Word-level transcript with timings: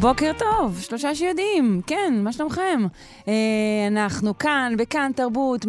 בוקר 0.00 0.32
טוב, 0.38 0.80
שלושה 0.80 1.14
שיודעים, 1.14 1.80
כן, 1.86 2.14
מה 2.24 2.32
שלומכם? 2.32 2.80
אה, 3.28 3.32
אנחנו 3.88 4.38
כאן, 4.38 4.72
בכאן 4.78 5.10
תרבות, 5.16 5.64
104.9 5.64 5.68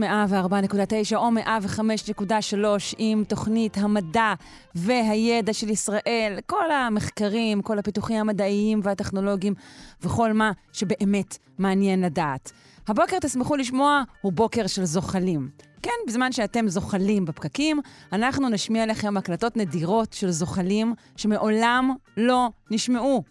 או 1.16 1.30
105.3 1.38 2.56
עם 2.98 3.24
תוכנית 3.28 3.78
המדע 3.78 4.34
והידע 4.76 5.54
של 5.54 5.70
ישראל, 5.70 6.40
כל 6.46 6.72
המחקרים, 6.72 7.62
כל 7.62 7.80
הפיתוחים 7.80 8.18
המדעיים 8.18 8.80
והטכנולוגיים 8.84 9.54
וכל 10.02 10.34
מה 10.34 10.52
שבאמת 10.74 11.38
מעניין 11.58 12.02
לדעת. 12.02 12.52
הבוקר, 12.88 13.20
תשמחו 13.20 13.56
לשמוע, 13.56 14.04
הוא 14.22 14.34
בוקר 14.34 14.68
של 14.68 14.86
זוחלים. 14.86 15.50
כן, 15.82 15.92
בזמן 16.08 16.32
שאתם 16.32 16.68
זוחלים 16.68 17.26
בפקקים, 17.26 17.80
אנחנו 18.14 18.50
נשמיע 18.50 18.86
לכם 18.86 19.18
הקלטות 19.18 19.58
נדירות 19.58 20.14
של 20.14 20.32
זוחלים 20.32 20.94
שמעולם 21.16 21.96
לא 22.18 22.50
נשמעו. 22.72 23.31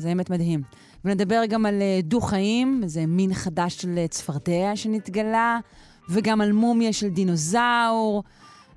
זה 0.00 0.12
אמת 0.12 0.30
מדהים. 0.30 0.62
ונדבר 1.04 1.42
גם 1.48 1.66
על 1.66 1.82
אה, 1.82 2.00
דו-חיים, 2.02 2.82
זה 2.86 3.06
מין 3.06 3.34
חדש 3.34 3.76
של 3.76 3.98
אה, 3.98 4.08
צפרדע 4.08 4.70
שנתגלה, 4.74 5.58
וגם 6.08 6.40
על 6.40 6.52
מומיה 6.52 6.92
של 6.92 7.08
דינוזאור. 7.08 8.22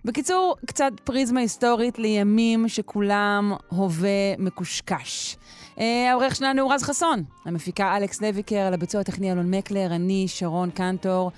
בקיצור, 0.05 0.55
קצת 0.65 0.91
פריזמה 1.03 1.39
היסטורית 1.39 1.99
לימים 1.99 2.67
שכולם 2.67 3.53
הווה 3.69 4.37
מקושקש. 4.37 5.37
אה, 5.79 6.11
העורך 6.11 6.35
שלנו 6.35 6.61
הוא 6.61 6.73
רז 6.73 6.83
חסון, 6.83 7.23
המפיקה 7.45 7.97
אלכס 7.97 8.21
לויקר, 8.21 8.55
על 8.55 8.73
הביצוע 8.73 9.01
הטכני 9.01 9.31
אלון 9.31 9.53
מקלר, 9.53 9.95
אני 9.95 10.25
שרון 10.27 10.69
קנטור. 10.69 11.31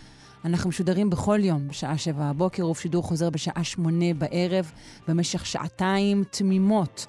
אנחנו 0.45 0.69
משודרים 0.69 1.09
בכל 1.09 1.39
יום 1.43 1.67
בשעה 1.67 1.97
שבע 1.97 2.25
הבוקר, 2.25 2.67
ובשידור 2.67 3.03
חוזר 3.03 3.29
בשעה 3.29 3.63
שמונה 3.63 4.13
בערב, 4.17 4.71
במשך 5.07 5.45
שעתיים 5.45 6.23
תמימות. 6.31 7.05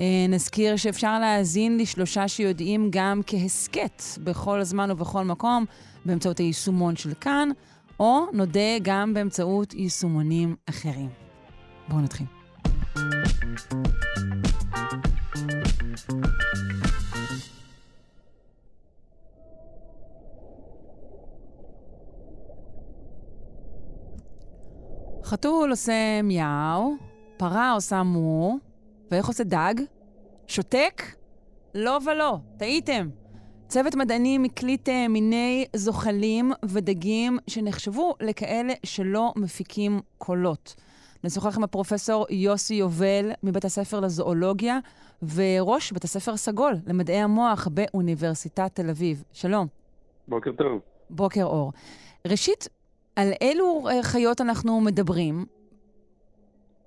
אה, 0.00 0.26
נזכיר 0.28 0.76
שאפשר 0.76 1.18
להאזין 1.18 1.78
לשלושה 1.78 2.28
שיודעים 2.28 2.88
גם 2.90 3.20
כהסכת 3.26 4.02
בכל 4.24 4.62
זמן 4.62 4.90
ובכל 4.90 5.24
מקום, 5.24 5.64
באמצעות 6.04 6.38
היישומון 6.38 6.96
של 6.96 7.14
כאן, 7.20 7.48
או 8.00 8.26
נודה 8.32 8.78
גם 8.82 9.14
באמצעות 9.14 9.74
יישומונים 9.74 10.56
אחרים. 10.68 11.08
בואו 11.88 12.00
נתחיל. 12.00 12.26
חתול 25.24 25.70
עושה 25.70 26.22
מיהו, 26.22 26.96
פרה 27.36 27.72
עושה 27.72 28.02
מו, 28.02 28.58
ואיך 29.10 29.26
עושה 29.26 29.44
דג? 29.44 29.74
שותק? 30.46 31.02
לא 31.74 31.98
ולא, 32.06 32.38
טעיתם. 32.56 33.08
צוות 33.68 33.94
מדענים 33.94 34.44
הקליט 34.44 34.88
אה, 34.88 35.08
מיני 35.08 35.66
זוחלים 35.76 36.52
ודגים 36.64 37.38
שנחשבו 37.46 38.14
לכאלה 38.20 38.72
שלא 38.84 39.32
מפיקים 39.36 40.00
קולות. 40.18 40.74
נשוחח 41.24 41.56
עם 41.56 41.64
הפרופסור 41.64 42.26
יוסי 42.30 42.74
יובל 42.74 43.30
מבית 43.42 43.64
הספר 43.64 44.00
לזואולוגיה 44.00 44.78
וראש 45.34 45.92
בית 45.92 46.04
הספר 46.04 46.36
סגול 46.36 46.74
למדעי 46.86 47.20
המוח 47.20 47.68
באוניברסיטת 47.68 48.70
תל 48.74 48.90
אביב. 48.90 49.24
שלום. 49.32 49.66
בוקר 50.28 50.52
טוב. 50.52 50.80
בוקר 51.10 51.44
אור. 51.44 51.72
ראשית, 52.26 52.68
על 53.16 53.32
אילו 53.40 53.88
אה, 53.88 54.02
חיות 54.02 54.40
אנחנו 54.40 54.80
מדברים? 54.80 55.46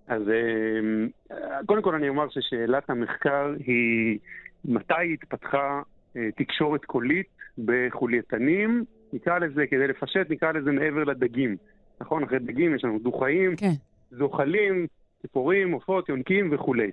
אז 0.09 0.21
אה, 0.29 1.63
קודם 1.65 1.81
כל 1.81 1.95
אני 1.95 2.09
אומר 2.09 2.29
ששאלת 2.29 2.89
המחקר 2.89 3.53
היא 3.65 4.19
מתי 4.65 5.13
התפתחה 5.13 5.81
אה, 6.15 6.29
תקשורת 6.37 6.85
קולית 6.85 7.27
בחולייתנים, 7.65 8.83
נקרא 9.13 9.39
לזה, 9.39 9.67
כדי 9.67 9.87
לפשט, 9.87 10.29
נקרא 10.29 10.51
לזה 10.51 10.71
מעבר 10.71 11.03
לדגים. 11.03 11.55
נכון? 12.01 12.23
אחרי 12.23 12.39
דגים 12.39 12.75
יש 12.75 12.83
לנו 12.83 12.99
דו-חיים, 12.99 13.55
כן. 13.55 13.71
זוחלים, 14.11 14.87
ציפורים, 15.21 15.71
עופות, 15.71 16.09
יונקים 16.09 16.49
וכולי. 16.51 16.91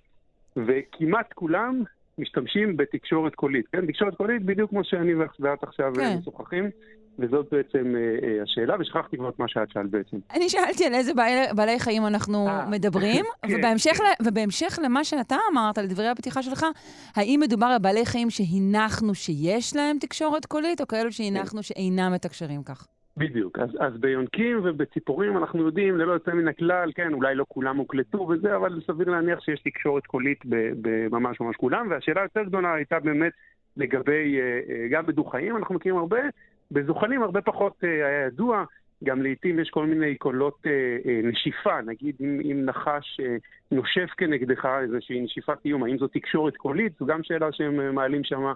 וכמעט 0.57 1.33
כולם 1.33 1.83
משתמשים 2.19 2.77
בתקשורת 2.77 3.35
קולית. 3.35 3.67
כן? 3.69 3.87
תקשורת 3.87 4.15
קולית 4.15 4.43
בדיוק 4.43 4.71
כמו 4.71 4.85
שאני 4.85 5.15
ואת 5.15 5.63
עכשיו 5.63 5.93
כן. 5.95 6.17
משוחחים. 6.21 6.71
וזאת 7.19 7.47
בעצם 7.53 7.95
אה, 7.97 8.29
אה, 8.29 8.43
השאלה, 8.43 8.77
ושכחתי 8.81 9.17
כבר 9.17 9.29
את 9.29 9.39
מה 9.39 9.49
שאת 9.49 9.71
שאלת 9.71 9.91
בעצם. 9.91 10.17
אני 10.35 10.49
שאלתי 10.49 10.85
על 10.85 10.95
איזה 10.95 11.15
בעלי, 11.15 11.47
בעלי 11.57 11.79
חיים 11.79 12.07
אנחנו 12.07 12.49
אה, 12.49 12.67
מדברים, 12.71 13.25
כן, 13.43 13.55
ובהמשך, 14.21 14.77
כן. 14.77 14.83
למה 14.83 15.05
שאתה 15.05 15.37
אמרת, 15.53 15.79
לדברי 15.79 16.09
הפתיחה 16.09 16.43
שלך, 16.43 16.67
האם 17.17 17.41
מדובר 17.43 17.67
על 17.67 17.79
בעלי 17.79 18.07
חיים 18.07 18.31
שהנחנו 18.31 19.15
שיש 19.15 19.77
להם 19.77 19.97
תקשורת 20.01 20.47
קולית, 20.47 20.81
או 20.81 20.87
כאלו 20.87 21.13
שהנחנו 21.13 21.63
שאינם 21.63 22.13
מתקשרים 22.13 22.63
כך? 22.63 22.87
בדיוק. 23.17 23.59
אז, 23.59 23.69
אז 23.81 24.01
ביונקים 24.01 24.61
ובציפורים 24.65 25.37
אנחנו 25.37 25.67
יודעים, 25.67 25.97
ללא 25.97 26.13
יוצא 26.13 26.31
מן 26.31 26.49
הכלל, 26.49 26.91
כן, 26.95 27.13
אולי 27.13 27.35
לא 27.35 27.45
כולם 27.49 27.77
הוקלטו 27.77 28.19
וזה, 28.19 28.57
אבל 28.57 28.81
סביר 28.87 29.11
להניח 29.11 29.41
שיש 29.41 29.61
תקשורת 29.61 30.07
קולית 30.07 30.39
בממש 30.81 31.41
ממש 31.41 31.57
כולם, 31.57 31.87
והשאלה 31.91 32.21
היותר 32.21 32.43
גדולה 32.43 32.75
הייתה 32.75 33.01
באמת 33.01 33.33
לגבי, 33.77 34.39
גם 34.91 35.07
בדו-חיים, 35.07 35.57
אנחנו 35.57 35.75
מכירים 35.75 35.99
הרבה, 35.99 36.19
בזוחלים 36.71 37.23
הרבה 37.23 37.41
פחות 37.41 37.85
אה, 37.85 37.89
היה 37.89 38.27
ידוע, 38.27 38.65
גם 39.05 39.23
לעיתים 39.23 39.59
יש 39.59 39.71
כל 39.71 39.87
מיני 39.87 40.15
קולות 40.15 40.59
אה, 40.67 40.71
אה, 41.07 41.21
נשיפה, 41.25 41.81
נגיד 41.81 42.17
אם, 42.21 42.41
אם 42.45 42.65
נחש 42.65 43.21
נושף 43.73 44.11
כנגדך 44.17 44.69
איזושהי 44.83 45.21
נשיפת 45.21 45.59
איום, 45.65 45.85
האם 45.85 45.99
זו 45.99 46.09
תקשורת 46.09 46.57
קולית? 46.57 46.93
זו 46.99 47.07
גם 47.07 47.23
שאלה 47.23 47.53
שהם 47.53 47.95
מעלים 47.95 48.25
שם 48.25 48.53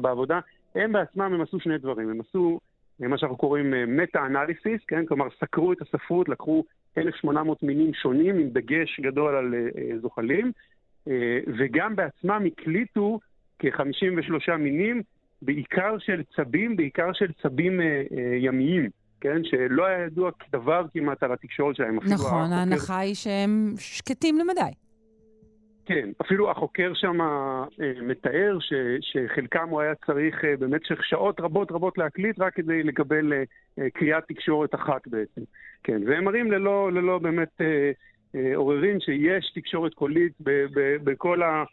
בעבודה. 0.00 0.40
הם 0.74 0.92
בעצמם, 0.92 1.32
הם 1.34 1.40
עשו 1.40 1.60
שני 1.60 1.78
דברים, 1.78 2.10
הם 2.10 2.20
עשו 2.20 2.60
מה 3.00 3.18
שאנחנו 3.18 3.36
קוראים 3.36 3.74
מטה-אנליסיס, 3.96 4.80
כן? 4.88 5.06
כלומר 5.06 5.26
סקרו 5.40 5.72
את 5.72 5.82
הספרות, 5.82 6.28
לקחו 6.28 6.64
1,800 6.98 7.62
מינים 7.62 7.94
שונים 7.94 8.38
עם 8.38 8.48
דגש 8.48 9.00
גדול 9.00 9.36
על 9.36 9.54
זוחלים, 10.00 10.52
וגם 11.58 11.96
בעצמם 11.96 12.42
הקליטו 12.46 13.20
כ-53 13.58 14.56
מינים 14.56 15.02
בעיקר 15.42 15.98
של 15.98 16.22
צבים, 16.36 16.76
בעיקר 16.76 17.12
של 17.12 17.32
צבים 17.42 17.80
אה, 17.80 17.86
אה, 17.86 18.36
ימיים, 18.36 18.88
כן? 19.20 19.44
שלא 19.44 19.86
היה 19.86 20.06
ידוע 20.06 20.30
דבר 20.52 20.84
כמעט 20.94 21.22
על 21.22 21.32
התקשורת 21.32 21.76
שלהם. 21.76 21.98
נכון, 22.12 22.52
ההנחה 22.52 22.98
היא 22.98 23.14
שהם 23.14 23.74
שקטים 23.78 24.38
למדי. 24.38 24.70
כן, 25.86 26.08
אפילו 26.22 26.50
החוקר 26.50 26.92
שם 26.94 27.20
אה, 27.20 27.64
מתאר 28.02 28.56
ש, 28.60 28.72
שחלקם 29.00 29.68
הוא 29.68 29.80
היה 29.80 29.94
צריך 30.06 30.44
אה, 30.44 30.56
במשך 30.56 31.04
שעות 31.04 31.40
רבות 31.40 31.72
רבות 31.72 31.98
להקליט 31.98 32.40
רק 32.40 32.54
כדי 32.54 32.82
לקבל 32.82 33.32
אה, 33.32 33.42
אה, 33.78 33.90
קריאת 33.90 34.24
תקשורת 34.28 34.74
אחת 34.74 35.08
בעצם. 35.08 35.40
כן, 35.82 36.02
והם 36.06 36.24
מראים 36.24 36.52
ללא, 36.52 36.92
ללא 36.92 37.18
באמת 37.18 37.60
אה, 37.60 37.90
אה, 38.34 38.56
עוררין 38.56 39.00
שיש 39.00 39.52
תקשורת 39.54 39.94
קולית 39.94 40.32
ב, 40.40 40.50
ב, 40.50 40.96
בכל 41.04 41.42
ה... 41.42 41.64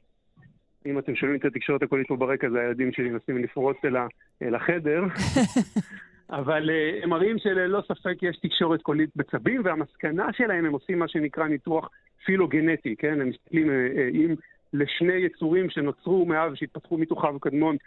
אם 0.85 0.99
אתם 0.99 1.15
שומעים 1.15 1.39
את 1.39 1.45
התקשורת 1.45 1.83
הקולית 1.83 2.07
פה 2.07 2.15
ברקע, 2.15 2.49
זה 2.49 2.61
הילדים 2.61 2.91
שלי 2.91 3.09
מנסים 3.09 3.37
לפרוץ 3.37 3.77
אל, 4.41 4.55
החדר. 4.55 5.03
אבל 6.29 6.69
uh, 6.69 7.03
הם 7.03 7.09
מראים 7.09 7.39
שללא 7.39 7.81
ספק 7.87 8.23
יש 8.23 8.37
תקשורת 8.37 8.81
קולית 8.81 9.09
בצבים, 9.15 9.61
והמסקנה 9.65 10.33
שלהם, 10.33 10.65
הם 10.65 10.73
עושים 10.73 10.99
מה 10.99 11.07
שנקרא 11.07 11.47
ניתוח 11.47 11.89
פילוגנטי, 12.25 12.95
כן? 12.95 13.21
הם 13.21 13.29
מסתכלים 13.29 13.67
uh, 13.67 13.69
uh, 13.69 14.15
אם 14.15 14.35
לשני 14.73 15.13
יצורים 15.13 15.69
שנוצרו 15.69 16.25
מאב, 16.25 16.55
שהתפתחו 16.55 16.97
מתוך 16.97 17.25
אב 17.25 17.37
קדמון, 17.37 17.77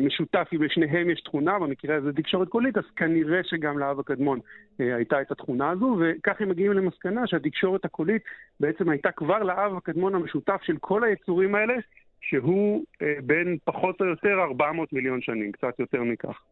משותף, 0.00 0.48
אם 0.52 0.62
לשניהם 0.62 1.10
יש 1.10 1.20
תכונה, 1.20 1.58
במקרה 1.58 1.96
הזה 1.96 2.12
תקשורת 2.12 2.48
קולית, 2.48 2.76
אז 2.78 2.84
כנראה 2.96 3.40
שגם 3.44 3.78
לאב 3.78 4.00
הקדמון 4.00 4.38
הייתה 4.78 5.20
את 5.20 5.30
התכונה 5.30 5.70
הזו, 5.70 5.98
וכך 6.00 6.40
הם 6.40 6.48
מגיעים 6.48 6.72
למסקנה 6.72 7.26
שהתקשורת 7.26 7.84
הקולית 7.84 8.22
בעצם 8.60 8.88
הייתה 8.88 9.12
כבר 9.12 9.38
לאב 9.38 9.76
הקדמון 9.76 10.14
המשותף 10.14 10.60
של 10.62 10.76
כל 10.80 11.04
היצורים 11.04 11.54
האלה, 11.54 11.74
שהוא 12.22 12.84
אה, 12.94 13.04
בין 13.22 13.56
פחות 13.64 14.00
או 14.00 14.06
יותר 14.06 14.40
400 14.40 14.92
מיליון 14.92 15.20
שנים, 15.22 15.52
קצת 15.52 15.78
יותר 15.78 16.02
מכך. 16.02 16.42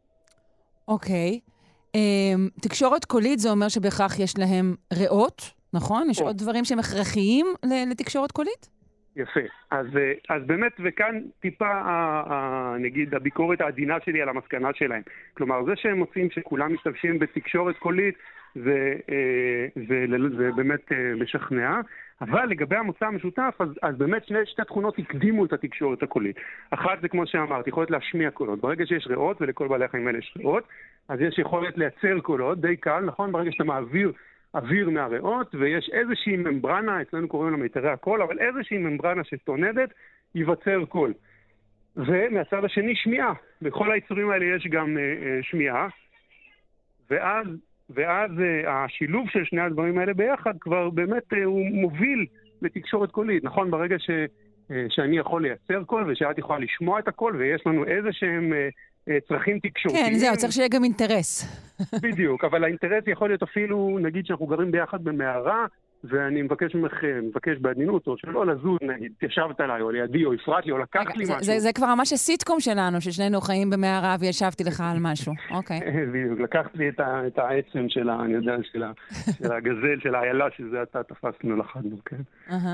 אוקיי. 0.89 1.41
אמ, 1.95 2.49
תקשורת 2.63 3.05
קולית 3.05 3.39
זה 3.39 3.51
אומר 3.51 3.69
שבהכרח 3.69 4.19
יש 4.19 4.39
להם 4.39 4.75
ריאות, 4.93 5.51
נכון? 5.73 6.11
יש. 6.11 6.21
עוד 6.21 6.37
דברים 6.37 6.65
שהם 6.65 6.79
הכרחיים 6.79 7.47
לתקשורת 7.91 8.33
קולית? 8.33 8.69
יפה. 9.17 9.41
אז, 9.71 9.87
אה, 9.97 10.37
אז 10.37 10.43
באמת, 10.47 10.73
וכאן 10.85 11.21
טיפה, 11.41 11.67
ה- 11.67 12.23
ה- 12.33 12.77
נגיד, 12.79 13.15
הביקורת 13.15 13.61
העדינה 13.61 13.97
שלי 14.05 14.23
על 14.23 14.29
המסקנה 14.29 14.69
שלהם. 14.75 15.03
כלומר, 15.35 15.65
זה 15.65 15.73
שהם 15.77 15.99
מוצאים 15.99 16.31
שכולם 16.31 16.75
משתמשים 16.75 17.19
בתקשורת 17.19 17.79
קולית, 17.79 18.15
זה, 18.55 18.95
זה, 19.89 20.07
זה, 20.11 20.37
זה 20.39 20.51
באמת 20.57 20.93
משכנע. 21.17 21.81
אבל 22.21 22.47
לגבי 22.47 22.77
המוצא 22.77 23.07
המשותף, 23.07 23.55
אז, 23.59 23.69
אז 23.83 23.97
באמת 23.97 24.27
שני, 24.27 24.39
שתי 24.47 24.65
תכונות 24.65 24.99
הקדימו 24.99 25.45
את 25.45 25.53
התקשורת 25.53 26.03
הקולית. 26.03 26.37
אחת 26.71 27.01
זה 27.01 27.09
כמו 27.09 27.27
שאמרתי, 27.27 27.71
יכולת 27.71 27.91
להשמיע 27.91 28.31
קולות. 28.31 28.61
ברגע 28.61 28.87
שיש 28.87 29.07
ריאות, 29.07 29.37
ולכל 29.43 29.69
בעלי 29.69 29.85
החיים 29.85 30.07
האלה 30.07 30.19
יש 30.19 30.35
ריאות, 30.39 30.65
אז 31.09 31.21
יש 31.21 31.39
יכולת 31.39 31.79
לייצר 31.79 32.21
קולות, 32.21 32.61
די 32.61 32.77
קל, 32.77 33.01
נכון? 33.01 33.33
ברגע 33.33 33.53
שאתה 33.53 33.65
מעביר 33.65 34.13
אוויר 34.55 34.91
מהריאות, 34.91 35.55
ויש 35.55 35.91
איזושהי 35.93 36.37
ממברנה, 36.37 37.03
אצלנו 37.03 37.29
קוראים 37.29 37.53
לה 37.53 37.57
מיתרי 37.57 37.91
הקול, 37.91 38.23
אבל 38.23 38.39
איזושהי 38.39 38.79
ממברנה 38.79 39.25
שטונדת, 39.25 39.91
ייווצר 40.35 40.85
קול. 40.85 41.13
ומהצד 41.97 42.65
השני 42.65 42.97
שמיעה. 42.97 43.33
בכל 43.63 43.93
היצורים 43.93 44.31
האלה 44.31 44.45
יש 44.45 44.67
גם 44.67 44.99
אה, 44.99 45.03
אה, 45.03 45.39
שמיעה, 45.43 45.89
ואז, 47.11 47.47
ואז 47.95 48.31
אה, 48.41 48.85
השילוב 48.85 49.29
של 49.29 49.45
שני 49.45 49.61
הדברים 49.61 49.99
האלה 49.99 50.15
ביחד 50.15 50.55
כבר 50.61 50.91
באמת 50.91 51.33
אה, 51.33 51.45
הוא 51.45 51.67
מוביל 51.67 52.27
לתקשורת 52.63 53.11
קולית. 53.11 53.45
נכון, 53.45 53.71
ברגע 53.71 53.97
ש, 53.99 54.11
אה, 54.71 54.87
שאני 54.89 55.19
יכול 55.19 55.43
לייצר 55.43 55.85
קול 55.85 56.11
ושאת 56.11 56.39
יכולה 56.39 56.59
לשמוע 56.59 56.99
את 56.99 57.09
הקול 57.09 57.37
ויש 57.37 57.63
לנו 57.67 57.85
איזה 57.85 58.09
שהם... 58.13 58.53
צרכים 59.29 59.59
תקשורתיים. 59.59 60.07
כן, 60.07 60.15
זהו, 60.15 60.37
צריך 60.37 60.53
שיהיה 60.53 60.69
גם 60.69 60.85
אינטרס. 60.85 61.45
בדיוק, 62.03 62.45
אבל 62.45 62.65
האינטרס 62.65 63.05
יכול 63.07 63.29
להיות 63.29 63.43
אפילו, 63.43 63.99
נגיד 64.03 64.27
שאנחנו 64.27 64.47
גרים 64.47 64.71
ביחד 64.71 65.05
במערה, 65.05 65.67
ואני 66.05 66.43
מבקש 66.43 66.75
ממך, 66.75 67.05
אה, 67.05 67.21
מבקש 67.21 67.59
בעדינות, 67.61 68.07
או 68.07 68.17
שלא 68.19 68.47
לזוז, 68.47 68.79
נגיד, 68.83 69.13
התיישבת 69.17 69.61
עליי, 69.61 69.81
או 69.83 69.91
לידי, 69.91 70.25
או 70.25 70.33
הפרעת 70.33 70.67
לי, 70.67 70.73
או 70.73 70.79
לקחת 70.79 71.17
לי 71.17 71.25
משהו. 71.25 71.43
זה, 71.43 71.59
זה 71.59 71.73
כבר 71.73 71.95
ממש 71.95 72.13
הסיטקום 72.13 72.61
שלנו, 72.61 73.01
ששנינו 73.01 73.41
חיים 73.41 73.71
במערה 73.71 74.17
וישבתי 74.21 74.65
לך 74.65 74.83
על 74.93 74.97
משהו. 75.01 75.33
אוקיי. 75.57 75.81
בדיוק, 76.13 76.41
לקחת 76.41 76.75
לי 76.75 76.89
את, 76.89 77.01
ה, 77.01 77.27
את 77.27 77.39
העצם 77.39 77.89
של 77.89 78.09
ה... 78.09 78.21
אני 78.25 78.33
יודע, 78.33 78.57
של, 78.63 78.83
ה, 78.83 78.93
של 79.39 79.53
הגזל, 79.53 80.01
של 80.03 80.15
האיילה, 80.15 80.47
שזה 80.57 80.83
אתה 80.83 81.03
תפסנו 81.03 81.57
לחדנו, 81.57 81.97
כן? 82.05 82.23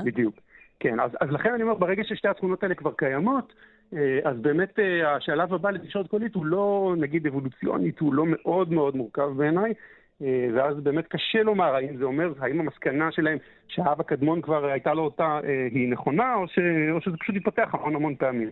בדיוק. 0.05 0.35
כן, 0.79 0.99
אז, 0.99 1.11
אז 1.21 1.29
לכן 1.31 1.53
אני 1.53 1.63
אומר, 1.63 1.73
ברגע 1.73 2.03
ששתי 2.03 2.27
התכונות 2.27 2.63
האלה 2.63 2.75
כבר 2.75 2.91
קיימות, 2.91 3.53
אה, 3.93 4.19
אז 4.23 4.37
באמת 4.37 4.79
אה, 4.79 5.15
השלב 5.15 5.53
הבא 5.53 5.69
לתקשורת 5.69 6.07
קולית 6.07 6.35
הוא 6.35 6.45
לא, 6.45 6.95
נגיד, 6.97 7.27
אבולוציונית, 7.27 7.99
הוא 7.99 8.13
לא 8.13 8.23
מאוד 8.27 8.71
מאוד 8.71 8.95
מורכב 8.95 9.29
בעיניי, 9.37 9.69
אה, 9.71 9.73
ואז 10.21 10.79
באמת 10.83 11.07
קשה 11.07 11.43
לומר 11.43 11.75
האם 11.75 11.97
זה 11.97 12.03
אומר, 12.03 12.33
האם 12.39 12.59
המסקנה 12.59 13.11
שלהם 13.11 13.37
שהאב 13.67 14.01
הקדמון 14.01 14.41
כבר 14.41 14.65
הייתה 14.65 14.93
לו 14.93 15.03
אותה 15.03 15.39
היא 15.71 15.89
נכונה, 15.89 16.35
או, 16.35 16.47
ש, 16.47 16.59
או 16.91 17.01
שזה 17.01 17.17
פשוט 17.17 17.35
התפתח 17.35 17.69
המון 17.73 17.95
המון 17.95 18.15
פעמים. 18.15 18.49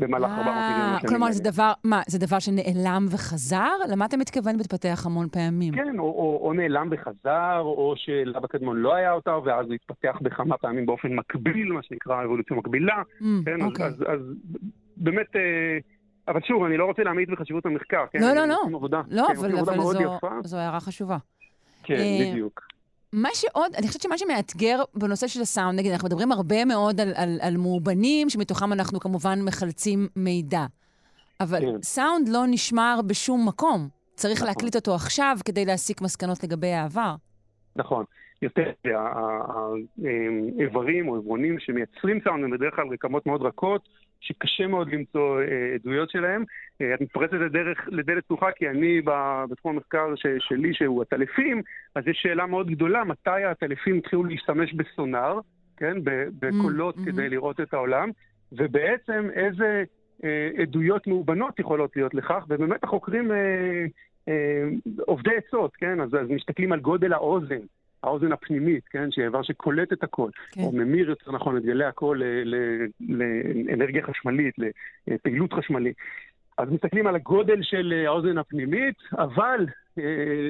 במהלך 0.00 0.30
400 0.30 0.46
מיליון 0.46 0.98
שנים. 1.00 1.08
כלומר, 1.08 1.32
זה 1.32 1.42
דבר, 1.42 1.72
מה, 1.84 2.02
זה 2.06 2.18
דבר 2.18 2.38
שנעלם 2.38 3.06
וחזר? 3.10 3.72
למה 3.90 4.04
אתה 4.04 4.16
מתכוון 4.16 4.56
מתפתח 4.56 5.02
המון 5.06 5.28
פעמים? 5.28 5.74
כן, 5.74 5.98
או, 5.98 6.04
או, 6.04 6.40
או 6.42 6.52
נעלם 6.52 6.88
וחזר, 6.90 7.60
או 7.60 7.94
שלאב 7.96 8.44
הקדמון 8.44 8.76
לא 8.76 8.94
היה 8.94 9.12
אותה, 9.12 9.38
ואז 9.44 9.66
הוא 9.66 9.74
התפתח 9.74 10.18
בכמה 10.22 10.58
פעמים 10.58 10.86
באופן 10.86 11.14
מקביל, 11.14 11.72
מה 11.72 11.82
שנקרא 11.82 12.24
אבולוציה 12.24 12.56
מקבילה. 12.56 13.02
Mm, 13.20 13.24
כן, 13.44 13.62
אוקיי. 13.62 13.86
אז, 13.86 13.94
אז, 13.94 14.08
אז 14.08 14.20
באמת... 14.96 15.36
אה, 15.36 15.78
אבל 16.28 16.40
שוב, 16.40 16.64
אני 16.64 16.76
לא 16.76 16.84
רוצה 16.84 17.02
להעמיד 17.02 17.30
בחשיבות 17.30 17.66
המחקר, 17.66 18.04
כן? 18.12 18.18
לא, 18.20 18.32
לא, 18.32 18.46
לא. 18.46 18.62
עבודה, 18.74 19.02
לא, 19.10 19.26
כן, 19.28 19.36
אבל, 19.36 19.58
אבל 19.58 19.80
זו, 19.80 20.18
זו 20.44 20.56
הערה 20.56 20.80
חשובה. 20.80 21.16
כן, 21.82 21.94
אה, 21.94 22.18
בדיוק. 22.30 22.60
מה 23.12 23.28
שעוד, 23.32 23.74
אני 23.78 23.86
חושבת 23.86 24.02
שמה 24.02 24.18
שמאתגר 24.18 24.82
בנושא 24.94 25.26
של 25.26 25.40
הסאונד, 25.40 25.78
נגיד, 25.78 25.92
אנחנו 25.92 26.08
מדברים 26.08 26.32
הרבה 26.32 26.64
מאוד 26.64 27.00
על, 27.00 27.12
על, 27.16 27.38
על 27.42 27.56
מאובנים, 27.56 28.30
שמתוכם 28.30 28.72
אנחנו 28.72 29.00
כמובן 29.00 29.38
מחלצים 29.42 30.08
מידע. 30.16 30.66
אבל 31.40 31.60
כן. 31.60 31.82
סאונד 31.82 32.28
לא 32.28 32.44
נשמר 32.46 33.00
בשום 33.06 33.48
מקום. 33.48 33.88
צריך 34.14 34.36
נכון. 34.36 34.48
להקליט 34.48 34.76
אותו 34.76 34.94
עכשיו 34.94 35.36
כדי 35.44 35.64
להסיק 35.64 36.00
מסקנות 36.00 36.44
לגבי 36.44 36.72
העבר. 36.72 37.14
נכון. 37.76 38.04
יותר, 38.42 38.72
האיברים 40.58 41.08
או 41.08 41.16
עברונים 41.16 41.58
שמייצרים 41.58 42.20
סאונד 42.24 42.44
הם 42.44 42.50
בדרך 42.50 42.74
כלל 42.74 42.84
רקמות 42.92 43.26
מאוד 43.26 43.42
רכות, 43.42 43.88
שקשה 44.24 44.66
מאוד 44.66 44.88
למצוא 44.92 45.40
אה, 45.40 45.74
עדויות 45.74 46.10
שלהם. 46.10 46.44
אה, 46.80 46.94
את 46.94 47.00
מתפרצת 47.00 47.32
לדרך, 47.32 47.88
לדלת 47.88 48.24
פתוחה, 48.24 48.52
כי 48.52 48.68
אני 48.68 49.00
בתחום 49.50 49.74
המחקר 49.74 50.14
ש, 50.16 50.26
שלי, 50.38 50.74
שהוא 50.74 51.02
עטלפים, 51.02 51.62
אז 51.94 52.08
יש 52.08 52.18
שאלה 52.22 52.46
מאוד 52.46 52.70
גדולה, 52.70 53.04
מתי 53.04 53.30
העטלפים 53.30 53.98
התחילו 53.98 54.24
להשתמש 54.24 54.74
בסונאר, 54.74 55.40
כן, 55.76 55.96
בקולות 56.40 56.96
mm-hmm. 56.96 57.04
כדי 57.06 57.28
לראות 57.28 57.60
את 57.60 57.74
העולם, 57.74 58.10
ובעצם 58.52 59.28
איזה 59.34 59.84
אה, 60.24 60.62
עדויות 60.62 61.06
מאובנות 61.06 61.58
יכולות 61.58 61.96
להיות 61.96 62.14
לכך, 62.14 62.44
ובאמת 62.48 62.84
החוקרים 62.84 63.32
אה, 63.32 63.84
אה, 64.28 64.68
עובדי 65.06 65.36
עצות, 65.36 65.76
כן, 65.76 66.00
אז, 66.00 66.08
אז 66.14 66.28
מסתכלים 66.28 66.72
על 66.72 66.80
גודל 66.80 67.12
האוזן. 67.12 67.60
האוזן 68.04 68.32
הפנימית, 68.32 68.84
כן, 68.88 69.10
שהיא 69.10 69.24
איבר 69.24 69.42
שקולט 69.42 69.92
את 69.92 70.02
הקול, 70.02 70.30
כן. 70.52 70.60
או 70.60 70.72
ממיר 70.72 71.08
יותר 71.08 71.32
נכון 71.32 71.56
את 71.56 71.62
גלי 71.62 71.84
הקול 71.84 72.22
לאנרגיה 73.00 74.02
חשמלית, 74.02 74.54
לפעילות 75.08 75.52
חשמלית. 75.52 75.96
אז 76.58 76.68
מסתכלים 76.70 77.06
על 77.06 77.14
הגודל 77.14 77.62
של 77.62 77.92
אה, 77.96 78.06
האוזן 78.06 78.38
הפנימית, 78.38 78.94
אבל 79.18 79.66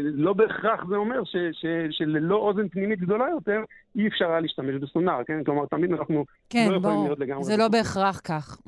לא 0.03 0.33
בהכרח 0.33 0.85
זה 0.89 0.97
אומר 0.97 1.25
ש, 1.25 1.37
ש, 1.53 1.67
שללא 1.91 2.37
אוזן 2.37 2.69
פנימית 2.69 3.01
גדולה 3.01 3.25
יותר, 3.31 3.61
אי 3.97 4.09
אפשר 4.09 4.31
היה 4.31 4.41
להשתמש 4.41 4.75
בסונאר, 4.75 5.25
כן? 5.27 5.45
כלומר, 5.45 5.67
תמיד 5.67 5.93
אנחנו 5.93 6.25
כן, 6.51 6.69
לא 6.71 6.77
יכולים 6.77 7.05
להיות 7.05 7.19
לגמרי... 7.19 7.45
זה 7.45 7.57
לא 7.57 7.69
בהכרח 7.69 8.21
כך. 8.25 8.59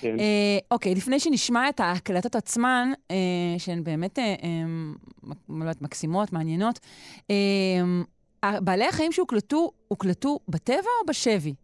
כן. 0.00 0.18
אה, 0.18 0.58
אוקיי, 0.70 0.94
לפני 0.94 1.20
שנשמע 1.20 1.68
את 1.68 1.80
ההקלטות 1.80 2.34
עצמן, 2.34 2.88
אה, 3.10 3.16
שהן 3.58 3.84
באמת 3.84 4.18
אה, 4.18 4.24
אה, 4.24 4.64
לא 5.48 5.60
יודעת, 5.60 5.82
מקסימות, 5.82 6.32
מעניינות, 6.32 6.78
אה, 7.30 8.56
בעלי 8.60 8.86
החיים 8.86 9.12
שהוקלטו, 9.12 9.70
הוקלטו 9.88 10.38
בטבע 10.48 10.76
או 10.76 11.06
בשבי? 11.08 11.54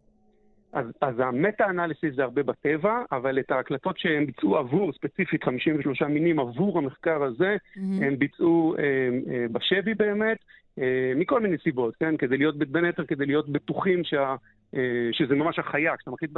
אז, 0.73 0.85
אז 1.01 1.19
המטה-אנליסיס 1.19 2.15
זה 2.15 2.23
הרבה 2.23 2.43
בטבע, 2.43 3.01
אבל 3.11 3.39
את 3.39 3.51
ההקלטות 3.51 3.97
שהם 3.97 4.25
ביצעו 4.25 4.57
עבור, 4.57 4.93
ספציפית 4.93 5.43
53 5.43 6.01
מינים 6.01 6.39
עבור 6.39 6.77
המחקר 6.77 7.23
הזה, 7.23 7.55
mm-hmm. 7.55 7.79
הם 8.05 8.19
ביצעו 8.19 8.75
אה, 8.77 8.83
אה, 9.33 9.45
בשבי 9.51 9.93
באמת, 9.93 10.37
אה, 10.79 11.13
מכל 11.15 11.39
מיני 11.39 11.57
סיבות, 11.63 11.95
כן? 11.95 12.17
כדי 12.17 12.37
להיות, 12.37 12.57
בין 12.57 12.85
היתר 12.85 13.05
כדי 13.05 13.25
להיות 13.25 13.49
בטוחים 13.49 14.03
שה... 14.03 14.35
אה, 14.75 15.09
שזה 15.11 15.35
ממש 15.35 15.59
החיה, 15.59 15.97
כשאתה 15.97 16.11
מחליט 16.11 16.31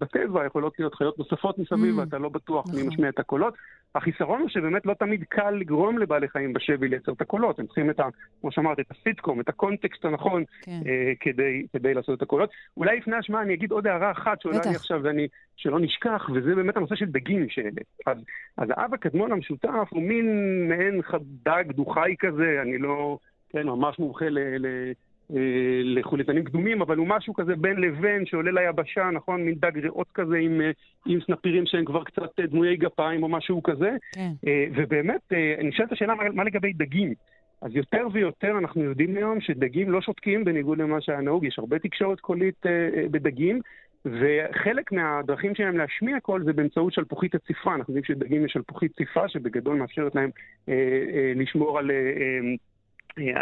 בטבע 0.00 0.46
יכולות 0.46 0.78
להיות 0.78 0.94
חיות 0.94 1.18
נוספות 1.18 1.58
מסביב 1.58 1.96
mm. 1.96 2.00
ואתה 2.00 2.18
לא 2.18 2.28
בטוח 2.28 2.66
מי 2.66 2.72
נכון. 2.72 2.88
משמיע 2.88 3.08
את 3.08 3.18
הקולות. 3.18 3.54
החיסרון 3.94 4.40
הוא 4.40 4.48
שבאמת 4.48 4.86
לא 4.86 4.94
תמיד 4.94 5.24
קל 5.28 5.50
לגרום 5.50 5.98
לבעלי 5.98 6.28
חיים 6.28 6.52
בשבי 6.52 6.88
לייצר 6.88 7.12
את 7.12 7.20
הקולות, 7.20 7.58
הם 7.58 7.66
צריכים 7.66 7.90
את 7.90 8.00
ה... 8.00 8.04
כמו 8.40 8.52
שאמרת, 8.52 8.80
את 8.80 8.90
הסיטקום, 8.90 9.40
את 9.40 9.48
הקונטקסט 9.48 10.04
הנכון 10.04 10.44
כן. 10.62 10.80
אה, 10.86 11.12
כדי, 11.20 11.66
כדי 11.72 11.94
לעשות 11.94 12.16
את 12.16 12.22
הקולות. 12.22 12.50
אולי 12.76 12.98
לפני 12.98 13.16
השמעה 13.16 13.42
אני 13.42 13.54
אגיד 13.54 13.70
עוד 13.70 13.86
הערה 13.86 14.10
אחת 14.10 14.40
שעולה 14.40 14.58
לי 14.64 14.76
עכשיו 14.76 15.00
ואני, 15.02 15.28
שלא 15.56 15.80
נשכח, 15.80 16.30
וזה 16.34 16.54
באמת 16.54 16.76
הנושא 16.76 16.94
של 16.94 17.06
דגים 17.06 17.48
שהעלית. 17.48 17.86
אז, 18.06 18.16
אז 18.56 18.68
האב 18.70 18.94
הקדמון 18.94 19.32
המשותף 19.32 19.88
הוא 19.90 20.02
מין 20.02 20.26
מעין 20.68 21.00
דג 21.44 21.64
דו-חי 21.72 22.14
כזה, 22.18 22.58
אני 22.62 22.78
לא, 22.78 23.18
כן, 23.50 23.66
ממש 23.66 23.98
מומחה 23.98 24.28
ל... 24.28 24.38
ל 24.38 24.92
אה, 25.36 25.80
לחוליתנים 25.84 26.44
קדומים, 26.44 26.82
אבל 26.82 26.96
הוא 26.96 27.06
משהו 27.06 27.34
כזה 27.34 27.56
בין 27.56 27.76
לבין 27.76 28.26
שעולה 28.26 28.50
ליבשה, 28.50 29.10
נכון? 29.10 29.42
מין 29.42 29.54
דג 29.54 29.78
ריאות 29.78 30.08
כזה 30.14 30.36
עם, 30.36 30.60
אה, 30.60 30.70
עם 31.06 31.18
סנפירים 31.26 31.66
שהם 31.66 31.84
כבר 31.84 32.04
קצת 32.04 32.40
אה, 32.40 32.46
דמויי 32.46 32.76
גפיים 32.76 33.22
או 33.22 33.28
משהו 33.28 33.62
כזה. 33.62 33.90
כן. 34.14 34.30
ובאמת, 34.76 35.32
נשאלת 35.62 35.92
השאלה 35.92 36.14
מה, 36.14 36.22
מה 36.32 36.44
לגבי 36.44 36.72
דגים. 36.72 37.14
אז 37.62 37.70
יותר 37.74 38.06
ויותר 38.12 38.58
אנחנו 38.58 38.82
יודעים 38.82 39.16
היום 39.16 39.40
שדגים 39.40 39.90
לא 39.90 40.00
שותקים 40.00 40.44
בניגוד 40.44 40.78
למה 40.78 41.00
שהיה 41.00 41.20
נהוג, 41.20 41.44
יש 41.44 41.58
הרבה 41.58 41.78
תקשורת 41.78 42.20
קולית 42.20 42.62
בדגים, 43.10 43.60
וחלק 44.04 44.92
מהדרכים 44.92 45.54
שלהם 45.54 45.78
להשמיע 45.78 46.20
קול 46.20 46.44
זה 46.44 46.52
באמצעות 46.52 46.92
שלפוחית 46.92 47.34
הציפה. 47.34 47.74
אנחנו 47.74 47.94
יודעים 47.96 48.04
שדגים 48.04 48.44
יש 48.44 48.52
שלפוחית 48.52 48.96
ציפה 48.96 49.28
שבגדול 49.28 49.76
מאפשרת 49.76 50.14
להם 50.14 50.30
אה, 50.68 50.74
אה, 51.14 51.32
לשמור 51.36 51.78
על... 51.78 51.90
אה, 51.90 51.96
אה, 51.96 52.54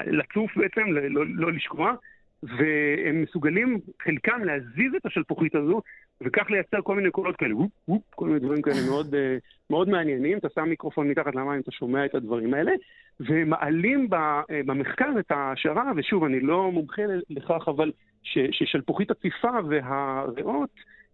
לצוף 0.07 0.57
בעצם, 0.57 0.83
לא, 0.93 1.25
לא 1.27 1.53
לשקוע, 1.53 1.95
והם 2.43 3.23
מסוגלים, 3.23 3.81
חלקם, 4.03 4.45
להזיז 4.45 4.95
את 4.97 5.07
השלפוחית 5.07 5.55
הזו, 5.55 5.83
וכך 6.21 6.51
לייצר 6.51 6.83
כל 6.83 6.97
מיני 6.97 7.11
קולות 7.11 7.37
כאלה, 7.37 7.57
וופ, 7.57 7.71
וופ, 7.89 8.03
כל 8.15 8.27
מיני 8.27 8.41
דברים 8.41 8.63
כאלה 8.63 8.87
מאוד, 8.89 9.15
אה, 9.15 9.37
מאוד 9.71 9.89
מעניינים. 9.89 10.39
אתה 10.39 10.49
שם 10.55 10.69
מיקרופון 10.69 11.09
מתחת 11.09 11.35
למים, 11.35 11.61
אתה 11.61 11.71
שומע 11.71 12.05
את 12.05 12.15
הדברים 12.15 12.55
האלה, 12.55 12.73
ומעלים 13.21 14.09
אה, 14.13 14.43
במחקר 14.67 15.11
את 15.19 15.31
ההשערה, 15.31 15.93
ושוב, 15.97 16.25
אני 16.25 16.41
לא 16.41 16.73
מומחה 16.73 17.03
לכך, 17.31 17.69
אבל 17.69 17.93
ששלפוחית 18.23 19.11
עציפה 19.11 19.53
והריאות, 19.69 20.71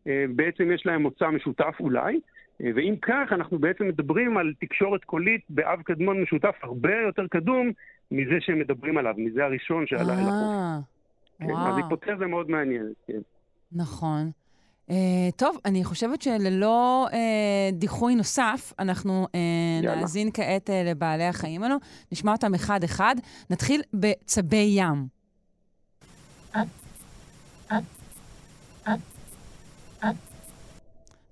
אה, 0.07 0.25
בעצם 0.35 0.73
יש 0.73 0.87
להם 0.87 1.03
מוצא 1.03 1.31
משותף 1.31 1.75
אולי. 1.81 2.21
ואם 2.61 2.95
כך, 3.03 3.33
אנחנו 3.33 3.59
בעצם 3.59 3.89
מדברים 3.89 4.37
על 4.37 4.53
תקשורת 4.61 5.05
קולית 5.05 5.41
באב 5.49 5.83
קדמון 5.83 6.23
משותף 6.23 6.55
הרבה 6.63 6.95
יותר 7.07 7.27
קדום 7.31 7.71
מזה 8.11 8.35
שהם 8.41 8.59
מדברים 8.59 8.99
עליו, 8.99 9.15
מזה 9.17 9.45
הראשון 9.45 9.87
שעלה 9.87 10.15
אל 10.15 10.29
החוף. 10.29 10.85
כן, 11.39 11.57
אז 11.57 11.77
היפותזה 11.77 12.27
מאוד 12.27 12.51
מעניינת, 12.51 12.97
כן. 13.07 13.21
נכון. 13.73 14.31
Uh, 14.89 14.93
טוב, 15.37 15.59
אני 15.65 15.85
חושבת 15.85 16.23
שללא 16.23 17.07
uh, 17.11 17.15
דיחוי 17.73 18.15
נוסף, 18.15 18.73
אנחנו 18.79 19.27
uh, 19.27 19.87
נאזין 19.87 20.31
כעת 20.35 20.71
uh, 20.71 20.73
לבעלי 20.91 21.25
החיים 21.25 21.63
האלו, 21.63 21.77
נשמע 22.13 22.33
אותם 22.33 22.55
אחד-אחד. 22.55 23.15
נתחיל 23.51 23.83
בצבי 23.95 24.75
ים. 24.77 25.07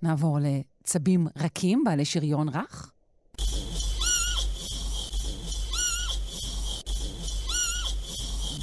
נעבור 0.02 0.38
לצבים 0.85 1.26
רכים, 1.37 1.85
בעלי 1.85 2.05
שריון 2.05 2.49
רך. 2.49 2.93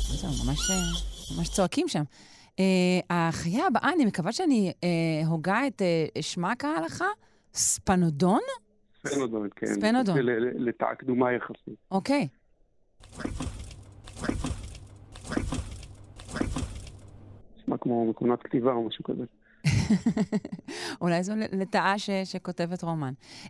זהו, 0.08 0.30
ממש, 0.46 0.72
ממש 1.38 1.50
צועקים 1.50 1.88
שם. 1.88 2.04
Uh, 2.48 2.60
החיה 3.10 3.68
הבאה, 3.68 3.90
אני 3.94 4.06
מקווה 4.06 4.32
שאני 4.32 4.72
uh, 4.72 5.28
הוגה 5.28 5.68
את 5.68 5.82
uh, 5.82 6.22
שמה 6.22 6.54
כהלכה, 6.60 7.06
ספנודון? 7.54 8.40
ספנודון, 9.08 9.50
כן. 9.56 9.66
ספנודון. 9.66 10.18
לטעה 10.56 10.96
קדומה 10.96 11.32
יחסית. 11.34 11.75
אוקיי. 11.92 12.28
נשמע 17.58 17.78
כמו 17.82 18.10
מכונת 18.10 18.44
כתיבה 18.44 18.72
או 18.72 18.88
משהו 18.88 19.04
כזה. 19.04 19.24
אולי 21.01 21.24
זו 21.24 21.33
לטאה 21.51 22.00
ש, 22.00 22.10
שכותבת 22.24 22.83
רומן. 22.83 23.13
Uh, 23.45 23.50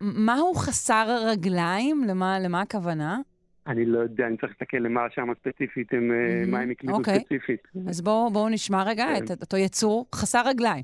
מהו 0.00 0.54
חסר 0.54 1.22
רגליים? 1.26 2.04
למה, 2.04 2.40
למה 2.40 2.60
הכוונה? 2.60 3.20
אני 3.66 3.86
לא 3.86 3.98
יודע, 3.98 4.26
אני 4.26 4.36
צריך 4.36 4.52
להסתכל 4.52 4.76
למה 4.76 5.00
שם 5.14 5.28
ספציפית, 5.40 5.92
הם, 5.92 6.10
mm-hmm. 6.10 6.50
מה 6.50 6.60
הם 6.60 6.70
הקליטו 6.70 6.94
okay. 6.94 6.98
אוקיי. 6.98 7.20
ספציפית. 7.20 7.68
אז 7.88 8.00
בואו 8.00 8.30
בוא 8.30 8.50
נשמע 8.50 8.82
רגע 8.82 9.06
כן. 9.06 9.24
את 9.32 9.40
אותו 9.40 9.56
יצור 9.56 10.06
חסר 10.14 10.42
רגליים. 10.48 10.82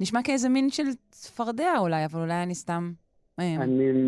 נשמע 0.00 0.20
כאיזה 0.24 0.48
מין 0.48 0.70
של 0.70 0.82
צפרדע 1.10 1.78
אולי, 1.78 2.04
אבל 2.04 2.20
אולי 2.20 2.42
אני 2.42 2.54
סתם 2.54 2.92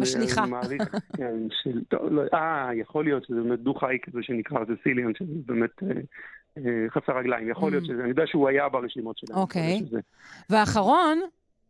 משליכה. 0.00 0.42
אני 0.42 0.50
מעריך, 0.50 0.94
כן, 1.16 1.34
של... 1.62 1.82
לא, 2.10 2.22
אה, 2.34 2.70
יכול 2.74 3.04
להיות 3.04 3.24
שזה 3.24 3.40
באמת 3.42 3.60
דו-חי 3.60 3.96
כזה 4.02 4.18
שנקרא, 4.22 4.64
זה 4.64 4.72
סיליאן, 4.82 5.12
שזה 5.14 5.32
באמת... 5.46 5.82
אה, 5.82 6.00
אה, 6.58 6.62
חסר 6.90 7.18
רגליים, 7.18 7.50
יכול 7.50 7.70
להיות 7.70 7.84
שזה, 7.84 8.00
אני 8.00 8.08
יודע 8.08 8.22
שהוא 8.26 8.48
היה 8.48 8.68
ברשימות 8.68 9.18
שלהם. 9.18 9.38
אוקיי. 9.38 9.82
והאחרון 10.50 11.20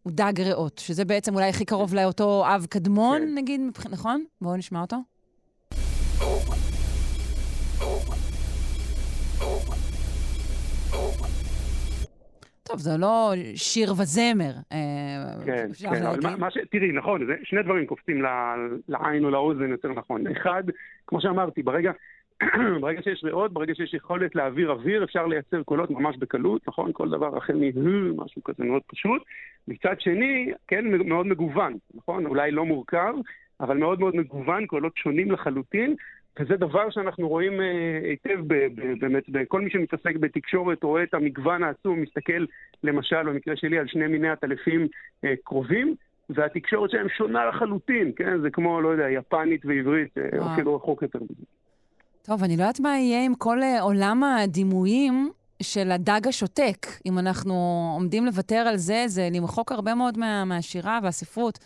הוא 0.02 0.12
דג 0.12 0.40
ריאות, 0.40 0.78
שזה 0.78 1.04
בעצם 1.04 1.34
אולי 1.34 1.48
הכי 1.48 1.64
קרוב 1.64 1.94
לאותו 1.94 2.44
אב 2.46 2.66
קדמון, 2.70 3.18
כן. 3.22 3.34
נגיד, 3.34 3.60
נכון? 3.90 4.24
בואו 4.40 4.56
נשמע 4.56 4.80
אותו. 4.80 4.96
טוב, 12.72 12.80
זה 12.80 12.96
לא 12.98 13.32
שיר 13.54 13.92
וזמר. 13.92 14.52
אה, 14.72 15.44
כן, 15.44 15.66
כן, 15.82 16.06
אבל 16.06 16.36
מה 16.38 16.50
ש... 16.50 16.58
תראי, 16.70 16.92
נכון, 16.92 17.26
זה 17.26 17.34
שני 17.42 17.62
דברים 17.62 17.86
קופצים 17.86 18.22
לעין 18.88 19.24
או 19.24 19.30
לאוזן, 19.30 19.70
יותר 19.70 19.88
נכון. 19.88 20.26
אחד, 20.26 20.62
כמו 21.06 21.20
שאמרתי, 21.20 21.62
ברגע 21.62 21.92
ברגע 22.80 23.02
שיש 23.02 23.24
ריאות, 23.24 23.52
ברגע 23.52 23.74
שיש 23.74 23.94
יכולת 23.94 24.34
להעביר 24.34 24.70
אוויר, 24.70 25.04
אפשר 25.04 25.26
לייצר 25.26 25.62
קולות 25.62 25.90
ממש 25.90 26.16
בקלות, 26.16 26.68
נכון? 26.68 26.90
כל 26.92 27.08
דבר 27.10 27.36
החל 27.36 27.54
מ... 27.56 28.16
משהו 28.16 28.42
כזה 28.42 28.64
מאוד 28.64 28.82
פשוט. 28.86 29.22
מצד 29.68 30.00
שני, 30.00 30.52
כן, 30.68 30.84
מאוד 31.08 31.26
מגוון, 31.26 31.76
נכון? 31.94 32.26
אולי 32.26 32.50
לא 32.50 32.64
מורכב, 32.64 33.14
אבל 33.60 33.76
מאוד 33.76 34.00
מאוד 34.00 34.16
מגוון, 34.16 34.66
קולות 34.66 34.96
שונים 34.96 35.30
לחלוטין, 35.30 35.94
וזה 36.40 36.56
דבר 36.56 36.90
שאנחנו 36.90 37.28
רואים 37.28 37.60
אה, 37.60 37.98
היטב 38.02 38.40
באמת, 39.00 39.22
כל 39.48 39.60
מי 39.60 39.70
שמתעסק 39.70 40.16
בתקשורת 40.16 40.82
רואה 40.82 41.02
את 41.02 41.14
המגוון 41.14 41.62
העצום, 41.62 42.00
מסתכל 42.00 42.44
למשל 42.84 43.22
במקרה 43.22 43.56
שלי 43.56 43.78
על 43.78 43.86
שני 43.88 44.06
מיני 44.06 44.28
עטלפים 44.28 44.86
אה, 45.24 45.34
קרובים, 45.44 45.94
והתקשורת 46.30 46.90
שלהם 46.90 47.08
שונה 47.08 47.46
לחלוטין, 47.46 48.12
כן? 48.16 48.40
זה 48.40 48.50
כמו, 48.50 48.80
לא 48.80 48.88
יודע, 48.88 49.10
יפנית 49.10 49.60
ועברית, 49.64 50.18
אה, 50.18 50.52
אפילו 50.52 50.76
רחוק 50.76 51.02
יותר 51.02 51.18
מזה. 51.18 51.44
טוב, 52.22 52.44
אני 52.44 52.56
לא 52.56 52.62
יודעת 52.62 52.80
מה 52.80 52.98
יהיה 52.98 53.24
עם 53.24 53.34
כל 53.34 53.58
עולם 53.80 54.24
הדימויים 54.24 55.30
של 55.62 55.90
הדג 55.90 56.28
השותק. 56.28 56.86
אם 57.06 57.18
אנחנו 57.18 57.54
עומדים 57.94 58.26
לוותר 58.26 58.56
על 58.56 58.76
זה, 58.76 59.04
זה 59.06 59.28
למחוק 59.32 59.72
הרבה 59.72 59.94
מאוד 59.94 60.18
מה, 60.18 60.44
מהשירה 60.44 60.98
והספרות. 61.02 61.58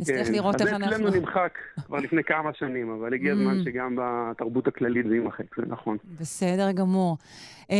נצטרך 0.00 0.26
כן, 0.26 0.32
לראות 0.32 0.60
איך 0.60 0.72
אנחנו... 0.72 0.86
אז 0.86 0.92
אצלנו 0.92 1.20
נמחק 1.20 1.58
כבר 1.86 1.98
לפני 1.98 2.24
כמה 2.24 2.50
שנים, 2.54 2.90
אבל 2.90 3.14
הגיע 3.14 3.32
הזמן 3.32 3.60
mm. 3.60 3.64
שגם 3.64 3.96
בתרבות 3.98 4.68
הכללית 4.68 5.06
זה 5.08 5.14
יימחק, 5.14 5.56
זה 5.56 5.62
נכון. 5.66 5.96
בסדר 6.20 6.72
גמור. 6.72 7.16
Uh, 7.62 7.70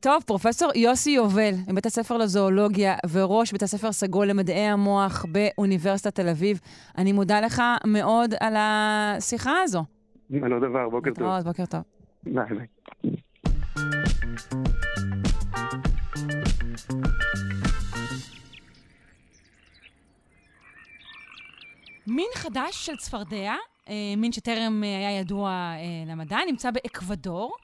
טוב, 0.00 0.22
פרופסור 0.26 0.70
יוסי 0.74 1.10
יובל, 1.10 1.50
מבית 1.68 1.86
הספר 1.86 2.16
לזואולוגיה 2.16 2.94
וראש 3.12 3.52
בית 3.52 3.62
הספר 3.62 3.92
סגול 3.92 4.26
למדעי 4.26 4.66
המוח 4.66 5.24
באוניברסיטת 5.32 6.14
תל 6.14 6.28
אביב, 6.28 6.60
אני 6.98 7.12
מודה 7.12 7.40
לך 7.40 7.62
מאוד 7.86 8.34
על 8.40 8.54
השיחה 8.56 9.62
הזו. 9.62 9.84
לא 10.30 10.58
דבר, 10.58 10.88
בוקר 10.88 11.10
טוב. 11.10 11.24
להתראות, 11.24 11.44
בוקר 11.44 11.66
טוב. 11.66 11.80
ביי 12.24 12.44
ביי. 12.54 12.66
מין 22.10 22.28
חדש 22.34 22.86
של 22.86 22.96
צפרדע, 22.96 23.54
אה, 23.88 23.94
מין 24.16 24.32
שטרם 24.32 24.84
אה, 24.84 24.88
היה 24.88 25.20
ידוע 25.20 25.50
אה, 25.50 26.12
למדע, 26.12 26.38
נמצא 26.46 26.70
באקוודור, 26.70 27.56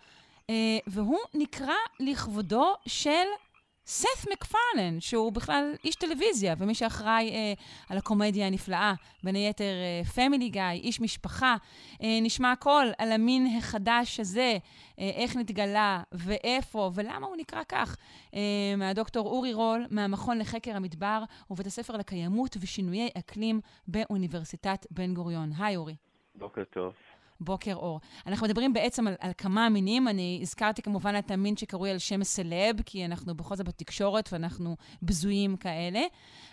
והוא 0.86 1.18
נקרא 1.34 1.74
לכבודו 2.00 2.74
של 2.86 3.24
סת 3.86 4.30
מקפרלן, 4.32 5.00
שהוא 5.00 5.32
בכלל 5.32 5.74
איש 5.84 5.94
טלוויזיה, 5.94 6.54
ומי 6.58 6.74
שאחראי 6.74 7.30
אה, 7.30 7.52
על 7.88 7.98
הקומדיה 7.98 8.46
הנפלאה, 8.46 8.94
בין 9.22 9.34
היתר 9.34 9.74
פמילי 10.14 10.44
אה, 10.44 10.50
גיא, 10.50 10.82
איש 10.82 11.00
משפחה. 11.00 11.56
אה, 12.02 12.18
נשמע 12.22 12.52
הכל 12.52 12.86
על 12.98 13.12
המין 13.12 13.56
החדש 13.58 14.20
הזה, 14.20 14.58
אה, 14.98 15.10
איך 15.14 15.36
נתגלה, 15.36 16.02
ואיפה, 16.12 16.90
ולמה 16.94 17.26
הוא 17.26 17.36
נקרא 17.36 17.62
כך. 17.68 17.96
אה, 18.34 18.40
מהדוקטור 18.76 19.26
אורי 19.26 19.52
רול, 19.52 19.86
מהמכון 19.90 20.38
לחקר 20.38 20.76
המדבר, 20.76 21.22
ובית 21.50 21.66
הספר 21.66 21.96
לקיימות 21.96 22.56
ושינויי 22.60 23.08
אקלים 23.18 23.60
באוניברסיטת 23.88 24.86
בן 24.90 25.14
גוריון. 25.14 25.50
היי 25.58 25.76
אורי. 25.76 25.96
בוקר 26.34 26.64
טוב. 26.64 26.92
בוקר 27.40 27.74
אור. 27.74 28.00
אנחנו 28.26 28.46
מדברים 28.46 28.72
בעצם 28.72 29.06
על, 29.06 29.14
על 29.20 29.30
כמה 29.38 29.68
מינים. 29.68 30.08
אני 30.08 30.38
הזכרתי 30.42 30.82
כמובן 30.82 31.14
את 31.18 31.30
המין 31.30 31.56
שקרוי 31.56 31.90
על 31.90 31.98
שם 31.98 32.24
סלב, 32.24 32.82
כי 32.86 33.04
אנחנו 33.04 33.34
בכל 33.34 33.54
זאת 33.54 33.68
בתקשורת 33.68 34.28
ואנחנו 34.32 34.76
בזויים 35.02 35.56
כאלה. 35.56 36.00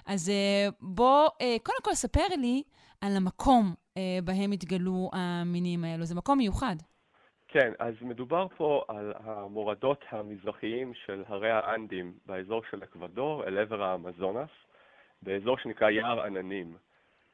אז 0.08 0.30
אה, 0.30 0.70
בוא, 0.82 1.30
אה, 1.42 1.56
קודם 1.63 1.80
כל 1.84 1.94
ספר 1.94 2.36
לי 2.38 2.63
על 3.02 3.12
המקום 3.18 3.74
אה, 3.98 4.20
בהם 4.24 4.52
התגלו 4.52 5.10
המינים 5.13 5.84
האלו. 5.84 6.06
זה 6.06 6.16
מקום 6.16 6.38
מיוחד. 6.38 6.75
כן, 7.48 7.72
אז 7.80 7.94
מדובר 8.02 8.48
פה 8.58 8.84
על 8.88 9.13
המורדות 9.24 10.06
המזרחיים 10.12 10.94
של 11.06 11.24
הרי 11.28 11.52
האנדים 11.52 12.13
באזור 12.25 12.62
של 12.72 12.84
אקוודור 12.84 13.44
אל 13.44 13.58
עבר 13.58 13.84
האמזונס, 13.84 14.50
באזור 15.22 15.58
שנקרא 15.58 15.90
יער 15.90 16.22
עננים. 16.22 16.78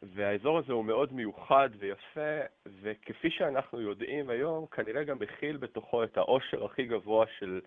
והאזור 0.04 0.58
הזה 0.58 0.74
הוא 0.74 0.86
מאוד 0.86 1.14
מיוחד 1.14 1.70
ויפה, 1.78 2.40
וכפי 2.82 3.32
שאנחנו 3.32 3.82
יודעים 3.82 4.30
היום, 4.30 4.66
כנראה 4.66 5.04
גם 5.04 5.20
מכיל 5.20 5.58
בתוכו 5.58 6.04
את 6.04 6.18
העושר 6.18 6.66
הכי 6.66 6.86
גבוה 6.86 7.26
של 7.40 7.62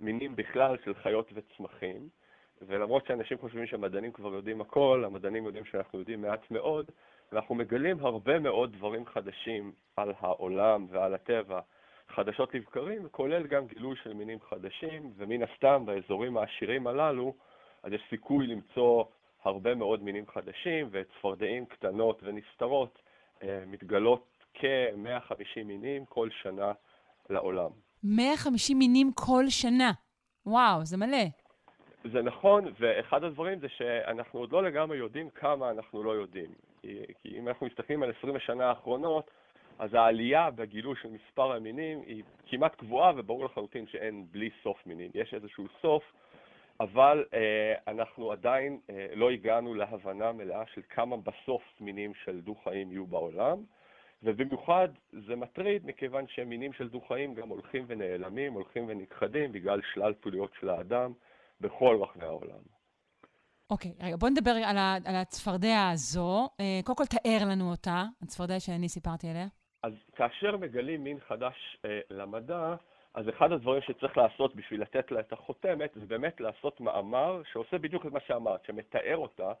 מינים 0.00 0.36
בכלל, 0.36 0.76
של 0.84 0.94
חיות 0.94 1.30
וצמחים. 1.34 2.08
ולמרות 2.62 3.06
שאנשים 3.06 3.38
חושבים 3.38 3.66
שהמדענים 3.66 4.12
כבר 4.12 4.34
יודעים 4.34 4.60
הכל, 4.60 5.02
המדענים 5.06 5.44
יודעים 5.44 5.64
שאנחנו 5.64 5.98
יודעים 5.98 6.22
מעט 6.22 6.50
מאוד, 6.50 6.90
ואנחנו 7.32 7.54
מגלים 7.54 8.06
הרבה 8.06 8.38
מאוד 8.38 8.72
דברים 8.72 9.06
חדשים 9.06 9.72
על 9.96 10.12
העולם 10.18 10.86
ועל 10.90 11.14
הטבע, 11.14 11.60
חדשות 12.08 12.54
לבקרים, 12.54 13.08
כולל 13.08 13.46
גם 13.46 13.66
גילוי 13.66 13.96
של 14.02 14.14
מינים 14.14 14.38
חדשים, 14.40 15.12
ומן 15.16 15.42
הסתם 15.42 15.82
באזורים 15.86 16.36
העשירים 16.36 16.86
הללו, 16.86 17.34
אז 17.82 17.92
יש 17.92 18.02
סיכוי 18.10 18.46
למצוא 18.46 19.04
הרבה 19.44 19.74
מאוד 19.74 20.02
מינים 20.02 20.24
חדשים, 20.26 20.88
וצפרדעים 20.90 21.66
קטנות 21.66 22.20
ונסתרות 22.22 22.98
אה, 23.42 23.62
מתגלות 23.66 24.24
כ-150 24.54 25.64
מינים 25.64 26.04
כל 26.04 26.28
שנה 26.42 26.72
לעולם. 27.30 27.70
150 28.04 28.78
מינים 28.78 29.12
כל 29.12 29.44
שנה. 29.48 29.92
וואו, 30.46 30.84
זה 30.84 30.96
מלא. 30.96 31.24
זה 32.12 32.22
נכון, 32.22 32.64
ואחד 32.80 33.24
הדברים 33.24 33.58
זה 33.58 33.68
שאנחנו 33.68 34.40
עוד 34.40 34.52
לא 34.52 34.62
לגמרי 34.62 34.96
יודעים 34.96 35.30
כמה 35.30 35.70
אנחנו 35.70 36.02
לא 36.02 36.10
יודעים. 36.10 36.50
כי, 36.82 36.98
כי 37.22 37.38
אם 37.38 37.48
אנחנו 37.48 37.66
מסתכלים 37.66 38.02
על 38.02 38.12
20 38.18 38.36
השנה 38.36 38.68
האחרונות, 38.68 39.30
אז 39.78 39.94
העלייה 39.94 40.50
בגילוי 40.50 40.94
של 41.02 41.08
מספר 41.10 41.52
המינים 41.52 42.00
היא 42.06 42.22
כמעט 42.46 42.74
קבועה, 42.74 43.12
וברור 43.16 43.44
לחלוטין 43.44 43.86
שאין 43.86 44.26
בלי 44.30 44.50
סוף 44.62 44.86
מינים. 44.86 45.10
יש 45.14 45.34
איזשהו 45.34 45.66
סוף, 45.82 46.02
אבל 46.80 47.24
אה, 47.34 47.74
אנחנו 47.92 48.32
עדיין 48.32 48.80
אה, 48.90 49.06
לא 49.14 49.30
הגענו 49.30 49.74
להבנה 49.74 50.32
מלאה 50.32 50.62
של 50.74 50.80
כמה 50.88 51.16
בסוף 51.16 51.62
מינים 51.80 52.12
של 52.24 52.40
דו-חיים 52.40 52.92
יהיו 52.92 53.06
בעולם, 53.06 53.58
ובמיוחד 54.22 54.88
זה 55.26 55.36
מטריד 55.36 55.86
מכיוון 55.86 56.24
שמינים 56.28 56.72
של 56.72 56.88
דו-חיים 56.88 57.34
גם 57.34 57.48
הולכים 57.48 57.84
ונעלמים, 57.88 58.52
הולכים 58.52 58.84
ונכחדים 58.88 59.52
בגלל 59.52 59.80
שלל 59.92 60.14
פעילויות 60.20 60.50
של 60.60 60.68
האדם 60.68 61.12
בכל 61.60 61.98
רחבי 62.00 62.24
העולם. 62.24 62.60
אוקיי, 63.70 63.90
okay, 63.90 64.04
רגע, 64.04 64.16
בוא 64.16 64.28
נדבר 64.28 64.50
על, 64.50 64.76
ה, 64.76 64.94
על 65.04 65.14
הצפרדע 65.16 65.88
הזו. 65.92 66.48
אה, 66.60 66.80
קודם 66.84 66.96
כל 66.96 67.04
תאר 67.04 67.48
לנו 67.50 67.70
אותה, 67.70 68.02
הצפרדע 68.22 68.60
שאני 68.60 68.88
סיפרתי 68.88 69.28
עליה. 69.28 69.46
אז 69.82 69.92
כאשר 70.16 70.56
מגלים 70.56 71.04
מין 71.04 71.20
חדש 71.20 71.78
אה, 71.84 72.00
למדע, 72.10 72.74
אז 73.14 73.28
אחד 73.28 73.52
הדברים 73.52 73.82
שצריך 73.82 74.16
לעשות 74.16 74.56
בשביל 74.56 74.82
לתת 74.82 75.10
לה 75.10 75.20
את 75.20 75.32
החותמת, 75.32 75.90
זה 75.94 76.06
באמת 76.06 76.40
לעשות 76.40 76.80
מאמר 76.80 77.42
שעושה 77.52 77.78
בדיוק 77.78 78.06
את 78.06 78.12
מה 78.12 78.20
שאמרת, 78.20 78.64
שמתאר 78.64 79.16
אותה, 79.16 79.52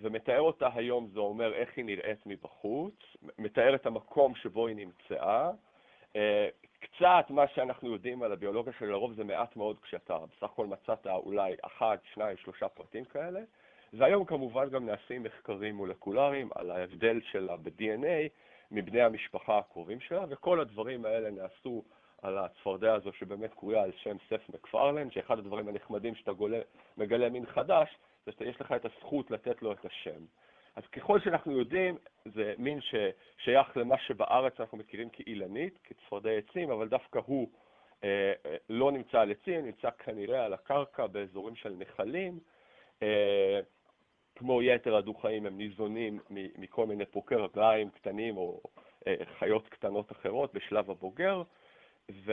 ומתאר 0.00 0.40
אותה 0.40 0.68
היום 0.74 1.08
זה 1.12 1.20
אומר 1.20 1.54
איך 1.54 1.70
היא 1.76 1.84
נראית 1.84 2.26
מבחוץ, 2.26 2.94
מתאר 3.38 3.74
את 3.74 3.86
המקום 3.86 4.34
שבו 4.34 4.66
היא 4.66 4.76
נמצאה. 4.76 5.50
אה, 6.16 6.48
קצת 6.80 7.24
מה 7.30 7.48
שאנחנו 7.48 7.92
יודעים 7.92 8.22
על 8.22 8.32
הביולוגיה 8.32 8.72
של 8.78 8.86
לרוב 8.86 9.12
זה 9.12 9.24
מעט 9.24 9.56
מאוד 9.56 9.76
כשאתה 9.82 10.18
בסך 10.18 10.42
הכל 10.42 10.66
מצאת 10.66 11.06
אולי 11.06 11.54
אחד, 11.66 11.96
שניים, 12.14 12.36
שלושה 12.36 12.68
פרטים 12.68 13.04
כאלה. 13.04 13.40
והיום 13.92 14.24
כמובן 14.24 14.70
גם 14.70 14.86
נעשים 14.86 15.22
מחקרים 15.22 15.74
מולקולריים 15.74 16.48
על 16.54 16.70
ההבדל 16.70 17.20
שלה 17.30 17.56
ב-DNA 17.56 18.28
מבני 18.70 19.02
המשפחה 19.02 19.58
הקרובים 19.58 20.00
שלה, 20.00 20.24
וכל 20.28 20.60
הדברים 20.60 21.04
האלה 21.04 21.30
נעשו 21.30 21.82
על 22.22 22.38
הצפרדע 22.38 22.94
הזו 22.94 23.12
שבאמת 23.12 23.54
קרויה 23.54 23.82
על 23.82 23.92
שם 23.96 24.16
סף 24.28 24.48
מקפרלן, 24.48 25.10
שאחד 25.10 25.38
הדברים 25.38 25.68
הנחמדים 25.68 26.14
שאתה 26.14 26.32
גולה, 26.32 26.60
מגלה 26.96 27.28
מין 27.28 27.46
חדש, 27.46 27.88
זה 28.26 28.32
שיש 28.38 28.60
לך 28.60 28.72
את 28.72 28.84
הזכות 28.84 29.30
לתת 29.30 29.62
לו 29.62 29.72
את 29.72 29.84
השם. 29.84 30.24
אז 30.76 30.82
ככל 30.86 31.20
שאנחנו 31.20 31.58
יודעים, 31.58 31.96
זה 32.24 32.54
מין 32.58 32.78
ששייך 32.80 33.76
למה 33.76 33.98
שבארץ 33.98 34.60
אנחנו 34.60 34.78
מכירים 34.78 35.08
כאילנית, 35.08 35.78
כצפרדע 35.84 36.30
עצים, 36.30 36.70
אבל 36.70 36.88
דווקא 36.88 37.20
הוא 37.26 37.48
אה, 38.04 38.32
אה, 38.46 38.56
לא 38.68 38.92
נמצא 38.92 39.20
על 39.20 39.30
עצים, 39.30 39.64
נמצא 39.64 39.90
כנראה 39.98 40.44
על 40.44 40.52
הקרקע 40.52 41.06
באזורים 41.06 41.56
של 41.56 41.74
נחלים. 41.78 42.38
אה, 43.02 43.60
כמו 44.36 44.62
יתר 44.62 44.96
הדו-חיים, 44.96 45.46
הם 45.46 45.58
ניזונים 45.58 46.18
מכל 46.30 46.86
מיני 46.86 47.06
פרוקי 47.06 47.34
רגליים 47.34 47.90
קטנים 47.90 48.36
או 48.36 48.60
אה, 49.06 49.14
חיות 49.38 49.68
קטנות 49.68 50.12
אחרות 50.12 50.54
בשלב 50.54 50.90
הבוגר. 50.90 51.42
ו... 52.24 52.32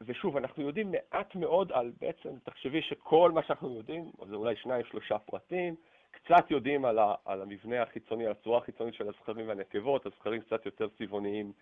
ושוב, 0.00 0.36
אנחנו 0.36 0.62
יודעים 0.62 0.90
מעט 0.90 1.34
מאוד 1.34 1.72
על 1.72 1.92
בעצם, 2.00 2.30
תחשבי 2.44 2.82
שכל 2.82 3.30
מה 3.34 3.42
שאנחנו 3.42 3.76
יודעים, 3.76 4.10
זה 4.28 4.34
אולי 4.34 4.56
שניים, 4.56 4.84
שלושה 4.84 5.18
פרטים, 5.18 5.74
קצת 6.10 6.50
יודעים 6.50 6.84
על, 6.84 6.98
ה... 6.98 7.14
על 7.24 7.42
המבנה 7.42 7.82
החיצוני, 7.82 8.26
על 8.26 8.32
הצורה 8.32 8.58
החיצונית 8.58 8.94
של 8.94 9.08
הזכרים 9.08 9.48
והנקבות, 9.48 10.06
הזכרים 10.06 10.40
קצת 10.40 10.66
יותר 10.66 10.88
צבעוניים, 10.98 11.52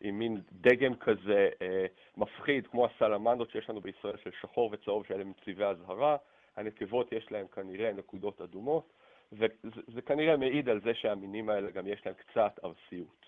עם 0.00 0.18
מין 0.18 0.40
דגם 0.52 0.94
כזה 0.96 1.48
אה, 1.62 1.86
מפחיד, 2.16 2.66
כמו 2.66 2.86
הסלמנדות 2.86 3.50
שיש 3.50 3.70
לנו 3.70 3.80
בישראל 3.80 4.16
של 4.16 4.30
שחור 4.40 4.70
וצהוב, 4.72 5.06
שאלה 5.06 5.20
הם 5.20 5.32
צבעי 5.44 5.66
אזהרה, 5.66 6.16
הנקבות 6.56 7.12
יש 7.12 7.32
להם 7.32 7.46
כנראה 7.46 7.92
נקודות 7.92 8.40
אדומות, 8.40 8.92
וזה 9.32 10.02
כנראה 10.06 10.36
מעיד 10.36 10.68
על 10.68 10.80
זה 10.80 10.94
שהמינים 10.94 11.48
האלה 11.48 11.70
גם 11.70 11.86
יש 11.86 12.06
להם 12.06 12.14
קצת 12.14 12.60
ארסיות, 12.64 13.27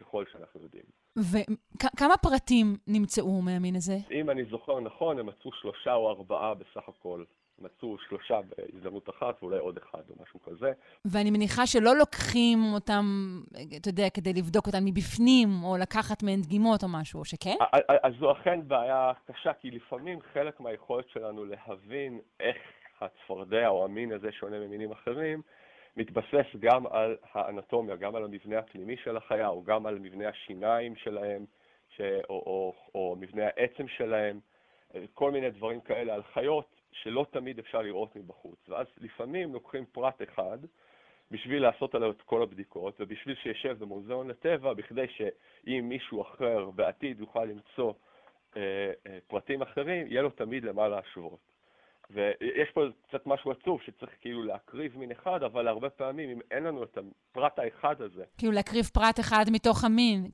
ככל 0.00 0.24
שאנחנו 0.32 0.60
יודעים. 0.62 0.84
וכמה 1.16 2.16
פרטים 2.16 2.76
נמצאו 2.86 3.42
מהמין 3.42 3.76
הזה? 3.76 3.96
אם 4.10 4.30
אני 4.30 4.44
זוכר 4.44 4.80
נכון, 4.80 5.18
הם 5.18 5.26
מצאו 5.26 5.50
שלושה 5.52 5.94
או 5.94 6.10
ארבעה 6.10 6.54
בסך 6.54 6.88
הכל. 6.88 7.24
מצאו 7.60 7.96
שלושה 8.08 8.40
בהזדמנות 8.42 9.08
אחת, 9.10 9.42
ואולי 9.42 9.58
עוד 9.58 9.78
אחד 9.78 10.02
או 10.10 10.14
משהו 10.22 10.40
כזה. 10.40 10.72
ואני 11.04 11.30
מניחה 11.30 11.66
שלא 11.66 11.96
לוקחים 11.96 12.58
אותם, 12.74 13.04
אתה 13.76 13.88
יודע, 13.88 14.10
כדי 14.14 14.32
לבדוק 14.32 14.66
אותם 14.66 14.84
מבפנים, 14.84 15.48
או 15.64 15.76
לקחת 15.76 16.22
מהן 16.22 16.40
דגימות 16.40 16.82
או 16.82 16.88
משהו, 16.88 17.20
או 17.20 17.24
שכן? 17.24 17.56
אז 18.02 18.12
זו 18.20 18.32
אכן 18.32 18.68
בעיה 18.68 19.12
קשה, 19.26 19.52
כי 19.52 19.70
לפעמים 19.70 20.18
חלק 20.32 20.60
מהיכולת 20.60 21.08
שלנו 21.08 21.44
להבין 21.44 22.20
איך 22.40 22.56
הצפרדע 23.00 23.68
או 23.68 23.84
המין 23.84 24.12
הזה 24.12 24.32
שונה 24.32 24.58
ממינים 24.58 24.92
אחרים, 24.92 25.42
מתבסס 26.00 26.56
גם 26.58 26.86
על 26.86 27.16
האנטומיה, 27.32 27.96
גם 27.96 28.16
על 28.16 28.24
המבנה 28.24 28.58
הפנימי 28.58 28.96
של 28.96 29.16
החיה, 29.16 29.48
או 29.48 29.62
גם 29.62 29.86
על 29.86 29.98
מבנה 29.98 30.28
השיניים 30.28 30.96
שלהם, 30.96 31.44
ש... 31.96 32.00
או, 32.00 32.34
או, 32.46 32.74
או 32.94 33.16
מבנה 33.20 33.44
העצם 33.46 33.88
שלהם, 33.88 34.40
כל 35.14 35.30
מיני 35.30 35.50
דברים 35.50 35.80
כאלה 35.80 36.14
על 36.14 36.22
חיות 36.22 36.80
שלא 36.92 37.26
תמיד 37.30 37.58
אפשר 37.58 37.82
לראות 37.82 38.16
מבחוץ. 38.16 38.68
ואז 38.68 38.86
לפעמים 39.00 39.52
לוקחים 39.52 39.84
פרט 39.92 40.22
אחד 40.22 40.58
בשביל 41.30 41.62
לעשות 41.62 41.94
עליו 41.94 42.10
את 42.10 42.22
כל 42.22 42.42
הבדיקות, 42.42 43.00
ובשביל 43.00 43.36
שישב 43.36 43.78
במוזיאון 43.78 44.28
לטבע, 44.28 44.72
בכדי 44.72 45.06
שאם 45.08 45.84
מישהו 45.88 46.22
אחר 46.22 46.70
בעתיד 46.70 47.20
יוכל 47.20 47.44
למצוא 47.44 47.92
אה, 48.56 48.92
אה, 49.06 49.18
פרטים 49.26 49.62
אחרים, 49.62 50.06
יהיה 50.06 50.22
לו 50.22 50.30
תמיד 50.30 50.64
למה 50.64 50.88
להשוות. 50.88 51.49
ויש 52.12 52.70
פה 52.74 52.80
קצת 53.08 53.26
משהו 53.26 53.50
עצוב 53.50 53.80
שצריך 53.82 54.10
כאילו 54.20 54.42
להקריב 54.42 54.98
מין 54.98 55.10
אחד, 55.10 55.42
אבל 55.42 55.68
הרבה 55.68 55.90
פעמים, 55.90 56.30
אם 56.30 56.38
אין 56.50 56.62
לנו 56.62 56.84
את 56.84 56.98
הפרט 56.98 57.58
האחד 57.58 58.02
הזה... 58.02 58.24
כאילו 58.38 58.52
להקריב 58.52 58.84
פרט 58.84 59.20
אחד 59.20 59.44
מתוך 59.52 59.84
המין 59.84 60.26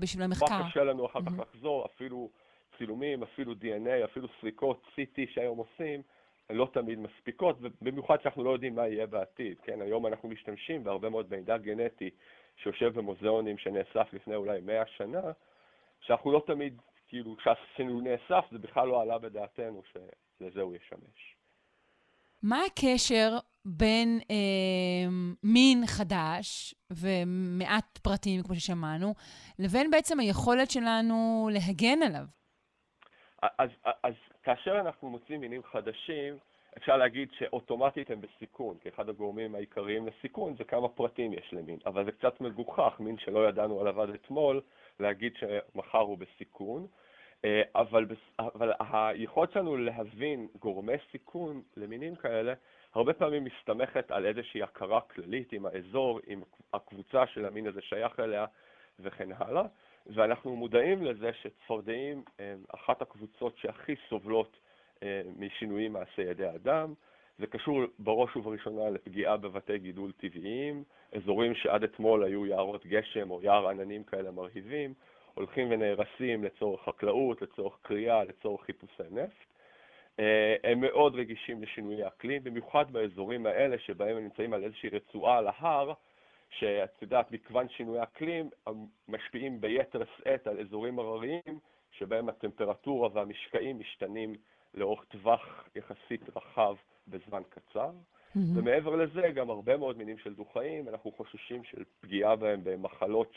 בשביל 0.00 0.22
המחקר. 0.22 0.58
מה 0.58 0.70
קשה 0.70 0.84
לנו 0.84 1.06
אחר 1.06 1.20
כך 1.20 1.26
mm-hmm. 1.26 1.42
לחזור, 1.42 1.86
אפילו 1.86 2.30
צילומים, 2.78 3.22
אפילו 3.22 3.52
DNA, 3.52 4.04
אפילו 4.04 4.28
סריקות 4.40 4.82
CT 4.94 5.34
שהיום 5.34 5.58
עושים, 5.58 6.02
לא 6.50 6.68
תמיד 6.72 6.98
מספיקות, 6.98 7.56
ובמיוחד 7.60 8.16
שאנחנו 8.22 8.44
לא 8.44 8.50
יודעים 8.50 8.74
מה 8.74 8.88
יהיה 8.88 9.06
בעתיד, 9.06 9.56
כן? 9.62 9.80
היום 9.80 10.06
אנחנו 10.06 10.28
משתמשים 10.28 10.84
בהרבה 10.84 11.08
מאוד 11.08 11.26
מידע 11.30 11.56
גנטי 11.56 12.10
שיושב 12.56 12.94
במוזיאונים 12.98 13.58
שנאסף 13.58 14.12
לפני 14.12 14.34
אולי 14.34 14.60
100 14.60 14.82
שנה, 14.86 15.22
שאנחנו 16.00 16.32
לא 16.32 16.42
תמיד, 16.46 16.80
כאילו, 17.08 17.36
כשהוא 17.36 18.02
נאסף 18.02 18.44
זה 18.50 18.58
בכלל 18.58 18.88
לא 18.88 19.02
עלה 19.02 19.18
בדעתנו 19.18 19.82
שלזה 19.92 20.60
הוא 20.60 20.74
ישמש. 20.74 21.36
מה 22.42 22.58
הקשר 22.66 23.38
בין 23.64 24.20
אה, 24.30 25.08
מין 25.42 25.86
חדש 25.86 26.74
ומעט 26.90 27.98
פרטים, 27.98 28.42
כמו 28.42 28.54
ששמענו, 28.54 29.14
לבין 29.58 29.90
בעצם 29.90 30.20
היכולת 30.20 30.70
שלנו 30.70 31.48
להגן 31.52 32.02
עליו? 32.02 32.24
אז, 33.42 33.70
אז 34.02 34.14
כאשר 34.42 34.80
אנחנו 34.80 35.10
מוצאים 35.10 35.40
מינים 35.40 35.62
חדשים, 35.62 36.38
אפשר 36.76 36.96
להגיד 36.96 37.28
שאוטומטית 37.38 38.10
הם 38.10 38.20
בסיכון, 38.20 38.76
כי 38.82 38.88
אחד 38.88 39.08
הגורמים 39.08 39.54
העיקריים 39.54 40.06
לסיכון 40.06 40.56
זה 40.58 40.64
כמה 40.64 40.88
פרטים 40.88 41.32
יש 41.32 41.48
למין, 41.52 41.78
אבל 41.86 42.04
זה 42.04 42.12
קצת 42.12 42.40
מגוחך, 42.40 42.92
מין 43.00 43.18
שלא 43.18 43.48
ידענו 43.48 43.80
עליו 43.80 44.02
עד 44.02 44.08
אתמול, 44.08 44.60
להגיד 45.00 45.32
שמחר 45.36 45.98
הוא 45.98 46.18
בסיכון. 46.18 46.86
אה, 47.44 47.62
אבל, 47.74 48.06
אבל 48.38 48.72
היכולת 48.78 49.52
שלנו 49.52 49.76
להבין 49.76 50.48
גורמי 50.58 50.96
סיכון 51.12 51.62
למינים 51.76 52.16
כאלה, 52.16 52.54
הרבה 52.94 53.12
פעמים 53.12 53.44
מסתמכת 53.44 54.10
על 54.10 54.26
איזושהי 54.26 54.62
הכרה 54.62 55.00
כללית 55.00 55.52
עם 55.52 55.66
האזור, 55.66 56.20
עם 56.26 56.42
הקבוצה 56.74 57.26
של 57.26 57.44
המין 57.44 57.66
הזה 57.66 57.82
שייך 57.82 58.20
אליה 58.20 58.46
וכן 59.00 59.28
הלאה. 59.36 59.62
ואנחנו 60.06 60.56
מודעים 60.56 61.04
לזה 61.04 61.30
שצפרדעים 61.42 62.22
הם 62.38 62.64
אחת 62.74 63.02
הקבוצות 63.02 63.58
שהכי 63.58 63.94
סובלות 64.08 64.56
אה, 65.02 65.22
משינויים 65.38 65.92
מעשי 65.92 66.22
ידי 66.22 66.48
אדם. 66.48 66.94
זה 67.38 67.46
קשור 67.46 67.80
בראש 67.98 68.36
ובראשונה 68.36 68.90
לפגיעה 68.90 69.36
בבתי 69.36 69.78
גידול 69.78 70.12
טבעיים, 70.12 70.84
אזורים 71.12 71.54
שעד 71.54 71.82
אתמול 71.82 72.24
היו 72.24 72.46
יערות 72.46 72.86
גשם 72.86 73.30
או 73.30 73.42
יער 73.42 73.68
עננים 73.68 74.04
כאלה 74.04 74.30
מרהיבים, 74.30 74.94
הולכים 75.34 75.70
ונהרסים 75.70 76.44
לצורך 76.44 76.82
חקלאות, 76.82 77.42
לצורך 77.42 77.78
קריאה, 77.82 78.24
לצורך 78.24 78.64
חיפושי 78.64 79.02
נפט. 79.10 79.46
אה, 80.20 80.56
הם 80.64 80.80
מאוד 80.80 81.14
רגישים 81.14 81.62
לשינויי 81.62 82.06
אקלים, 82.06 82.44
במיוחד 82.44 82.92
באזורים 82.92 83.46
האלה 83.46 83.78
שבהם 83.78 84.16
הם 84.16 84.22
נמצאים 84.22 84.52
על 84.52 84.64
איזושהי 84.64 84.88
רצועה 84.88 85.38
על 85.38 85.46
ההר, 85.46 85.92
שאת 86.50 87.02
יודעת, 87.02 87.32
מגוון 87.32 87.68
שינוי 87.68 88.02
אקלים 88.02 88.50
משפיעים 89.08 89.60
ביתר 89.60 90.02
שאת 90.16 90.46
על 90.46 90.60
אזורים 90.60 90.98
הרריים, 90.98 91.58
שבהם 91.90 92.28
הטמפרטורה 92.28 93.08
והמשקעים 93.12 93.78
משתנים 93.78 94.34
לאורך 94.74 95.04
טווח 95.04 95.68
יחסית 95.74 96.36
רחב 96.36 96.76
בזמן 97.08 97.42
קצר. 97.48 97.90
Mm-hmm. 97.90 98.38
ומעבר 98.54 98.96
לזה, 98.96 99.28
גם 99.34 99.50
הרבה 99.50 99.76
מאוד 99.76 99.98
מינים 99.98 100.18
של 100.18 100.34
דו-חיים, 100.34 100.88
אנחנו 100.88 101.12
חוששים 101.12 101.64
של 101.64 101.84
פגיעה 102.00 102.36
בהם 102.36 102.60
במחלות 102.64 103.32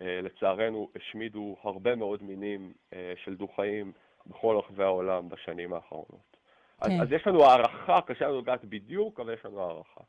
שלצערנו 0.00 0.88
השמידו 0.96 1.56
הרבה 1.62 1.96
מאוד 1.96 2.22
מינים 2.22 2.72
אה, 2.92 3.12
של 3.24 3.36
דו-חיים 3.36 3.92
בכל 4.26 4.56
רחבי 4.58 4.84
העולם 4.84 5.28
בשנים 5.28 5.72
האחרונות. 5.72 6.36
כן. 6.80 6.92
אז, 6.92 7.02
אז 7.02 7.12
יש 7.12 7.26
לנו 7.26 7.44
הערכה, 7.44 8.00
קשה 8.00 8.28
לנו 8.28 8.40
לדעת 8.40 8.64
בדיוק, 8.64 9.20
אבל 9.20 9.34
יש 9.34 9.44
לנו 9.44 9.60
הערכה. 9.60 10.00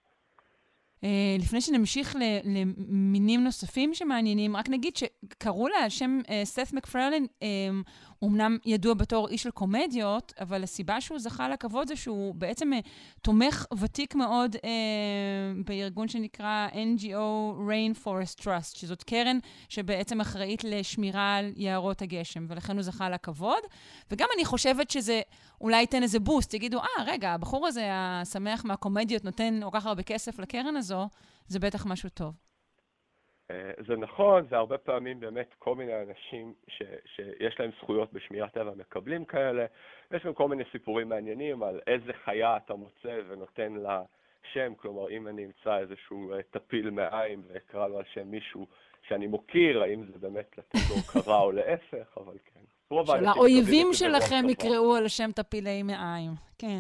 Uh, 1.02 1.08
לפני 1.40 1.62
שנמשיך 1.62 2.16
למינים 2.44 3.44
נוספים 3.44 3.94
שמעניינים, 3.94 4.56
רק 4.56 4.70
נגיד 4.70 4.94
שקראו 4.96 5.68
לה 5.68 5.78
על 5.84 5.90
שם 5.90 6.20
uh, 6.26 6.30
סת' 6.44 6.74
מקפרלן, 6.74 7.24
um, 7.24 7.46
אומנם 8.22 8.58
ידוע 8.66 8.94
בתור 8.94 9.28
איש 9.28 9.44
של 9.44 9.52
קומדיות, 9.52 10.34
אבל 10.40 10.64
הסיבה 10.64 11.02
שהוא 11.02 11.20
זכה 11.20 11.50
לכבוד 11.50 11.88
זה 11.88 11.96
שהוא 11.96 12.36
בעצם 12.36 12.72
תומך 13.22 13.66
ותיק 13.80 14.16
מאוד 14.16 14.56
uh, 14.56 14.60
בארגון 15.66 16.08
שנקרא 16.08 16.68
NGO 16.74 17.56
Rainforest 17.70 18.42
Trust, 18.42 18.78
שזאת 18.78 19.04
קרן 19.04 19.38
שבעצם 19.70 20.22
אחראית 20.22 20.64
לשמירה 20.64 21.36
על 21.36 21.54
יערות 21.56 22.02
הגשם, 22.02 22.46
ולכן 22.50 22.74
הוא 22.74 22.84
זכה 22.84 23.10
לכבוד. 23.10 23.64
וגם 24.12 24.28
אני 24.36 24.46
חושבת 24.46 24.92
שזה 24.92 25.22
אולי 25.62 25.82
ייתן 25.82 26.04
איזה 26.04 26.20
בוסט, 26.20 26.54
יגידו, 26.54 26.80
אה, 26.80 27.04
רגע, 27.08 27.30
הבחור 27.30 27.68
הזה 27.68 27.82
השמח 27.92 28.66
מהקומדיות 28.66 29.24
נותן 29.26 29.60
כל 29.64 29.80
כך 29.80 29.86
הרבה 29.86 30.04
כסף 30.04 30.40
לקרן 30.40 30.76
הזו, 30.76 31.08
זה 31.48 31.60
בטח 31.60 31.86
משהו 31.86 32.10
טוב. 32.10 32.34
אה, 33.52 33.72
זה 33.88 33.96
נכון, 33.96 34.48
זה 34.50 34.58
הרבה 34.58 34.78
פעמים 34.78 35.20
באמת 35.20 35.56
כל 35.60 35.76
מיני 35.76 36.02
אנשים 36.02 36.54
ש, 36.68 36.82
שיש 37.06 37.60
להם 37.60 37.72
זכויות 37.82 38.14
בשמירת 38.14 38.54
טבע 38.54 38.72
מקבלים 38.76 39.26
כאלה. 39.26 39.66
יש 40.12 40.26
גם 40.26 40.34
כל 40.34 40.48
מיני 40.48 40.64
סיפורים 40.72 41.10
מעניינים 41.10 41.64
על 41.64 41.80
איזה 41.88 42.12
חיה 42.26 42.58
אתה 42.58 42.74
מוצא 42.74 43.20
ונותן 43.30 43.74
לה 43.74 44.04
שם, 44.54 44.74
כלומר 44.76 45.10
אם 45.10 45.28
אני 45.28 45.46
אמצא 45.46 45.78
איזשהו 45.78 46.34
אה, 46.34 46.44
טפיל 46.44 46.90
מעיים 46.90 47.42
ואקרא 47.48 47.88
לו 47.88 47.98
על 47.98 48.04
שם 48.14 48.28
מישהו 48.28 48.68
שאני 49.08 49.28
מוקיר, 49.28 49.82
האם 49.82 50.04
זה 50.06 50.20
באמת 50.20 50.58
לתת 50.58 50.80
לו 50.90 50.96
הוקרה 51.16 51.40
או 51.42 51.52
להפך, 51.52 52.18
אבל 52.18 52.38
כן. 52.46 52.57
שלאויבים 52.94 53.88
שלכם 53.94 54.50
יקראו 54.50 54.96
על 54.96 55.08
שם 55.08 55.32
טפילי 55.32 55.84
מעיים, 55.84 56.32
כן. 56.58 56.80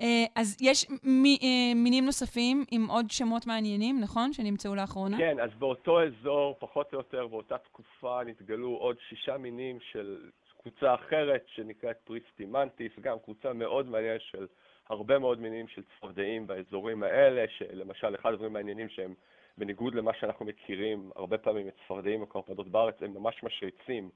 אה, 0.00 0.24
אז 0.34 0.56
יש 0.60 0.84
אה, 0.84 1.74
מינים 1.74 2.04
נוספים 2.04 2.64
עם 2.70 2.86
עוד 2.90 3.10
שמות 3.10 3.46
מעניינים, 3.46 4.00
נכון? 4.00 4.32
שנמצאו 4.32 4.74
לאחרונה? 4.74 5.18
כן, 5.18 5.40
אז 5.40 5.50
באותו 5.58 6.02
אזור, 6.02 6.56
פחות 6.58 6.92
או 6.92 6.98
יותר 6.98 7.26
באותה 7.26 7.58
תקופה, 7.58 8.20
נתגלו 8.26 8.68
עוד 8.68 8.96
שישה 9.08 9.36
מינים 9.38 9.78
של 9.92 10.30
קבוצה 10.62 10.94
אחרת 10.94 11.44
שנקראת 11.46 11.96
Pristimantis, 12.04 12.92
גם 13.00 13.16
קבוצה 13.24 13.52
מאוד 13.52 13.88
מעניינת 13.88 14.20
של 14.20 14.46
הרבה 14.88 15.18
מאוד 15.18 15.40
מינים 15.40 15.68
של 15.68 15.82
צפרדעים 15.82 16.46
באזורים 16.46 17.02
האלה, 17.02 17.44
שלמשל 17.58 18.14
אחד 18.14 18.32
הדברים 18.32 18.52
מעניינים 18.52 18.88
שהם 18.88 19.14
בניגוד 19.58 19.94
למה 19.94 20.12
שאנחנו 20.20 20.46
מכירים 20.46 21.10
הרבה 21.16 21.38
פעמים 21.38 21.68
את 21.68 21.74
צפרדעים 21.84 22.22
וקרפדות 22.22 22.68
בארץ, 22.68 22.94
הם 23.00 23.14
ממש 23.14 23.42
משריצים 23.42 24.10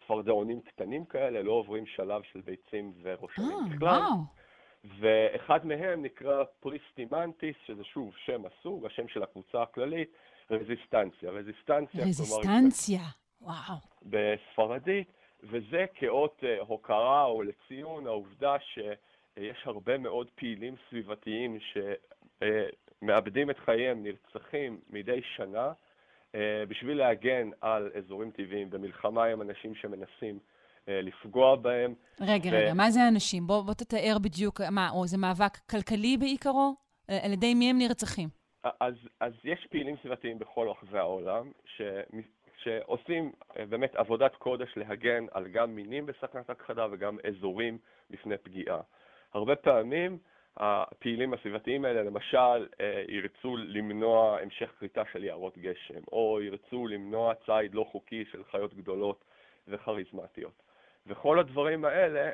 צפרדעונים 0.00 0.60
קטנים 0.60 1.04
כאלה, 1.04 1.42
לא 1.42 1.52
עוברים 1.52 1.86
שלב 1.86 2.22
של 2.32 2.40
ביצים 2.40 2.92
וראשנים 3.02 3.58
oh, 3.58 3.76
בכלל. 3.76 4.00
Wow. 4.00 4.36
ואחד 4.98 5.66
מהם 5.66 6.02
נקרא 6.02 6.44
Pristimantis, 6.60 7.56
שזה 7.66 7.84
שוב 7.84 8.14
שם 8.24 8.42
הסוג, 8.46 8.86
השם 8.86 9.08
של 9.08 9.22
הקבוצה 9.22 9.62
הכללית, 9.62 10.10
רזיסטנציה. 10.50 11.30
רזיסטנציה, 11.30 12.04
רזיסטנציה, 12.04 13.00
וואו. 13.40 13.76
בספרדית, 14.02 15.12
וזה 15.42 15.84
כאות 15.94 16.42
uh, 16.42 16.64
הוקרה 16.66 17.24
או 17.24 17.42
לציון 17.42 18.06
העובדה 18.06 18.56
שיש 18.60 19.62
הרבה 19.64 19.98
מאוד 19.98 20.30
פעילים 20.34 20.74
סביבתיים 20.88 21.58
שמאבדים 23.02 23.50
את 23.50 23.58
חייהם, 23.58 24.02
נרצחים 24.02 24.80
מדי 24.90 25.20
שנה, 25.36 25.72
בשביל 26.68 26.98
להגן 26.98 27.50
על 27.60 27.90
אזורים 27.98 28.30
טבעיים 28.30 28.70
במלחמה 28.70 29.24
עם 29.24 29.42
אנשים 29.42 29.74
שמנסים 29.74 30.38
אה, 30.88 31.00
לפגוע 31.02 31.56
בהם. 31.56 31.94
רגע, 32.20 32.50
ו... 32.52 32.54
רגע, 32.54 32.74
מה 32.74 32.90
זה 32.90 33.08
אנשים? 33.08 33.46
בוא, 33.46 33.62
בוא 33.62 33.74
תתאר 33.74 34.16
בדיוק, 34.22 34.60
מה, 34.60 34.90
או 34.90 35.06
זה 35.06 35.18
מאבק 35.18 35.56
כלכלי 35.70 36.16
בעיקרו? 36.16 36.74
אה, 37.10 37.24
על 37.24 37.32
ידי 37.32 37.54
מי 37.54 37.70
הם 37.70 37.78
נרצחים? 37.78 38.28
אז, 38.80 38.94
אז 39.20 39.32
יש 39.44 39.66
פעילים 39.70 39.96
סביבתיים 40.02 40.38
בכל 40.38 40.68
רחבי 40.68 40.98
העולם, 40.98 41.50
ש, 41.64 41.82
שעושים 42.62 43.32
אה, 43.58 43.66
באמת 43.66 43.96
עבודת 43.96 44.34
קודש 44.34 44.68
להגן 44.76 45.26
על 45.32 45.48
גם 45.48 45.74
מינים 45.74 46.06
בסכנת 46.06 46.50
הכחדה 46.50 46.86
וגם 46.92 47.16
אזורים 47.28 47.78
בפני 48.10 48.38
פגיעה. 48.38 48.80
הרבה 49.34 49.56
פעמים 49.56 50.18
הפעילים 50.56 51.34
הסביבתיים 51.34 51.84
האלה, 51.84 52.02
למשל, 52.02 52.66
ירצו 53.08 53.56
למנוע 53.56 54.38
המשך 54.40 54.72
כריתה 54.78 55.02
של 55.12 55.24
יערות 55.24 55.58
גשם, 55.58 56.00
או 56.12 56.38
ירצו 56.42 56.86
למנוע 56.86 57.34
ציד 57.34 57.74
לא 57.74 57.86
חוקי 57.92 58.24
של 58.32 58.44
חיות 58.44 58.74
גדולות 58.74 59.24
וכריזמטיות. 59.68 60.62
וכל 61.06 61.38
הדברים 61.38 61.84
האלה 61.84 62.30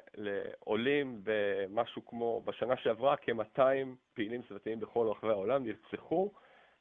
עולים 0.58 1.20
במשהו 1.22 2.06
כמו, 2.06 2.42
בשנה 2.44 2.76
שעברה 2.76 3.16
כ-200 3.16 3.60
פעילים 4.14 4.42
סביבתיים 4.48 4.80
בכל 4.80 5.06
רחבי 5.06 5.30
העולם 5.30 5.64
נרצחו 5.64 6.30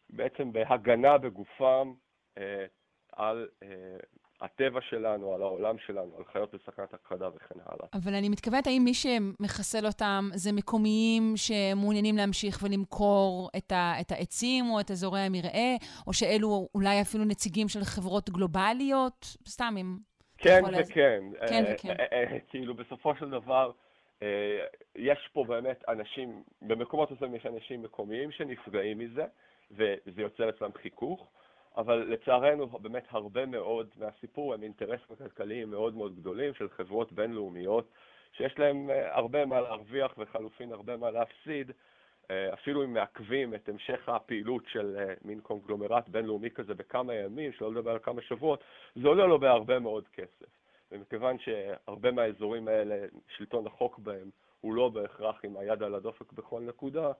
בעצם 0.10 0.52
בהגנה 0.52 1.18
בגופם 1.18 1.94
אה, 2.38 2.66
על 3.12 3.48
אה, 3.64 3.68
הטבע 4.42 4.82
שלנו, 4.82 5.36
על 5.36 5.42
העולם 5.42 5.76
שלנו, 5.78 6.12
על 6.18 6.24
חיות 6.32 6.54
בסכנת 6.54 6.94
הכחדה 6.94 7.30
וכן 7.36 7.60
הלאה. 7.66 7.88
אבל 7.94 8.14
אני 8.14 8.30
מתכוונת, 8.30 8.68
האם 8.68 8.82
מי 8.86 8.94
שמחסל 8.94 9.86
אותם 9.86 10.30
זה 10.34 10.52
מקומיים 10.52 11.34
שמעוניינים 11.36 12.18
להמשיך 12.18 12.60
ולמכור 12.64 13.50
את, 13.58 13.72
ה, 13.72 13.94
את 14.02 14.12
העצים 14.12 14.66
או 14.70 14.80
את 14.80 14.92
אזורי 14.92 15.20
המרעה, 15.20 15.76
או 16.08 16.14
שאלו 16.14 16.68
אולי 16.76 17.02
אפילו 17.02 17.24
נציגים 17.26 17.68
של 17.68 17.84
חברות 17.84 18.30
גלובליות? 18.30 19.26
סתם, 19.48 19.76
אם 19.78 19.98
כן 20.38 20.62
וכן. 20.80 21.24
כן 21.48 21.64
וכן. 21.74 21.90
אה, 21.90 22.06
אה, 22.12 22.34
אה, 22.34 22.40
כאילו, 22.50 22.74
בסופו 22.74 23.16
של 23.16 23.30
דבר, 23.30 23.72
יש 24.96 25.30
פה 25.34 25.44
באמת 25.48 25.84
אנשים, 25.88 26.44
במקומות 26.62 27.12
מסוימים 27.12 27.36
יש 27.36 27.46
אנשים 27.46 27.82
מקומיים 27.82 28.32
שנפגעים 28.32 29.00
מזה, 29.00 29.26
וזה 29.72 30.22
יוצר 30.22 30.50
אצלם 30.50 30.70
חיכוך, 30.82 31.28
אבל 31.78 31.96
לצערנו 31.96 32.68
באמת 32.68 33.06
הרבה 33.10 33.46
מאוד 33.46 33.90
מהסיפור 33.98 34.54
הם 34.54 34.64
אינטרסים 34.64 35.16
כלכליים 35.18 35.72
מאוד 35.72 35.96
מאוד 35.96 36.16
גדולים 36.16 36.54
של 36.54 36.70
חברות 36.70 37.12
בינלאומיות, 37.12 37.88
שיש 38.38 38.60
להם 38.60 38.90
הרבה 39.12 39.46
מה 39.46 39.62
להרוויח 39.62 40.14
וחלופין 40.18 40.72
הרבה 40.72 40.98
מה 40.98 41.12
להפסיד, 41.12 41.72
אה, 42.32 42.54
אפילו 42.54 42.84
אם 42.84 42.94
מעכבים 42.94 43.56
את 43.56 43.70
המשך 43.70 44.10
הפעילות 44.10 44.64
של 44.68 44.98
אה, 45.00 45.14
מין 45.26 45.42
קונגלומרט 45.42 46.10
בינלאומי 46.10 46.50
כזה 46.52 46.74
בכמה 46.74 47.14
ימים, 47.14 47.52
שלא 47.52 47.72
לדבר 47.72 47.92
על 47.92 48.00
כמה 48.00 48.22
שבועות, 48.22 48.64
זה 48.96 49.08
עולה 49.08 49.26
לו 49.26 49.40
בהרבה 49.40 49.80
מאוד 49.80 50.08
כסף. 50.08 50.46
ומכיוון 50.92 51.40
שהרבה 51.40 52.12
מהאזורים 52.12 52.68
האלה, 52.68 53.06
שלטון 53.38 53.68
החוק 53.68 54.00
בהם 54.00 54.30
הוא 54.62 54.74
לא 54.74 54.90
בהכרח 54.90 55.46
עם 55.46 55.58
היד 55.58 55.84
על 55.84 55.96
הדופק 55.96 56.34
בכל 56.34 56.62
נקודה, 56.62 57.12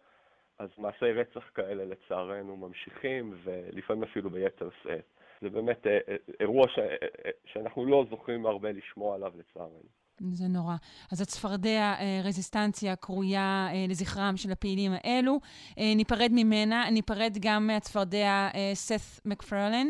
אז 0.62 0.70
מעשי 0.78 1.12
רצח 1.12 1.50
כאלה 1.54 1.86
לצערנו 1.86 2.58
ממשיכים, 2.58 3.34
ולפעמים 3.44 4.04
אפילו 4.04 4.30
ביתר 4.30 4.70
שאת. 4.84 5.06
זה 5.42 5.50
באמת 5.50 5.88
אה, 5.88 6.00
אירוע 6.40 6.68
ש... 6.68 6.80
שאנחנו 7.46 7.86
לא 7.86 8.06
זוכרים 8.10 8.46
הרבה 8.46 8.72
לשמוע 8.72 9.16
עליו 9.16 9.32
לצערנו. 9.36 10.01
זה 10.32 10.48
נורא. 10.48 10.76
אז 11.12 11.22
הצפרדע 11.22 11.94
אה, 12.00 12.22
רזיסטנציה 12.24 12.96
קרויה 12.96 13.68
אה, 13.72 13.86
לזכרם 13.90 14.38
של 14.38 14.52
הפעילים 14.52 14.92
האלו. 14.96 15.40
אה, 15.78 15.94
ניפרד 15.96 16.30
ממנה, 16.34 16.90
ניפרד 16.90 17.38
גם 17.42 17.68
מהצפרדע 17.68 18.50
סת' 18.74 19.22
מקפרלן, 19.26 19.88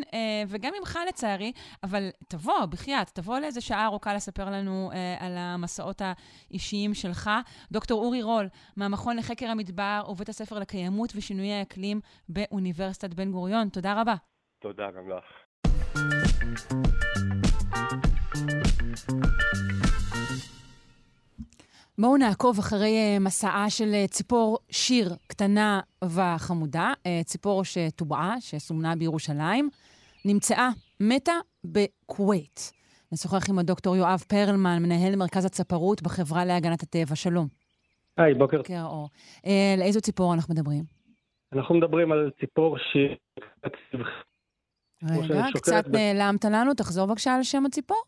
וגם 0.48 0.74
ממך 0.80 1.00
לצערי, 1.08 1.52
אבל 1.84 2.10
תבוא, 2.28 2.66
בחייאת, 2.66 3.10
תבוא 3.10 3.40
לאיזה 3.40 3.62
שעה 3.62 3.86
ארוכה 3.86 4.14
לספר 4.14 4.50
לנו 4.50 4.92
על 5.20 5.38
המסעות 5.38 6.02
האישיים 6.50 6.94
שלך. 6.94 7.30
דוקטור 7.72 8.06
אורי 8.06 8.22
רול, 8.22 8.48
מהמכון 8.78 9.18
לחקר 9.18 9.48
המדבר 9.48 10.04
ובית 10.10 10.30
הספר 10.30 10.60
לקיימות 10.60 11.14
ושינויי 11.16 11.54
האקלים 11.54 12.00
באוניברסיטת 12.30 13.14
בן 13.14 13.32
גוריון, 13.32 13.70
תודה 13.70 14.02
רבה. 14.02 14.16
תודה 14.62 14.88
גם 14.92 15.10
לך. 15.10 15.26
בואו 22.00 22.18
נעקוב 22.18 22.60
אחרי 22.60 22.98
אה, 22.98 23.20
מסעה 23.20 23.70
של 23.70 23.94
אה, 23.94 24.08
ציפור 24.08 24.58
שיר 24.70 25.10
קטנה 25.28 25.80
וחמודה, 26.04 26.94
אה, 27.06 27.20
ציפור 27.24 27.64
שטובעה, 27.64 28.36
שסומנה 28.40 28.96
בירושלים, 28.96 29.70
נמצאה 30.26 30.70
מתה 31.00 31.32
בכווית. 31.64 32.72
נשוחח 33.12 33.50
עם 33.50 33.60
הדוקטור 33.60 33.96
יואב 33.96 34.24
פרלמן, 34.28 34.84
מנהל 34.84 35.16
מרכז 35.16 35.46
הצפרות 35.46 36.02
בחברה 36.02 36.46
להגנת 36.46 36.84
הטבע. 36.84 37.16
שלום. 37.16 37.48
היי, 38.18 38.34
בוקר. 38.34 38.58
בוקר 38.58 38.84
אור. 38.86 39.10
על 39.44 39.82
איזו 39.82 40.02
ציפור 40.02 40.34
אנחנו 40.34 40.54
מדברים? 40.54 40.84
אנחנו 41.54 41.76
מדברים 41.76 42.12
על 42.12 42.32
ציפור 42.40 42.78
שיר... 42.78 43.16
רגע, 45.04 45.44
קצת 45.54 45.84
נעלמת 45.88 46.46
לנו, 46.46 46.74
תחזור 46.74 47.08
בבקשה 47.08 47.36
על 47.36 47.44
שם 47.44 47.66
הציפור. 47.66 48.02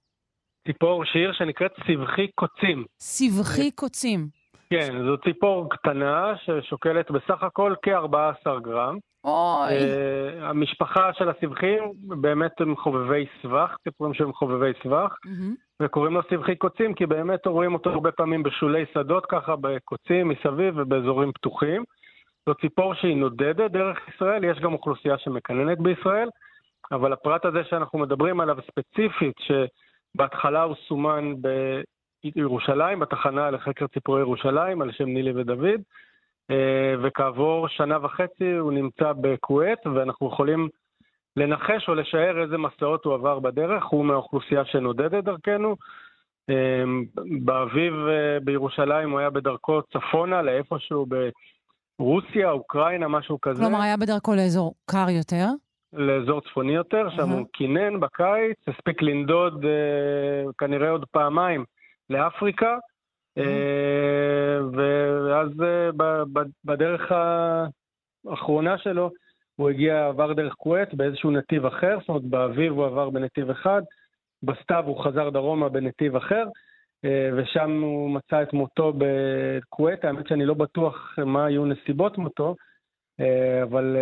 ציפור 0.67 1.05
שיר 1.05 1.33
שנקראת 1.33 1.71
סבכי 1.87 2.27
קוצים. 2.35 2.85
סבכי 2.99 3.71
קוצים. 3.71 4.27
כן, 4.69 5.05
זו 5.05 5.17
ציפור 5.17 5.69
קטנה 5.69 6.33
ששוקלת 6.37 7.11
בסך 7.11 7.43
הכל 7.43 7.73
כ-14 7.81 8.59
גרם. 8.63 8.97
אוי. 9.23 9.69
Uh, 9.69 10.43
המשפחה 10.43 11.13
של 11.13 11.29
הסבכים 11.29 11.83
באמת 12.07 12.61
הם 12.61 12.75
חובבי 12.75 13.25
סבך, 13.41 13.75
ציפורים 13.83 14.13
שהם 14.13 14.33
חובבי 14.33 14.71
סבך, 14.83 15.15
mm-hmm. 15.25 15.55
וקוראים 15.81 16.13
לו 16.13 16.21
סבכי 16.29 16.55
קוצים 16.55 16.93
כי 16.93 17.05
באמת 17.05 17.47
רואים 17.47 17.73
אותו 17.73 17.89
הרבה 17.89 18.11
פעמים 18.11 18.43
בשולי 18.43 18.85
שדות 18.93 19.25
ככה, 19.25 19.55
בקוצים 19.55 20.27
מסביב 20.27 20.73
ובאזורים 20.77 21.31
פתוחים. 21.31 21.83
זו 22.49 22.55
ציפור 22.55 22.93
שהיא 22.93 23.15
נודדת 23.17 23.71
דרך 23.71 23.97
ישראל, 24.15 24.43
יש 24.43 24.59
גם 24.59 24.73
אוכלוסייה 24.73 25.17
שמקננת 25.17 25.79
בישראל, 25.79 26.29
אבל 26.91 27.13
הפרט 27.13 27.45
הזה 27.45 27.63
שאנחנו 27.69 27.99
מדברים 27.99 28.39
עליו 28.39 28.57
ספציפית, 28.67 29.35
שבהתחלה 30.13 30.63
הוא 30.63 30.75
סומן 30.87 31.33
בירושלים, 32.23 32.99
בתחנה 32.99 33.51
לחקר 33.51 33.87
ציפורי 33.87 34.21
ירושלים, 34.21 34.81
על 34.81 34.91
שם 34.91 35.07
נילי 35.07 35.31
ודוד, 35.35 35.81
אה, 36.51 36.95
וכעבור 37.03 37.67
שנה 37.67 37.97
וחצי 38.05 38.51
הוא 38.51 38.71
נמצא 38.73 39.13
בכווית, 39.21 39.87
ואנחנו 39.87 40.27
יכולים 40.27 40.69
לנחש 41.37 41.89
או 41.89 41.95
לשער 41.95 42.41
איזה 42.41 42.57
מסעות 42.57 43.05
הוא 43.05 43.13
עבר 43.13 43.39
בדרך, 43.39 43.85
הוא 43.85 44.05
מהאוכלוסייה 44.05 44.65
שנודדת 44.65 45.23
דרכנו. 45.23 45.75
אה, 46.49 46.83
באביב 47.45 47.93
אה, 47.93 48.39
בירושלים 48.43 49.11
הוא 49.11 49.19
היה 49.19 49.29
בדרכו 49.29 49.81
צפונה 49.81 50.41
לאיפשהו 50.41 51.05
ברוסיה, 51.99 52.51
אוקראינה, 52.51 53.07
משהו 53.07 53.41
כזה. 53.41 53.63
כלומר, 53.63 53.81
היה 53.81 53.97
בדרכו 53.97 54.35
לאזור 54.35 54.73
קר 54.85 55.09
יותר? 55.09 55.47
לאזור 55.93 56.41
צפוני 56.41 56.75
יותר, 56.75 57.09
שם 57.09 57.29
הוא 57.29 57.45
קינן 57.53 57.99
בקיץ, 57.99 58.57
הספיק 58.67 59.01
לנדוד 59.01 59.65
כנראה 60.57 60.89
עוד 60.89 61.05
פעמיים 61.11 61.65
לאפריקה. 62.09 62.77
אה, 63.37 64.59
ואז 64.73 65.49
אה, 65.61 65.89
בדרך 66.65 67.11
האחרונה 68.25 68.77
שלו 68.77 69.11
הוא 69.55 69.69
הגיע, 69.69 70.07
עבר 70.07 70.33
דרך 70.33 70.53
כווית 70.57 70.93
באיזשהו 70.93 71.31
נתיב 71.31 71.65
אחר, 71.65 71.97
זאת 71.99 72.09
אומרת 72.09 72.23
באביב 72.23 72.71
הוא 72.73 72.85
עבר 72.85 73.09
בנתיב 73.09 73.49
אחד, 73.49 73.81
בסתיו 74.43 74.83
הוא 74.87 75.03
חזר 75.03 75.29
דרומה 75.29 75.69
בנתיב 75.69 76.15
אחר, 76.15 76.43
אה, 77.05 77.29
ושם 77.37 77.81
הוא 77.81 78.09
מצא 78.09 78.43
את 78.43 78.53
מותו 78.53 78.93
בכווית. 78.97 80.05
האמת 80.05 80.27
שאני 80.27 80.45
לא 80.45 80.53
בטוח 80.53 81.15
מה 81.25 81.45
היו 81.45 81.65
נסיבות 81.65 82.17
מותו, 82.17 82.55
אבל 83.63 83.97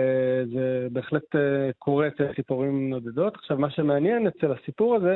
זה 0.54 0.88
בהחלט 0.92 1.36
קורה 1.80 2.08
אצל 2.08 2.34
ציפורים 2.36 2.90
נודדות. 2.90 3.36
עכשיו, 3.36 3.58
מה 3.58 3.70
שמעניין 3.70 4.28
אצל 4.28 4.52
הסיפור 4.52 4.96
הזה, 4.96 5.16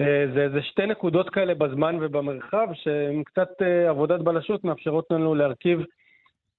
אה, 0.00 0.26
זה 0.34 0.42
איזה 0.42 0.62
שתי 0.62 0.86
נקודות 0.86 1.30
כאלה 1.30 1.54
בזמן 1.54 1.98
ובמרחב, 2.00 2.68
שהן 2.74 3.22
קצת 3.22 3.48
אה, 3.62 3.88
עבודת 3.88 4.20
בלשות, 4.20 4.64
מאפשרות 4.64 5.06
לנו 5.10 5.34
להרכיב 5.34 5.80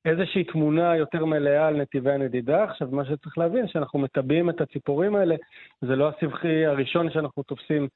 איזושהי 0.05 0.43
תמונה 0.43 0.95
יותר 0.95 1.25
מלאה 1.25 1.67
על 1.67 1.81
נתיבי 1.81 2.11
הנדידה. 2.11 2.63
עכשיו, 2.63 2.87
מה 2.91 3.05
שצריך 3.05 3.37
להבין, 3.37 3.67
שאנחנו 3.67 3.99
מטביעים 3.99 4.49
את 4.49 4.61
הציפורים 4.61 5.15
האלה, 5.15 5.35
זה 5.81 5.95
לא 5.95 6.09
הסבכי 6.09 6.65
הראשון 6.65 7.11
שאנחנו 7.11 7.43
תופסים 7.43 7.87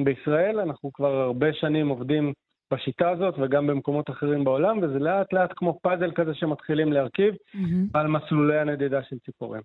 בישראל, 0.00 0.60
אנחנו 0.60 0.92
כבר 0.92 1.14
הרבה 1.14 1.52
שנים 1.52 1.88
עובדים 1.88 2.32
בשיטה 2.72 3.10
הזאת 3.10 3.34
וגם 3.38 3.66
במקומות 3.66 4.10
אחרים 4.10 4.44
בעולם, 4.44 4.78
וזה 4.82 4.98
לאט 4.98 5.32
לאט 5.32 5.50
כמו 5.56 5.78
פאזל 5.82 6.10
כזה 6.14 6.34
שמתחילים 6.34 6.92
להרכיב 6.92 7.34
mm-hmm. 7.34 7.90
על 7.94 8.06
מסלולי 8.06 8.58
הנדידה 8.58 9.02
של 9.02 9.18
ציפורים. 9.18 9.62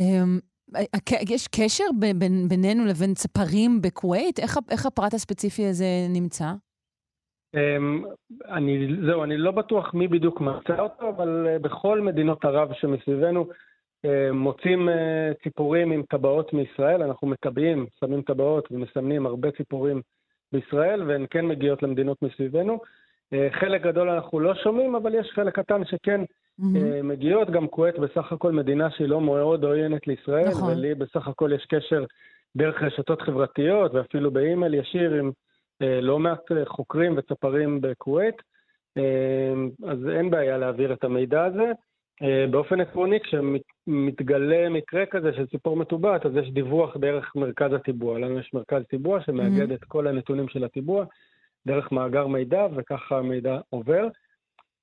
אמ, 0.00 0.38
יש 1.28 1.48
קשר 1.48 1.84
בין, 2.18 2.48
בינינו 2.48 2.84
לבין 2.84 3.14
צפרים 3.14 3.80
בכווית? 3.82 4.38
איך, 4.38 4.58
איך 4.70 4.86
הפרט 4.86 5.14
הספציפי 5.14 5.66
הזה 5.66 5.86
נמצא? 6.08 6.52
Um, 7.56 8.06
אני, 8.48 8.88
זהו, 9.06 9.24
אני 9.24 9.36
לא 9.36 9.50
בטוח 9.50 9.94
מי 9.94 10.08
בדיוק 10.08 10.40
מצא 10.40 10.78
אותו, 10.78 11.08
אבל 11.08 11.46
uh, 11.46 11.62
בכל 11.62 12.00
מדינות 12.00 12.44
ערב 12.44 12.72
שמסביבנו 12.72 13.46
uh, 14.06 14.32
מוצאים 14.32 14.88
uh, 14.88 14.92
ציפורים 15.42 15.92
עם 15.92 16.02
טבעות 16.02 16.52
מישראל, 16.52 17.02
אנחנו 17.02 17.28
מטבעים, 17.28 17.86
שמים 18.00 18.22
טבעות 18.22 18.68
ומסמנים 18.72 19.26
הרבה 19.26 19.50
ציפורים 19.50 20.00
בישראל, 20.52 21.02
והן 21.02 21.26
כן 21.30 21.46
מגיעות 21.46 21.82
למדינות 21.82 22.22
מסביבנו. 22.22 22.78
Uh, 23.34 23.60
חלק 23.60 23.82
גדול 23.82 24.10
אנחנו 24.10 24.40
לא 24.40 24.54
שומעים, 24.54 24.94
אבל 24.94 25.14
יש 25.14 25.30
חלק 25.34 25.58
קטן 25.58 25.84
שכן 25.84 26.20
mm-hmm. 26.20 27.02
מגיעות. 27.02 27.50
גם 27.50 27.68
כווית 27.68 27.98
בסך 27.98 28.32
הכל 28.32 28.52
מדינה 28.52 28.90
שהיא 28.90 29.08
לא 29.08 29.20
מאוד 29.20 29.64
עוינת 29.64 30.06
לישראל, 30.06 30.48
נכון. 30.48 30.72
ולי 30.72 30.94
בסך 30.94 31.28
הכל 31.28 31.50
יש 31.54 31.66
קשר 31.66 32.04
דרך 32.56 32.82
רשתות 32.82 33.22
חברתיות, 33.22 33.94
ואפילו 33.94 34.30
באימייל 34.30 34.74
ישיר 34.74 35.14
עם 35.14 35.30
אה, 35.82 36.00
לא 36.00 36.18
מעט 36.18 36.52
אה, 36.52 36.64
חוקרים 36.66 37.14
וצפרים 37.16 37.80
בכווית. 37.80 38.34
אז 39.86 40.08
אין 40.08 40.30
בעיה 40.30 40.58
להעביר 40.58 40.92
את 40.92 41.04
המידע 41.04 41.44
הזה. 41.44 41.72
באופן 42.50 42.80
עקרוני, 42.80 43.18
כשמתגלה 43.20 44.68
מקרה 44.68 45.06
כזה 45.06 45.32
של 45.32 45.46
ציפור 45.46 45.76
מטובעת, 45.76 46.26
אז 46.26 46.32
יש 46.36 46.50
דיווח 46.50 46.96
דרך 46.96 47.32
מרכז 47.36 47.72
הטיבוע. 47.72 48.18
לנו 48.18 48.38
יש 48.38 48.50
מרכז 48.54 48.82
טיבוע 48.90 49.20
שמאגד 49.20 49.70
mm-hmm. 49.70 49.74
את 49.74 49.84
כל 49.84 50.06
הנתונים 50.06 50.48
של 50.48 50.64
הטיבוע 50.64 51.04
דרך 51.66 51.92
מאגר 51.92 52.26
מידע, 52.26 52.66
וככה 52.76 53.18
המידע 53.18 53.58
עובר. 53.70 54.08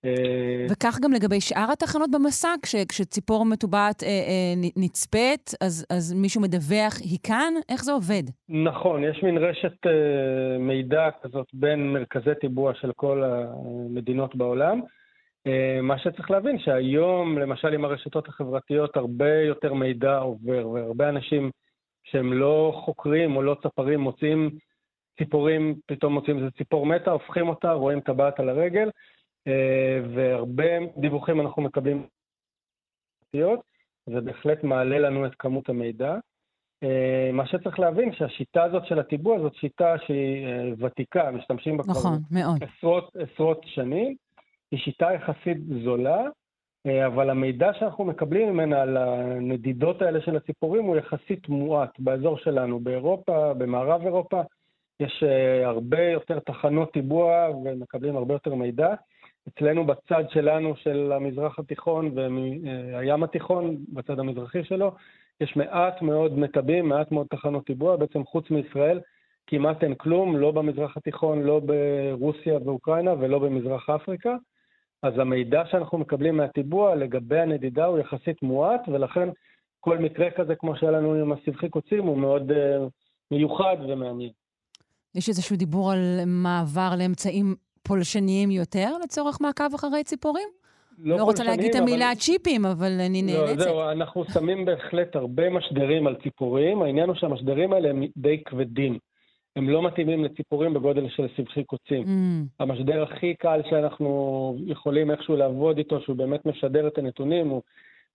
אה, 0.05 0.65
וכך 0.71 0.97
גם 1.01 1.13
לגבי 1.13 1.41
שאר 1.41 1.71
התחנות 1.73 2.11
במסע, 2.11 2.49
כש, 2.61 2.75
כשציפור 2.75 3.45
מטובעת 3.45 4.03
אה, 4.03 4.07
אה, 4.07 4.69
נצפית, 4.75 5.51
אז, 5.61 5.85
אז 5.89 6.13
מישהו 6.13 6.41
מדווח, 6.41 6.99
היא 6.99 7.19
כאן? 7.23 7.53
איך 7.69 7.83
זה 7.83 7.91
עובד? 7.91 8.23
נכון, 8.49 9.03
יש 9.03 9.23
מין 9.23 9.37
רשת 9.37 9.87
אה, 9.87 10.57
מידע 10.59 11.09
כזאת 11.21 11.47
בין 11.53 11.93
מרכזי 11.93 12.35
טיבוע 12.41 12.73
של 12.73 12.91
כל 12.95 13.23
המדינות 13.23 14.35
בעולם. 14.35 14.81
אה, 15.49 15.81
מה 15.81 15.99
שצריך 15.99 16.31
להבין, 16.31 16.59
שהיום, 16.59 17.37
למשל 17.37 17.73
עם 17.73 17.85
הרשתות 17.85 18.27
החברתיות, 18.27 18.97
הרבה 18.97 19.33
יותר 19.33 19.73
מידע 19.73 20.17
עובר, 20.17 20.69
והרבה 20.69 21.09
אנשים 21.09 21.51
שהם 22.03 22.33
לא 22.33 22.81
חוקרים 22.85 23.35
או 23.35 23.41
לא 23.41 23.55
צפרים 23.63 23.99
מוצאים 23.99 24.49
ציפורים, 25.17 25.75
פתאום 25.85 26.13
מוצאים 26.13 26.37
איזה 26.37 26.51
ציפור 26.51 26.85
מתה, 26.85 27.11
הופכים 27.11 27.49
אותה, 27.49 27.71
רואים 27.71 27.99
טבעת 27.99 28.39
על 28.39 28.49
הרגל. 28.49 28.89
אה, 29.47 29.99
והרבה 30.15 30.63
דיווחים 30.97 31.41
אנחנו 31.41 31.61
מקבלים, 31.61 32.07
זה 34.05 34.21
בהחלט 34.21 34.63
מעלה 34.63 34.99
לנו 34.99 35.25
את 35.25 35.31
כמות 35.39 35.69
המידע. 35.69 36.15
אה, 36.83 37.29
מה 37.33 37.47
שצריך 37.47 37.79
להבין, 37.79 38.13
שהשיטה 38.13 38.63
הזאת 38.63 38.85
של 38.85 38.99
הטיבוע 38.99 39.39
זאת 39.39 39.55
שיטה 39.55 39.95
שהיא 40.05 40.47
ותיקה, 40.79 41.31
משתמשים 41.31 41.77
בה 41.77 41.83
נכון, 41.87 42.19
מאוד. 42.31 42.63
עשרות, 42.63 43.15
עשרות 43.15 43.61
שנים. 43.65 44.15
היא 44.71 44.79
שיטה 44.79 45.13
יחסית 45.13 45.57
זולה, 45.83 46.21
אבל 47.05 47.29
המידע 47.29 47.73
שאנחנו 47.73 48.05
מקבלים 48.05 48.49
ממנה 48.49 48.81
על 48.81 48.97
הנדידות 48.97 50.01
האלה 50.01 50.21
של 50.21 50.35
הציפורים 50.35 50.85
הוא 50.85 50.97
יחסית 50.97 51.49
מועט. 51.49 51.99
באזור 51.99 52.37
שלנו, 52.37 52.79
באירופה, 52.79 53.53
במערב 53.53 54.01
אירופה, 54.01 54.41
יש 54.99 55.23
הרבה 55.63 56.03
יותר 56.03 56.39
תחנות 56.39 56.93
טיבוע 56.93 57.49
ומקבלים 57.63 58.15
הרבה 58.15 58.33
יותר 58.33 58.55
מידע. 58.55 58.93
אצלנו 59.47 59.85
בצד 59.85 60.23
שלנו 60.29 60.75
של 60.75 61.11
המזרח 61.15 61.59
התיכון 61.59 62.11
והים 62.13 63.23
התיכון, 63.23 63.77
בצד 63.93 64.19
המזרחי 64.19 64.63
שלו, 64.63 64.91
יש 65.41 65.55
מעט 65.55 66.01
מאוד 66.01 66.39
מטבים, 66.39 66.89
מעט 66.89 67.11
מאוד 67.11 67.27
תחנות 67.29 67.65
טיבוע, 67.65 67.95
בעצם 67.95 68.23
חוץ 68.23 68.51
מישראל 68.51 68.99
כמעט 69.47 69.83
אין 69.83 69.95
כלום, 69.95 70.37
לא 70.37 70.51
במזרח 70.51 70.97
התיכון, 70.97 71.41
לא 71.41 71.61
ברוסיה 71.65 72.57
ואוקראינה 72.65 73.13
ולא 73.19 73.39
במזרח 73.39 73.89
אפריקה. 73.89 74.35
אז 75.03 75.13
המידע 75.17 75.63
שאנחנו 75.71 75.97
מקבלים 75.97 76.37
מהטיבוע 76.37 76.95
לגבי 76.95 77.39
הנדידה 77.39 77.85
הוא 77.85 77.99
יחסית 77.99 78.41
מועט, 78.41 78.81
ולכן 78.87 79.29
כל 79.79 79.97
מקרה 79.97 80.31
כזה, 80.31 80.55
כמו 80.55 80.75
שהיה 80.75 80.91
לנו 80.91 81.13
עם 81.13 81.31
הסבכי 81.31 81.69
קוצים, 81.69 82.03
הוא 82.03 82.17
מאוד 82.17 82.51
uh, 82.51 82.55
מיוחד 83.31 83.77
ומעניין. 83.89 84.31
יש 85.15 85.29
איזשהו 85.29 85.55
דיבור 85.55 85.91
על 85.91 86.19
מעבר 86.25 86.89
לאמצעים 86.99 87.55
פולשניים 87.83 88.51
יותר 88.51 88.97
לצורך 89.03 89.41
מעקב 89.41 89.73
אחרי 89.75 90.03
ציפורים? 90.03 90.49
לא, 90.97 91.17
לא 91.17 91.23
רוצה 91.23 91.43
להגיד 91.43 91.75
את 91.75 91.81
המילה 91.81 92.11
אבל... 92.11 92.19
צ'יפים, 92.19 92.65
אבל 92.65 92.91
אני 93.05 93.21
לא, 93.21 93.33
נאלצת. 93.33 93.57
לא, 93.57 93.63
זהו, 93.63 93.81
אנחנו 93.91 94.25
שמים 94.33 94.65
בהחלט 94.65 95.15
הרבה 95.15 95.49
משדרים 95.49 96.07
על 96.07 96.15
ציפורים. 96.23 96.81
העניין 96.81 97.09
הוא 97.09 97.15
שהמשדרים 97.15 97.73
האלה 97.73 97.89
הם 97.89 98.03
די 98.17 98.43
כבדים. 98.45 98.97
הם 99.59 99.69
לא 99.69 99.83
מתאימים 99.83 100.23
לציפורים 100.23 100.73
בגודל 100.73 101.09
של 101.09 101.27
סבכי 101.37 101.63
קוצים. 101.63 102.03
Mm. 102.03 102.63
המשדר 102.63 103.03
הכי 103.03 103.35
קל 103.35 103.61
שאנחנו 103.69 104.55
יכולים 104.65 105.11
איכשהו 105.11 105.35
לעבוד 105.35 105.77
איתו, 105.77 106.01
שהוא 106.01 106.15
באמת 106.15 106.45
משדר 106.45 106.87
את 106.87 106.97
הנתונים, 106.97 107.47
הוא 107.47 107.61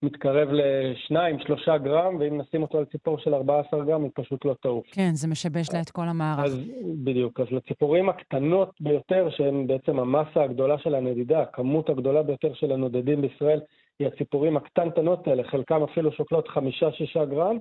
מתקרב 0.02 0.48
לשניים, 0.52 1.38
שלושה 1.38 1.78
גרם, 1.78 2.16
ואם 2.20 2.40
נשים 2.40 2.62
אותו 2.62 2.78
על 2.78 2.84
ציפור 2.84 3.18
של 3.18 3.34
14 3.34 3.84
גרם, 3.84 4.02
הוא 4.02 4.10
פשוט 4.14 4.44
לא 4.44 4.54
טעוף. 4.62 4.86
כן, 4.92 5.10
זה 5.14 5.28
משבש 5.28 5.72
לה 5.74 5.80
את 5.80 5.90
כל 5.90 6.02
המערך. 6.02 6.44
אז 6.44 6.60
בדיוק. 7.04 7.40
אז 7.40 7.46
לציפורים 7.50 8.08
הקטנות 8.08 8.70
ביותר, 8.80 9.28
שהן 9.30 9.66
בעצם 9.66 9.98
המסה 9.98 10.42
הגדולה 10.42 10.78
של 10.78 10.94
הנדידה, 10.94 11.42
הכמות 11.42 11.88
הגדולה 11.88 12.22
ביותר 12.22 12.54
של 12.54 12.72
הנודדים 12.72 13.22
בישראל, 13.22 13.60
היא 13.98 14.08
הציפורים 14.08 14.56
הקטנטנות 14.56 15.28
האלה, 15.28 15.42
חלקם 15.44 15.82
אפילו 15.82 16.12
שוקלות 16.12 16.48
חמישה-שישה 16.48 17.24
גרם. 17.24 17.58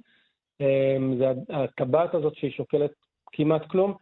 אמ, 0.62 1.18
זה 1.18 1.32
הטבעת 1.50 2.16
הזאת 2.16 2.36
שהיא 2.36 2.52
שוקלת 2.52 2.92
כמעט 3.34 3.68
כלום. 3.68 3.94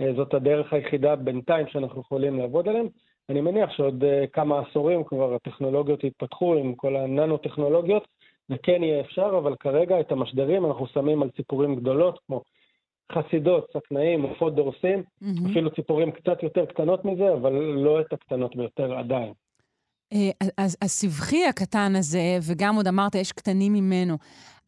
אה, 0.00 0.12
זאת 0.16 0.34
הדרך 0.34 0.72
היחידה 0.72 1.16
בינתיים 1.16 1.66
שאנחנו 1.68 2.00
יכולים 2.00 2.38
לעבוד 2.38 2.68
עליהם. 2.68 2.86
אני 3.30 3.40
מניח 3.40 3.70
שעוד 3.70 4.02
uh, 4.02 4.26
כמה 4.32 4.60
עשורים 4.60 5.04
כבר 5.04 5.34
הטכנולוגיות 5.34 6.04
יתפתחו 6.04 6.54
עם 6.54 6.74
כל 6.74 6.96
הננו-טכנולוגיות, 6.96 8.08
וכן 8.50 8.82
יהיה 8.82 9.00
אפשר, 9.00 9.38
אבל 9.38 9.54
כרגע 9.60 10.00
את 10.00 10.12
המשדרים 10.12 10.66
אנחנו 10.66 10.86
שמים 10.86 11.22
על 11.22 11.30
ציפורים 11.36 11.76
גדולות, 11.76 12.18
כמו 12.26 12.42
חסידות, 13.12 13.66
סכנאים, 13.72 14.22
עופות 14.22 14.54
דורסים, 14.54 15.02
mm-hmm. 15.02 15.50
אפילו 15.50 15.70
ציפורים 15.70 16.12
קצת 16.12 16.42
יותר 16.42 16.66
קטנות 16.66 17.04
מזה, 17.04 17.32
אבל 17.32 17.52
לא 17.52 18.00
את 18.00 18.12
הקטנות 18.12 18.56
ביותר 18.56 18.98
עדיין. 18.98 19.32
אז 20.56 20.76
הסבכי 20.82 21.46
הקטן 21.46 21.92
הזה, 21.96 22.38
וגם 22.48 22.76
עוד 22.76 22.86
אמרת, 22.86 23.14
יש 23.14 23.32
קטנים 23.32 23.72
ממנו. 23.72 24.16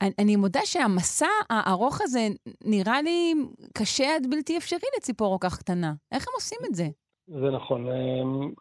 אני, 0.01 0.11
אני 0.19 0.37
מודה 0.37 0.61
שהמסע 0.65 1.27
הארוך 1.51 2.01
הזה 2.01 2.21
נראה 2.65 3.03
לי 3.03 3.35
קשה 3.79 4.17
עד 4.17 4.27
בלתי 4.31 4.59
אפשרי 4.59 4.89
לציפור 4.97 5.39
כל 5.39 5.49
כך 5.49 5.59
קטנה. 5.59 5.93
איך 6.13 6.25
הם 6.29 6.35
עושים 6.35 6.59
את 6.71 6.75
זה? 6.75 6.85
זה 7.27 7.51
נכון. 7.51 7.87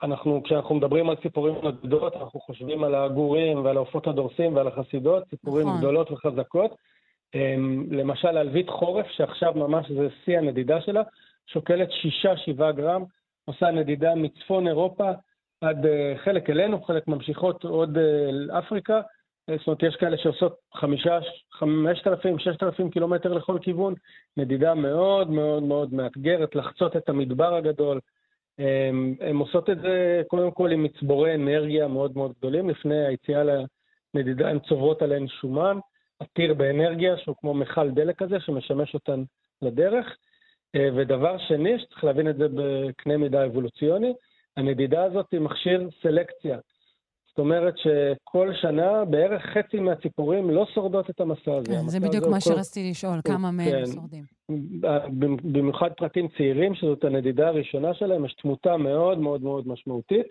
אנחנו, 0.03 0.41
כשאנחנו 0.43 0.75
מדברים 0.75 1.09
על 1.09 1.15
ציפורים 1.15 1.55
נודדות, 1.63 2.15
אנחנו 2.15 2.39
חושבים 2.39 2.83
על 2.83 2.95
הגורים 2.95 3.65
ועל 3.65 3.77
העופות 3.77 4.07
הדורסים 4.07 4.55
ועל 4.55 4.67
החסידות, 4.67 5.23
ציפורים 5.29 5.67
נכון. 5.67 5.79
גדולות 5.79 6.11
וחזקות. 6.11 6.75
למשל, 7.91 8.37
אלבית 8.37 8.69
חורף, 8.69 9.05
שעכשיו 9.09 9.53
ממש 9.55 9.91
זה 9.91 10.07
שיא 10.25 10.37
הנדידה 10.37 10.81
שלה, 10.81 11.01
שוקלת 11.47 11.89
6-7 12.57 12.71
גרם, 12.71 13.03
עושה 13.45 13.71
נדידה 13.71 14.15
מצפון 14.15 14.67
אירופה 14.67 15.11
עד 15.61 15.85
אה, 15.85 16.13
חלק 16.23 16.49
אלינו, 16.49 16.83
חלק 16.83 17.07
ממשיכות 17.07 17.63
עוד 17.63 17.97
אה, 17.97 18.31
לאפריקה. 18.31 18.95
אה, 18.95 19.01
זאת 19.49 19.67
אומרת, 19.67 19.83
יש 19.83 19.95
כאלה 19.95 20.17
שעושות 20.17 20.55
חמישה, 20.73 21.19
חמשת 21.51 22.07
אלפים, 22.07 22.39
ששת 22.39 22.63
אלפים 22.63 22.89
קילומטר 22.89 23.33
לכל 23.33 23.57
כיוון. 23.61 23.93
נדידה 24.37 24.73
מאוד 24.73 25.29
מאוד 25.29 25.63
מאוד 25.63 25.93
מאתגרת, 25.93 26.55
לחצות 26.55 26.97
את 26.97 27.09
המדבר 27.09 27.55
הגדול. 27.55 27.99
הן 29.19 29.35
עושות 29.39 29.69
את 29.69 29.81
זה 29.81 30.21
קודם 30.27 30.51
כל 30.51 30.71
עם 30.71 30.83
מצבורי 30.83 31.35
אנרגיה 31.35 31.87
מאוד 31.87 32.17
מאוד 32.17 32.33
גדולים. 32.37 32.69
לפני 32.69 33.05
היציאה 33.05 33.43
לנדידה 34.13 34.49
הן 34.49 34.59
צוברות 34.59 35.01
עליהן 35.01 35.27
שומן, 35.27 35.77
עתיר 36.19 36.53
באנרגיה, 36.53 37.17
שהוא 37.17 37.35
כמו 37.39 37.53
מכל 37.53 37.89
דלק 37.89 38.15
כזה, 38.17 38.39
שמשמש 38.39 38.93
אותן 38.93 39.23
לדרך. 39.61 40.17
ודבר 40.77 41.37
שני, 41.37 41.79
שצריך 41.79 42.03
להבין 42.03 42.29
את 42.29 42.37
זה 42.37 42.47
בקנה 42.55 43.17
מידה 43.17 43.45
אבולוציוני, 43.45 44.13
הנדידה 44.57 45.03
הזאת 45.03 45.25
היא 45.31 45.39
מכשיר 45.39 45.89
סלקציה. 46.01 46.57
זאת 47.31 47.39
אומרת 47.39 47.73
שכל 47.77 48.53
שנה 48.61 49.05
בערך 49.05 49.41
חצי 49.41 49.79
מהציפורים 49.79 50.49
לא 50.49 50.65
שורדות 50.73 51.09
את 51.09 51.21
המסע 51.21 51.55
הזה. 51.55 51.71
כן, 51.71 51.87
זה 51.87 51.99
בדיוק 51.99 52.23
מה 52.25 52.31
כל... 52.31 52.39
שרציתי 52.39 52.89
לשאול, 52.89 53.21
כמה 53.23 53.51
מהם 53.51 53.71
כן. 53.71 53.85
שורדים. 53.85 54.23
במיוחד 55.43 55.91
פרטים 55.97 56.27
צעירים, 56.37 56.75
שזאת 56.75 57.03
הנדידה 57.03 57.47
הראשונה 57.47 57.93
שלהם, 57.93 58.25
יש 58.25 58.33
תמותה 58.33 58.77
מאוד 58.77 59.17
מאוד 59.17 59.41
מאוד 59.41 59.67
משמעותית, 59.67 60.25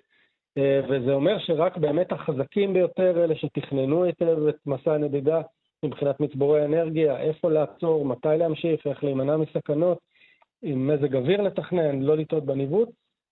אה, 0.58 0.80
וזה 0.88 1.12
אומר 1.12 1.38
שרק 1.38 1.76
באמת 1.76 2.12
החזקים 2.12 2.72
ביותר, 2.72 3.24
אלה 3.24 3.34
שתכננו 3.36 4.04
היטב 4.04 4.46
את 4.48 4.56
מסע 4.66 4.94
הנדידה 4.94 5.40
מבחינת 5.84 6.20
מצבורי 6.20 6.64
אנרגיה, 6.64 7.20
איפה 7.20 7.50
לעצור, 7.50 8.04
מתי 8.04 8.28
להמשיך, 8.38 8.86
איך 8.86 9.04
להימנע 9.04 9.36
מסכנות, 9.36 9.98
עם 10.62 10.86
מזג 10.86 11.16
אוויר 11.16 11.42
לתכנן, 11.42 12.02
לא 12.02 12.16
לטעות 12.16 12.44
בניווט, 12.44 12.88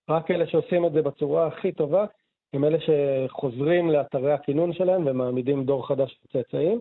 רק 0.09 0.31
אלה 0.31 0.47
שעושים 0.47 0.85
את 0.85 0.93
זה 0.93 1.01
בצורה 1.01 1.47
הכי 1.47 1.71
טובה, 1.71 2.05
הם 2.53 2.63
אלה 2.63 2.77
שחוזרים 2.79 3.89
לאתרי 3.89 4.33
הכינון 4.33 4.73
שלהם 4.73 5.07
ומעמידים 5.07 5.63
דור 5.63 5.87
חדש 5.87 6.11
של 6.11 6.27
צאצאים. 6.33 6.79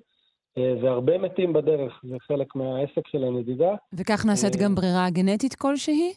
אה, 0.59 0.75
והרבה 0.83 1.19
מתים 1.19 1.53
בדרך, 1.53 2.01
זה 2.09 2.17
חלק 2.21 2.57
מהעסק 2.57 3.07
של 3.07 3.25
הנדידה. 3.25 3.75
וכך 3.93 4.27
נעשית 4.27 4.57
אה, 4.57 4.65
גם 4.65 4.75
ברירה 4.75 5.11
גנטית 5.11 5.55
כלשהי? 5.55 6.13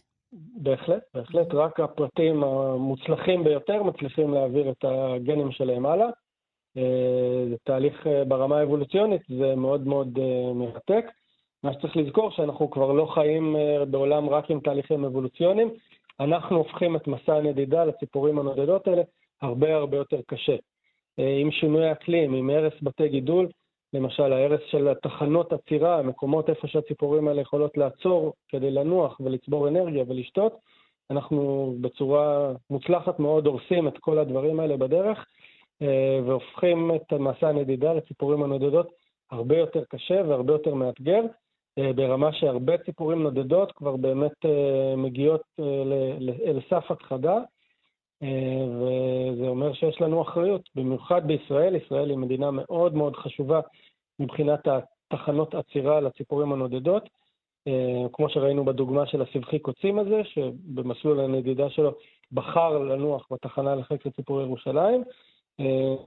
בהחלט, 0.62 1.04
בהחלט. 1.14 1.54
רק 1.54 1.80
הפרטים 1.80 2.44
המוצלחים 2.44 3.44
ביותר 3.44 3.84
מצליחים 3.84 4.34
להעביר 4.34 4.72
את 4.72 4.86
הגנים 4.88 5.52
שלהם 5.52 5.86
הלאה. 5.86 6.08
אה, 6.78 7.46
זה 7.50 7.56
תהליך 7.64 8.08
ברמה 8.28 8.58
האבולוציונית, 8.58 9.22
זה 9.30 9.56
מאוד 9.56 9.88
מאוד 9.88 10.20
מרתק. 10.56 11.06
מה 11.64 11.74
שצריך 11.74 11.98
לזכור, 11.98 12.32
שאנחנו 12.32 12.72
כבר 12.72 12.92
לא 12.92 13.06
חיים 13.06 13.56
בעולם 13.92 14.30
רק 14.30 14.52
עם 14.52 14.60
תהליכים 14.60 15.06
אבולוציוניים, 15.06 15.70
אנחנו 16.20 16.58
הופכים 16.58 16.96
את 16.96 17.08
מסע 17.08 17.36
הנדידה 17.36 17.86
לציפורים 17.86 18.40
הנודדות 18.40 18.88
האלה 18.88 19.02
הרבה 19.42 19.76
הרבה 19.76 19.98
יותר 19.98 20.20
קשה. 20.28 20.56
אה, 21.20 21.38
עם 21.38 21.52
שינוי 21.52 21.92
אקלים, 21.92 22.34
עם 22.34 22.50
הרס 22.50 22.74
בתי 22.82 23.10
גידול, 23.10 23.48
למשל 23.94 24.34
ההרס 24.34 24.60
של 24.72 24.88
התחנות 24.88 25.54
עצירה, 25.54 26.00
המקומות 26.00 26.50
איפה 26.50 26.68
שהציפורים 26.68 27.28
האלה 27.28 27.42
יכולות 27.42 27.78
לעצור 27.78 28.34
כדי 28.50 28.72
לנוח 28.72 29.20
ולצבור 29.20 29.68
אנרגיה 29.68 30.04
ולשתות, 30.08 30.54
אנחנו 31.12 31.74
בצורה 31.82 32.52
מוצלחת 32.70 33.20
מאוד 33.20 33.48
הורסים 33.48 33.88
את 33.88 33.98
כל 33.98 34.20
הדברים 34.20 34.60
האלה 34.60 34.78
בדרך, 34.78 35.26
אה, 35.82 36.20
והופכים 36.26 36.92
את 36.96 37.14
מסע 37.14 37.48
הנדידה 37.48 37.94
לציפורים 37.94 38.44
הנודדות 38.44 38.92
הרבה 39.32 39.58
יותר 39.58 39.84
קשה 39.90 40.22
והרבה 40.28 40.54
יותר 40.54 40.74
מאתגר. 40.74 41.22
אה, 41.78 41.94
ברמה 41.94 42.34
שהרבה 42.34 42.78
ציפורים 42.78 43.24
נודדות 43.24 43.72
כבר 43.72 43.96
באמת 43.96 44.46
מגיעות 44.98 45.42
אל 46.46 46.60
סף 46.70 46.92
הכחדה, 46.92 47.38
וזה 48.22 49.48
אומר 49.48 49.74
שיש 49.74 50.02
לנו 50.02 50.22
אחריות, 50.22 50.70
במיוחד 50.76 51.28
בישראל. 51.28 51.76
ישראל 51.76 52.10
היא 52.10 52.18
מדינה 52.18 52.52
מאוד 52.52 52.96
מאוד 52.96 53.16
חשובה 53.16 53.60
מבחינת 54.20 54.68
התחנות 54.68 55.56
עצירה 55.56 56.00
לציפורים 56.00 56.54
הנודדות. 56.54 57.10
כמו 58.14 58.30
שראינו 58.30 58.66
בדוגמה 58.66 59.06
של 59.06 59.22
הסבכי 59.22 59.60
קוצים 59.60 60.00
הזה, 60.00 60.22
שבמסלול 60.24 61.20
הנדידה 61.20 61.70
שלו 61.70 61.92
בחר 62.32 62.78
לנוח 62.78 63.28
בתחנה 63.32 63.76
לחקר 63.76 64.10
ציפורי 64.10 64.44
ירושלים. 64.44 65.04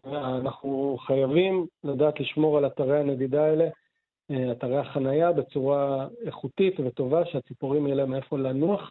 אנחנו 0.04 0.96
חייבים 1.06 1.66
לדעת 1.84 2.20
לשמור 2.20 2.58
על 2.58 2.66
אתרי 2.66 3.00
הנדידה 3.00 3.44
האלה 3.44 3.68
אה, 4.30 4.52
אתרי 4.52 4.76
החנייה 4.76 5.32
בצורה 5.32 6.06
איכותית 6.26 6.80
וטובה, 6.80 7.24
שהציפורים 7.24 7.86
יהיה 7.86 7.96
להם 7.96 8.14
איפה 8.14 8.38
לנוח, 8.38 8.90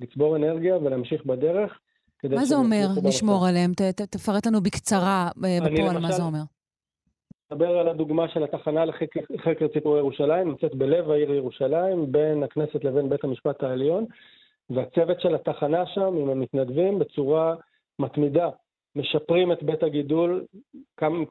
לצבור 0.00 0.36
אנרגיה 0.36 0.76
ולהמשיך 0.76 1.24
בדרך. 1.24 1.78
מה 2.24 2.44
זה 2.44 2.56
אומר 2.56 2.86
לשמור 3.04 3.46
עליהם? 3.46 3.72
ת, 3.72 3.82
ת, 3.82 4.00
תפרט 4.00 4.46
לנו 4.46 4.60
בקצרה 4.60 5.28
אה, 5.44 5.58
בפועל 5.66 5.98
מה 5.98 6.12
זה 6.12 6.22
אומר. 6.22 6.42
נדבר 7.52 7.78
על 7.78 7.88
הדוגמה 7.88 8.28
של 8.28 8.44
התחנה 8.44 8.84
לחקר 8.84 9.68
ציפורי 9.72 9.98
ירושלים, 9.98 10.48
נמצאת 10.48 10.74
בלב 10.74 11.10
העיר 11.10 11.32
ירושלים, 11.32 12.12
בין 12.12 12.42
הכנסת 12.42 12.84
לבין 12.84 13.08
בית 13.08 13.24
המשפט 13.24 13.62
העליון, 13.62 14.06
והצוות 14.70 15.20
של 15.20 15.34
התחנה 15.34 15.86
שם, 15.86 16.16
עם 16.16 16.30
המתנדבים, 16.30 16.98
בצורה 16.98 17.54
מתמידה, 17.98 18.48
משפרים 18.96 19.52
את 19.52 19.62
בית 19.62 19.82
הגידול, 19.82 20.44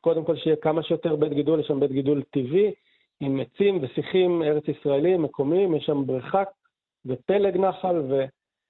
קודם 0.01 0.25
כל 0.25 0.35
שיהיה 0.37 0.55
כמה 0.55 0.83
שיותר 0.83 1.15
בית 1.15 1.33
גידול, 1.33 1.59
יש 1.59 1.67
שם 1.67 1.79
בית 1.79 1.91
גידול 1.91 2.23
טבעי, 2.31 2.71
עם 3.19 3.39
עצים 3.39 3.79
ושיחים 3.81 4.43
ארץ 4.43 4.63
ישראלים 4.67 5.21
מקומיים, 5.21 5.75
יש 5.75 5.85
שם 5.85 6.05
בריכה 6.05 6.43
ופלג 7.05 7.57
נחל, 7.57 8.01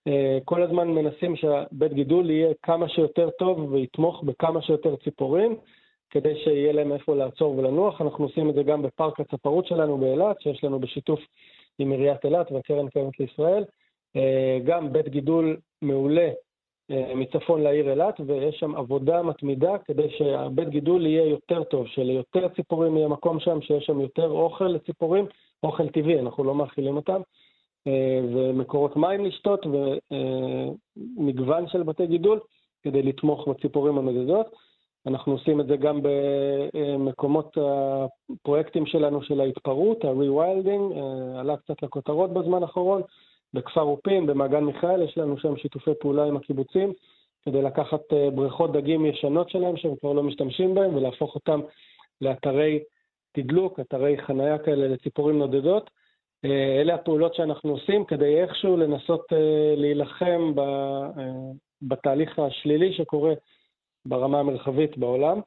וכל 0.08 0.64
הזמן 0.64 0.88
מנסים 0.88 1.36
שהבית 1.36 1.94
גידול 1.94 2.30
יהיה 2.30 2.54
כמה 2.64 2.90
שיותר 2.90 3.30
טוב 3.30 3.74
ויתמוך 3.74 4.24
בכמה 4.24 4.62
שיותר 4.62 4.96
ציפורים, 4.96 5.56
כדי 6.10 6.36
שיהיה 6.44 6.74
להם 6.74 6.92
איפה 6.92 7.16
לעצור 7.16 7.58
ולנוח. 7.58 8.02
אנחנו 8.02 8.26
עושים 8.26 8.50
את 8.50 8.56
זה 8.56 8.64
גם 8.64 8.82
בפארק 8.82 9.20
הצפרות 9.20 9.68
שלנו 9.68 9.98
באילת, 9.98 10.42
שיש 10.42 10.64
לנו 10.64 10.80
בשיתוף 10.80 11.20
עם 11.80 11.92
עיריית 11.92 12.26
אילת 12.26 12.52
והקרן 12.52 12.90
קיימת 12.90 13.20
לישראל. 13.20 13.64
גם 14.64 14.94
בית 14.94 15.08
גידול 15.08 15.58
מעולה 15.82 16.30
אה, 16.92 17.16
מצפון 17.16 17.62
לעיר 17.62 17.92
אילת, 17.92 18.20
ויש 18.26 18.56
שם 18.60 18.76
עבודה 18.76 19.24
מתמידה 19.24 19.78
כדי 19.78 20.10
שהבית 20.10 20.70
גידול 20.70 21.06
יהיה 21.06 21.26
יותר 21.26 21.64
טוב, 21.64 21.88
שליותר 21.88 22.48
ציפורים 22.56 22.98
יהיה 22.98 23.08
מקום 23.08 23.40
שם, 23.40 23.62
שיש 23.62 23.86
שם 23.86 24.02
יותר 24.02 24.30
אוכל 24.30 24.66
לציפורים, 24.68 25.26
אוכל 25.64 25.90
טבעי, 25.90 26.20
אנחנו 26.20 26.44
לא 26.44 26.56
מאכילים 26.56 26.96
אותם, 26.96 27.14
אה, 27.14 27.22
ומקורות 28.34 28.96
מים 28.96 29.26
לשתות, 29.26 29.66
ומגוון 31.18 31.68
של 31.68 31.84
בתי 31.84 32.08
גידול 32.08 32.40
כדי 32.84 33.02
לתמוך 33.02 33.48
בציפורים 33.48 33.98
המדדות. 33.98 34.48
אנחנו 35.08 35.32
עושים 35.32 35.62
את 35.62 35.68
זה 35.68 35.78
גם 35.78 36.00
במקומות 36.04 37.58
הפרויקטים 37.58 38.86
שלנו 38.86 39.22
של 39.22 39.42
ההתפרעות, 39.42 40.06
ה-rewilding, 40.06 40.98
אה, 40.98 41.40
עלה 41.40 41.58
קצת 41.58 41.84
לכותרות 41.84 42.34
בזמן 42.34 42.64
האחרון. 42.64 43.02
בכפר 43.54 43.82
אופים, 43.82 44.26
במעגן 44.26 44.64
מיכאל, 44.64 45.02
יש 45.02 45.18
לנו 45.18 45.38
שם 45.38 45.58
שיתופי 45.58 45.92
פעולה 46.00 46.26
עם 46.26 46.38
הקיבוצים, 46.38 46.94
כדי 47.46 47.62
לקחת 47.62 48.14
אה, 48.14 48.30
בריכות 48.30 48.72
דגים 48.72 49.06
ישנות 49.06 49.50
שלהם, 49.50 49.78
שהם 49.78 49.96
כבר 49.96 50.14
לא 50.14 50.24
משתמשים 50.24 50.76
בהם, 50.76 50.96
ולהפוך 50.96 51.36
אותם 51.36 51.60
לאתרי 52.22 52.80
תדלוק, 53.32 53.80
אתרי 53.80 54.18
חנייה 54.18 54.58
כאלה 54.58 54.88
לציפורים 54.88 55.40
נודדות. 55.40 55.90
אה, 56.46 56.82
אלה 56.82 56.96
הפעולות 56.96 57.36
שאנחנו 57.36 57.72
עושים 57.72 58.06
כדי 58.06 58.42
איכשהו 58.42 58.78
לנסות 58.78 59.26
אה, 59.34 59.76
להילחם 59.76 60.54
בתהליך 61.82 62.40
השלילי 62.40 62.94
שקורה 62.94 63.34
ברמה 64.06 64.40
המרחבית 64.40 64.98
בעולם, 64.98 65.40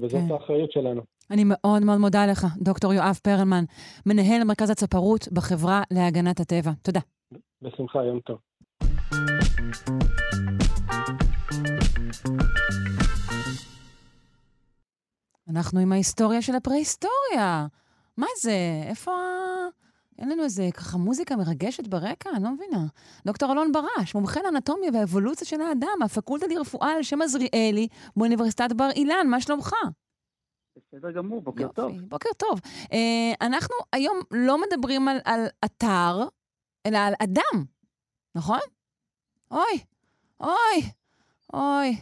וזאת 0.00 0.20
כן. 0.28 0.34
האחריות 0.34 0.72
שלנו. 0.72 1.02
אני 1.30 1.42
מאוד 1.44 1.82
מאוד 1.82 1.98
מודה 1.98 2.26
לך, 2.26 2.46
דוקטור 2.58 2.94
יואב 2.94 3.18
פרלמן, 3.22 3.64
מנהל 4.06 4.44
מרכז 4.44 4.70
הצפרות 4.70 5.28
בחברה 5.32 5.82
להגנת 5.90 6.40
הטבע. 6.40 6.70
תודה. 6.82 7.00
בשמחה, 7.62 8.04
יום 8.04 8.20
טוב. 8.20 8.38
אנחנו 15.50 15.80
עם 15.80 15.92
ההיסטוריה 15.92 16.42
של 16.42 16.54
הפרה-היסטוריה. 16.54 17.66
מה 18.16 18.26
זה? 18.40 18.82
איפה 18.88 19.12
אין 20.18 20.28
לנו 20.28 20.44
איזה 20.44 20.68
ככה 20.74 20.98
מוזיקה 20.98 21.36
מרגשת 21.36 21.86
ברקע? 21.86 22.30
אני 22.30 22.44
לא 22.44 22.50
מבינה. 22.50 22.86
דוקטור 23.26 23.52
אלון 23.52 23.72
ברש, 23.72 24.14
מומחה 24.14 24.40
לאנטומיה 24.42 24.90
ואבולוציה 24.94 25.46
של 25.46 25.60
האדם, 25.60 25.88
מהפקולטה 25.98 26.46
לרפואה 26.46 26.92
על 26.92 27.02
שם 27.02 27.22
עזריאלי 27.22 27.88
באוניברסיטת 28.16 28.72
בר 28.72 28.90
אילן, 28.90 29.26
מה 29.26 29.40
שלומך? 29.40 29.74
בסדר 30.76 31.10
גמור, 31.10 31.40
בוקר 31.40 31.62
יופי, 31.62 31.74
טוב. 31.74 31.92
בוקר 32.08 32.28
טוב. 32.36 32.60
Uh, 32.82 32.96
אנחנו 33.40 33.74
היום 33.92 34.20
לא 34.30 34.58
מדברים 34.60 35.08
על, 35.08 35.18
על 35.24 35.46
אתר, 35.64 36.28
אלא 36.86 36.98
על 36.98 37.14
אדם, 37.18 37.64
נכון? 38.34 38.60
אוי, 39.50 39.84
אוי, 40.40 40.90
אוי, 41.52 41.96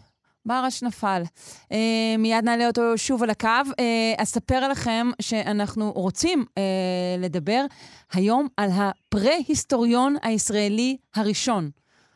ברש 0.46 0.82
נפל. 0.82 1.22
Uh, 1.64 1.74
מיד 2.18 2.44
נעלה 2.44 2.66
אותו 2.66 2.82
שוב 2.98 3.22
על 3.22 3.30
הקו. 3.30 3.48
Uh, 3.70 4.22
אספר 4.22 4.68
לכם 4.68 5.10
שאנחנו 5.22 5.92
רוצים 5.92 6.44
uh, 6.48 6.58
לדבר 7.18 7.64
היום 8.12 8.48
על 8.56 8.70
הפרה-היסטוריון 8.72 10.16
הישראלי 10.22 10.96
הראשון, 11.14 11.70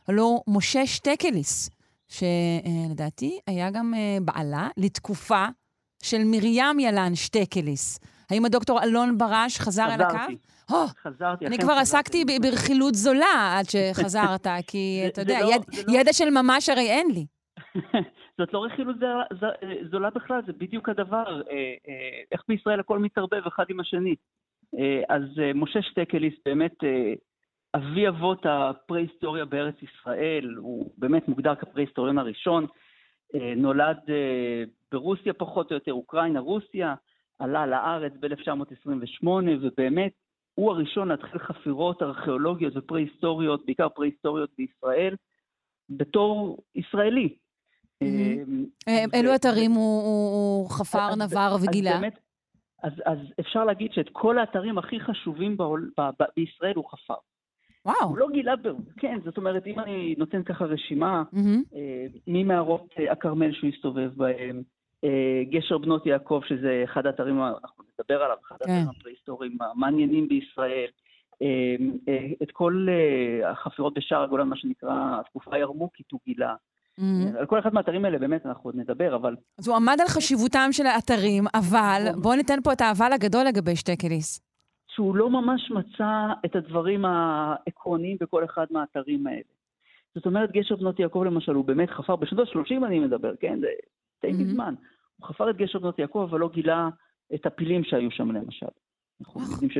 הלוא 0.08 0.40
משה 0.48 0.86
שטקליס, 0.86 1.70
שלדעתי 2.08 3.38
היה 3.46 3.70
גם 3.70 3.94
uh, 3.94 4.24
בעלה 4.24 4.68
לתקופה 4.76 5.46
של 6.02 6.24
מרים 6.24 6.80
ילן 6.80 7.14
שטקליס. 7.14 7.98
האם 8.30 8.44
הדוקטור 8.44 8.82
אלון 8.82 9.18
ברש 9.18 9.58
חזר 9.58 9.94
אל 9.94 10.02
הקו? 10.02 10.16
Oh, 10.70 10.74
חזרתי. 11.02 11.46
אני 11.46 11.58
כבר 11.58 11.72
עסקתי 11.72 12.24
ברכילות 12.42 12.94
זולה 12.94 13.58
עד 13.58 13.66
שחזרת, 13.70 14.46
כי 14.66 15.02
אתה 15.08 15.20
יודע, 15.20 15.40
לא, 15.40 15.50
לא... 15.50 15.98
ידע 15.98 16.12
של 16.12 16.30
ממש 16.30 16.68
הרי 16.68 16.90
אין 16.90 17.10
לי. 17.10 17.26
זאת 18.38 18.52
לא 18.52 18.64
רכילות 18.64 18.96
זולה 19.90 20.10
בכלל, 20.10 20.40
זה 20.46 20.52
בדיוק 20.52 20.88
הדבר. 20.88 21.42
אה, 21.50 21.74
אה, 21.88 22.22
איך 22.32 22.42
בישראל 22.48 22.80
הכל 22.80 22.98
מתערבב 22.98 23.46
אחד 23.46 23.64
עם 23.68 23.80
השני. 23.80 24.14
אה, 24.78 25.02
אז 25.08 25.22
משה 25.54 25.82
שטקליס 25.82 26.34
באמת 26.44 26.76
אבי 27.74 28.08
אבות 28.08 28.46
הפרה-היסטוריה 28.46 29.44
בארץ 29.44 29.74
ישראל, 29.82 30.54
הוא 30.56 30.90
באמת 30.98 31.28
מוגדר 31.28 31.54
כפרה-היסטוריון 31.54 32.18
הראשון. 32.18 32.66
נולד 33.56 33.96
ברוסיה 34.92 35.32
פחות 35.32 35.70
או 35.70 35.76
יותר, 35.76 35.92
אוקראינה, 35.92 36.40
רוסיה, 36.40 36.94
עלה 37.38 37.66
לארץ 37.66 38.12
ב-1928, 38.20 39.26
ובאמת 39.60 40.12
הוא 40.54 40.70
הראשון 40.70 41.08
להתחיל 41.08 41.38
חפירות 41.38 42.02
ארכיאולוגיות 42.02 42.76
ופרה-היסטוריות, 42.76 43.66
בעיקר 43.66 43.88
פרה-היסטוריות 43.88 44.50
בישראל, 44.58 45.14
בתור 45.90 46.58
ישראלי. 46.74 47.36
Mm-hmm. 48.04 48.90
אילו 49.14 49.34
אתרים 49.34 49.70
הוא 49.70 50.70
חפר, 50.70 51.14
נבר 51.14 51.56
וגילה? 51.62 52.00
אז, 52.82 52.92
אז 53.04 53.18
אפשר 53.40 53.64
להגיד 53.64 53.92
שאת 53.92 54.08
כל 54.12 54.38
האתרים 54.38 54.78
הכי 54.78 55.00
חשובים 55.00 55.56
בעול, 55.56 55.90
ב, 55.98 56.02
ב, 56.02 56.24
בישראל 56.36 56.76
הוא 56.76 56.84
חפר. 56.90 57.14
וואו. 57.84 58.08
הוא 58.08 58.18
לא 58.18 58.26
גילה, 58.32 58.54
כן, 58.96 59.18
זאת 59.24 59.36
אומרת, 59.36 59.66
אם 59.66 59.80
אני 59.80 60.14
נותן 60.18 60.42
ככה 60.42 60.64
רשימה, 60.64 61.22
mm-hmm. 61.34 61.78
ממערות 62.26 62.94
הכרמל 63.10 63.52
שהוא 63.52 63.70
הסתובב 63.74 64.10
בהם, 64.16 64.62
גשר 65.50 65.78
בנות 65.78 66.06
יעקב, 66.06 66.40
שזה 66.46 66.82
אחד 66.84 67.06
האתרים, 67.06 67.42
אנחנו 67.42 67.84
נדבר 67.84 68.22
עליו, 68.22 68.36
אחד 68.48 68.56
כן. 68.64 68.70
האתרים 68.72 68.88
הפרה-היסטוריים 68.88 69.58
המעניינים 69.60 70.28
בישראל, 70.28 70.88
את 72.42 72.50
כל 72.52 72.86
החפירות 73.44 73.94
בשער 73.94 74.22
הגולן, 74.22 74.48
מה 74.48 74.56
שנקרא, 74.56 75.20
התקופה 75.20 75.54
הירמוקית 75.54 76.10
הוא 76.12 76.20
גילה. 76.26 76.54
Mm-hmm. 77.00 77.38
על 77.38 77.46
כל 77.46 77.58
אחד 77.58 77.74
מהאתרים 77.74 78.04
האלה 78.04 78.18
באמת 78.18 78.46
אנחנו 78.46 78.68
עוד 78.68 78.76
נדבר, 78.76 79.16
אבל... 79.16 79.36
אז 79.58 79.68
הוא 79.68 79.76
עמד 79.76 79.96
על 80.00 80.06
חשיבותם 80.06 80.68
של 80.72 80.86
האתרים, 80.86 81.44
אבל 81.54 82.02
נכון. 82.08 82.22
בואו 82.22 82.36
ניתן 82.36 82.58
פה 82.64 82.72
את 82.72 82.80
האבל 82.80 83.12
הגדול 83.12 83.44
לגבי 83.44 83.76
שטקליס. 83.76 84.40
שהוא 84.88 85.16
לא 85.16 85.30
ממש 85.30 85.70
מצא 85.70 86.32
את 86.44 86.56
הדברים 86.56 87.04
העקרוניים 87.04 88.16
בכל 88.20 88.44
אחד 88.44 88.66
מהאתרים 88.70 89.26
האלה. 89.26 89.40
זאת 90.14 90.26
אומרת, 90.26 90.52
גשר 90.52 90.76
בנות 90.76 91.00
יעקב 91.00 91.22
למשל, 91.26 91.52
הוא 91.52 91.64
באמת 91.64 91.90
חפר, 91.90 92.16
בשנות 92.16 92.48
ה-30 92.48 92.86
אני 92.86 92.98
מדבר, 92.98 93.36
כן? 93.40 93.60
זה 93.60 93.66
די 94.22 94.30
mm-hmm. 94.30 94.34
מזמן. 94.34 94.74
הוא 95.16 95.26
חפר 95.26 95.50
את 95.50 95.56
גשר 95.56 95.78
בנות 95.78 95.98
יעקב, 95.98 96.26
אבל 96.30 96.40
לא 96.40 96.50
גילה 96.52 96.88
את 97.34 97.46
הפילים 97.46 97.84
שהיו 97.84 98.10
שם 98.10 98.30
למשל. 98.30 98.66
אנחנו 99.20 99.40
יודעים 99.40 99.70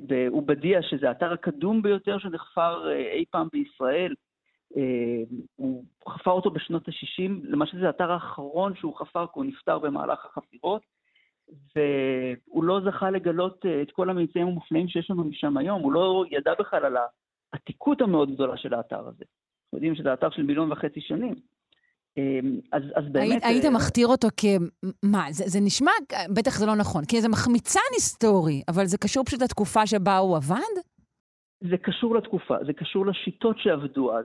שבעובדיה, 0.00 0.82
שזה 0.82 1.08
האתר 1.08 1.32
הקדום 1.32 1.82
ביותר 1.82 2.18
שנחפר 2.18 2.90
אי 2.92 3.24
פעם 3.30 3.48
בישראל, 3.52 4.10
אה, 4.10 4.25
הוא 5.56 5.84
חפר 6.08 6.30
אותו 6.30 6.50
בשנות 6.50 6.88
ה-60, 6.88 7.30
למעשה 7.42 7.78
זה 7.80 7.86
האתר 7.86 8.12
האחרון 8.12 8.74
שהוא 8.76 8.96
חפר, 8.96 9.26
כי 9.26 9.32
הוא 9.34 9.44
נפטר 9.44 9.78
במהלך 9.78 10.26
החפירות, 10.26 10.82
והוא 11.48 12.64
לא 12.64 12.80
זכה 12.84 13.10
לגלות 13.10 13.66
אה, 13.66 13.82
את 13.82 13.90
כל 13.90 14.10
הממצאים 14.10 14.46
המופלאים 14.46 14.88
שיש 14.88 15.10
לנו 15.10 15.24
משם 15.24 15.56
היום, 15.56 15.82
הוא 15.82 15.92
לא 15.92 16.24
ידע 16.30 16.52
בכלל 16.58 16.84
על 16.84 16.96
העתיקות 17.52 18.00
המאוד 18.00 18.34
גדולה 18.34 18.56
של 18.56 18.74
האתר 18.74 19.00
הזה. 19.00 19.24
אנחנו 19.64 19.74
יודעים 19.74 19.94
שזה 19.94 20.12
אתר 20.12 20.30
של 20.30 20.42
מיליון 20.42 20.72
וחצי 20.72 21.00
שנים. 21.00 21.34
אה, 22.18 22.38
אז, 22.72 22.82
אז 22.94 23.04
באמת... 23.12 23.42
היית 23.44 23.64
מכתיר 23.64 24.06
אותו 24.06 24.28
כ... 24.36 24.44
מה, 25.02 25.26
זה, 25.30 25.44
זה 25.46 25.58
נשמע, 25.62 25.90
בטח 26.36 26.58
זה 26.58 26.66
לא 26.66 26.76
נכון, 26.76 27.04
כי 27.04 27.20
זה 27.20 27.28
מחמיצן 27.28 27.88
היסטורי, 27.94 28.62
אבל 28.68 28.84
זה 28.84 28.98
קשור 28.98 29.24
פשוט 29.24 29.42
לתקופה 29.42 29.86
שבה 29.86 30.18
הוא 30.18 30.36
עבד? 30.36 30.74
זה 31.60 31.76
קשור 31.76 32.14
לתקופה, 32.14 32.54
זה 32.66 32.72
קשור 32.72 33.06
לשיטות 33.06 33.56
שעבדו 33.58 34.18
אז. 34.18 34.24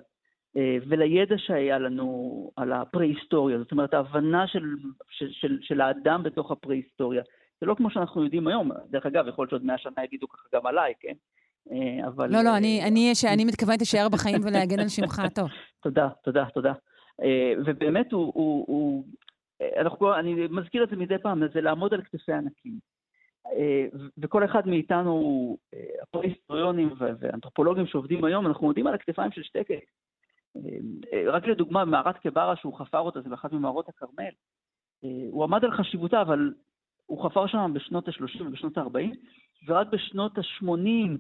אה, 0.58 0.78
ולידע 0.88 1.36
שהיה 1.38 1.80
לנו 1.80 2.52
על 2.56 2.74
הפרה-היסטוריה, 2.74 3.58
זאת 3.58 3.72
אומרת 3.72 3.94
ההבנה 3.94 4.48
של, 4.48 4.76
של, 5.10 5.28
של, 5.32 5.58
של 5.62 5.82
האדם 5.82 6.24
בתוך 6.24 6.52
הפרה-היסטוריה. 6.52 7.24
זה 7.62 7.68
לא 7.68 7.76
כמו 7.76 7.92
שאנחנו 7.92 8.24
יודעים 8.24 8.48
היום, 8.48 8.72
דרך 8.90 9.06
אגב, 9.06 9.28
יכול 9.28 9.44
להיות 9.44 9.50
שעוד 9.50 9.66
מאה 9.66 9.78
שנה 9.78 10.04
יגידו 10.04 10.28
ככה 10.28 10.48
גם 10.56 10.66
עליי, 10.66 10.94
כן? 11.00 11.14
אה, 11.72 12.08
אבל... 12.08 12.32
לא, 12.32 12.42
לא, 12.44 12.58
אני, 12.58 12.82
אה, 12.82 12.88
אני, 12.88 13.14
אני 13.34 13.46
מתכוונת 13.46 13.80
להישאר 13.80 14.10
בחיים 14.10 14.42
ולהגן 14.44 14.80
על 14.80 14.88
שמך 14.88 15.20
הטוב. 15.26 15.50
תודה, 15.84 16.10
תודה, 16.24 16.46
תודה. 16.54 16.74
ובאמת 17.66 18.12
הוא, 18.12 18.32
הוא, 18.36 18.66
הוא 18.68 19.04
אנחנו, 19.78 20.16
אני 20.16 20.48
מזכיר 20.50 20.84
את 20.84 20.90
זה 20.90 20.96
מדי 20.96 21.18
פעם, 21.18 21.44
זה 21.54 21.62
לעמוד 21.62 21.94
על 21.94 22.02
כתפי 22.02 22.34
ענקים. 22.34 22.80
וכל 24.18 24.46
אחד 24.46 24.68
מאיתנו, 24.68 25.58
הפרה-היסטוריונים 26.02 26.94
ואנתרופולוגים 27.00 27.88
שעובדים 27.88 28.24
היום, 28.24 28.48
אנחנו 28.48 28.68
עומדים 28.68 28.88
על 28.88 28.94
הכתפיים 28.94 29.32
של 29.32 29.44
שטקל. 29.44 29.76
אה, 30.56 31.32
רק 31.32 31.48
לדוגמה, 31.48 31.86
מערת 31.86 32.18
קברה 32.18 32.56
שהוא 32.56 32.80
חפר 32.80 33.00
אותה, 33.00 33.22
זה 33.22 33.30
באחת 33.30 33.52
ממערות 33.52 33.90
הכרמל, 33.90 34.32
אה, 35.04 35.10
הוא 35.32 35.44
עמד 35.44 35.66
על 35.66 35.72
חשיבותה, 35.72 36.22
אבל 36.22 36.54
הוא 37.06 37.24
חפר 37.24 37.48
שם 37.48 37.72
בשנות 37.74 38.08
ה-30 38.08 38.44
ובשנות 38.44 38.78
ה-40, 38.78 39.16
ורק 39.68 39.88
בשנות 39.88 40.38
ה-80 40.38 41.18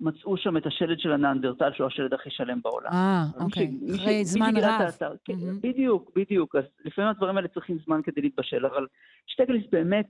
מצאו 0.00 0.36
שם 0.36 0.56
את 0.56 0.66
השלד 0.66 0.98
של 0.98 1.12
הנאנדרטל, 1.12 1.72
שהוא 1.72 1.86
השלד 1.86 2.14
הכי 2.14 2.30
שלם 2.30 2.60
בעולם. 2.62 2.90
אה, 2.92 3.22
אוקיי, 3.40 3.70
אחרי 3.96 4.24
זמן 4.24 4.56
רב. 4.56 4.64
האתר, 4.64 5.12
mm-hmm. 5.12 5.24
כן, 5.24 5.60
בדיוק, 5.60 6.10
בדיוק. 6.16 6.56
אז 6.56 6.64
לפעמים 6.84 7.10
הדברים 7.10 7.36
האלה 7.36 7.48
צריכים 7.48 7.78
זמן 7.84 8.00
כדי 8.02 8.20
להתבשל, 8.20 8.66
אבל 8.66 8.86
שטגליס 9.26 9.64
באמת 9.72 10.06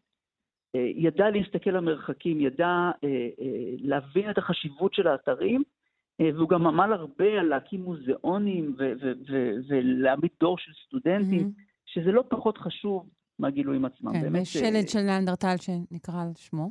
אה, 0.77 0.91
ידע 0.95 1.31
להסתכל 1.31 1.71
למרחקים, 1.71 2.41
ידע 2.41 2.91
להבין 3.79 4.31
את 4.31 4.39
החשיבות 4.39 4.95
של 4.95 5.07
האתרים, 5.07 5.63
והוא 6.21 6.49
גם 6.49 6.67
עמל 6.67 6.93
הרבה 6.93 7.41
על 7.41 7.47
להקים 7.47 7.83
מוזיאונים 7.83 8.77
ולהעמיד 9.69 10.31
דור 10.41 10.59
של 10.59 10.73
סטודנטים, 10.87 11.53
mm-hmm. 11.57 11.63
שזה 11.87 12.13
לא 12.13 12.25
פחות 12.29 12.59
חשוב 12.59 13.09
מהגילויים 13.39 13.85
עצמם. 13.85 14.13
כן, 14.13 14.21
באמת, 14.23 14.41
אה, 14.41 14.83
של 14.87 15.01
ניאנדרטל 15.01 15.57
שנקרא 15.57 16.23
על 16.23 16.29
שמו. 16.37 16.71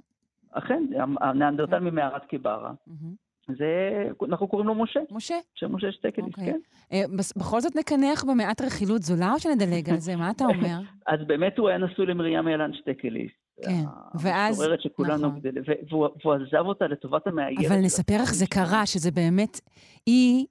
אכן, 0.52 0.84
הניאנדרטל 1.22 1.80
כן. 1.80 1.84
ממערת 1.84 2.26
קיברה. 2.26 2.72
Mm-hmm. 2.72 3.24
זה, 3.48 4.04
אנחנו 4.30 4.48
קוראים 4.48 4.68
לו 4.68 4.76
משה. 4.76 5.00
משה. 5.12 5.36
שם 5.56 5.76
משה 5.76 5.92
שטקליס, 5.92 6.26
okay. 6.26 6.40
אוקיי. 6.40 6.54
כן. 6.90 7.06
Uh, 7.06 7.40
בכל 7.40 7.62
זאת 7.62 7.76
נקנח 7.76 8.24
במעט 8.24 8.62
רכילות 8.62 9.02
זולה, 9.02 9.34
או 9.34 9.40
שנדלג 9.40 9.90
על 9.90 9.98
זה? 9.98 10.16
מה 10.16 10.32
אתה 10.32 10.46
אומר? 10.56 10.78
אז 11.08 11.20
באמת 11.28 11.58
הוא 11.58 11.70
היה 11.70 11.78
נשוי 11.78 12.06
למרים 12.06 12.48
ילן 12.48 12.74
שטקליס. 12.74 13.32
כן, 13.62 13.84
ואז... 14.16 14.60
המשוררת 14.60 14.82
שכולנו 14.82 15.28
נכון. 15.28 15.40
גדלים, 15.40 15.64
והוא, 15.90 16.08
והוא 16.24 16.34
עזב 16.34 16.66
אותה 16.66 16.88
לטובת 16.88 17.28
המאיירת. 17.28 17.66
אבל 17.66 17.78
נספר 17.78 18.14
איך 18.14 18.34
זה 18.34 18.46
קרה, 18.48 18.86
שזה 18.86 19.12
באמת, 19.12 19.60
היא, 20.06 20.46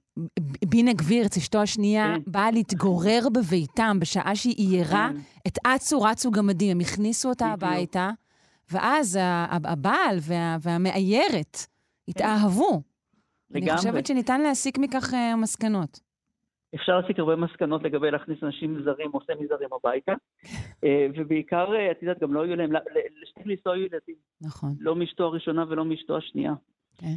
בינה 0.65 0.93
גבירץ, 0.93 1.37
אשתו 1.37 1.61
השנייה, 1.61 2.15
כן. 2.15 2.31
באה 2.31 2.51
להתגורר 2.51 3.27
בביתם 3.33 3.97
בשעה 4.01 4.35
שהיא 4.35 4.55
עיירה 4.57 5.09
כן. 5.13 5.19
את 5.47 5.57
אצו 5.67 6.01
רצו 6.01 6.31
גמדים, 6.31 6.71
הם 6.71 6.79
הכניסו 6.79 7.29
אותה. 7.29 7.45
הביתה, 7.45 8.09
ואז 8.71 9.19
הבעל 9.51 10.17
וה, 10.21 10.57
והמאיירת 10.61 11.57
התאהבו. 12.07 12.81
לגמרי. 13.49 13.71
אני 13.71 13.77
חושבת 13.77 14.05
שניתן 14.05 14.41
להסיק 14.41 14.77
מכך 14.77 15.13
uh, 15.13 15.35
מסקנות. 15.37 15.99
אפשר 16.75 16.99
להסיק 16.99 17.19
הרבה 17.19 17.35
מסקנות 17.35 17.83
לגבי 17.83 18.11
להכניס 18.11 18.43
אנשים 18.43 18.81
זרים 18.83 19.09
או 19.13 19.19
סמי 19.25 19.47
זרים 19.47 19.69
הביתה, 19.73 20.13
אה, 20.83 21.07
ובעיקר, 21.15 21.75
אה, 21.75 21.91
את 21.91 22.01
יודעת, 22.01 22.19
גם 22.19 22.33
לא 22.33 22.43
היו 22.43 22.55
להם, 22.55 22.71
לשטיגליס 23.21 23.59
לא 23.65 23.71
היו 23.71 23.81
ילדים. 23.81 24.15
נכון. 24.41 24.75
לא 24.79 24.95
מאשתו 24.95 25.23
הראשונה 25.23 25.65
ולא 25.69 25.85
מאשתו 25.85 26.17
השנייה. 26.17 26.53
כן. 26.97 27.15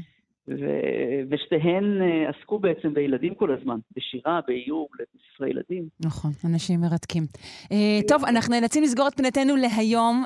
ו- 0.48 1.22
ושתיהן 1.30 2.02
אה, 2.02 2.30
עסקו 2.30 2.58
בעצם 2.58 2.94
בילדים 2.94 3.34
כל 3.34 3.52
הזמן, 3.52 3.78
בשירה, 3.96 4.40
באיור, 4.46 4.88
לספרי 4.94 5.50
ילדים. 5.50 5.88
נכון, 6.00 6.30
אנשים 6.44 6.80
מרתקים. 6.80 7.26
טוב, 8.08 8.24
אנחנו 8.24 8.54
נאלצים 8.54 8.82
לסגור 8.82 9.08
את 9.08 9.16
פינתנו 9.16 9.56
להיום. 9.56 10.24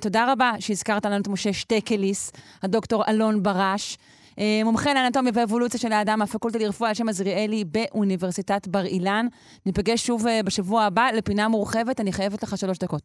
תודה 0.00 0.32
רבה 0.32 0.52
שהזכרת 0.60 1.06
לנו 1.06 1.20
את 1.22 1.28
משה 1.28 1.52
שטקליס, 1.52 2.32
הדוקטור 2.62 3.04
אלון 3.08 3.42
ברש. 3.42 3.98
אה, 4.38 4.60
מומחה 4.64 4.94
לאנטומיה 4.94 5.32
ואבולוציה 5.34 5.80
של 5.80 5.92
האדם 5.92 6.18
מהפקולטה 6.18 6.58
לרפואה 6.58 6.88
על 6.88 6.94
שם 6.94 7.08
עזריאלי 7.08 7.64
באוניברסיטת 7.64 8.68
בר 8.68 8.84
אילן. 8.84 9.26
ניפגש 9.66 10.06
שוב 10.06 10.26
אה, 10.26 10.42
בשבוע 10.42 10.82
הבא 10.82 11.08
לפינה 11.16 11.48
מורחבת, 11.48 12.00
אני 12.00 12.12
חייבת 12.12 12.42
לך 12.42 12.58
שלוש 12.58 12.78
דקות. 12.78 13.02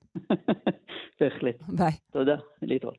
בהחלט. 1.19 1.55
ביי. 1.67 1.91
תודה, 2.11 2.36
להתראות. 2.61 2.97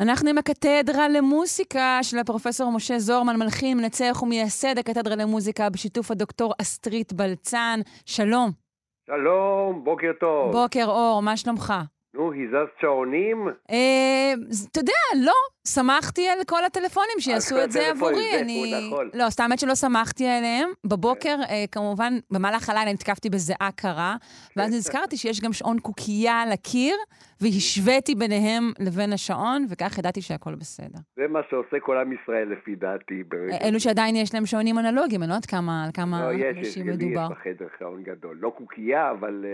אנחנו 0.00 0.30
עם 0.30 0.38
הקתדרה 0.38 1.08
למוסיקה 1.08 1.98
של 2.02 2.18
הפרופסור 2.18 2.72
משה 2.72 2.98
זורמן, 2.98 3.36
מלחין, 3.36 3.78
מנצח 3.78 4.22
ומייסד 4.22 4.78
הקתדרה 4.78 5.16
למוזיקה 5.16 5.70
בשיתוף 5.70 6.10
הדוקטור 6.10 6.54
אסטרית 6.60 7.12
בלצן. 7.12 7.80
שלום. 8.06 8.65
שלום, 9.06 9.84
בוקר 9.84 10.10
טוב. 10.20 10.52
בוקר 10.52 10.84
אור, 10.86 11.22
מה 11.22 11.36
שלומך? 11.36 11.74
נו, 12.16 12.32
הזזת 12.34 12.70
שעונים? 12.80 13.48
אה, 13.70 14.32
אתה 14.70 14.80
יודע, 14.80 15.24
לא, 15.24 15.32
שמחתי 15.66 16.28
על 16.28 16.38
כל 16.46 16.64
הטלפונים 16.64 17.18
שיעשו 17.18 17.64
את 17.64 17.72
זה 17.72 17.90
עבורי. 17.90 18.40
אני... 18.40 18.74
נכון. 18.88 19.10
לא, 19.14 19.30
סתם 19.30 19.42
האמת 19.42 19.58
שלא 19.58 19.74
שמחתי 19.74 20.28
עליהם. 20.28 20.68
בבוקר, 20.84 21.36
אה, 21.48 21.64
כמובן, 21.72 22.12
במהלך 22.30 22.70
הלילה 22.70 22.92
נתקפתי 22.92 23.30
בזיעה 23.30 23.70
קרה, 23.76 24.16
ואז 24.56 24.74
נזכרתי 24.74 25.16
שיש 25.16 25.40
גם 25.40 25.52
שעון 25.52 25.78
קוקייה 25.78 26.42
על 26.42 26.52
הקיר, 26.52 26.96
והשוויתי 27.40 28.14
ביניהם 28.14 28.72
לבין 28.78 29.12
השעון, 29.12 29.66
וכך 29.70 29.98
ידעתי 29.98 30.22
שהכל 30.22 30.54
בסדר. 30.54 30.98
זה 31.16 31.28
מה 31.28 31.40
שעושה 31.50 31.80
כל 31.80 31.96
עם 31.98 32.12
ישראל 32.12 32.48
לפי 32.52 32.74
דעתי. 32.74 33.22
אה, 33.52 33.68
אלו 33.68 33.80
שעדיין 33.80 34.16
יש 34.16 34.34
להם 34.34 34.46
שעונים 34.46 34.78
אנלוגיים, 34.78 35.22
אני 35.22 35.28
לא 35.28 35.34
יודעת 35.34 35.46
כמה, 35.46 35.84
על 35.84 35.90
כמה 35.94 36.32
לא, 36.32 36.32
יש, 36.32 36.40
יש, 36.40 36.66
אנשים 36.66 36.82
גם 36.82 36.88
לי 36.88 37.04
יש 37.04 37.10
מדובר. 37.10 37.28
בחדר 37.28 37.66
שעון 37.78 38.02
גדול. 38.02 38.36
לא 38.40 38.52
קוקייה, 38.58 39.10
אבל 39.10 39.44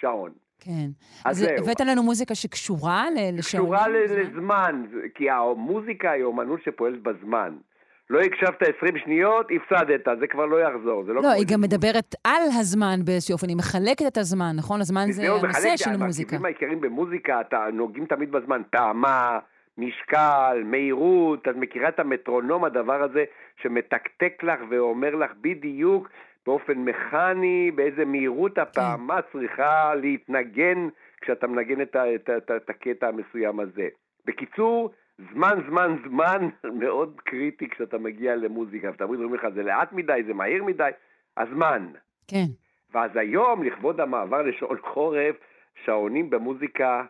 שעון. 0.00 0.30
כן. 0.60 0.88
אז 1.24 1.36
זהו. 1.38 1.48
הבאת 1.58 1.80
לנו 1.80 2.02
מוזיקה 2.02 2.34
שקשורה 2.34 3.04
ל- 3.10 3.38
לשעונים? 3.38 3.74
קשורה? 3.74 3.88
לזמן, 3.88 4.84
כי 5.14 5.30
המוזיקה 5.30 6.10
היא 6.10 6.24
אומנות 6.24 6.60
שפועלת 6.64 7.02
בזמן. 7.02 7.52
לא 8.10 8.20
הקשבת 8.20 8.62
20 8.78 8.98
שניות, 9.04 9.46
הפסדת, 9.56 10.08
זה 10.20 10.26
כבר 10.26 10.46
לא 10.46 10.60
יחזור. 10.60 11.04
זה 11.06 11.12
לא, 11.12 11.22
לא, 11.22 11.28
היא 11.30 11.46
גם. 11.52 11.60
מדברת 11.60 12.14
על 12.24 12.42
הזמן 12.60 13.00
באיזשהו 13.04 13.32
אופן, 13.32 13.48
היא 13.48 13.56
מחלקת 13.56 14.06
את 14.06 14.16
הזמן, 14.18 14.52
נכון? 14.56 14.80
הזמן 14.80 15.06
זה 15.10 15.22
הנושא 15.32 15.76
של 15.76 15.96
מוזיקה. 15.96 16.36
המרכיבים 16.36 16.44
העיקריים 16.44 16.80
במוזיקה, 16.80 17.40
אתה 17.40 17.58
נוגעים 17.72 18.06
תמיד 18.06 18.30
בזמן, 18.32 18.62
טעמה, 18.70 19.38
משקל, 19.78 20.62
מהירות, 20.64 21.48
את 21.48 21.56
מכירה 21.56 21.88
את 21.88 22.00
המטרונום, 22.00 22.64
הדבר 22.64 23.02
הזה 23.02 23.24
שמתקתק 23.62 24.42
לך 24.42 24.60
ואומר 24.70 25.14
לך 25.14 25.30
בדיוק 25.40 26.08
באופן 26.48 26.78
מכני 26.78 27.70
באיזה 27.74 28.04
מהירות 28.04 28.58
הפעמה 28.58 29.20
צריכה 29.32 29.94
להתנגן 29.94 30.88
כשאתה 31.20 31.46
מנגן 31.46 31.80
את, 31.80 31.96
את, 31.96 32.30
את, 32.36 32.50
את 32.56 32.70
הקטע 32.70 33.08
המסוים 33.08 33.60
הזה. 33.60 33.88
בקיצור, 34.24 34.90
זמן, 35.32 35.58
זמן, 35.68 35.96
זמן 36.08 36.48
מאוד 36.80 37.20
קריטי 37.24 37.68
כשאתה 37.68 37.98
מגיע 37.98 38.36
למוזיקה. 38.36 38.90
ותמיד 38.90 39.20
אומרים 39.20 39.34
לך, 39.34 39.46
זה 39.54 39.62
לאט 39.62 39.92
מדי, 39.92 40.22
זה 40.26 40.34
מהיר 40.34 40.64
מדי, 40.64 40.90
הזמן. 41.36 41.86
כן. 42.28 42.46
ואז 42.94 43.10
היום, 43.14 43.62
לכבוד 43.62 44.00
המעבר 44.00 44.42
לשעון 44.42 44.78
חורף, 44.92 45.36
שעונים 45.84 46.30
במוזיקה 46.30 47.04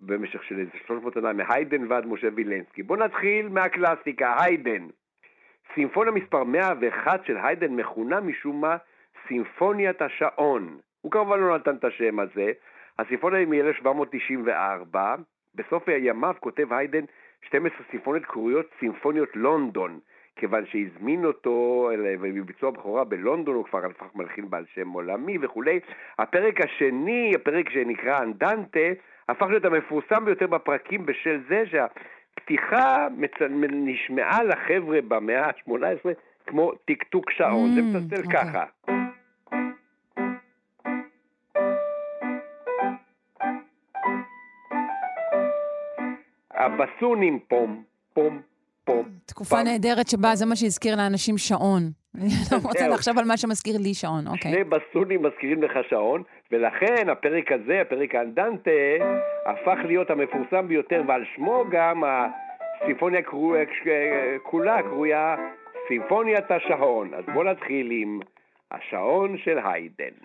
במשך 0.00 0.42
של 0.44 0.58
איזה 0.58 0.70
300 0.86 1.14
שנה, 1.14 1.32
מהיידן 1.32 1.92
ועד 1.92 2.06
משה 2.06 2.28
וילנסקי. 2.34 2.82
בואו 2.82 2.98
נתחיל 2.98 3.48
מהקלאסיקה, 3.48 4.42
היידן. 4.42 4.86
סימפוניה 5.76 6.12
מספר 6.12 6.44
101 6.44 7.24
של 7.26 7.36
היידן 7.42 7.72
מכונה 7.76 8.20
משום 8.20 8.60
מה 8.60 8.76
סימפוניית 9.28 10.02
השעון. 10.02 10.78
הוא 11.00 11.12
כמובן 11.12 11.40
לא 11.40 11.56
נתן 11.56 11.76
את 11.76 11.84
השם 11.84 12.18
הזה. 12.18 12.52
הסימפוניה 12.98 13.38
היא 13.38 13.48
מ-1794. 13.48 14.96
בסוף 15.54 15.88
ימיו 15.88 16.34
כותב 16.40 16.72
היידן 16.72 17.04
12 17.42 17.78
סימפוניות 17.90 18.24
קרויות 18.24 18.66
סימפוניות 18.80 19.28
לונדון. 19.34 19.98
כיוון 20.36 20.66
שהזמין 20.66 21.24
אותו 21.24 21.90
בביצוע 22.20 22.70
בכורה 22.70 23.04
בלונדון, 23.04 23.54
הוא 23.54 23.64
כבר 23.64 23.86
הפך 23.86 24.06
מלחין 24.14 24.50
בעל 24.50 24.64
שם 24.74 24.88
עולמי 24.88 25.38
וכולי. 25.40 25.80
הפרק 26.18 26.60
השני, 26.60 27.32
הפרק 27.34 27.70
שנקרא 27.70 28.22
אנדנטה, 28.22 28.88
הפך 29.28 29.46
להיות 29.46 29.64
המפורסם 29.64 30.24
ביותר 30.24 30.46
בפרקים 30.46 31.06
בשל 31.06 31.40
זה 31.48 31.64
שהפתיחה 31.66 32.15
מצ... 33.16 33.30
נשמעה 33.70 34.42
לחבר'ה 34.44 34.98
במאה 35.08 35.46
ה-18 35.46 36.08
כמו 36.46 36.72
טקטוק 36.84 37.30
שעון, 37.30 37.74
זה 37.74 37.80
Mm, 37.80 37.84
מצלצל 37.84 38.22
אוקיי. 38.26 38.40
ככה. 38.44 38.64
הבסונים 46.50 47.38
פום, 47.48 47.82
פום, 48.12 48.40
פום. 48.86 49.08
תקופה. 49.26 49.62
נהדרת 49.62 50.08
שבה 50.08 50.34
זה 50.34 50.46
מה 50.46 50.56
שהזכיר 50.56 50.96
לאנשים 50.96 51.38
שעון. 51.38 51.82
אני 52.14 52.28
לא 52.52 52.56
רוצה 52.62 52.78
זהו. 52.78 52.94
לחשוב 52.94 53.18
על 53.18 53.24
מה 53.24 53.36
שמזכיר 53.36 53.76
לי 53.78 53.94
שעון, 53.94 54.26
אוקיי. 54.26 54.52
שני 54.52 54.64
בסונים 54.64 55.22
מזכירים 55.22 55.62
לך 55.62 55.72
שעון, 55.90 56.22
ולכן 56.52 57.08
הפרק 57.08 57.52
הזה, 57.52 57.80
הפרק 57.80 58.14
האנדנטה, 58.14 58.70
הפך 59.46 59.78
להיות 59.84 60.10
המפורסם 60.10 60.68
ביותר, 60.68 61.02
ועל 61.08 61.24
שמו 61.34 61.64
גם 61.70 62.02
הסימפוניה 62.06 63.20
כולה 64.42 64.82
קרויה 64.82 65.36
סימפוניית 65.88 66.50
השעון. 66.50 67.14
אז 67.14 67.24
בואו 67.34 67.44
נתחיל 67.44 67.88
עם 67.90 68.20
השעון 68.70 69.36
של 69.44 69.58
היידן. 69.64 70.16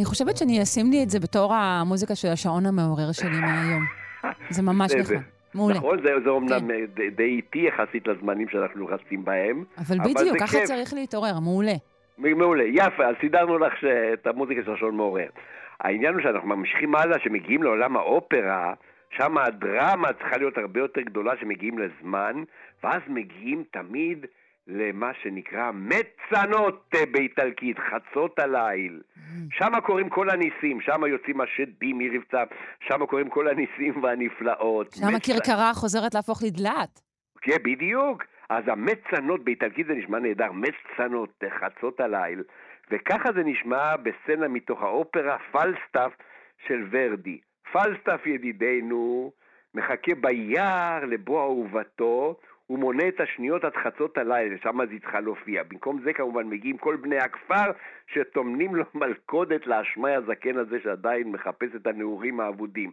אני 0.00 0.06
חושבת 0.06 0.36
שאני 0.36 0.62
אשים 0.62 0.90
לי 0.90 1.02
את 1.02 1.10
זה 1.10 1.20
בתור 1.20 1.54
המוזיקה 1.54 2.14
של 2.14 2.28
השעון 2.28 2.66
המעורר 2.66 3.12
שלי 3.12 3.40
מהיום. 3.40 3.84
זה 4.50 4.62
ממש 4.62 4.92
נכון. 4.92 5.16
מעולה. 5.54 5.74
נכון, 5.74 5.98
זה, 6.02 6.10
זה 6.24 6.30
אומנם 6.30 6.68
די- 6.94 7.10
די 7.10 7.22
איטי 7.22 7.58
יחסית 7.58 8.06
לזמנים 8.08 8.48
שאנחנו 8.48 8.86
רצים 8.86 9.24
בהם. 9.24 9.64
אבל 9.78 9.96
אבל 10.00 10.10
בדיוק, 10.14 10.36
ככה 10.40 10.46
כיף. 10.58 10.64
צריך 10.64 10.94
להתעורר, 10.94 11.38
מעולה. 11.40 11.72
מעולה, 12.18 12.64
יפה, 12.64 13.06
אז 13.06 13.14
סידרנו 13.20 13.58
לך 13.58 13.72
ש- 13.80 13.84
את 14.12 14.26
המוזיקה 14.26 14.60
של 14.64 14.72
השעון 14.72 14.96
מעורר. 14.96 15.28
העניין 15.80 16.14
הוא 16.14 16.22
שאנחנו 16.22 16.48
ממשיכים 16.48 16.94
הלאה, 16.94 17.18
שמגיעים 17.24 17.62
לעולם 17.62 17.96
האופרה, 17.96 18.74
שם 19.16 19.38
הדרמה 19.38 20.12
צריכה 20.12 20.36
להיות 20.36 20.58
הרבה 20.58 20.80
יותר 20.80 21.00
גדולה, 21.00 21.32
שמגיעים 21.40 21.78
לזמן, 21.78 22.42
ואז 22.84 23.00
מגיעים 23.08 23.64
תמיד 23.70 24.26
למה 24.72 25.10
שנקרא 25.22 25.70
מצנות 25.74 26.86
אה, 26.94 27.06
באיטלקית, 27.12 27.76
חצות 27.78 28.38
הליל. 28.38 29.02
שם 29.50 29.80
קורים 29.86 30.08
כל 30.08 30.30
הניסים, 30.30 30.80
שם 30.80 31.00
יוצאים 31.06 31.40
השדים 31.40 31.98
מרבצם, 31.98 32.54
שם 32.88 33.06
קורים 33.06 33.28
כל 33.30 33.48
הניסים 33.48 34.02
והנפלאות. 34.02 34.92
שם 34.92 35.06
מצ- 35.14 35.28
הכרכרה 35.30 35.74
חוזרת 35.74 36.14
להפוך 36.14 36.42
לדלעת. 36.46 37.00
כן, 37.40 37.56
בדיוק. 37.64 38.22
אז 38.50 38.64
המצנות, 38.66 39.44
באיטלקית 39.44 39.86
זה 39.86 39.94
נשמע 39.94 40.18
נהדר, 40.18 40.50
מצנות, 40.52 41.42
חצות 41.60 42.00
הליל. 42.00 42.42
וככה 42.90 43.32
זה 43.32 43.42
נשמע 43.44 43.96
בסצנה 43.96 44.48
מתוך 44.48 44.82
האופרה 44.82 45.36
פלסטף 45.52 46.12
של 46.66 46.86
ורדי. 46.90 47.38
פלסטף 47.72 48.26
ידידנו 48.26 49.32
מחכה 49.74 50.12
ביער 50.20 51.04
לבוא 51.04 51.40
אהובתו, 51.42 52.36
הוא 52.70 52.78
מונה 52.78 53.08
את 53.08 53.20
השניות 53.20 53.64
עד 53.64 53.76
חצות 53.76 54.18
הלילה, 54.18 54.56
שם 54.62 54.78
זה 54.86 55.00
צריכה 55.00 55.20
להופיע. 55.20 55.62
במקום 55.62 56.00
זה 56.00 56.12
כמובן 56.12 56.46
מגיעים 56.46 56.78
כל 56.78 56.96
בני 56.96 57.18
הכפר 57.18 57.72
שטומנים 58.06 58.74
לו 58.74 58.84
מלכודת 58.94 59.66
לאשמי 59.66 60.14
הזקן 60.14 60.56
הזה 60.56 60.80
שעדיין 60.80 61.32
מחפש 61.32 61.74
את 61.76 61.86
הנעורים 61.86 62.40
האבודים. 62.40 62.90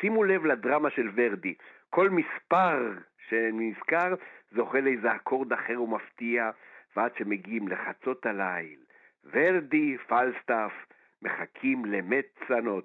שימו 0.00 0.24
לב 0.24 0.46
לדרמה 0.46 0.90
של 0.90 1.08
ורדי. 1.14 1.54
כל 1.90 2.10
מספר 2.10 2.92
שנזכר 3.28 4.14
זוכה 4.52 4.80
לאיזה 4.80 5.14
אקורד 5.16 5.52
אחר 5.52 5.82
ומפתיע, 5.82 6.50
ועד 6.96 7.10
שמגיעים 7.18 7.68
לחצות 7.68 8.26
הליל. 8.26 8.78
ורדי, 9.32 9.96
פלסטף, 10.08 10.72
מחכים 11.22 11.84
למצנות. 11.84 12.84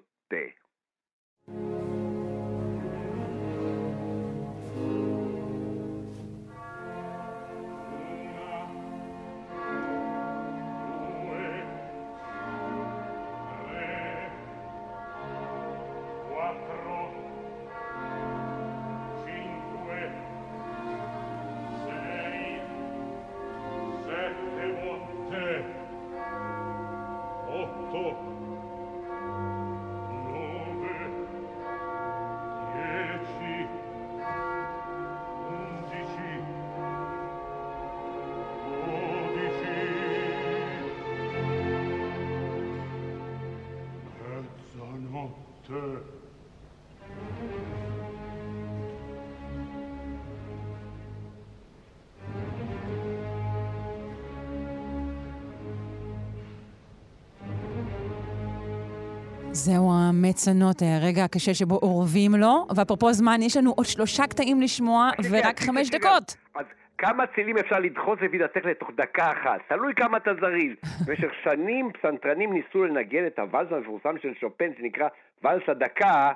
זהו 59.66 59.90
המצנות, 59.92 60.76
הרגע 60.82 61.24
הקשה 61.24 61.54
שבו 61.54 61.74
אורבים 61.82 62.34
לו. 62.34 62.66
ואפרופו 62.76 63.12
זמן, 63.12 63.38
יש 63.42 63.56
לנו 63.56 63.70
עוד 63.76 63.86
שלושה 63.86 64.26
קטעים 64.26 64.60
לשמוע, 64.60 65.10
ורק 65.30 65.60
חמש 65.60 65.90
דקות. 65.90 66.36
אז 66.54 66.66
כמה 66.98 67.24
צילים 67.34 67.58
אפשר 67.58 67.78
לדחוס 67.78 68.18
לפי 68.22 68.38
דעתך 68.38 68.64
לתוך 68.64 68.90
דקה 68.96 69.32
אחת? 69.32 69.60
תלוי 69.68 69.94
כמה 69.94 70.16
אתה 70.16 70.30
זריז. 70.40 70.72
במשך 71.06 71.30
שנים 71.44 71.90
פסנתרנים 71.92 72.52
ניסו 72.52 72.84
לנגן 72.84 73.26
את 73.26 73.38
הוואלס 73.38 73.72
המפורסם 73.72 74.14
של 74.22 74.32
שופן, 74.40 74.70
שנקרא 74.78 75.08
ואלס 75.42 75.62
הדקה. 75.68 76.32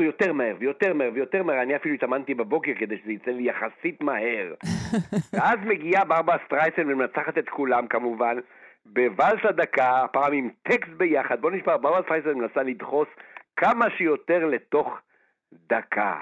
וניסו 0.00 0.02
יותר 0.02 0.32
מהר 0.32 0.56
ויותר 0.58 0.94
מהר 0.94 1.10
ויותר 1.14 1.42
מהר, 1.42 1.62
אני 1.62 1.76
אפילו 1.76 1.94
התאמנתי 1.94 2.34
בבוקר 2.34 2.72
כדי 2.78 2.98
שזה 2.98 3.12
יצא 3.12 3.30
לי 3.30 3.42
יחסית 3.42 4.00
מהר. 4.00 4.54
ואז 5.32 5.58
מגיעה 5.64 6.04
ברברה 6.04 6.36
סטרייסן 6.46 6.92
ומנצחת 6.92 7.38
את 7.38 7.48
כולם 7.48 7.86
כמובן, 7.86 8.36
בוואלס 8.86 9.44
הדקה, 9.44 10.02
הפעם 10.04 10.32
עם 10.32 10.50
טקסט 10.62 10.92
ביחד. 10.96 11.40
בוא 11.40 11.50
נשמע, 11.50 11.76
ברברה 11.76 12.02
סטרייסן 12.02 12.38
מנסה 12.38 12.62
לדחוס 12.62 13.08
כמה 13.56 13.86
שיותר 13.90 14.46
לתוך 14.46 14.98
דקה. 15.52 16.14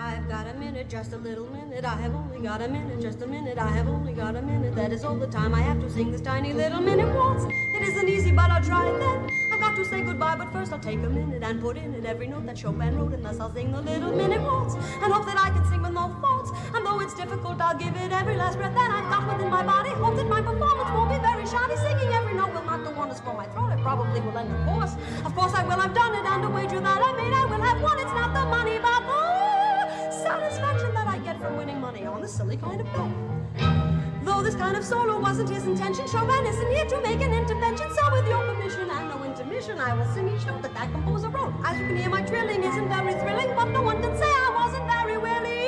I've 0.00 0.28
got 0.28 0.46
a 0.46 0.54
minute, 0.54 0.88
just 0.88 1.12
a 1.12 1.16
little 1.16 1.48
minute. 1.50 1.84
I 1.84 1.96
have 1.96 2.14
only 2.14 2.38
got 2.38 2.62
a 2.62 2.68
minute, 2.68 3.00
just 3.00 3.20
a 3.20 3.26
minute. 3.26 3.58
I 3.58 3.66
have 3.66 3.88
only 3.88 4.12
got 4.12 4.36
a 4.36 4.42
minute. 4.42 4.76
That 4.76 4.92
is 4.92 5.02
all 5.02 5.16
the 5.16 5.26
time 5.26 5.52
I 5.52 5.60
have 5.60 5.80
to 5.80 5.90
sing 5.90 6.12
this 6.12 6.20
tiny 6.20 6.52
little 6.52 6.80
minute 6.80 7.12
waltz. 7.16 7.44
It 7.74 7.82
isn't 7.82 8.08
easy, 8.08 8.30
but 8.30 8.48
I'll 8.48 8.62
try 8.62 8.86
it 8.88 8.96
then. 9.00 9.28
I've 9.52 9.58
got 9.58 9.74
to 9.74 9.84
say 9.84 10.02
goodbye, 10.02 10.36
but 10.36 10.52
first 10.52 10.72
I'll 10.72 10.78
take 10.78 11.00
a 11.00 11.10
minute 11.10 11.42
and 11.42 11.60
put 11.60 11.76
in 11.76 11.94
it 11.94 12.04
every 12.04 12.28
note 12.28 12.46
that 12.46 12.56
Chopin 12.56 12.96
wrote, 12.96 13.12
and 13.12 13.24
thus 13.24 13.40
I'll 13.40 13.52
sing 13.52 13.72
the 13.72 13.80
little 13.80 14.14
minute 14.14 14.40
waltz 14.40 14.74
and 14.74 15.12
hope 15.12 15.26
that 15.26 15.36
I 15.36 15.50
can 15.50 15.66
sing 15.66 15.82
with 15.82 15.94
no 15.94 16.14
faults. 16.20 16.52
And 16.72 16.86
though 16.86 17.00
it's 17.00 17.14
difficult, 17.14 17.60
I'll 17.60 17.76
give 17.76 17.96
it 17.96 18.12
every 18.12 18.36
last 18.36 18.56
breath 18.56 18.74
that 18.74 18.90
I've 18.92 19.10
got 19.10 19.26
within 19.26 19.50
my 19.50 19.64
body. 19.64 19.90
Hope 19.90 20.14
that 20.14 20.28
my 20.28 20.40
performance 20.40 20.90
won't 20.94 21.10
be 21.10 21.18
very 21.18 21.44
shoddy. 21.44 21.74
Singing 21.74 22.14
every 22.14 22.34
note 22.34 22.54
will 22.54 22.62
not 22.62 22.84
do 22.84 22.94
wonders 22.94 23.18
for 23.18 23.34
my 23.34 23.46
throat. 23.46 23.72
It 23.72 23.82
probably 23.82 24.20
will 24.20 24.38
end, 24.38 24.54
of 24.54 24.62
course. 24.64 24.94
Of 25.26 25.34
course 25.34 25.54
I 25.54 25.64
will. 25.64 25.80
I've 25.80 25.92
done 25.92 26.14
it, 26.14 26.24
and 26.24 26.44
a 26.44 26.50
wager 26.50 26.78
that 26.78 27.02
I 27.02 27.10
made, 27.18 27.34
I 27.34 27.44
will 27.50 27.62
have 27.66 27.82
won. 27.82 27.98
It's 27.98 28.14
not 28.14 28.32
the 28.32 28.46
money, 28.46 28.78
but 28.78 29.02
the 29.02 29.47
satisfaction 30.28 30.92
that 30.92 31.06
I 31.06 31.18
get 31.18 31.40
from 31.40 31.56
winning 31.56 31.80
money 31.80 32.04
on 32.04 32.20
this 32.20 32.34
silly 32.34 32.58
kind 32.58 32.80
of 32.82 32.86
bet. 32.92 34.24
Though 34.24 34.42
this 34.42 34.54
kind 34.54 34.76
of 34.76 34.84
solo 34.84 35.18
wasn't 35.18 35.48
his 35.48 35.64
intention, 35.64 36.06
Chopin 36.06 36.44
isn't 36.44 36.70
here 36.70 36.84
to 36.84 37.00
make 37.00 37.20
an 37.22 37.32
intervention. 37.32 37.88
So, 37.96 38.12
with 38.12 38.26
your 38.28 38.42
permission 38.44 38.90
and 38.90 39.08
no 39.08 39.24
intermission, 39.24 39.78
I 39.78 39.94
will 39.96 40.10
sing 40.12 40.28
each 40.28 40.44
note 40.46 40.62
that 40.62 40.74
that 40.74 40.92
composer 40.92 41.30
wrote. 41.30 41.54
As 41.64 41.78
you 41.78 41.86
can 41.86 41.96
hear, 41.96 42.10
my 42.10 42.22
trilling 42.22 42.62
isn't 42.62 42.88
very 42.88 43.14
thrilling, 43.14 43.54
but 43.56 43.68
no 43.70 43.82
one 43.82 44.02
can 44.02 44.14
say 44.18 44.30
I 44.48 44.50
wasn't 44.54 44.86
very 44.86 45.16
willing 45.16 45.67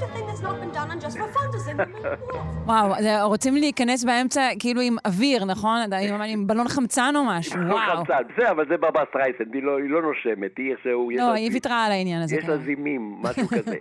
וואו, 2.66 2.92
רוצים 3.22 3.54
להיכנס 3.54 4.04
באמצע 4.04 4.48
כאילו 4.58 4.80
עם 4.80 4.96
אוויר, 5.06 5.44
נכון? 5.44 5.80
עם 6.26 6.46
בלון 6.46 6.68
חמצן 6.68 7.12
או 7.16 7.24
משהו, 7.24 7.60
וואו. 7.68 7.96
חמצן, 7.96 8.22
בסדר, 8.34 8.50
אבל 8.50 8.68
זה 8.68 8.76
ברברה 8.76 9.04
סטרייסן, 9.10 9.44
היא 9.52 9.62
לא- 9.62 9.78
היא 9.78 9.90
לא 9.90 10.02
נושמת, 10.02 10.58
היא 10.58 10.72
איכשהו... 10.72 11.10
לא, 11.10 11.32
היא 11.32 11.50
ויתרה 11.52 11.84
על 11.86 11.92
העניין 11.92 12.22
הזה. 12.22 12.36
יש 12.36 12.44
כן. 12.44 12.50
לה 12.50 12.56
זימים, 12.56 13.14
משהו 13.22 13.48
כזה. 13.58 13.76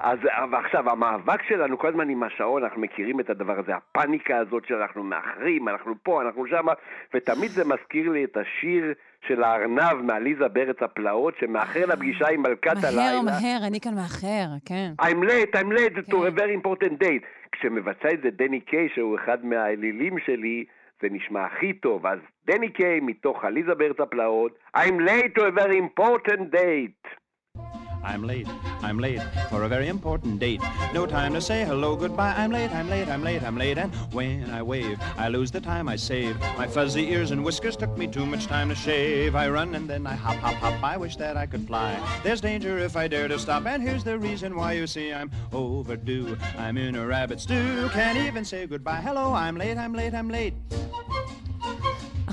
אז 0.00 0.18
ועכשיו, 0.52 0.90
המאבק 0.90 1.42
שלנו 1.48 1.78
כל 1.78 1.88
הזמן 1.88 2.08
עם 2.08 2.22
השעון, 2.22 2.64
אנחנו 2.64 2.80
מכירים 2.80 3.20
את 3.20 3.30
הדבר 3.30 3.58
הזה, 3.58 3.72
הפאניקה 3.76 4.38
הזאת 4.38 4.62
שאנחנו 4.68 5.02
מאחרים, 5.02 5.68
אנחנו 5.68 5.94
פה, 6.02 6.22
אנחנו 6.22 6.46
שמה, 6.46 6.72
ותמיד 7.14 7.50
זה 7.50 7.64
מזכיר 7.64 8.10
לי 8.12 8.24
את 8.24 8.36
השיר 8.36 8.92
של 9.28 9.42
הארנב 9.42 10.02
מעליזה 10.02 10.48
בארץ 10.48 10.76
הפלאות, 10.80 11.34
שמאחר 11.40 11.86
לפגישה 11.86 12.28
עם 12.28 12.42
מלכת 12.42 12.84
הלילה. 12.84 13.22
מהר, 13.22 13.22
מהר, 13.22 13.66
אני 13.66 13.80
כאן 13.80 13.94
מאחר, 13.94 14.46
כן. 14.64 14.92
I'm 15.02 15.24
late, 15.28 15.56
I'm 15.56 15.72
late 15.78 15.96
to 15.96 16.12
כן. 16.12 16.16
a 16.16 16.40
very 16.40 16.54
important 16.64 17.02
date. 17.02 17.24
כשמבצע 17.52 18.10
את 18.12 18.20
זה 18.22 18.30
דני 18.30 18.60
קיי, 18.60 18.88
שהוא 18.94 19.16
אחד 19.16 19.44
מהאלילים 19.44 20.18
שלי, 20.26 20.64
זה 21.02 21.08
נשמע 21.10 21.44
הכי 21.44 21.72
טוב. 21.72 22.06
אז 22.06 22.18
דני 22.46 22.72
קיי, 22.72 23.00
מתוך 23.00 23.44
עליזה 23.44 23.74
בארץ 23.74 24.00
הפלאות, 24.00 24.58
I'm 24.76 24.98
late 25.08 25.38
to 25.38 25.42
a 25.42 25.60
very 25.60 25.78
important 25.78 26.54
date. 26.54 27.08
I'm 28.02 28.22
late, 28.22 28.48
I'm 28.82 28.98
late 28.98 29.22
for 29.50 29.64
a 29.64 29.68
very 29.68 29.88
important 29.88 30.38
date. 30.38 30.60
No 30.94 31.06
time 31.06 31.34
to 31.34 31.40
say 31.40 31.64
hello, 31.64 31.96
goodbye. 31.96 32.34
I'm 32.36 32.50
late, 32.52 32.70
I'm 32.72 32.88
late, 32.88 33.08
I'm 33.08 33.22
late, 33.22 33.42
I'm 33.42 33.56
late. 33.56 33.78
And 33.78 33.94
when 34.12 34.50
I 34.50 34.62
wave, 34.62 34.98
I 35.16 35.28
lose 35.28 35.50
the 35.50 35.60
time 35.60 35.88
I 35.88 35.96
save. 35.96 36.38
My 36.56 36.66
fuzzy 36.66 37.10
ears 37.10 37.30
and 37.30 37.44
whiskers 37.44 37.76
took 37.76 37.96
me 37.96 38.06
too 38.06 38.26
much 38.26 38.46
time 38.46 38.68
to 38.68 38.74
shave. 38.74 39.34
I 39.34 39.48
run 39.48 39.74
and 39.74 39.88
then 39.88 40.06
I 40.06 40.14
hop, 40.14 40.36
hop, 40.36 40.54
hop. 40.54 40.82
I 40.82 40.96
wish 40.96 41.16
that 41.16 41.36
I 41.36 41.46
could 41.46 41.66
fly. 41.66 41.98
There's 42.22 42.40
danger 42.40 42.78
if 42.78 42.96
I 42.96 43.08
dare 43.08 43.28
to 43.28 43.38
stop. 43.38 43.66
And 43.66 43.82
here's 43.82 44.04
the 44.04 44.18
reason 44.18 44.56
why 44.56 44.72
you 44.72 44.86
see 44.86 45.12
I'm 45.12 45.30
overdue. 45.52 46.36
I'm 46.58 46.78
in 46.78 46.96
a 46.96 47.06
rabbit 47.06 47.40
stew. 47.40 47.88
Can't 47.92 48.18
even 48.18 48.44
say 48.44 48.66
goodbye. 48.66 49.00
Hello, 49.00 49.32
I'm 49.32 49.56
late, 49.56 49.76
I'm 49.76 49.92
late, 49.92 50.14
I'm 50.14 50.28
late. 50.28 50.54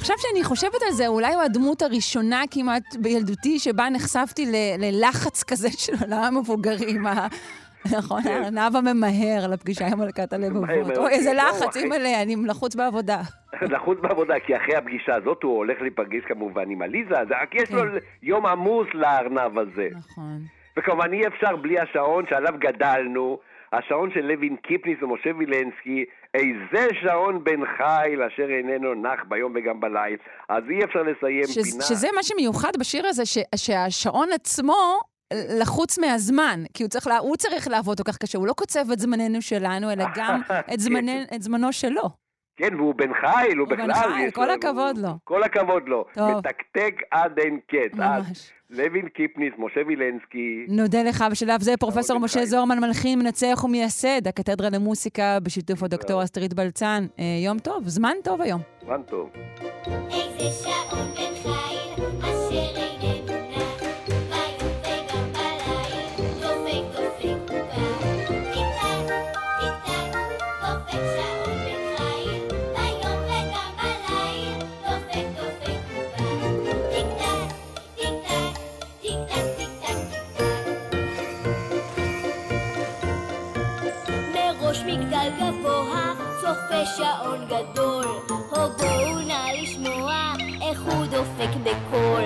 עכשיו 0.03 0.15
שאני 0.19 0.43
חושבת 0.43 0.81
על 0.87 0.91
זה, 0.91 1.07
אולי 1.07 1.33
הוא 1.33 1.41
הדמות 1.41 1.81
הראשונה 1.81 2.41
כמעט 2.51 2.95
בילדותי 2.99 3.59
שבה 3.59 3.89
נחשפתי 3.89 4.45
ל- 4.45 4.85
ללחץ 4.85 5.43
כזה 5.43 5.69
של 5.83 5.93
עולם 6.01 6.23
המבוגרים. 6.23 7.03
נכון, 7.97 8.21
הארנב 8.27 8.75
הממהר 8.75 9.47
לפגישה 9.49 9.87
עם 9.87 9.99
מלכת 9.99 10.33
הלבבות. 10.33 10.97
אוי, 10.97 11.09
איזה 11.09 11.29
כן, 11.29 11.35
לא, 11.35 11.43
לחץ. 11.43 11.77
אימא'לה, 11.77 12.21
אני 12.21 12.35
לחוץ 12.45 12.75
בעבודה. 12.75 13.21
לחוץ 13.75 13.97
בעבודה, 14.01 14.33
כי 14.45 14.57
אחרי 14.57 14.75
הפגישה 14.75 15.15
הזאת 15.15 15.43
הוא 15.43 15.57
הולך 15.57 15.81
להיפגש 15.81 16.23
כמובן 16.27 16.69
עם 16.69 16.81
עליזה, 16.81 17.15
רק 17.29 17.55
יש 17.55 17.69
כן. 17.69 17.75
לו 17.75 17.83
יום 18.23 18.45
עמוס 18.45 18.87
לארנב 18.93 19.59
הזה. 19.59 19.87
נכון. 19.97 20.39
וכמובן 20.77 21.13
אי 21.13 21.27
אפשר 21.27 21.55
בלי 21.55 21.79
השעון 21.79 22.25
שעליו 22.29 22.53
גדלנו, 22.59 23.39
השעון 23.73 24.09
של 24.13 24.21
לוין 24.25 24.55
קיפניס 24.55 24.97
ומשה 25.03 25.29
וילנסקי, 25.37 26.05
איזה 26.33 26.87
שעון 27.01 27.43
בן 27.43 27.59
חיל 27.77 28.21
אשר 28.23 28.47
איננו 28.49 28.93
נח 28.93 29.19
ביום 29.27 29.53
וגם 29.55 29.79
בליל. 29.79 30.17
אז 30.49 30.63
אי 30.69 30.83
אפשר 30.83 30.99
לסיים 31.03 31.43
ש- 31.47 31.53
פינה. 31.71 31.83
שזה 31.83 32.07
מה 32.15 32.23
שמיוחד 32.23 32.71
בשיר 32.79 33.07
הזה, 33.07 33.25
ש- 33.25 33.37
שהשעון 33.55 34.27
עצמו 34.33 34.99
לחוץ 35.61 35.99
מהזמן, 35.99 36.59
כי 36.73 36.83
הוא 36.83 36.89
צריך, 36.89 37.07
לה- 37.07 37.17
הוא 37.17 37.35
צריך 37.37 37.67
לעבוד 37.67 37.97
כל 38.01 38.11
כך 38.11 38.17
קשה, 38.17 38.37
הוא 38.37 38.47
לא 38.47 38.53
קוצב 38.53 38.85
את 38.93 38.99
זמננו 38.99 39.41
שלנו, 39.41 39.91
אלא 39.91 40.05
גם 40.15 40.41
את, 40.73 40.79
זמנ... 40.79 41.09
את 41.35 41.41
זמנו 41.41 41.73
שלו. 41.73 42.09
כן, 42.57 42.75
והוא 42.75 42.95
בן 42.95 43.13
חיל, 43.13 43.57
הוא 43.57 43.67
הוא 43.69 43.77
בן 43.77 43.87
בכלל... 43.87 44.13
חיל, 44.13 44.31
כל 44.31 44.49
הכבוד 44.49 44.97
לו. 44.97 45.09
כל 45.23 45.43
הכבוד 45.43 45.83
לו. 45.89 46.05
מתקתק 46.17 46.95
עד 47.11 47.39
אין 47.39 47.59
קץ. 47.67 47.99
אז 47.99 48.27
ממש. 48.29 48.51
לוין 48.73 49.07
קיפניס, 49.09 49.53
משה 49.57 49.79
וילנסקי, 49.87 50.65
נודה 50.67 51.03
לך 51.03 51.25
בשלב 51.31 51.61
זה, 51.61 51.77
פרופסור 51.77 52.19
משה. 52.19 52.45
זוהרמן, 52.45 52.79
מלחין, 52.79 53.19
מנצח 53.19 53.63
ומייסד 53.63 54.27
הקתדרה 54.27 54.69
למוסיקה 54.69 55.39
בשיתוף 55.43 55.83
הדוקטור 55.83 56.23
אסטרית 56.23 56.53
בלצן. 56.53 57.05
אה, 57.19 57.23
יום 57.45 57.59
טוב, 57.59 57.87
זמן 57.87 58.13
טוב 58.23 58.41
היום. 58.41 58.61
זמן 58.85 59.01
טוב. 59.03 59.29
איזה 59.87 60.63
שעון 60.63 61.07
בן 61.15 61.62
גדול. 87.71 88.05
הו 88.05 88.37
בואו 88.77 89.19
נא 89.27 89.61
לשמוע 89.61 90.33
איך 90.61 90.81
הוא 90.81 91.05
דופק 91.05 91.49
בקול. 91.63 92.23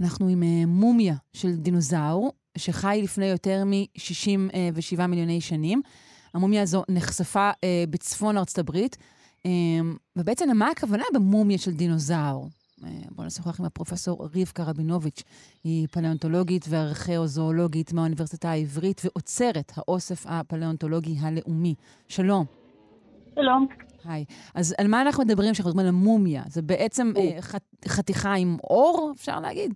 אנחנו 0.00 0.28
עם 0.28 0.42
אה, 0.42 0.66
מומיה 0.66 1.14
של 1.32 1.56
דינוזאור, 1.56 2.32
שחי 2.58 3.00
לפני 3.02 3.26
יותר 3.26 3.64
מ-67 3.64 5.06
מיליוני 5.06 5.40
שנים. 5.40 5.82
המומיה 6.34 6.62
הזו 6.62 6.82
נחשפה 6.88 7.50
אה, 7.64 7.84
בצפון 7.90 8.38
ארצות 8.38 8.58
הברית, 8.58 8.96
ובעצם 10.16 10.48
למה 10.50 10.68
הכוונה 10.70 11.04
במומיה 11.14 11.58
של 11.58 11.70
דינוזאור? 11.70 12.48
אה, 12.84 12.88
בואו 13.10 13.26
נשוחח 13.26 13.60
עם 13.60 13.66
הפרופסור 13.66 14.28
רבקה 14.36 14.62
רבינוביץ', 14.62 15.22
היא 15.64 15.88
פלאונטולוגית 15.88 16.66
וארכיאוזואולוגית 16.70 17.92
מהאוניברסיטה 17.92 18.50
העברית 18.50 19.00
ואוצרת 19.04 19.72
האוסף 19.76 20.26
הפלאונטולוגי 20.28 21.14
הלאומי. 21.20 21.74
שלום. 22.08 22.44
שלום. 23.34 23.66
היי. 24.04 24.24
אז 24.54 24.74
על 24.78 24.86
מה 24.88 25.02
אנחנו 25.02 25.24
מדברים 25.24 25.52
כשאנחנו 25.52 25.70
מדברים 25.70 25.86
על 25.88 25.94
המומיה? 25.94 26.42
זה 26.46 26.62
בעצם 26.62 27.12
אה, 27.16 27.42
ח- 27.42 27.88
חתיכה 27.88 28.34
עם 28.34 28.56
אור, 28.64 29.12
אפשר 29.16 29.40
להגיד? 29.40 29.74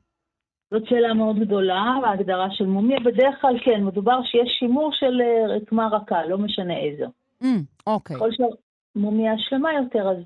זאת 0.71 0.83
שאלה 0.89 1.15
מאוד 1.15 1.37
גדולה, 1.41 1.83
ההגדרה 2.07 2.47
של 2.51 2.67
מומיה. 2.67 3.01
בדרך 3.01 3.35
כלל 3.41 3.55
כן, 3.65 3.85
מדובר 3.85 4.23
שיש 4.25 4.49
שימור 4.59 4.91
של 4.93 5.21
אה, 5.21 5.57
רקמה 5.57 5.89
רכה, 5.93 6.27
לא 6.29 6.39
משנה 6.39 6.75
איזו. 6.77 7.05
Mm, 7.43 7.47
אוקיי. 7.87 8.17
ככל 8.17 8.31
שהמומיה 8.95 9.33
שלמה 9.39 9.73
יותר, 9.73 10.11
אז, 10.11 10.17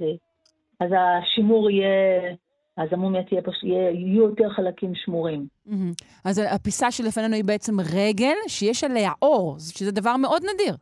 אז 0.80 0.90
השימור 0.98 1.70
יהיה, 1.70 2.34
אז 2.76 2.88
המומיה 2.92 3.22
תהיה, 3.22 3.42
פש... 3.42 3.62
יהיה, 3.62 3.90
יהיו 3.90 4.22
יותר 4.22 4.48
חלקים 4.48 4.94
שמורים. 4.94 5.46
מהמם. 5.66 5.92
אז 6.24 6.42
הפיסה 6.54 6.90
שלפנינו 6.90 7.34
היא 7.34 7.44
בעצם 7.44 7.72
רגל 7.80 8.36
שיש 8.48 8.84
עליה 8.84 9.10
אור, 9.22 9.56
שזה 9.58 9.92
דבר 9.92 10.16
מאוד 10.16 10.42
נדיר. 10.54 10.76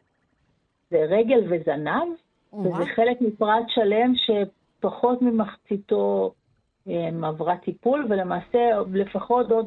זה 0.90 0.98
רגל 1.08 1.38
וזנב, 1.50 2.08
וואו. 2.52 2.74
וזה 2.74 2.84
חלק 2.96 3.20
מפרט 3.20 3.64
שלם 3.68 4.12
שפחות 4.16 5.22
ממחציתו 5.22 6.32
אה, 6.88 7.08
עברה 7.22 7.56
טיפול, 7.56 8.06
ולמעשה 8.10 8.58
לפחות 8.92 9.50
עוד 9.50 9.66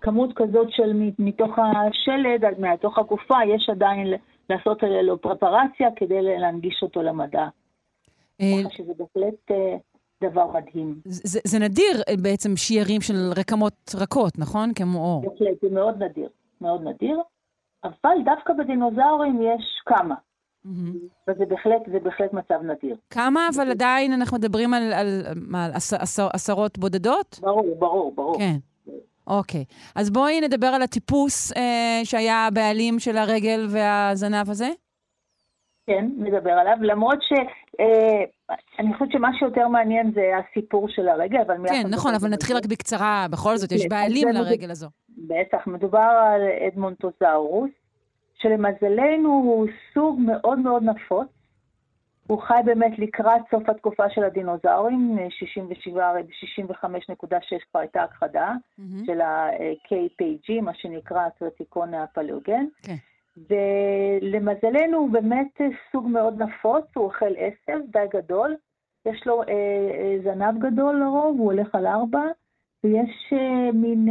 כמות 0.00 0.30
כזאת 0.36 0.66
של 0.70 0.92
מתוך 1.18 1.58
השלד, 1.58 2.44
מתוך 2.58 2.98
הגופה, 2.98 3.36
יש 3.54 3.68
עדיין 3.70 4.14
לעשות 4.50 4.82
לו 5.02 5.20
פרפרציה 5.20 5.88
כדי 5.96 6.22
להנגיש 6.22 6.80
אותו 6.82 7.02
למדע. 7.02 7.48
אה, 8.40 8.46
ככה 8.64 8.70
שזה 8.70 8.92
בהחלט 8.96 9.50
אה, 9.50 9.76
דבר 10.22 10.46
מדהים. 10.46 11.00
זה, 11.04 11.40
זה 11.44 11.58
נדיר 11.58 12.02
אה, 12.08 12.14
בעצם 12.22 12.56
שיירים 12.56 13.00
של 13.00 13.14
רקמות 13.36 13.94
רכות, 13.94 14.38
נכון? 14.38 14.74
כמו 14.74 14.98
אור. 14.98 15.22
בהחלט, 15.22 15.60
זה 15.62 15.68
מאוד 15.70 16.02
נדיר, 16.02 16.28
מאוד 16.60 16.82
נדיר, 16.82 17.20
אבל 17.84 18.16
דווקא 18.24 18.52
בדינוזאורים 18.52 19.42
יש 19.42 19.82
כמה. 19.86 20.14
וזה 21.28 21.44
בהחלט, 21.46 21.82
זה 21.92 21.98
בהחלט 22.00 22.32
מצב 22.32 22.62
נדיר. 22.62 22.96
כמה, 23.10 23.48
אבל 23.56 23.70
עדיין 23.70 24.12
אנחנו 24.12 24.36
מדברים 24.36 24.74
על, 24.74 24.92
על, 24.92 25.06
על 25.54 25.70
עש, 25.74 25.92
עשר, 25.92 26.28
עשרות 26.32 26.78
בודדות? 26.78 27.38
ברור, 27.42 27.76
ברור, 27.78 28.12
ברור. 28.14 28.38
כן. 28.38 28.56
אוקיי. 29.28 29.64
אז 29.96 30.10
בואי 30.10 30.40
נדבר 30.40 30.66
על 30.66 30.82
הטיפוס 30.82 31.52
אה, 31.56 32.00
שהיה 32.04 32.46
הבעלים 32.46 32.98
של 32.98 33.16
הרגל 33.16 33.66
והזנב 33.70 34.50
הזה. 34.50 34.68
כן, 35.86 36.06
נדבר 36.16 36.50
עליו, 36.50 36.76
למרות 36.80 37.18
ש... 37.22 37.32
אה, 37.80 38.24
אני 38.78 38.94
חושבת 38.94 39.12
שמה 39.12 39.28
שיותר 39.38 39.68
מעניין 39.68 40.12
זה 40.14 40.30
הסיפור 40.38 40.88
של 40.88 41.08
הרגל, 41.08 41.40
אבל. 41.40 41.68
כן, 41.68 41.82
נכון, 41.90 42.14
אבל 42.14 42.28
נתחיל 42.28 42.56
רק 42.56 42.66
בקצרה. 42.66 43.26
בכל 43.30 43.56
זאת, 43.56 43.72
יש 43.72 43.82
כן, 43.82 43.88
בעלים 43.88 44.28
לרגל 44.28 44.70
הזו. 44.70 44.88
בטח, 45.18 45.66
מדובר 45.66 46.10
על 46.34 46.40
אדמונטוזאורוס, 46.68 47.70
שלמזלנו 48.38 49.28
הוא 49.28 49.66
סוג 49.94 50.20
מאוד 50.20 50.58
מאוד 50.58 50.82
נפוץ. 50.82 51.28
הוא 52.28 52.42
חי 52.42 52.60
באמת 52.64 52.98
לקראת 52.98 53.42
סוף 53.50 53.68
התקופה 53.68 54.10
של 54.10 54.24
הדינוזאורים, 54.24 55.18
67, 55.28 56.08
הרי 56.08 56.22
ב-65.6 56.22 57.56
כבר 57.70 57.80
הייתה 57.80 58.02
הכחדה 58.02 58.52
מהמם. 58.78 59.06
של 59.06 59.20
ה-KPG, 59.20 60.62
מה 60.62 60.74
שנקרא 60.74 61.26
הטרטיקון 61.26 61.94
הפלאוגן. 61.94 62.64
כן. 62.82 62.94
ולמזלנו 63.50 64.98
הוא 64.98 65.10
באמת 65.10 65.60
סוג 65.92 66.08
מאוד 66.08 66.42
נפוץ, 66.42 66.84
הוא 66.94 67.04
אוכל 67.04 67.32
עשב 67.36 67.78
די 67.92 68.06
גדול, 68.14 68.56
יש 69.06 69.26
לו 69.26 69.42
אה, 69.42 69.48
אה, 69.48 70.16
זנב 70.24 70.58
גדול 70.58 71.00
לרוב, 71.00 71.38
הוא 71.38 71.52
הולך 71.52 71.74
על 71.74 71.86
ארבע, 71.86 72.22
ויש 72.84 73.32
אה, 73.32 73.72
מין, 73.72 74.08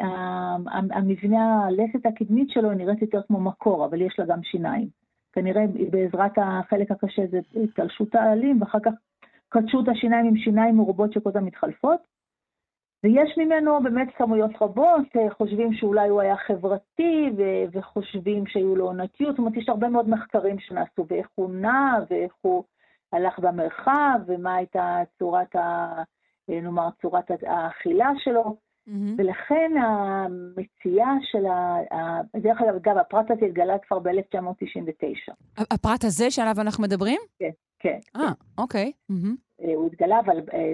אה, 0.00 0.56
המבנה, 0.98 1.66
הלסת 1.66 2.06
הקדמית 2.06 2.50
שלו 2.50 2.72
נראית 2.72 3.02
יותר 3.02 3.20
כמו 3.26 3.40
מקור, 3.40 3.84
אבל 3.86 4.00
יש 4.00 4.18
לה 4.18 4.24
גם 4.24 4.42
שיניים. 4.42 4.88
כנראה 5.32 5.62
בעזרת 5.90 6.32
החלק 6.36 6.90
הקשה 6.90 7.22
זה 7.26 7.38
התלשות 7.64 8.14
העלים, 8.14 8.62
ואחר 8.62 8.78
כך 8.84 8.92
קדשו 9.48 9.80
את 9.80 9.88
השיניים 9.88 10.26
עם 10.26 10.36
שיניים 10.36 10.76
מרובות 10.76 11.12
שכל 11.12 11.28
הזמן 11.28 11.44
מתחלפות. 11.44 12.00
ויש 13.04 13.38
ממנו 13.38 13.82
באמת 13.82 14.08
כמויות 14.16 14.50
רבות, 14.60 15.06
חושבים 15.30 15.72
שאולי 15.72 16.08
הוא 16.08 16.20
היה 16.20 16.36
חברתי, 16.36 17.30
ו- 17.36 17.64
וחושבים 17.72 18.46
שהיו 18.46 18.76
לו 18.76 18.86
עונתיות, 18.86 19.30
זאת 19.30 19.38
אומרת, 19.38 19.56
יש 19.56 19.68
הרבה 19.68 19.88
מאוד 19.88 20.08
מחקרים 20.08 20.58
שנעשו, 20.58 21.06
ואיך 21.08 21.28
הוא 21.34 21.50
נע, 21.50 21.98
ואיך 22.10 22.32
הוא 22.40 22.64
הלך 23.12 23.38
במרחב, 23.38 24.20
ומה 24.26 24.54
הייתה 24.54 25.02
צורת, 25.18 25.56
ה, 25.56 26.02
נאמר, 26.48 26.88
צורת 27.02 27.30
האכילה 27.46 28.10
שלו, 28.18 28.56
מהמם. 28.88 29.14
ולכן 29.18 29.70
המציאה 29.82 31.12
של 31.22 31.46
ה... 31.46 32.20
דרך 32.36 32.60
אגב, 32.62 32.74
אגב, 32.74 32.96
הפרט 32.98 33.30
הזה 33.30 33.46
התגלה 33.46 33.78
כבר 33.78 33.98
ב-1999. 33.98 35.32
הפרט 35.70 36.04
הזה 36.04 36.30
שעליו 36.30 36.54
אנחנו 36.60 36.84
מדברים? 36.84 37.20
כן, 37.38 37.50
כן. 37.78 37.98
אה, 38.16 38.32
אוקיי. 38.58 38.92
מהמם. 39.08 39.36
אה, 39.62 39.74
הוא 39.74 39.86
התגלה, 39.86 40.20
אבל 40.20 40.36
אה, 40.52 40.72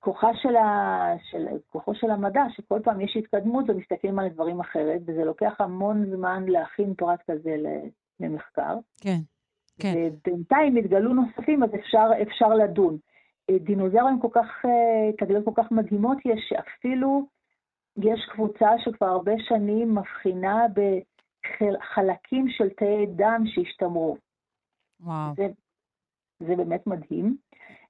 כוחה 0.00 0.28
של 0.42 0.56
ה... 0.56 1.14
של... 1.30 1.46
כוחו 1.68 1.94
של 1.94 2.10
המדע, 2.10 2.42
שכל 2.56 2.80
פעם 2.84 3.00
יש 3.00 3.16
התקדמות 3.16 3.70
ומסתכלים 3.70 4.18
על 4.18 4.28
דברים 4.28 4.60
אחרת, 4.60 5.00
וזה 5.06 5.24
לוקח 5.24 5.52
המון 5.58 6.16
זמן 6.16 6.44
להכין 6.48 6.94
פרט 6.94 7.20
כזה 7.30 7.56
למחקר. 8.20 8.76
כן, 9.00 9.18
כן. 9.80 9.94
ובינתיים 9.96 10.76
התגלו 10.76 11.14
נוספים, 11.14 11.62
אז 11.62 11.70
אפשר, 11.74 12.10
אפשר 12.22 12.48
לדון. 12.48 12.98
אה, 13.50 13.58
דינוזאורים 13.58 14.20
כל 14.20 14.28
כך, 14.32 14.64
אה, 14.64 15.12
תגליות 15.18 15.44
כל 15.44 15.62
כך 15.62 15.72
מדהימות 15.72 16.18
יש, 16.24 16.40
שאפילו 16.48 17.26
יש 17.98 18.28
קבוצה 18.32 18.70
שכבר 18.78 19.06
הרבה 19.06 19.32
שנים 19.38 19.94
מבחינה 19.94 20.66
בחלקים 21.58 22.48
של 22.48 22.68
תאי 22.68 23.06
דם 23.06 23.42
שהשתמרו. 23.46 24.16
וואו. 25.00 25.34
זה, 25.36 25.46
זה 26.38 26.56
באמת 26.56 26.86
מדהים. 26.86 27.36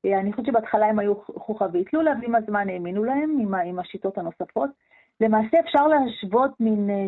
אה, 0.04 0.20
אני 0.20 0.32
חושבת 0.32 0.46
שבהתחלה 0.46 0.86
הם 0.86 0.98
היו 0.98 1.14
חוכא 1.24 1.66
ואטלולא, 1.72 2.10
ועם 2.20 2.34
הזמן 2.34 2.68
האמינו 2.68 3.04
להם, 3.04 3.38
עם, 3.40 3.54
עם 3.54 3.78
השיטות 3.78 4.18
הנוספות. 4.18 4.70
למעשה 5.20 5.60
אפשר 5.60 5.86
להשוות 5.86 6.50
מין 6.60 6.90
אה, 6.90 7.06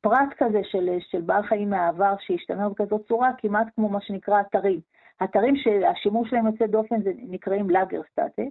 פרט 0.00 0.34
כזה 0.38 0.60
של, 0.64 0.88
של 1.00 1.20
בעל 1.20 1.42
חיים 1.42 1.70
מהעבר 1.70 2.14
שהשתמר 2.20 2.68
בכזאת 2.68 3.08
צורה, 3.08 3.30
כמעט 3.38 3.66
כמו 3.74 3.88
מה 3.88 4.00
שנקרא 4.00 4.40
אתרים. 4.40 4.80
אתרים 5.24 5.56
שהשימוש 5.56 6.30
שלהם 6.30 6.46
יוצא 6.46 6.66
דופן 6.66 7.02
זה 7.02 7.12
נקראים 7.16 7.70
לאגרסטאטה, 7.70 8.42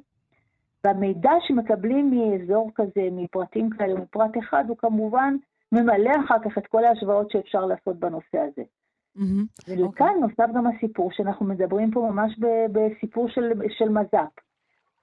והמידע 0.83 1.31
שמקבלים 1.47 2.11
מאזור 2.11 2.71
כזה, 2.75 3.09
מפרטים 3.11 3.69
כאלה, 3.69 3.99
מפרט 3.99 4.31
אחד, 4.39 4.63
הוא 4.67 4.77
כמובן 4.77 5.35
ממלא 5.71 6.11
אחר 6.25 6.39
כך 6.45 6.57
את 6.57 6.67
כל 6.67 6.85
ההשוואות 6.85 7.31
שאפשר 7.31 7.65
לעשות 7.65 7.99
בנושא 7.99 8.37
הזה. 8.37 8.63
מהמם. 9.15 9.45
ולכאן 9.67 10.13
נוסף 10.21 10.53
גם 10.55 10.67
הסיפור 10.67 11.11
שאנחנו 11.11 11.45
מדברים 11.45 11.91
פה 11.91 12.09
ממש 12.11 12.39
בסיפור 12.71 13.29
של, 13.29 13.51
של 13.77 13.89
מז"פ. 13.89 14.39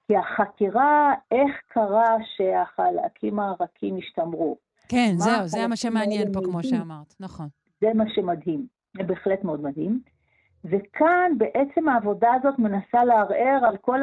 כי 0.07 0.17
החקירה, 0.17 1.13
איך 1.31 1.51
קרה 1.67 2.15
שהחלקים 2.35 3.39
הרכים 3.39 3.97
השתמרו, 3.97 4.57
כן, 4.89 5.13
זהו, 5.17 5.47
זה 5.47 5.67
מה 5.67 5.75
שמעניין 5.75 6.33
פה, 6.33 6.39
כמו? 6.43 6.63
שאמרת. 6.63 7.15
נכון. 7.19 7.47
זה 7.81 7.87
מה 7.95 8.03
שמדהים. 8.07 8.67
זה 8.97 9.03
בהחלט 9.03 9.43
מאוד 9.43 9.61
מדהים. 9.61 9.99
וכאן 10.65 11.31
בעצם 11.37 11.89
העבודה 11.89 12.29
הזאת 12.33 12.59
מנסה 12.59 13.03
לערער 13.03 13.65
על 13.67 13.77
כל 13.77 13.99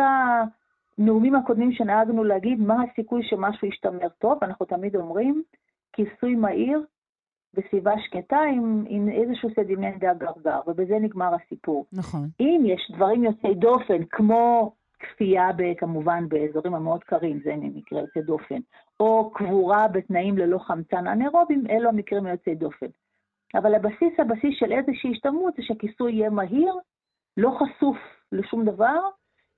הנאומים 0.99 1.35
הקודמים 1.35 1.73
שנהגנו 1.73 2.25
להגיד 2.25 2.61
מה 2.61 2.83
הסיכוי 2.83 3.23
שמשהו 3.23 3.69
ישתמר 3.69 4.09
טוב. 4.19 4.39
אנחנו 4.45 4.67
תמיד 4.67 4.97
אומרים, 4.97 5.43
כיסוי 5.93 6.35
מהיר 6.35 6.85
בסביבה 7.55 7.93
שקטה 7.99 8.41
עם, 8.41 8.85
עם 8.89 9.09
איזשהו 9.09 9.49
סדימנט 9.57 10.05
הגרגר, 10.05 10.61
ובזה 10.67 10.99
נגמר 10.99 11.35
הסיפור. 11.35 11.87
נכון. 11.93 12.29
אם 12.41 12.63
יש 12.67 12.91
דברים 12.95 13.25
יוצאי 13.25 13.55
דופן, 13.55 14.05
כמו 14.11 14.73
כפייה 14.99 15.49
כמובן 15.79 16.29
באזורים 16.29 16.75
המאוד 16.75 17.05
קרים, 17.05 17.41
זה 17.45 17.55
מקרה 17.57 18.01
יוצא 18.01 18.21
דופן, 18.21 18.61
או 19.01 19.31
קבורה 19.35 19.89
בתנאים 19.89 20.39
ללא 20.39 20.59
חמצן 20.59 21.07
אנאירובים, 21.07 21.65
אלו 21.71 21.89
המקרים 21.89 22.27
היוצאי 22.27 22.55
דופן. 22.55 22.87
אבל 23.55 23.75
הבסיס, 23.75 24.13
הבסיס 24.19 24.59
של 24.59 24.73
איזושהי 24.73 25.11
השתמרות 25.13 25.55
זה 25.57 25.63
שהכיסוי 25.63 26.13
יהיה 26.13 26.31
מהיר, 26.31 26.75
לא 27.37 27.59
חשוף 27.59 27.97
לשום 28.33 28.65
דבר, 28.65 28.99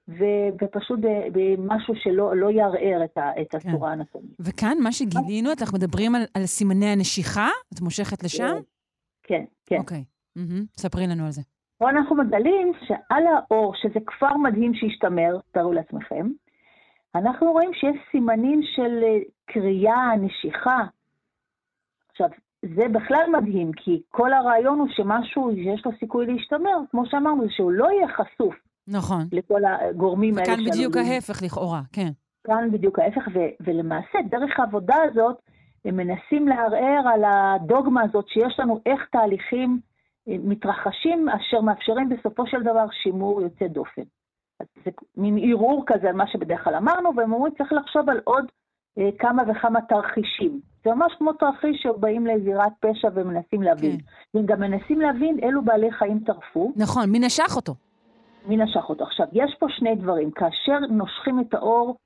ו- 0.09 0.65
ופשוט 0.65 0.99
ב- 1.01 1.29
במשהו 1.33 1.95
שלא 1.97 2.37
לא 2.37 2.51
יערער 2.51 3.05
את, 3.05 3.19
ה- 3.19 3.41
את 3.41 3.55
הצורה 3.55 3.91
האנטומית. 3.91 4.37
וכאן, 4.41 4.77
מה 4.83 4.93
שגילינו, 4.93 5.51
אנחנו 5.61 5.79
מדברים 5.79 6.15
על, 6.15 6.23
על 6.35 6.47
סימני 6.47 6.87
הנשיכה? 6.87 7.49
את 7.75 7.81
מושכת 7.81 8.25
לשם? 8.25 8.57
כן, 9.23 9.45
כן. 9.67 9.79
אוקיי. 9.79 10.05
מהמם. 10.37 10.65
ספרי 10.77 11.07
לנו 11.07 11.25
על 11.25 11.31
זה. 11.31 11.43
פה 11.79 11.91
אנחנו 11.91 12.17
מגלים 12.17 12.73
שעל 12.87 13.25
האור, 13.27 13.75
שזה 13.77 14.01
כבר 14.07 14.37
מדהים 14.37 14.75
שהשתמר, 14.75 15.39
תארו 15.51 15.73
לעצמכם, 15.73 16.29
אנחנו 17.15 17.53
רואים 17.53 17.71
שיש 17.75 17.97
סימנים 18.11 18.61
של 18.63 19.01
אה, 19.05 19.19
קריאה, 19.47 20.17
נשיכה. 20.21 20.79
עכשיו, 22.11 22.29
זה 22.63 22.89
בכלל 22.89 23.25
מדהים, 23.33 23.73
כי 23.73 24.03
כל 24.09 24.33
הרעיון 24.33 24.79
הוא 24.79 24.89
שמשהו 24.91 25.51
שיש 25.55 25.87
לו 25.87 25.93
סיכוי 26.01 26.27
להשתמר, 26.27 26.77
כמו 26.91 27.03
שאמרנו, 27.07 27.45
שהוא 27.51 27.73
לא 27.73 27.89
יהיה 27.91 28.09
חשוף 28.09 28.55
נכון. 28.89 29.27
לכל 29.33 29.61
הגורמים 29.65 30.39
האלה. 30.39 30.53
וכאן 30.53 30.65
בדיוק 30.65 30.95
שעלולים. 30.95 31.13
ההפך 31.13 31.43
לכאורה, 31.43 31.81
כן. 31.93 32.11
כאן 32.47 32.69
בדיוק 32.73 32.99
ההפך, 32.99 33.29
ו- 33.35 33.65
ולמעשה 33.65 34.19
דרך 34.31 34.61
העבודה 34.61 34.97
הזאת 35.11 35.37
הם 35.85 35.97
מנסים 35.97 36.49
לערער 36.49 37.09
על 37.15 37.25
הדוגמה 37.25 38.03
הזאת 38.03 38.29
שיש 38.29 38.59
לנו 38.59 38.81
איך 38.87 39.01
תהליכים 39.13 39.81
אה, 40.29 40.37
מתרחשים 40.45 41.29
אשר 41.29 41.61
מאפשרים 41.61 42.09
בסופו 42.09 42.47
של 42.47 42.63
דבר 42.63 42.87
שימור 43.03 43.43
יוצא 43.43 43.67
דופן. 43.67 44.03
אז 44.61 44.67
זה 44.85 44.91
מין 45.17 45.39
ערעור 45.39 45.85
כזה 45.87 46.09
על 46.09 46.15
מה 46.15 46.25
שבדרך 46.27 46.65
כלל 46.65 46.75
אמרנו, 46.75 47.17
והם 47.17 47.33
אומרים 47.33 47.53
צריך 47.59 47.73
לחשוב 47.73 48.11
על 48.11 48.21
עוד 48.25 48.45
אה, 48.99 49.11
כמה 49.19 49.43
וכמה 49.49 49.81
תרחישים. 49.81 50.61
זה 50.85 50.95
ממש 50.95 51.13
כמו 51.19 51.33
תרחיש 51.33 51.83
שבאים 51.83 52.27
לזירת 52.27 52.73
פשע 52.81 53.09
ומנסים 53.15 53.63
להבין. 53.63 53.99
כן. 53.99 54.05
והם 54.35 54.47
גם 54.47 54.61
מנסים 54.61 55.01
להבין 55.01 55.39
אילו 55.39 55.63
בעלי 55.65 55.93
חיים 55.93 56.19
טרפו. 56.19 56.73
נכון, 56.77 57.11
מי 57.11 57.19
נשך 57.19 57.57
אותו? 57.57 57.75
מי 58.45 58.57
נשך 58.57 58.89
אותו. 58.89 59.05
עכשיו, 59.05 59.27
יש 59.33 59.55
פה 59.59 59.67
שני 59.69 59.95
דברים. 59.95 60.31
כאשר 60.31 60.79
נושכים 60.91 61.41
את 61.41 61.55
האור, 61.55 61.97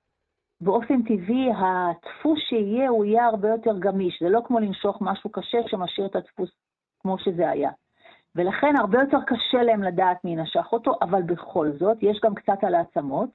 באופן 0.60 1.02
טבעי, 1.02 1.50
הדפוס 1.56 2.38
שיהיה, 2.48 2.88
הוא 2.88 3.04
יהיה 3.04 3.26
הרבה 3.26 3.48
יותר 3.48 3.78
גמיש. 3.78 4.22
זה 4.22 4.28
לא 4.28 4.40
כמו 4.46 4.58
לנשוך 4.58 4.98
משהו 5.00 5.30
קשה 5.30 5.58
שמשאיר 5.66 6.06
את 6.06 6.16
הדפוס 6.16 6.50
כמו 7.02 7.18
שזה 7.18 7.50
היה. 7.50 7.70
ולכן 8.36 8.74
הרבה 8.78 9.00
יותר 9.00 9.18
קשה 9.26 9.62
להם 9.62 9.82
לדעת 9.82 10.24
מי 10.24 10.36
נשך 10.36 10.72
אותו, 10.72 10.92
אבל 11.02 11.22
בכל 11.22 11.70
זאת, 11.78 11.98
יש 12.02 12.20
גם 12.24 12.34
קצת 12.34 12.64
על 12.64 12.74
העצמות. 12.74 13.30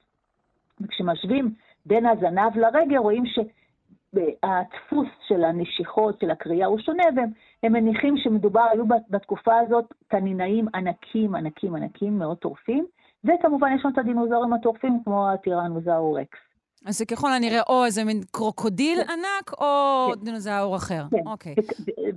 וכשמשווים 0.80 1.54
בין 1.86 2.06
הזנב 2.06 2.56
לרגל, 2.56 2.96
רואים 2.96 3.24
שהדפוס 3.26 5.08
של 5.28 5.44
הנשיכות, 5.44 6.20
של 6.20 6.30
הקריאה, 6.30 6.66
הוא 6.66 6.78
שונה, 6.78 7.04
והם 7.16 7.30
הם 7.62 7.72
מניחים 7.72 8.16
שמדובר, 8.16 8.66
היו 8.72 8.84
בתקופה 9.10 9.58
הזאת 9.58 9.84
תנינאים 10.08 10.66
ענקים, 10.74 11.34
ענקים, 11.34 11.74
ענקים, 11.76 12.18
מאוד 12.18 12.36
טורפים, 12.36 12.86
וכמובן 13.24 13.68
יש 13.76 13.84
לנו 13.84 13.94
את 13.94 13.98
הדינוזאורים 13.98 14.52
הטורפים, 14.52 15.00
כמו 15.04 15.30
הטירנוזאור 15.30 16.20
רקס. 16.20 16.38
אז 16.86 16.98
זה 16.98 17.06
ככל 17.06 17.32
הנראה 17.32 17.60
או 17.68 17.84
איזה 17.84 18.04
מין 18.04 18.20
קרוקודיל 18.32 18.98
ענק, 19.00 19.52
או 19.60 20.14
דינוזאור 20.14 20.76
אחר. 20.76 21.02
כן. 21.10 21.26
אוקיי. 21.26 21.54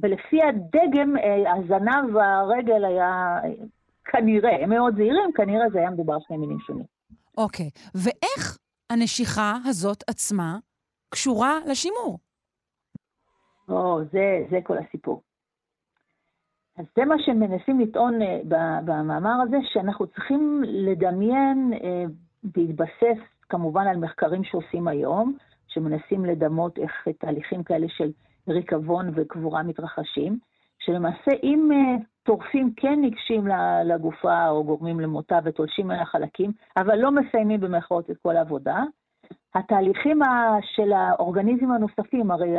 ולפי 0.01 0.43
הדגם, 0.43 1.17
אה, 1.17 1.53
הזנב 1.53 2.15
והרגל 2.15 2.85
היה 2.85 3.39
אה, 3.43 3.49
כנראה, 4.05 4.63
הם 4.63 4.69
מאוד 4.69 4.95
זהירים, 4.95 5.31
כנראה 5.35 5.69
זה 5.73 5.79
היה 5.79 5.89
מדובר 5.89 6.13
על 6.13 6.19
שני 6.27 6.37
מינים 6.37 6.59
שונים. 6.59 6.85
אוקיי. 7.37 7.69
ואיך 7.95 8.57
הנשיכה 8.89 9.55
הזאת 9.65 10.03
עצמה 10.09 10.57
קשורה 11.09 11.59
לשימור? 11.65 12.19
או, 13.69 13.99
זה, 14.11 14.45
זה 14.51 14.57
כל 14.63 14.77
הסיפור. 14.77 15.21
אז 16.77 16.85
זה 16.95 17.05
מה 17.05 17.15
שמנסים 17.19 17.79
לטעון 17.79 18.21
אה, 18.21 18.39
במאמר 18.85 19.41
הזה, 19.43 19.57
שאנחנו 19.73 20.07
צריכים 20.07 20.63
לדמיין, 20.65 21.73
אה, 21.83 22.03
בהתבסס 22.43 23.19
כמובן 23.49 23.87
על 23.87 23.97
מחקרים 23.97 24.43
שעושים 24.43 24.87
היום, 24.87 25.33
שמנסים 25.67 26.25
לדמות 26.25 26.77
איך 26.77 27.07
תהליכים 27.19 27.63
כאלה 27.63 27.87
של 27.89 28.11
ריקבון 28.47 29.11
וקבורה 29.15 29.63
מתרחשים, 29.63 30.37
שלמעשה 30.79 31.31
אם 31.43 31.69
אה, 31.73 32.03
טורפים 32.23 32.73
כן 32.75 33.01
ניגשים 33.01 33.47
לגופה 33.85 34.49
או 34.49 34.63
גורמים 34.63 34.99
למותה 34.99 35.39
ותולשים 35.43 35.85
ממנה 35.85 36.05
חלקים, 36.05 36.51
אבל 36.77 36.95
לא 36.95 37.11
מסיימים 37.11 37.59
במרכאות 37.59 38.09
את 38.09 38.17
כל 38.17 38.37
העבודה, 38.37 38.83
התהליכים 39.55 40.19
של 40.75 40.93
האורגניזמים 40.93 41.71
הנוספים, 41.71 42.31
הרי 42.31 42.55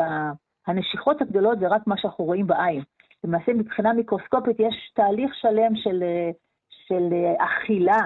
הנשיכות 0.66 1.22
הגדולות 1.22 1.58
זה 1.58 1.68
רק 1.68 1.86
מה 1.86 1.96
שאנחנו 1.96 2.24
רואים 2.24 2.46
בעין. 2.46 2.82
למעשה 3.24 3.52
מבחינה 3.52 3.92
מיקרוסקופית 3.92 4.60
יש 4.60 4.92
תהליך 4.94 5.34
שלם 5.34 5.76
של, 5.76 6.02
אה, 6.02 6.30
של 6.70 7.08
אה, 7.12 7.44
אכילה 7.44 8.00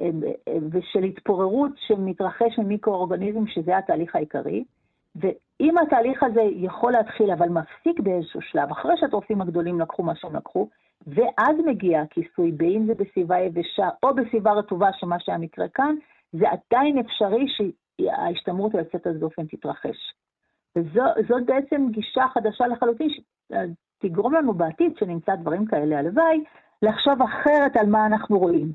אה, 0.00 0.10
ושל 0.70 1.02
התפוררות 1.04 1.72
שמתרחש 1.76 2.58
ממיקרואורגניזם, 2.58 3.46
שזה 3.46 3.76
התהליך 3.76 4.16
העיקרי. 4.16 4.64
ואם 5.16 5.78
התהליך 5.78 6.22
הזה 6.22 6.40
יכול 6.40 6.92
להתחיל, 6.92 7.30
אבל 7.30 7.48
מפסיק 7.48 8.00
באיזשהו 8.00 8.40
שלב, 8.42 8.70
אחרי 8.70 8.92
שהטורפים 8.96 9.40
הגדולים 9.40 9.80
לקחו 9.80 10.02
מה 10.02 10.16
שהם 10.16 10.36
לקחו, 10.36 10.68
ואז 11.06 11.56
מגיע 11.66 12.00
הכיסוי, 12.00 12.52
בין 12.52 12.86
זה 12.86 12.94
בסביבה 12.94 13.38
יבשה 13.38 13.88
או 14.02 14.14
בסביבה 14.14 14.52
רטובה, 14.52 14.88
שמה 14.92 15.16
שהיה 15.20 15.38
מקרה 15.38 15.68
כאן, 15.68 15.94
זה 16.32 16.46
עדיין 16.48 16.98
אפשרי 16.98 17.46
שההשתמרות 17.48 18.74
היוצאת 18.74 19.06
הדופן 19.06 19.46
תתרחש. 19.46 20.14
וזאת 20.76 21.46
בעצם 21.46 21.86
גישה 21.90 22.24
חדשה 22.34 22.66
לחלוטין, 22.66 23.08
שתגרום 23.98 24.34
לנו 24.34 24.54
בעתיד, 24.54 24.92
שנמצא 24.98 25.34
דברים 25.34 25.66
כאלה, 25.66 25.98
הלוואי, 25.98 26.44
לחשוב 26.82 27.22
אחרת 27.22 27.76
על 27.76 27.86
מה 27.86 28.06
אנחנו 28.06 28.38
רואים. 28.38 28.72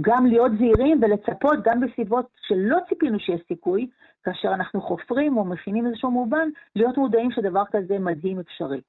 גם 0.00 0.26
להיות 0.26 0.52
זהירים 0.58 1.00
ולצפות 1.02 1.58
גם 1.64 1.80
בסביבות 1.80 2.26
שלא 2.46 2.76
ציפינו 2.88 3.20
שיש 3.20 3.40
סיכוי, 3.48 3.88
כאשר 4.22 4.48
אנחנו 4.54 4.80
חופרים 4.80 5.36
או 5.36 5.44
מכינים 5.44 5.86
איזשהו 5.86 6.10
מובן, 6.10 6.48
להיות 6.76 6.98
מודעים 6.98 7.30
שדבר 7.30 7.62
כזה 7.72 7.98
מדהים 7.98 8.40
אפשרי. 8.40 8.80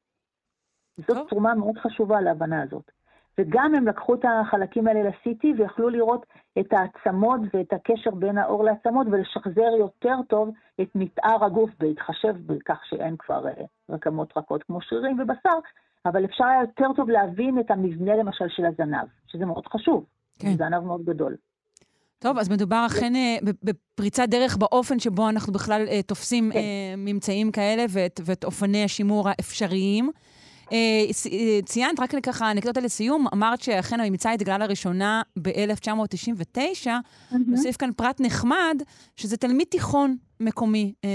זאת 0.97 1.29
תרומה 1.29 1.55
מאוד 1.55 1.77
חשובה 1.77 2.21
להבנה 2.21 2.63
הזאת. 2.63 2.91
וגם 3.37 3.75
הם 3.75 3.87
לקחו 3.87 4.13
את 4.13 4.25
החלקים 4.25 4.87
האלה 4.87 5.03
ל-CT 5.03 5.45
ויכלו 5.57 5.89
לראות 5.89 6.25
את 6.59 6.73
העצמות 6.73 7.39
ואת 7.53 7.73
הקשר 7.73 8.11
בין 8.11 8.37
האור 8.37 8.63
לעצמות 8.63 9.07
ולשחזר 9.11 9.71
יותר 9.79 10.15
טוב 10.29 10.49
את 10.81 10.87
מתאר 10.95 11.45
הגוף, 11.45 11.69
בהתחשב 11.79 12.35
בכך 12.45 12.79
שאין 12.89 13.15
כבר 13.19 13.47
אה, 13.47 13.63
רקמות 13.89 14.37
רכות 14.37 14.63
כמו 14.63 14.81
שרירים 14.81 15.19
ובשר, 15.19 15.59
אבל 16.05 16.25
אפשר 16.25 16.45
היה 16.45 16.61
יותר 16.61 16.93
טוב 16.95 17.09
להבין 17.09 17.59
את 17.59 17.71
המבנה 17.71 18.15
למשל 18.15 18.45
של 18.49 18.65
הזנב, 18.65 19.07
שזה 19.27 19.45
מאוד 19.45 19.67
חשוב. 19.67 20.05
כן. 20.39 20.57
זנב 20.57 20.79
מאוד 20.79 21.05
גדול. 21.05 21.35
טוב, 22.19 22.37
אז 22.37 22.49
מדובר 22.49 22.85
אכן 22.87 23.15
אה, 23.15 23.37
בפריצת 23.63 24.29
דרך 24.29 24.57
באופן 24.57 24.99
שבו 24.99 25.29
אנחנו 25.29 25.53
בכלל 25.53 25.85
אה, 25.87 26.01
תופסים 26.01 26.51
כן. 26.53 26.59
ממצאים 26.97 27.51
כאלה 27.51 27.85
ואת, 27.89 28.19
ואת 28.25 28.43
אופני 28.43 28.83
השימור 28.83 29.29
האפשריים. 29.29 30.11
אה, 30.71 30.77
אה, 31.31 31.59
ציינת, 31.65 31.99
רק 31.99 32.15
ככה 32.23 32.51
אנקדוטה 32.51 32.81
לסיום, 32.81 33.25
אמרת 33.33 33.61
שאכן 33.61 33.99
הממצא 33.99 34.29
התגלה 34.29 34.57
לראשונה 34.57 35.21
ב-1999. 35.41 36.87
נוסיף 37.47 37.77
כאן 37.77 37.89
פרט 37.95 38.21
נחמד, 38.21 38.83
שזה 39.15 39.37
תלמיד 39.37 39.67
תיכון 39.67 40.17
מקומי 40.39 40.93
אה, 41.05 41.09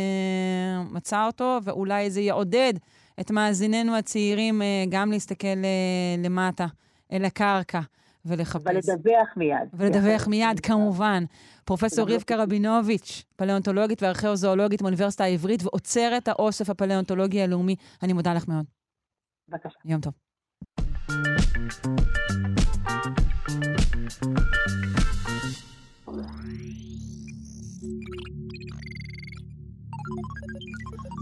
מצא 0.90 1.26
אותו, 1.26 1.58
ואולי 1.64 2.10
זה 2.10 2.20
יעודד 2.20 2.74
את 3.20 3.30
מאזיננו 3.30 3.96
הצעירים 3.96 4.62
גם 4.88 5.12
להסתכל 5.12 5.46
למטה, 6.18 6.66
אל 7.12 7.24
הקרקע, 7.24 7.80
ולחפש. 8.26 8.88
ולדווח 8.88 9.28
מיד. 9.36 9.68
ולדווח 9.74 10.26
מיד, 10.26 10.60
כמובן. 10.60 11.24
פרופסור 11.64 12.06
גם 12.06 12.14
רבקה 12.14 12.36
רבינוביץ', 12.36 13.24
פלאונטולוגית 13.36 14.02
וארכיאוזואולוגית 14.02 14.82
מאוניברסיטה 14.82 15.24
העברית, 15.24 15.62
ואוצרת 15.62 16.28
האוסף 16.28 16.70
הפלאונטולוגי 16.70 17.42
הלאומי. 17.42 17.76
אני 18.02 18.12
מודה 18.12 18.34
לך 18.34 18.48
מאוד. 18.48 18.75
בבקשה. 19.48 19.78
יום 19.84 20.00
טוב. 20.00 20.12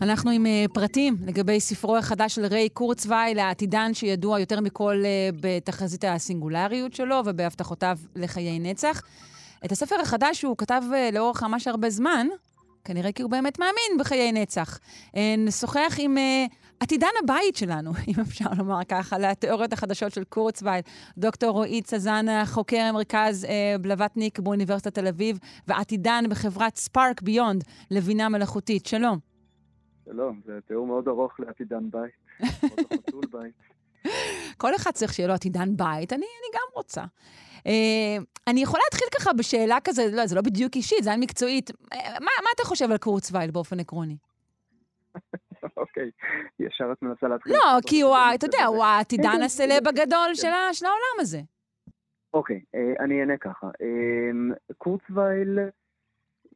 אנחנו 0.03 0.31
עם 0.31 0.47
uh, 0.47 0.73
פרטים 0.75 1.17
לגבי 1.27 1.61
ספרו 1.61 1.97
החדש 1.97 2.35
של 2.35 2.45
ריי 2.45 2.69
קורצווייל, 2.69 3.39
העתידן 3.39 3.95
שידוע 3.95 4.41
יותר 4.41 4.61
מכל 4.61 5.03
uh, 5.03 5.37
בתחזית 5.41 6.05
הסינגולריות 6.05 6.95
שלו 6.95 7.21
ובהבטחותיו 7.25 7.99
לחיי 8.17 8.59
נצח. 8.59 9.03
את 9.65 9.73
הספר 9.73 10.01
החדש 10.03 10.43
הוא 10.43 10.57
כתב 10.57 10.83
uh, 10.91 11.15
לאורך 11.15 11.43
ממש 11.43 11.69
הרבה 11.69 11.91
זמן, 11.91 12.27
כנראה 12.85 13.13
כי 13.13 13.23
הוא 13.23 13.31
באמת 13.31 13.59
מאמין 13.59 13.99
בחיי 13.99 14.33
נצח. 14.33 14.79
נשוחח 15.39 15.97
עם 15.99 16.17
עתידן 16.81 17.09
הבית 17.23 17.57
שלנו, 17.57 17.91
אם 18.09 18.21
אפשר 18.21 18.51
לומר 18.59 18.85
ככה, 18.89 19.19
לתיאוריות 19.19 19.73
החדשות 19.73 20.13
של 20.13 20.25
קורצווייל, 20.25 20.83
דוקטור 21.19 21.51
רועי 21.51 21.83
צזנה, 21.83 22.47
חוקר 22.47 22.81
המרכז 22.81 23.45
אה, 23.45 23.77
בלווטניק 23.81 24.39
באוניברסיטת 24.39 24.95
תל 24.95 25.07
אביב, 25.07 25.39
ועתידן 25.69 26.25
בחברת 26.31 26.77
ספארק 26.77 27.23
ביונד 27.23 27.65
לבינה 27.91 28.29
מלאכותית. 28.29 28.87
שלום. 28.87 29.19
שלום, 30.05 30.41
זה 30.45 30.59
תיאור 30.67 30.87
מאוד 30.87 31.09
ארוך 31.09 31.41
לעתידן 31.41 31.91
בית. 31.91 32.13
חתול 32.93 33.25
בית. 33.33 33.55
כל 34.57 34.77
אחד 34.77 34.91
צריך 34.91 35.15
שיהיה 35.15 35.29
לו 35.29 35.35
עתידן 35.35 35.77
בית, 35.77 36.13
אני, 36.13 36.27
אני 36.27 36.49
גם 36.55 36.67
רוצה. 36.75 37.03
אה, 37.67 38.17
אני 38.47 38.63
יכולה 38.63 38.83
להתחיל 38.93 39.09
ככה 39.19 39.33
בשאלה 39.33 39.79
כזה, 39.85 40.07
לא, 40.13 40.27
זה 40.27 40.35
לא 40.35 40.43
בדיוק 40.43 40.77
אישית, 40.77 41.05
זה 41.05 41.11
היה 41.11 41.19
מקצועית. 41.19 41.71
אה, 41.71 42.11
מה, 42.13 42.31
מה 42.43 42.49
אתה 42.55 42.65
חושב 42.65 42.91
על 42.91 42.99
קורצווייל 42.99 43.51
באופן 43.51 43.81
עקרוני? 43.81 44.17
אוקיי, 45.89 46.11
ישר 46.61 46.93
את 46.93 47.03
מנסה 47.03 47.29
להתחיל. 47.29 47.53
לא, 47.53 47.79
כי 47.87 48.01
הוא, 48.01 48.17
אתה 48.35 48.47
יודע, 48.47 48.65
הוא 48.67 48.85
העתידן 48.85 49.43
הסלב 49.45 49.89
הגדול 49.89 50.35
של 50.35 50.49
ה- 50.49 50.73
של 50.75 50.87
העולם 50.87 51.21
הזה. 51.21 51.39
אוקיי, 52.35 52.61
אה, 52.75 52.93
אני 53.05 53.21
אענה 53.21 53.37
ככה. 53.37 53.67
אה, 53.67 54.55
קורצווייל 54.79 55.59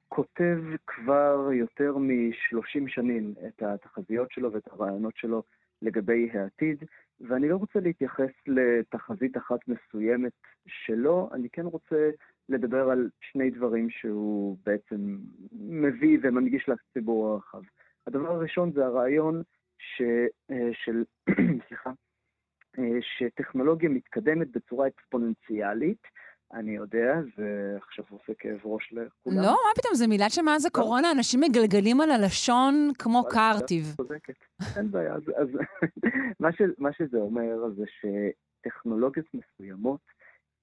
כותב 0.08 0.58
כבר 0.86 1.48
יותר 1.52 1.96
מ-30 1.98 2.88
שנים 2.88 3.34
את 3.48 3.62
התחזיות 3.62 4.32
שלו 4.32 4.52
ואת 4.52 4.68
הרעיונות 4.72 5.16
שלו 5.16 5.42
לגבי 5.82 6.30
העתיד, 6.34 6.84
ואני 7.20 7.48
לא 7.48 7.56
רוצה 7.56 7.80
להתייחס 7.80 8.30
לתחזית 8.46 9.36
אחת 9.36 9.58
מסוימת 9.68 10.32
שלו, 10.66 11.30
אני 11.32 11.48
כן 11.52 11.66
רוצה 11.66 12.10
לדבר 12.48 12.90
על 12.90 13.10
שני 13.20 13.50
דברים 13.50 13.90
שהוא 13.90 14.56
בעצם 14.66 15.16
מביא 15.52 16.18
ומנגיש 16.22 16.68
לציבור 16.68 17.28
הרחב. 17.28 17.62
הדבר 18.09 18.32
הראשון 18.32 18.72
זה 18.72 18.86
הרעיון 18.86 19.42
ש, 19.78 20.02
אה, 20.50 20.70
של, 20.84 21.04
סליחה, 21.68 21.90
אה, 22.78 22.98
שטכנולוגיה 23.00 23.88
מתקדמת 23.88 24.50
בצורה 24.50 24.86
אקספוננציאלית. 24.86 26.02
אני 26.52 26.76
יודע, 26.76 27.14
זה 27.36 27.76
עכשיו 27.82 28.04
עושה 28.11 28.32
כאב 28.38 28.59
ראש 28.64 28.92
לכולם. 28.92 29.36
לא, 29.36 29.42
מה 29.42 29.72
פתאום, 29.76 29.94
זו 29.94 30.09
מילה 30.09 30.30
שמאז 30.30 30.66
הקורונה 30.66 31.11
אנשים 31.11 31.40
מגלגלים 31.40 32.00
על 32.00 32.11
הלשון 32.11 32.90
כמו 32.98 33.24
קרטיב. 33.24 33.84
צודקת, 33.96 34.34
אין 34.76 34.90
בעיה. 34.90 35.14
אז, 35.14 35.22
אז 35.36 35.48
מה, 36.40 36.52
ש, 36.52 36.62
מה 36.78 36.92
שזה 36.92 37.18
אומר 37.18 37.70
זה 37.76 37.84
שטכנולוגיות 37.86 39.26
מסוימות 39.34 40.00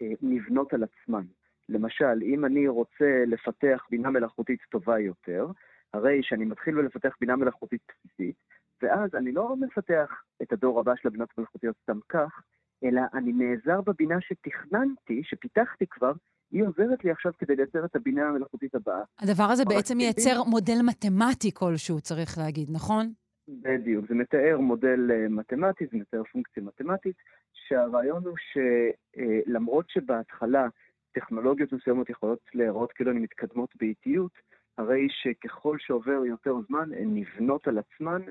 אה, 0.02 0.08
נבנות 0.22 0.74
על 0.74 0.84
עצמן. 0.84 1.24
למשל, 1.70 2.22
אם 2.24 2.46
אני 2.46 2.68
רוצה 2.68 3.24
לפתח 3.28 3.86
בינה 3.89 4.10
מלאכותית 4.10 4.60
טובה 4.72 5.00
יותר, 5.00 5.48
הרי 5.96 6.20
שאני 6.24 6.46
מתחיל 6.46 6.80
לפתח 6.80 7.16
בינה 7.22 7.36
מלאכותית 7.36 7.82
בסיסית, 7.88 8.36
ואז 8.82 9.16
אני 9.16 9.32
לא 9.32 9.56
מפתח 9.56 10.24
את 10.41 10.54
הדור 10.54 10.80
הבא 10.80 10.93
של 10.96 11.08
הבינות 11.08 11.30
המלאכותיות 11.38 11.76
סתם 11.84 12.00
כך, 12.10 12.41
אלא 12.84 13.02
אני 13.14 13.34
נעזר 13.34 13.82
בבינה 13.82 14.22
שתכננתי, 14.22 15.22
שפיתחתי 15.24 15.86
כבר, 15.89 16.14
היא 16.52 16.64
עוזרת 16.64 17.04
לי 17.04 17.12
עכשיו 17.12 17.32
כדי 17.38 17.56
לייצר 17.56 17.86
את 17.86 17.96
הבינה 17.96 18.30
המלאכותית 18.30 18.76
הבאה. 18.76 19.04
הדבר 19.20 19.43
הזה 19.43 19.66
בעצם. 19.66 20.00
ייצר 20.00 20.43
מודל 20.43 20.78
מתמטי 20.84 21.52
כלשהו, 21.54 22.02
צריך 22.02 22.38
להגיד, 22.38 22.68
נכון? 22.72 23.14
בדיוק, 23.48 24.06
זה 24.10 24.16
מתאר 24.16 24.58
מודל 24.60 25.12
אה, 25.12 25.28
מתמטי, 25.30 25.86
זה 25.91 25.98
מתאר 25.98 26.24
פונקציה 26.32 26.64
מתמטית, 26.64 27.16
שהרעיון 27.54 28.24
הוא 28.26 28.36
שלמרות 28.38 29.89
שבהתחלה 29.89 30.68
טכנולוגיות 31.12 31.74
מסוימות 31.74 32.10
יכולות 32.10 32.39
להיראות 32.54 32.91
כאילו 32.91 33.12
הן 33.12 33.18
מתקדמות 33.18 33.70
באיטיות, 33.76 34.32
הרי 34.78 35.08
שככל 35.10 35.78
שעובר 35.80 36.26
יותר 36.26 36.56
זמן 36.68 36.90
הן 36.94 37.10
נבנות 37.14 37.68
על 37.68 37.78
עצמן, 37.78 38.22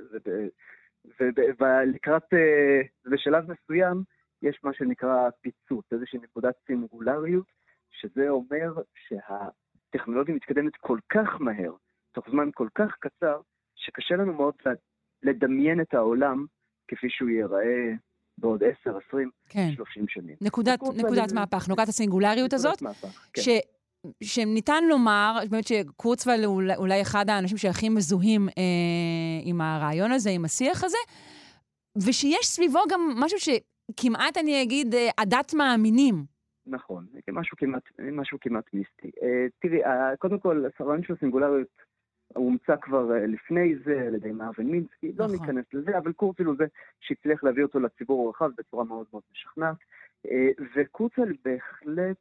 ולקראת, 1.60 2.34
אה, 2.34 2.80
בשלב 3.10 3.44
מסוים, 3.50 4.02
יש 4.42 4.60
מה 4.64 4.74
שנקרא 4.74 5.30
פיצוץ, 5.40 5.84
איזושהי 5.92 6.18
נקודת 6.18 6.54
סינגולריות, 6.66 7.46
שזה 7.90 8.28
אומר 8.28 8.72
שהטכנולוגיה 9.08 10.34
מתקדמת 10.34 10.76
כל 10.76 10.98
כך 11.08 11.40
מהר, 11.40 11.72
תוך 12.12 12.30
זמן 12.30 12.50
כל 12.54 12.68
כך 12.74 12.96
קצר, 13.00 13.40
שקשה 13.74 14.16
לנו 14.16 14.32
מאוד 14.32 14.54
לדמיין 15.22 15.80
את 15.80 15.94
העולם 15.94 16.46
כפי 16.88 17.10
שהוא 17.10 17.30
ייראה 17.30 17.92
בעוד 18.38 18.62
10, 18.62 18.98
20, 19.08 19.30
כן. 19.48 19.68
30 19.74 20.08
שנים. 20.08 20.36
נקודת, 20.40 20.78
נקודת 20.96 21.32
מהפך, 21.32 21.68
נקודת 21.68 21.88
הסינגולריות 21.88 22.36
נקודת 22.38 22.52
הזאת, 22.52 22.82
מהפך, 22.82 23.28
כן. 23.32 23.42
שניתן 24.22 24.84
לומר, 24.88 25.38
באמת 25.50 25.66
שקורצווייל 25.66 26.44
הוא 26.44 26.62
אולי- 26.76 27.02
אחד 27.02 27.30
האנשים 27.30 27.56
שהכי 27.56 27.88
מזוהים 27.88 28.48
אה, 28.48 28.52
עם 29.44 29.60
הרעיון 29.60 30.12
הזה, 30.12 30.30
עם 30.30 30.44
השיח 30.44 30.84
הזה, 30.84 30.98
ושיש 32.06 32.46
סביבו 32.46 32.78
גם 32.90 33.00
משהו 33.16 33.38
שכמעט, 33.38 34.36
אני 34.36 34.62
אגיד, 34.62 34.94
אה, 34.94 35.08
עדת 35.16 35.54
מאמינים. 35.54 36.24
נכון, 36.66 37.06
משהו 37.32 37.56
כמעט, 37.56 37.82
משהו 38.12 38.38
כמעט 38.40 38.64
מיסטי. 38.74 39.10
אה, 39.22 39.46
תראי, 39.62 39.84
אה, 39.84 40.16
קודם 40.16 40.38
כל, 40.38 40.64
הרעיון 40.80 41.02
של 41.02 41.12
הסינגולריות 41.12 41.68
הומצא 42.34 42.74
כבר 42.82 43.12
אה, 43.16 43.26
לפני 43.26 43.74
זה 43.84 44.04
על 44.06 44.14
ידי 44.14 44.32
מרווין 44.32 44.70
מינסקי, 44.70 45.12
לא 45.18 45.24
נכון. 45.24 45.36
ניכנס 45.40 45.64
לזה, 45.72 45.98
אבל 45.98 46.12
קורצל 46.12 46.44
הוא 46.44 46.54
זה 46.58 46.64
שהצליח 47.00 47.44
להביא 47.44 47.62
אותו 47.62 47.80
לציבור 47.80 48.26
הרחב 48.26 48.50
בצורה 48.58 48.84
מאוד 48.84 49.06
מאוד 49.12 49.22
משכנעת. 49.32 49.76
וקורצל 50.76 51.32
בהחלט, 51.44 52.16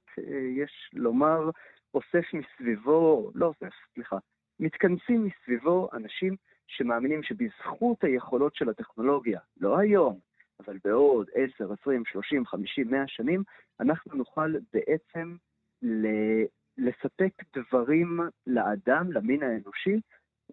יש 0.58 0.90
לומר, 0.94 1.50
אוסף 1.94 2.34
מסביבו, 2.34 3.32
לא 3.36 3.46
אוסף, 3.46 3.74
סליחה, 3.94 4.18
מתכנסים 4.60 5.26
מסביבו 5.26 5.90
אנשים 5.94 6.36
שמאמינים 6.68 7.24
שבזכות 7.24 8.04
היכולות 8.04 8.56
של 8.56 8.70
הטכנולוגיה, 8.70 9.40
לא 9.62 9.78
היום, 9.78 10.20
אבל 10.60 10.78
בעוד 10.84 11.30
10, 11.34 11.74
20, 11.82 12.06
30, 12.06 12.46
50, 12.46 12.92
100 12.92 13.08
שנים, 13.08 13.44
אנחנו 13.80 14.16
נוכל 14.16 14.54
בעצם 14.74 15.36
לספק 16.78 17.34
דברים 17.56 18.20
לאדם, 18.48 19.12
למין 19.12 19.44
האנושי, 19.44 20.00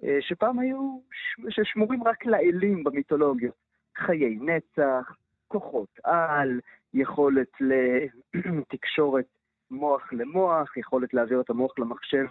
אה, 0.05 0.19
שפעם 0.21 0.59
היו, 0.59 1.01
ששמורים 1.49 2.03
רק 2.05 2.27
לאלים 2.27 2.85
במיתולוגיה. 2.85 3.51
חיי 3.97 4.39
נצח, 4.41 5.17
כוחות 5.49 5.89
על, 6.05 6.61
יכולת 6.95 7.49
לתקשורת 8.35 9.25
מוח 9.71 10.13
למוח, 10.13 10.77
יכולת 10.77 11.15
להעביר 11.15 11.41
את 11.41 11.51
המוח 11.51 11.79
למחשב 11.79 12.27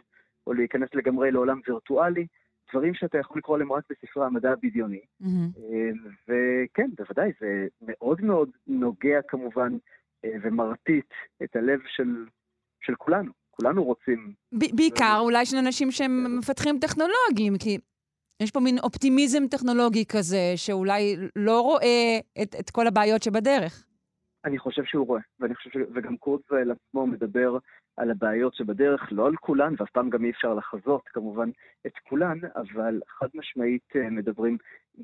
או 0.48 0.54
להיכנס 0.54 0.90
לגמרי 0.94 1.32
לעולם 1.32 1.60
וירטואלי, 1.68 2.28
דברים 2.72 2.94
שאתה 2.94 3.18
יכול 3.18 3.38
לקרוא 3.38 3.58
להם 3.58 3.72
רק 3.72 3.84
בספרי 3.90 4.26
המדע 4.26 4.52
הבדיוני. 4.52 5.02
מהמם. 5.20 5.50
אה, 5.58 5.90
וכן, 6.28 6.90
בוודאי, 6.98 7.32
זה 7.40 7.68
מאוד 7.82 8.22
מאוד 8.22 8.50
נוגע 8.68 9.22
כמובן 9.28 9.78
אה, 10.26 10.30
ומרטיט 10.42 11.14
את 11.44 11.56
הלב 11.56 11.80
של, 11.88 12.26
של 12.82 12.96
כולנו. 12.96 13.32
כולנו 13.52 13.84
רוצים... 13.84 14.34
ב- 14.52 14.76
בעיקר 14.76 15.18
אולי 15.20 15.46
של 15.46 15.58
אנשים 15.58 15.92
שהם 15.92 16.38
מפתחים 16.38 16.80
טכנולוגיים, 16.80 17.58
כי 17.60 17.78
יש 18.42 18.52
פה 18.52 18.60
מין 18.60 18.80
אופטימיזם 18.80 19.48
טכנולוגי 19.48 20.06
כזה, 20.06 20.54
שאולי 20.56 21.16
לא 21.36 21.62
רואה 21.62 22.20
את, 22.42 22.56
את 22.60 22.70
כל 22.70 22.88
הבעיות 22.88 23.24
שבדרך. 23.24 23.86
אני 24.46 24.60
חושב 24.60 24.84
שהוא 24.84 25.08
רואה, 25.08 25.22
ואני 25.40 25.56
חושב 25.56 25.70
ש... 25.70 25.78
וגם 25.94 26.18
קורצווייל 26.18 26.72
עצמו 26.72 27.08
מדבר 27.08 27.58
על 27.98 28.12
הבעיות 28.12 28.54
שבדרך, 28.54 29.08
לא 29.12 29.28
על 29.28 29.36
כולן, 29.36 29.74
ואף 29.78 29.90
פעם 29.90 30.10
גם 30.10 30.26
אי 30.26 30.30
אפשר 30.30 30.54
לחזות 30.54 31.08
כמובן 31.08 31.50
את 31.88 31.94
כולן, 32.10 32.38
אבל 32.56 33.00
חד 33.08 33.28
משמעית 33.34 33.96
אה, 33.96 34.10
מדברים 34.10 34.58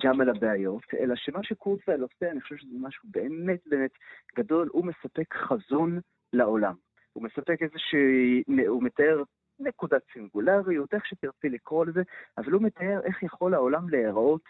גם 0.04 0.22
על 0.22 0.30
הבעיות, 0.30 0.84
אלא 1.00 1.16
שמה 1.16 1.44
שקורצווייל 1.44 2.02
עושה, 2.02 2.32
אני 2.32 2.42
חושב 2.42 2.56
שזה 2.56 2.78
משהו 2.80 3.10
באמת 3.12 3.60
באמת 3.66 3.92
גדול, 4.38 4.70
הוא 4.72 4.86
מספק 4.86 5.34
חזון 5.34 6.00
לעולם. 6.34 6.74
הוא 7.14 7.24
מספק 7.24 7.62
איזושהי, 7.62 8.44
הוא 8.68 8.84
מתאר 8.84 9.24
נקודת 9.60 10.02
סינגולריות, 10.14 10.94
איך 10.94 11.06
שתרצי 11.06 11.50
לקרוא 11.50 11.86
לזה, 11.86 12.02
אבל 12.38 12.52
הוא 12.52 12.62
מתאר 12.62 13.00
איך 13.04 13.24
יכול 13.24 13.54
העולם 13.54 13.90
להיראות 13.90 14.42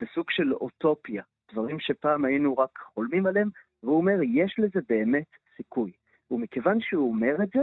בסוג 0.00 0.30
של 0.30 0.54
אוטופיה, 0.54 1.22
דברים 1.52 1.80
שפעם 1.80 2.24
היינו 2.24 2.58
רק 2.58 2.78
חולמים 2.94 3.26
עליהם, 3.26 3.48
והוא 3.82 3.96
אומר, 3.96 4.18
יש 4.22 4.56
לזה 4.58 4.80
באמת 4.88 5.26
סיכוי. 5.56 5.90
ומכיוון 6.30 6.78
שהוא 6.80 7.08
אומר 7.08 7.34
את 7.42 7.48
זה, 7.54 7.62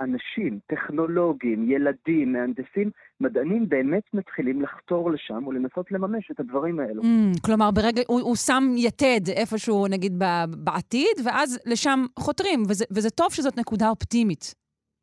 אנשים, 0.00 0.58
טכנולוגים, 0.66 1.70
ילדים, 1.70 2.32
מהנדסים, 2.32 2.90
מדענים 3.20 3.68
באמת 3.68 4.02
מתחילים 4.14 4.62
לחתור 4.62 5.10
לשם 5.10 5.46
ולנסות 5.46 5.92
לממש 5.92 6.30
את 6.30 6.40
הדברים 6.40 6.80
האלו. 6.80 7.02
Mm, 7.02 7.40
כלומר, 7.44 7.70
ברגע, 7.70 8.02
הוא, 8.06 8.20
הוא 8.20 8.36
שם 8.36 8.64
יתד 8.76 9.20
איפשהו, 9.28 9.86
נגיד, 9.86 10.22
בעתיד, 10.50 11.16
ואז 11.24 11.58
לשם 11.66 12.04
חותרים, 12.18 12.62
וזה, 12.68 12.84
וזה 12.90 13.10
טוב 13.10 13.32
שזאת 13.32 13.58
נקודה 13.58 13.88
אופטימית. 13.88 14.54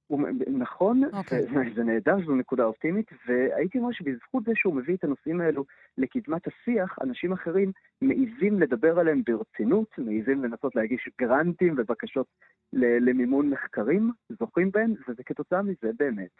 הוא, 0.07 0.21
נכון, 0.47 1.03
אוקיי. 1.13 1.43
זה, 1.43 1.59
זה 1.75 1.83
נהדר 1.83 2.21
שזו 2.21 2.35
נקודה 2.35 2.63
אופטימית, 2.63 3.11
והייתי 3.27 3.77
אומר 3.77 3.91
שבזכות 3.91 4.43
זה 4.45 4.51
שהוא 4.55 4.75
מביא 4.75 4.95
את 4.95 5.03
הנושאים 5.03 5.41
האלו 5.41 5.65
לקדמת 5.97 6.41
השיח, 6.47 6.95
אנשים 7.01 7.33
אחרים 7.33 7.71
מעיזים 8.01 8.59
לדבר 8.59 8.99
עליהם 8.99 9.21
ברצינות, 9.25 9.87
מעיזים 9.97 10.43
לנסות 10.43 10.75
להגיש 10.75 11.09
גרנטים 11.21 11.75
ובקשות 11.77 12.27
למימון 12.73 13.49
מחקרים, 13.49 14.11
זוכים 14.39 14.71
בהם, 14.71 14.93
וזה 15.07 15.23
כתוצאה 15.23 15.61
מזה 15.61 15.91
באמת. 15.99 16.31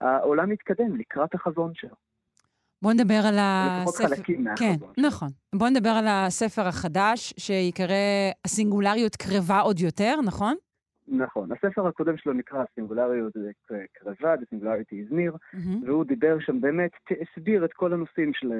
העולם 0.00 0.50
מתקדם 0.50 0.96
לקראת 0.96 1.34
החזון 1.34 1.72
שלו. 1.74 1.94
בואו 2.82 2.94
נדבר 2.94 3.20
על 3.28 3.34
לפחות 3.34 3.94
הספר... 3.94 4.16
חלקים 4.16 4.44
כן, 4.56 4.66
מהחזון. 4.70 4.92
נכון. 4.98 5.28
בואו 5.54 5.70
נדבר 5.70 5.90
על 5.90 6.04
הספר 6.08 6.68
החדש, 6.68 7.34
שיקרא 7.38 7.94
הסינגולריות 8.44 9.16
קרבה 9.16 9.60
עוד 9.60 9.80
יותר, 9.80 10.14
נכון? 10.24 10.54
נכון. 11.08 11.52
הספר 11.52 11.86
הקודם 11.86 12.16
שלו 12.16 12.32
נקרא 12.32 12.64
סינגולריות 12.74 13.32
קרבה, 13.92 14.34
The 14.34 14.38
Singularity 14.38 15.08
is 15.08 15.12
Near, 15.12 15.36
מהמם. 15.52 15.82
והוא 15.86 16.04
דיבר 16.04 16.40
שם 16.40 16.60
באמת, 16.60 16.90
הסביר 17.22 17.64
את 17.64 17.72
כל 17.72 17.92
הנושאים 17.92 18.32
של, 18.34 18.52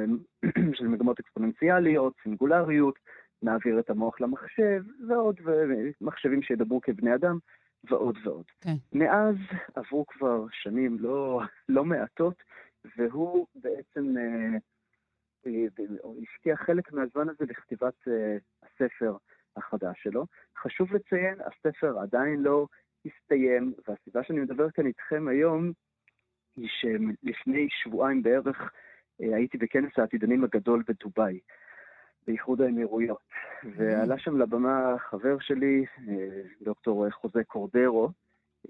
של 0.79 0.89
מגמות 0.89 1.21
אקספוננציאליות, 1.21 2.15
סינגולריות, 2.23 2.95
נעביר 3.43 3.79
את 3.79 3.91
המוח 3.91 4.21
למחשב, 4.21 4.83
ועוד, 5.09 5.41
ומחשבים 5.45 6.43
שידברו 6.43 6.81
כבני 6.81 7.15
אדם, 7.15 7.39
ועוד 7.91 8.19
ועוד. 8.25 8.45
כן. 8.61 8.75
מאז 8.93 9.37
עברו 9.75 10.07
כבר 10.07 10.47
שנים 10.51 10.97
לא, 11.01 11.41
לא 11.69 11.85
מעטות, 11.85 12.43
והוא 12.97 13.47
בעצם 13.55 14.15
אה, 14.19 14.59
אה, 15.47 15.67
השקיע 16.23 16.57
חלק 16.57 16.93
מהזמן 16.93 17.29
הזה 17.29 17.47
בכתיבת 17.47 18.09
אה, 18.09 18.37
הספר 18.63 19.17
החדש 19.57 20.03
שלו. 20.03 20.27
חשוב 20.63 20.95
לציין, 20.95 21.35
הספר 21.41 21.99
עדיין 21.99 22.43
לא 22.43 22.67
הסתיים, 23.07 23.73
והסיבה 23.89 24.25
שאני 24.25 24.41
מדבר 24.41 24.71
כאן 24.71 24.87
איתכם 24.87 25.29
היום 25.29 25.73
היא 26.57 26.69
שלפני 26.81 27.69
שבועיים 27.71 28.23
בערך 28.23 28.73
אה, 29.23 29.37
הייתי 29.37 29.59
בכנס 29.59 29.93
העתידנים 29.97 30.45
הגדול 30.45 30.83
בדובאי, 30.89 31.39
באיחוד 32.27 32.61
האמירויות, 32.61 33.29
ועלה 33.77 34.19
שם 34.19 34.39
לבמה 34.39 34.95
חבר 35.11 35.37
שלי, 35.41 35.85
אה, 36.09 36.43
דוקטור 36.63 37.11
חוזה 37.11 37.45
קורדרו, 37.45 38.09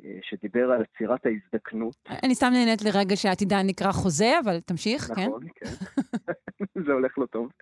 אה, 0.05 0.19
שדיבר 0.23 0.71
על 0.73 0.83
עצירת 0.83 1.27
ההזדקנות. 1.27 1.97
אני 2.25 2.35
סתם 2.35 2.51
נהנית 2.53 2.83
לרגע 2.83 3.17
שהעתידן 3.17 3.67
נקרא 3.67 3.93
חוזה, 3.93 4.39
אבל 4.45 4.61
תמשיך, 4.61 5.03
כן? 5.03 5.23
נכון, 5.23 5.49
כן. 5.55 5.67
זה 6.87 6.93
הולך 6.93 7.19
לו 7.19 7.27
טוב. 7.27 7.53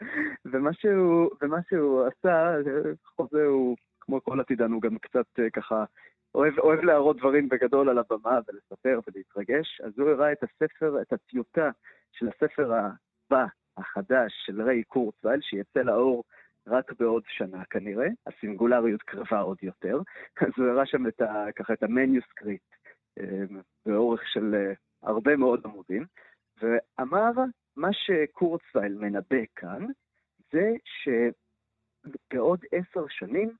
ומה 0.45 0.73
שהוא, 0.73 1.31
ומה 1.43 1.59
שהוא 1.69 2.07
עשה, 2.07 2.57
חוזה 3.17 3.45
הוא, 3.45 3.77
כמו 4.01 4.25
כל 4.25 4.41
עתידן, 4.41 4.73
הוא 4.73 4.83
גם 4.83 4.99
קצת 4.99 5.27
אה, 5.39 5.51
ככה 5.51 5.85
אוהב, 6.35 6.59
אוהב 6.59 6.81
להראות 6.81 7.17
דברים 7.17 7.49
בגדול 7.49 7.89
על 7.89 7.99
הבמה 7.99 8.39
ולספר 8.49 9.01
ולהתרגש, 9.07 9.81
אז 9.85 9.99
הוא 9.99 10.11
הראה 10.11 10.33
את 10.33 10.43
הספר, 10.43 11.03
את 11.03 11.13
הטיוטה 11.13 11.71
של 12.13 12.29
הספר 12.29 12.73
הבא, 12.75 13.47
החדש, 13.77 14.33
של 14.47 14.63
ריי 14.63 14.85
קורצווייל, 14.85 15.41
שיצא 15.41 15.81
לאור 15.81 16.25
רק 16.67 16.93
בעוד 16.99 17.23
שנה 17.29 17.65
כנראה, 17.71 18.09
הסינגולריות 18.27 19.03
קרבה 19.03 19.41
עוד 19.41 19.59
יותר, 19.63 20.01
אז 20.41 20.51
הוא 20.57 20.67
הראה 20.67 20.87
שם 20.87 21.07
את 21.07 21.21
ה, 21.21 21.47
ככה 21.57 21.73
את 21.73 21.83
המניוסקריפט 21.83 22.75
אה, 23.19 23.45
באורך 23.87 24.23
של 24.29 24.55
אה, 24.55 24.73
הרבה 25.03 25.37
מאוד 25.37 25.61
עמודים, 25.65 26.05
ואמר, 26.61 27.31
מה 27.77 27.89
שקורצווייל 27.93 28.95
מנבא 28.95 29.45
כאן, 29.57 29.87
זה 30.53 30.73
שבעוד 31.03 32.61
עשר 32.73 33.05
שנים 33.09 33.51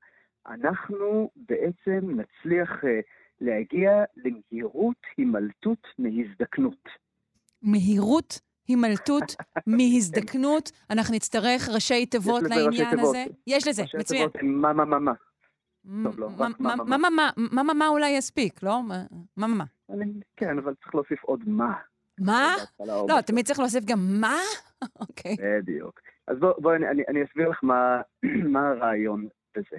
אנחנו 0.47 1.31
בעצם 1.35 2.19
נצליח 2.19 2.69
אה, 2.85 2.99
להגיע 3.41 4.03
למהירות 4.17 4.97
הימלטות 5.17 5.87
מהזדקנות. 5.99 6.89
מהירות 7.61 8.39
הימלטות 8.67 9.35
מהזדקנות, 9.67 10.71
אנחנו 10.89 11.15
נצטרך 11.15 11.69
ראשי 11.69 12.05
תיבות 12.05 12.43
לעניין 12.43 12.99
הזה. 12.99 13.25
יש 13.47 13.67
לזה, 13.67 13.83
מצוין. 13.99 14.23
ראשי 14.23 14.37
תיבות, 14.37 14.55
מה, 14.61 14.73
מה, 14.73 14.85
מה, 14.85 14.99
מה. 14.99 15.13
מה, 15.83 17.09
מה, 17.09 17.63
מה, 17.63 17.73
מה 17.73 17.87
אולי 17.87 18.09
יספיק, 18.09 18.63
לא? 18.63 18.83
מה, 18.83 19.03
מה, 19.37 19.47
מה. 19.47 19.63
כן, 20.35 20.57
אבל 20.57 20.75
צריך 20.75 20.95
להוסיף 20.95 21.23
עוד 21.23 21.43
מה. 21.47 21.73
מה? 22.25 22.55
לא. 22.79 23.21
תמיד 23.25 23.45
צריך 23.45 23.59
להוסיף 23.59 23.83
גם 23.85 23.99
מה? 24.21 24.37
אוקיי. 25.01 25.35
בדיוק. 25.39 26.01
אז 26.27 26.37
בואי 26.37 26.53
בוא, 26.57 26.75
אני, 26.75 27.23
אסביר 27.23 27.49
לך 27.49 27.63
מה, 28.53 28.69
הרעיון 28.69 29.27
בזה. 29.55 29.77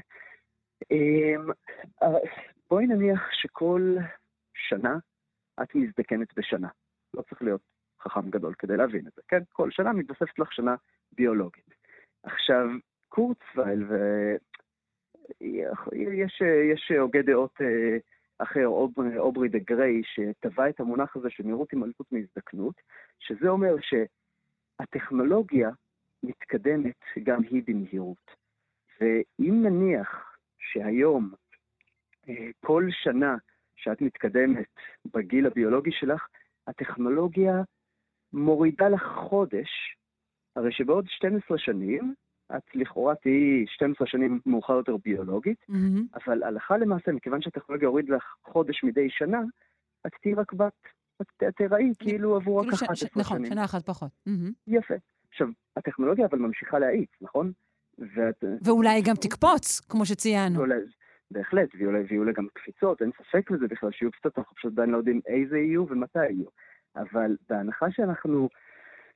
אמ, 0.91 1.51
אה, 2.03 2.09
בואי 2.71 2.87
נניח 2.87 3.29
שכל 3.33 3.97
שנה 4.55 4.97
את 5.63 5.75
מזדקנת 5.75 6.29
בשנה. 6.37 6.69
לא 7.15 7.23
צריך 7.23 7.43
להיות 7.43 7.61
חכם 8.03 8.31
גדול 8.31 8.55
כדי 8.59 8.77
להבין 8.77 9.07
את 9.07 9.13
זה, 9.17 9.23
כן? 9.29 9.43
כל 9.53 9.71
שנה 9.71 9.93
מתווספת 9.93 10.39
לך 10.39 10.53
שנה 10.53 10.75
ביולוגית. 11.13 11.75
עכשיו, 12.23 12.67
קורצווייל 13.09 13.85
ו... 13.89 13.97
יש, 15.93 16.43
יש 16.73 16.93
הוגה 16.99 17.23
דעות 17.23 17.55
אה, 17.61 17.99
אחר, 18.39 18.67
אוברי, 19.19 19.49
דה 19.49 19.59
גריי, 19.59 20.03
שטבע 20.05 20.69
את 20.69 20.81
המונח 20.81 21.17
הזה 21.17 21.31
של 21.31 21.43
מהירות 21.43 21.71
הימלטות 21.73 22.13
מהזדקנות, 22.13 22.75
שזה 23.19 23.49
אומר 23.49 23.75
שהטכנולוגיה 23.81 25.71
מתקדמת 26.23 27.01
גם 27.23 27.43
היא 27.43 27.63
במהירות. 27.67 28.31
ואם 29.01 29.63
נניח 29.63 30.37
שהיום 30.59 31.33
אה, 32.29 32.49
כל 32.61 32.89
שנה 32.91 33.37
שאת 33.77 34.01
מתקדמת 34.01 34.69
בגיל 35.15 35.47
הביולוגי 35.47 35.93
שלך, 35.93 36.29
הטכנולוגיה 36.67 37.63
מורידה 38.33 38.89
לך 38.89 39.03
חודש, 39.03 39.97
הרי 40.57 40.73
שבעוד 40.73 41.07
12 41.09 41.59
שנים, 41.59 42.15
את 42.57 42.63
לכאורה 42.75 43.15
תהיי 43.15 43.65
12 43.69 44.07
שנים 44.07 44.41
מאוחר 44.47 44.73
יותר 44.73 44.97
ביולוגית, 45.05 45.65
מהמם. 45.69 46.07
אבל 46.15 46.43
הלכה 46.43 46.77
למעשה, 46.77 47.13
מכיוון 47.13 47.43
שהטכנולוגיה 47.43 47.89
הורידה 47.89 48.17
לך 48.17 48.25
חודש 48.45 48.85
מדי 48.85 49.11
שנה, 49.11 49.41
את 50.07 50.13
תהיי 50.23 50.35
רק 50.35 50.53
בת, 50.53 50.73
את 51.23 51.27
את 51.49 51.57
תיראי 51.57 51.91
כאילו 51.99 52.37
עבור 52.37 52.59
רק 52.61 52.65
כאילו 52.65 52.77
ש- 52.77 52.83
11 52.83 53.09
ש- 53.09 53.17
נכון, 53.17 53.37
שנים. 53.39 53.51
שנה 53.53 53.65
אחת 53.65 53.87
פחות. 53.87 54.11
מהמם. 54.27 54.51
יפה. 54.67 54.95
עכשיו, 55.31 55.47
הטכנולוגיה 55.77 56.27
אבל 56.27 56.39
ממשיכה 56.39 56.79
להאיץ, 56.79 57.11
נכון? 57.21 57.53
ואת... 57.99 58.45
ואולי 58.65 59.03
גם 59.03 59.15
תקפוץ, 59.15 59.81
כמו 59.81 60.07
שציינו. 60.07 60.61
אולי, 60.61 60.75
בהחלט, 61.31 61.69
ויהיו 61.75 61.93
לה- 61.93 62.01
ויהיו 62.09 62.25
לה 62.25 62.33
גם 62.33 62.47
קפיצות, 62.53 63.03
אין 63.03 63.11
ספק 63.19 63.51
בזה 63.51 63.67
בכלל 63.69 63.91
שיהיו 63.93 64.11
קפיצות, 64.11 64.39
אנחנו 64.39 64.57
פשוט 64.57 64.73
עדיין 64.73 64.91
לא 64.91 64.97
יודעים 64.97 65.21
איזה 65.27 65.59
יהיו 65.59 65.87
ומתי 65.89 66.25
יהיו. 66.31 66.45
אבל 66.97 67.37
בהנחה 67.51 67.87
שאנחנו, 67.91 68.49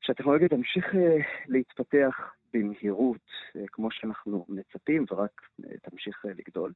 שהטכנולוגיה 0.00 0.48
תמשיך 0.48 0.94
אה, 0.94 1.16
להתפתח 1.46 2.32
במהירות, 2.58 3.26
אה, 3.56 3.62
כמו 3.72 3.90
שאנחנו 3.90 4.46
מצפים, 4.48 5.04
ורק 5.10 5.30
אה, 5.64 5.78
תמשיך 5.82 6.24
אה, 6.26 6.30
לגדול, 6.30 6.72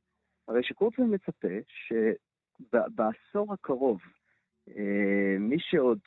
הרי 0.48 0.62
שקורצמן 0.62 1.14
מצפה 1.14 1.54
שבעשור 2.66 3.52
הקרוב, 3.52 4.00
מי 5.38 5.56
שעוד 5.58 5.98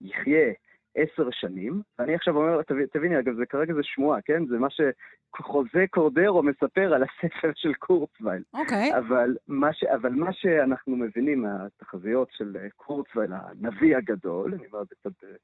יחיה 0.00 0.52
עשר 0.94 1.30
שנים, 1.30 1.82
ואני 1.98 2.14
עכשיו 2.14 2.36
אומר, 2.36 2.62
תביני, 2.92 3.18
אגב, 3.18 3.34
זה 3.34 3.46
כרגע 3.46 3.74
זה 3.74 3.80
שמועה, 3.82 4.22
כן? 4.22 4.46
זה 4.46 4.58
מה 4.58 4.68
שחוזה 4.70 5.84
קורדרו 5.90 6.42
מספר 6.42 6.94
על 6.94 7.02
הספר 7.02 7.50
של 7.62 7.74
קורצווייל. 7.74 8.42
אוקיי. 8.54 8.98
אבל 8.98 9.36
מה, 9.48 9.72
ש, 9.72 9.84
אבל 9.84 10.10
מה 10.12 10.32
שאנחנו 10.32 10.96
מבינים 10.96 11.42
מהתחזיות 11.42 12.28
של 12.30 12.56
קורצווייל, 12.76 13.32
הנביא 13.32 13.96
הגדול, 13.96 14.54
אני 14.54 14.66
אומר 14.66 14.82
בצד 14.82 15.10
אה, 15.24 15.36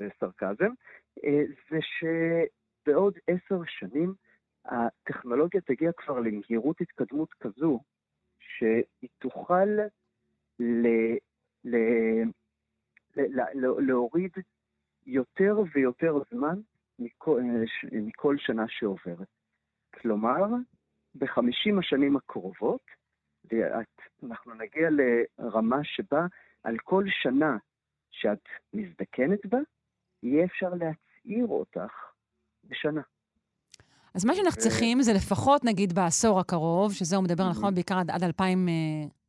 אה, 0.00 0.08
סרקזם, 0.20 0.70
אה, 1.24 1.42
זה 2.86 2.90
שבעוד 2.90 3.18
עשר 3.26 3.64
שנים 3.66 4.14
הטכנולוגיה 4.64 5.60
תגיע 5.60 5.90
כבר 5.96 6.20
למהירות 6.20 6.80
התקדמות 6.80 7.32
כזו, 7.32 7.80
שהיא 8.38 9.10
תוכל 9.18 9.64
ל, 9.64 9.80
ל, 10.58 11.16
ל, 11.64 11.76
ל, 13.16 13.40
ל, 13.54 13.66
להוריד 13.86 14.32
יותר 15.06 15.56
ויותר 15.74 16.18
זמן 16.30 16.60
מכל, 16.98 17.42
מכל 17.92 18.36
שנה 18.38 18.64
שעוברת. 18.68 19.28
כלומר, 19.94 20.44
בחמישים 21.14 21.78
השנים 21.78 22.16
הקרובות, 22.16 22.86
אנחנו 24.22 24.54
נגיע 24.54 24.88
לרמה 24.90 25.84
שבה 25.84 26.26
על 26.62 26.78
כל 26.78 27.04
שנה 27.22 27.56
שאת 28.10 28.48
מזדקנת 28.74 29.46
בה, 29.46 29.58
יהיה 30.22 30.44
אפשר 30.44 30.68
להצעיר 30.68 31.46
אותך 31.46 32.13
בשנה. 32.68 33.00
אז 34.14 34.24
מה 34.24 34.34
שאנחנו 34.34 34.60
צריכים 34.60 35.02
זה 35.02 35.12
לפחות, 35.12 35.64
נגיד, 35.64 35.92
בעשור 35.92 36.40
הקרוב, 36.40 36.92
שזה 36.92 37.16
הוא 37.16 37.24
מדבר, 37.24 37.50
נכון, 37.50 37.74
בעיקר 37.74 37.98
עד, 37.98 38.10
עד 38.10 38.24
2000, 38.24 38.68
אה, 38.68 38.74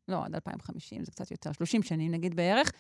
לא, 0.08 0.26
עד 0.26 0.36
2050, 0.36 1.04
זה 1.04 1.12
קצת 1.12 1.32
יותר, 1.32 1.52
30 1.52 1.84
שנים 1.84 2.12
נגיד 2.12 2.36
בערך. 2.36 2.72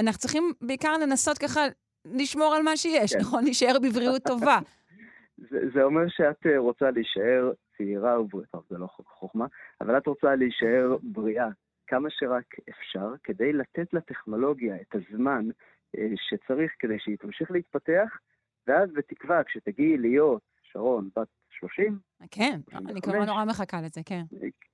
אנחנו 0.00 0.18
צריכים 0.18 0.52
בעיקר 0.60 0.96
לנסות 1.02 1.38
ככה 1.38 1.60
לשמור 2.04 2.54
על 2.54 2.62
מה 2.62 2.76
שיש, 2.76 3.12
כן. 3.12 3.20
נכון? 3.20 3.44
להישאר 3.44 3.76
בבריאות 3.82 4.22
טובה. 4.22 4.58
זה, 5.50 5.58
זה 5.74 5.82
אומר 5.82 6.08
שאת 6.08 6.46
אה, 6.46 6.58
רוצה 6.58 6.90
להישאר 6.90 7.52
צעירה 7.76 8.20
ובריאה, 8.20 8.46
טוב, 8.50 8.64
זה 8.70 8.78
לא 8.78 8.86
חוכמה, 8.86 9.46
אבל 9.80 9.98
את 9.98 10.06
רוצה 10.06 10.34
להישאר 10.34 10.96
בריאה 11.02 11.48
כמה 11.86 12.08
שרק 12.10 12.54
אפשר, 12.70 13.14
כדי 13.24 13.52
לתת 13.52 13.94
לטכנולוגיה 13.94 14.76
את 14.80 14.94
הזמן 14.94 15.48
אה, 15.98 16.08
שצריך 16.16 16.72
כדי 16.78 16.98
שהיא 16.98 17.16
תמשיך 17.18 17.50
להתפתח, 17.50 18.18
ואז 18.68 18.90
בתקווה, 18.92 19.44
כשתגיעי 19.44 19.98
להיות, 19.98 20.42
שרון, 20.62 21.08
בת 21.16 21.28
30, 21.50 21.98
כן, 22.30 22.60
אני 22.74 23.00
כמובן 23.00 23.26
נורא 23.26 23.44
מחכה 23.44 23.80
לזה, 23.80 24.00
כן. 24.04 24.22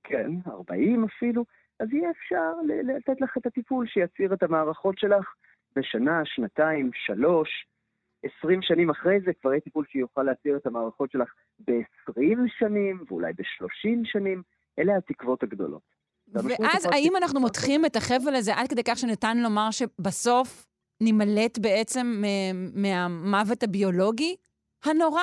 כן, 0.03 0.31
40 0.47 1.03
אפילו, 1.03 1.45
אז 1.79 1.87
יהיה 1.93 2.11
אפשר 2.11 2.51
לתת 2.83 3.21
לך 3.21 3.37
את 3.37 3.45
הטיפול 3.45 3.87
שיציר 3.87 4.33
את 4.33 4.43
המערכות 4.43 4.97
שלך 4.97 5.33
בשנה, 5.75 6.21
שנתיים, 6.25 6.89
שלוש, 6.93 7.49
20 8.39 8.61
שנים 8.61 8.89
אחרי 8.89 9.19
זה 9.25 9.31
כבר 9.41 9.51
יהיה 9.51 9.61
טיפול 9.61 9.85
שיוכל 9.89 10.23
להציר 10.23 10.57
את 10.57 10.65
המערכות 10.65 11.11
שלך 11.11 11.33
ב-20 11.67 12.37
שנים, 12.59 13.03
ואולי 13.07 13.33
ב-30 13.33 13.99
שנים. 14.03 14.41
אלה 14.79 14.97
התקוות 14.97 15.43
הגדולות. 15.43 15.81
ואז 16.27 16.85
האם 16.91 17.13
אנחנו 17.15 17.39
מותחים 17.39 17.85
את 17.85 17.95
החבל 17.95 18.35
הזה 18.35 18.55
עד 18.55 18.67
כדי 18.67 18.83
כך 18.83 18.97
שניתן 18.97 19.37
לומר 19.37 19.71
שבסוף 19.71 20.65
נימלט 21.01 21.57
בעצם 21.59 22.21
מהמוות 22.73 23.63
הביולוגי 23.63 24.35
הנורא? 24.85 25.21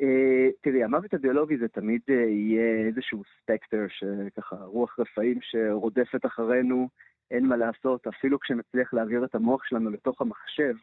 אה, 0.00 0.48
תראי, 0.60 0.84
המוות 0.84 1.14
הביולוגי 1.14 1.56
זה 1.58 1.68
תמיד 1.68 2.00
אה, 2.10 2.14
יהיה 2.14 2.86
איזשהו 2.86 3.22
ספקטר, 3.42 3.86
שככה, 3.88 4.56
רוח 4.56 4.98
רפאים 4.98 5.38
שרודפת 5.42 6.26
אחרינו, 6.26 6.88
אין 7.30 7.46
מה 7.46 7.56
לעשות, 7.56 8.06
אפילו 8.06 8.40
כשנצליח 8.40 8.94
להעביר 8.94 9.24
את 9.24 9.34
המוח 9.34 9.64
שלנו 9.64 9.90
לתוך 9.90 10.20
המחשב, 10.20 10.74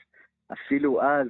אפילו 0.54 1.02
אז 1.02 1.28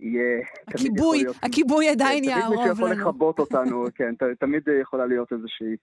יהיה... 0.00 0.42
תמיד 0.70 0.92
הכיבוי, 0.92 1.24
הכיבוי 1.42 1.88
עדיין 1.88 2.24
כן, 2.24 2.30
תמיד 2.30 2.42
יערוב 2.42 2.56
מישהו 2.56 2.72
יכול 2.72 2.90
לנו. 2.90 3.00
לכבות 3.00 3.38
אותנו, 3.38 3.84
כן, 3.94 4.14
תמיד 4.38 4.62
יכולה 4.80 5.06
להיות 5.06 5.32
איזושהי 5.32 5.76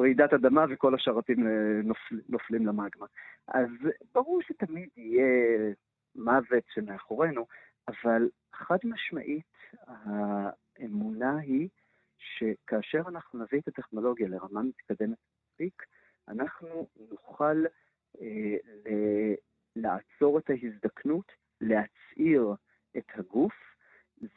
רעידת 0.00 0.32
אדמה 0.32 0.64
וכל 0.70 0.94
השרתים 0.94 1.46
אה, 1.46 1.80
נופל, 1.84 2.20
נופלים 2.28 2.66
למגמה. 2.66 3.06
אז 3.48 3.68
ברור 4.14 4.42
שתמיד 4.42 4.88
יהיה 4.96 5.72
מוות 6.14 6.64
שמאחורינו, 6.74 7.46
אבל 7.88 8.28
חד 8.52 8.78
משמעית 8.84 9.46
האמונה 9.86 11.38
היא 11.38 11.68
שכאשר 12.18 13.02
אנחנו 13.08 13.42
נביא 13.42 13.60
את 13.60 13.68
הטכנולוגיה 13.68 14.28
לרמה 14.28 14.62
מתקדמת 14.62 15.18
מספיק, 15.52 15.82
אנחנו 16.28 16.88
נוכל 17.10 17.64
אה, 18.20 19.34
לעצור 19.76 20.38
את 20.38 20.50
ההזדקנות, 20.50 21.32
להצעיר 21.60 22.54
את 22.96 23.06
הגוף. 23.14 23.71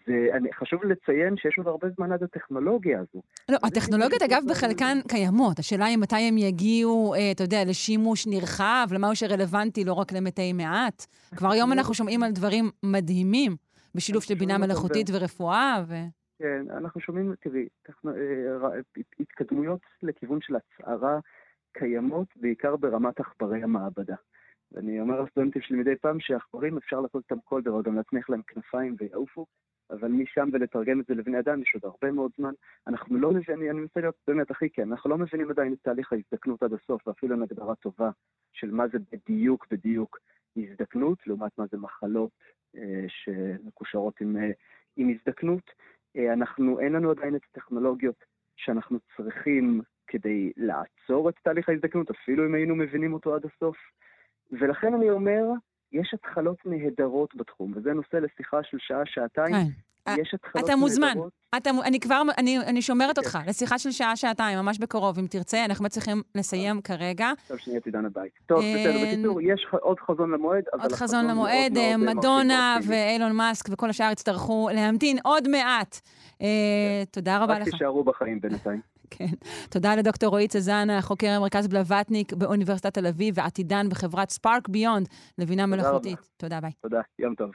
זה, 0.06 0.28
אני, 0.34 0.54
חשוב 0.54 0.84
לציין 0.84 1.38
שיש 1.38 1.58
עוד 1.58 1.68
הרבה 1.68 1.88
זמן 1.90 2.12
עד 2.12 2.24
הטכנולוגיה 2.24 3.00
הזו. 3.00 3.22
לא, 3.52 3.58
הטכנולוגיות, 3.64 4.22
אגב, 4.22 4.42
בחלקן 4.50 4.98
קיימות. 5.08 5.60
השאלה 5.60 5.86
היא 5.86 5.98
מתי 5.98 6.16
הם 6.16 6.38
יגיעו, 6.38 7.14
אה, 7.14 7.32
אתה 7.32 7.44
יודע, 7.44 7.64
לשימוש 7.68 8.28
נרחב, 8.28 8.88
למה 8.92 9.16
שרלוונטי 9.16 9.84
לא 9.84 9.94
רק 9.94 10.12
למתי 10.12 10.54
מעט. 10.54 11.06
כבר 11.36 11.52
היום 11.52 11.72
אנחנו 11.72 11.94
שומעים 11.94 12.24
על 12.24 12.32
דברים 12.32 12.70
מדהימים, 12.84 13.56
בשילוב 13.96 14.24
של 14.24 14.34
בינה 14.34 14.58
מלאכותית. 14.58 15.08
ורפואה, 15.14 15.84
ו... 15.88 15.94
כן, 16.40 16.66
אנחנו 16.78 17.02
שומעים, 17.02 17.34
תראי, 17.40 17.68
טכנו, 17.84 18.12
אה, 18.12 18.68
ר- 18.68 18.82
התקדמויות 19.20 19.80
לכיוון 20.04 20.40
של 20.42 20.56
הצערה 20.56 21.20
קיימות 21.74 22.28
בעיקר 22.36 22.76
ברמת 22.76 23.20
עכברי 23.20 23.64
המעבדה. 23.64 24.16
ואני 24.72 25.02
אומר 25.02 25.22
לסטודנטים 25.22 25.62
שלי 25.62 25.78
מדי 25.78 25.96
פעם 26.02 26.20
שעכברים 26.20 26.78
אפשר 26.78 27.00
לעשות 27.00 27.24
אותם 27.32 27.42
כל 27.44 27.62
דבר, 27.62 27.82
גם 27.82 27.96
להצמיח 27.96 28.30
להם 28.30 28.42
כנפיים 28.48 28.96
ויעופו, 29.00 29.46
אבל 29.90 30.08
משם 30.08 30.50
ולתרגם 30.54 31.00
את 31.00 31.06
זה 31.06 31.16
לבני 31.16 31.40
אדם 31.40 31.62
יש 31.62 31.72
עוד 31.74 31.86
הרבה 31.86 32.12
מאוד 32.12 32.32
זמן. 32.38 32.54
אנחנו 32.88 33.18
לא 33.18 33.32
מבינים, 33.32 33.72
אני 33.72 33.80
מנסה 33.80 34.00
להיות 34.00 34.16
באמת 34.28 34.52
הכי 34.52 34.70
כן, 34.70 34.92
אנחנו 34.92 35.10
לא 35.10 35.18
מבינים 35.18 35.50
עדיין 35.50 35.74
את 35.74 35.78
תהליך 35.82 36.14
ההזדקנות 36.14 36.64
עד 36.64 36.74
הסוף, 36.74 37.08
ואפילו 37.08 37.36
אין 37.36 37.44
הגדרה 37.44 37.76
טובה 37.76 38.10
של 38.54 38.72
מה 38.72 38.88
זה 38.88 38.98
בדיוק 39.12 39.68
בדיוק 39.72 40.20
הזדקנות, 40.58 41.28
לעומת 41.28 41.58
מה 41.58 41.66
זה 41.72 41.78
מחלות 41.78 42.32
אה, 42.78 43.06
שמקושרות 43.08 44.22
עם, 44.22 44.38
אה, 44.38 44.52
עם 44.98 45.10
הזדקנות. 45.10 45.72
אה, 46.18 46.34
אנחנו, 46.34 46.80
אין 46.80 46.94
לנו 46.94 47.12
עדיין 47.12 47.36
את 47.36 47.42
הטכנולוגיות 47.52 48.26
שאנחנו 48.56 49.00
צריכים 49.18 49.82
כדי 50.08 50.52
לעצור 50.58 51.30
את 51.30 51.36
תהליך 51.44 51.70
ההזדקנות, 51.70 52.10
אפילו 52.10 52.46
אם 52.46 52.56
היינו 52.56 52.76
מבינים 52.76 53.14
אותו 53.14 53.36
עד 53.36 53.46
הסוף. 53.46 53.78
ולכן 54.52 54.94
אני 54.94 55.10
אומר, 55.10 55.44
יש 56.02 56.14
התחלות 56.14 56.58
נהדרות 56.66 57.36
בתחום, 57.36 57.74
וזה 57.76 57.94
נושא 57.94 58.16
לשיחה 58.18 58.58
של 58.64 58.78
שעה-שעתיים. 58.80 59.56
כן. 59.56 60.22
יש 60.22 60.34
התחלות 60.34 60.66
אתה 60.66 60.76
מוזמן. 60.76 61.08
נהדרות. 61.08 61.34
אתה, 61.58 61.70
אני 61.86 62.00
כבר, 62.00 62.22
אני, 62.38 62.60
אני 62.60 62.82
שומרת 62.82 63.18
אותך 63.18 63.40
לשיחה 63.48 63.80
של 63.80 63.92
שעה-שעתיים, 63.92 64.60
ממש 64.60 64.80
בקרוב, 64.80 65.20
אם 65.20 65.28
תרצה. 65.28 65.66
אנחנו 65.66 65.90
צריכים 65.90 66.22
לסיים 66.36 66.82
כרגע. 66.82 67.32
עכשיו 67.42 67.58
שנייה 67.58 67.80
תדען 67.80 68.06
הבית. 68.06 68.32
טוב, 68.46 68.62
אה, 68.62 68.74
בסדר. 68.76 69.06
בקיצור, 69.06 69.42
יש 69.42 69.68
עוד 69.72 70.00
חזון 70.00 70.32
למועד, 70.32 70.64
עוד 70.82 70.92
חזון 70.92 71.28
למועד, 71.28 71.72
מאוד, 71.74 71.78
אה, 71.78 71.92
אה, 71.92 71.98
מדונה. 71.98 72.78
ואילון 72.88 73.32
מאסק 73.32 73.66
וכל 73.72 73.90
השאר 73.90 74.12
יצטרכו 74.12 74.70
להמתין 74.74 75.18
עוד 75.24 75.48
מעט. 75.48 76.00
אה, 76.42 77.04
תודה 77.12 77.44
רבה 77.44 77.54
רק 77.54 77.62
לך. 77.62 77.70
תישארו 77.70 78.04
בחיים 78.04 78.42
בינתיים. 78.42 78.82
כן. 79.10 79.26
תודה 79.70 79.96
לדוקטור 79.96 80.30
רועי 80.30 80.48
צזנה, 80.48 81.02
חוקר 81.02 81.30
המרכז 81.30 81.68
בלווטניק 81.68 82.34
באוניברסיטת 82.34 82.94
תל 82.94 83.08
אביב 83.08 83.34
ועתידן 83.38 83.90
בחברת 83.90 84.30
ספארק 84.30 84.70
ביונד 84.70 85.08
לבינה 85.38 85.64
תודה 85.64 85.76
רבה. 85.76 85.84
מלאכותית. 85.84 86.20
תודה, 86.38 86.62
ביי. 86.62 86.72
תודה, 86.82 87.02
יום 87.20 87.36
טוב. 87.36 87.52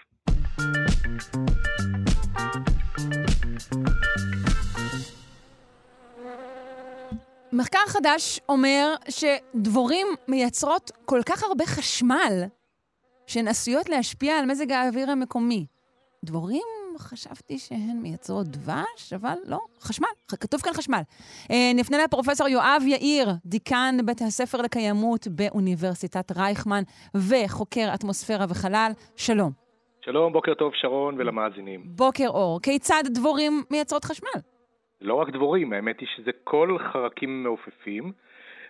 מחקר 7.52 7.78
חדש 7.88 8.40
אומר 8.48 8.94
שדבורים 9.08 10.06
מייצרות 10.28 10.90
כל 11.04 11.20
כך 11.26 11.42
הרבה 11.42 11.66
חשמל, 11.66 12.44
שהן 13.26 13.48
עשויות 13.48 13.88
להשפיע 13.88 14.38
על 14.38 14.46
מזג 14.46 14.72
האוויר 14.72 15.10
המקומי. 15.10 15.66
דבורים, 16.24 16.62
חשבתי 16.98 17.58
שהן 17.58 17.96
מייצרות 18.02 18.46
דבש, 18.46 19.12
אבל 19.12 19.34
לא, 19.46 19.58
חשמל, 19.80 20.08
כתוב 20.40 20.60
כאן 20.60 20.72
חשמל. 20.72 21.00
אה, 21.50 21.56
נפנה 21.74 22.04
לפרופסור 22.04 22.48
יואב 22.48 22.82
יאיר, 22.86 23.28
דיקן 23.46 23.94
בית 24.04 24.20
הספר 24.20 24.58
לקיימות 24.62 25.28
באוניברסיטת 25.28 26.36
רייכמן 26.36 26.82
וחוקר 27.14 27.94
אטמוספירה 27.94 28.44
וחלל. 28.50 28.90
שלום. 29.16 29.50
שלום, 30.04 30.32
בוקר 30.32 30.54
טוב 30.54 30.72
שרון 30.74 31.14
ולמאזינים. 31.18 31.82
בוקר 31.84 32.28
אור, 32.28 32.60
כיצד 32.62 33.02
דבורים 33.14 33.62
מייצרות 33.70 34.04
חשמל? 34.04 34.40
לא 35.00 35.14
רק 35.14 35.30
דבורים, 35.30 35.72
האמת 35.72 36.00
היא 36.00 36.08
שזה 36.16 36.30
כל 36.44 36.76
חרקים 36.92 37.42
מעופפים, 37.42 38.12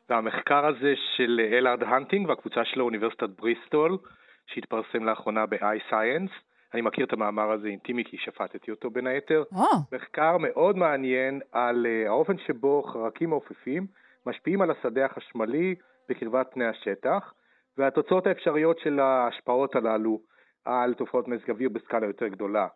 והמחקר 0.09 0.67
הזה 0.67 0.95
של 1.17 1.41
אלארד 1.53 1.83
הנטינג 1.83 2.29
והקבוצה 2.29 2.61
של 2.65 2.83
אוניברסיטת 2.83 3.29
בריסטול, 3.39 3.99
שהתפרסם 4.47 5.05
לאחרונה 5.05 5.47
ב-iScience, 5.47 6.50
אני 6.75 6.83
מכיר 6.83 7.07
את 7.07 7.13
המאמר 7.13 7.51
הזה 7.51 7.69
אינטימי 7.69 8.05
כי 8.05 8.17
שפטתי 8.19 8.71
אותו 8.71 8.91
בין 8.91 9.07
היתר, 9.07 9.45
או, 9.55 9.65
מחקר 9.93 10.37
מאוד 10.39 10.77
מעניין 10.77 11.41
על 11.53 11.87
אה, 11.87 12.09
האופן 12.09 12.39
שבו 12.39 12.83
חרקים 12.83 13.29
מעופפים 13.31 13.87
משפיעים 14.27 14.63
על 14.63 14.71
השדה 14.71 15.05
החשמלי 15.05 15.75
בקרבת 16.09 16.51
פני 16.53 16.67
השטח, 16.67 17.35
והתוצאות 17.79 18.27
האפשריות 18.27 18.79
של 18.79 19.01
ההשפעות 19.01 19.77
הללו 19.77 20.21
על 20.65 20.95
תופעות 20.95 21.29
מזג 21.29 21.51
אוויר 21.51 21.69
בסקאלה 21.69 22.07
יותר 22.07 22.29
גדולה. 22.29 22.67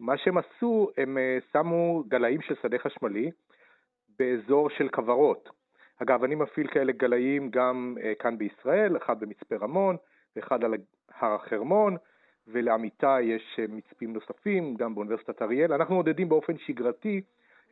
מה 0.00 0.16
שהם 0.16 0.38
עשו, 0.38 0.90
הם 0.96 1.18
אה, 1.18 1.38
שמו 1.52 2.04
גלאים 2.08 2.40
של 2.40 2.54
שדה 2.62 2.78
חשמלי 2.78 3.30
באזור 4.18 4.70
של 4.70 4.88
כוורות. 4.88 5.48
אגב, 6.02 6.24
אני 6.24 6.34
מפעיל 6.34 6.66
כאלה 6.66 6.92
גלאים 6.92 7.50
גם 7.50 7.96
כאן 8.18 8.38
בישראל, 8.38 8.96
אחד 8.96 9.20
במצפה 9.20 9.56
רמון 9.56 9.96
ואחד 10.36 10.64
על 10.64 10.74
הר 11.18 11.34
החרמון, 11.34 11.96
ולעמיתי 12.48 13.20
יש 13.20 13.56
אה, 13.58 13.64
מצפים 13.68 14.12
נוספים, 14.12 14.74
גם 14.74 14.94
באוניברסיטת 14.94 15.42
אריאל. 15.42 15.72
אנחנו 15.72 15.94
מודדים 15.94 16.28
באופן 16.28 16.58
שגרתי 16.58 17.20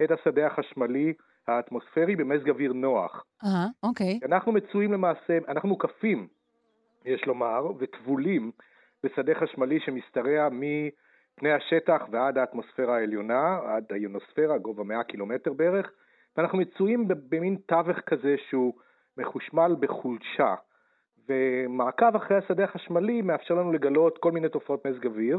את 0.05 0.11
השדה 0.11 0.47
החשמלי 0.47 1.13
האטמוספרי 1.47 2.17
במזג 2.17 2.51
אוויר 2.51 2.73
נוח. 2.73 3.25
אה, 3.45 3.67
אוקיי. 3.83 4.21
אנחנו 4.25 4.53
מצויים 4.53 4.93
למעשה, 4.93 5.39
אנחנו 5.49 5.69
מוקפים, 5.69 6.29
יש 7.05 7.27
לומר, 7.27 7.67
וטבולים 7.79 8.51
בשדה 9.05 9.35
חשמלי 9.35 9.81
שמשתרע 9.81 10.49
מפני 10.51 11.53
השטח 11.53 12.03
ועד 12.11 12.39
האטמוספירה 12.39 12.97
העליונה, 12.97 13.59
עד 13.67 13.85
היונוספירה, 13.91 14.59
גובה 14.59 14.85
100 14.85 15.05
קילומטר 15.05 15.53
בערך, 15.53 15.91
ואנחנו 16.37 16.59
מצויים 16.59 17.09
במין 17.09 17.57
תווך 17.67 17.99
כזה 18.07 18.37
שהוא 18.49 18.75
מחושמל 19.17 19.77
בחולשה. 19.81 20.55
ומעקב 21.29 22.17
אחרי 22.17 22.37
השדה 22.37 22.65
החשמלי 22.65 23.23
מאפשר 23.23 23.55
לנו 23.55 23.73
לגלות 23.73 24.19
כל 24.19 24.33
מיני 24.33 24.49
תופעות 24.49 24.87
מזג 24.87 25.07
אוויר, 25.07 25.39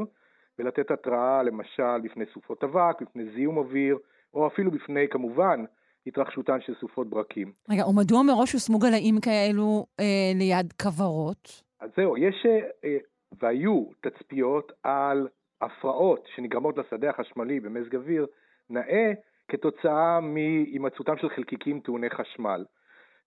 ולתת 0.60 0.92
התראה 0.92 1.44
למשל 1.44 2.02
בפני 2.04 2.26
סופות 2.34 2.64
אבק, 2.64 3.02
בפני 3.02 3.24
זיהום 3.36 3.58
אוויר, 3.58 3.98
או 4.34 4.48
אפילו 4.48 4.72
בפני, 4.72 5.08
כמובן, 5.10 5.66
התרחשותן 6.08 6.62
של 6.62 6.74
סופות 6.80 7.10
ברקים. 7.10 7.52
רגע, 7.70 7.88
ומדוע 7.88 8.24
מראש 8.24 8.54
הושמו 8.54 8.80
גלאים 8.80 9.16
כאלו 9.22 9.86
אה, 10.00 10.32
ליד 10.36 10.74
כוורות? 10.82 11.64
אז 11.80 11.90
זהו, 11.98 12.18
יש 12.18 12.46
אה, 12.46 12.60
אה, 12.86 12.98
והיו 13.42 13.84
תצפיות 14.02 14.72
על 14.84 15.28
הפרעות 15.62 16.28
שנגרמות 16.36 16.78
לשדה 16.78 17.10
החשמלי 17.10 17.60
במזג 17.60 17.96
אוויר 17.96 18.26
נאה 18.70 19.12
כתוצאה 19.48 20.20
מהימצאותם 20.20 21.18
של 21.18 21.30
חלקיקים 21.30 21.80
טעוני 21.80 22.10
חשמל. 22.10 22.66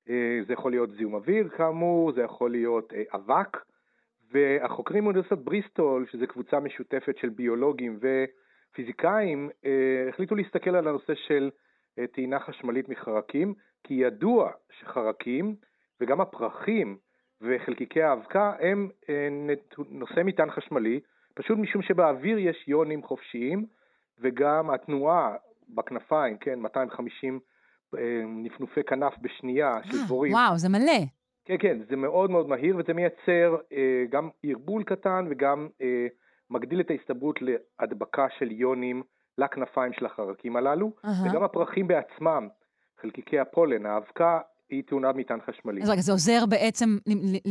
אה, 0.09 0.41
זה 0.47 0.53
יכול 0.53 0.73
להיות 0.73 0.91
זיהום 0.91 1.15
אוויר 1.15 1.49
כאמור, 1.49 2.12
זה 2.12 2.23
יכול 2.23 2.51
להיות 2.51 2.93
אה, 2.93 3.03
אבק, 3.15 3.57
והחוקרים 4.33 5.05
מאוניברסיטת 5.05 5.39
בריסטול, 5.39 6.07
שזו 6.12 6.27
קבוצה 6.27 6.61
משותפת 6.61 7.16
של 7.16 7.29
ביולוגים 7.29 7.99
ופיזיקאים, 8.01 9.51
אה, 9.65 10.09
החליטו 10.09 10.35
להסתכל 10.35 10.70
על 10.77 10.89
הנושא 10.89 11.15
של 11.15 11.51
טעינה 12.12 12.41
חשמלית 12.41 12.89
מחרקים, 12.89 13.55
כי 13.85 13.95
ידוע 13.95 14.51
שחרקים 14.79 15.55
וגם 16.01 16.20
הפרחים 16.20 16.97
וחלקיקי 17.41 18.03
האבקה 18.03 18.53
הם 18.61 18.89
נושא 19.91 20.20
מטען 20.24 20.51
חשמלי, 20.51 21.01
פשוט 21.35 21.59
משום 21.59 21.83
שבאוויר 21.83 22.39
יש 22.39 22.65
יונים 22.69 23.03
חופשיים, 23.03 23.66
וגם 24.19 24.70
התנועה 24.70 25.37
בכנפיים, 25.69 26.39
כן, 26.39 26.59
250 26.59 27.35
אה, 27.35 27.52
נפנופי 28.27 28.82
כנף 28.82 29.12
בשנייה 29.20 29.78
של 29.85 30.05
דבורים. 30.05 30.32
וואו, 30.32 30.59
זה 30.59 30.69
מלא. 30.69 31.01
כן, 31.44 31.56
כן, 31.60 31.78
זה 31.90 31.97
מאוד 31.97 32.31
מאוד 32.31 32.48
מהיר 32.48 32.77
וזה 32.77 32.93
מייצר 32.94 33.56
אה, 33.73 34.05
גם 34.10 34.28
ערבול 34.47 34.82
קטן 34.85 35.27
וגם 35.31 35.69
אה, 35.82 36.06
מגדיל 36.51 36.81
את 36.81 36.90
ההסתברות 36.90 37.39
להדבקה 37.43 38.27
של 38.39 38.52
יונים 38.52 39.02
לכנפיים 39.39 39.93
של 39.93 40.06
החרקים 40.06 40.56
הללו, 40.56 40.93
אהה. 41.05 41.31
וגם 41.31 41.43
הפרחים 41.43 41.86
בעצמם, 41.89 42.48
חלקיקי 43.01 43.39
הפולן, 43.39 43.86
האבקה, 43.86 44.39
היא 44.70 44.82
טעונה 44.86 45.12
מטען 45.12 45.39
חשמלי. 45.51 45.82
אז 45.82 45.90
רגע, 45.90 46.01
זה 46.01 46.12
עוזר 46.12 46.47
בעצם 46.48 46.89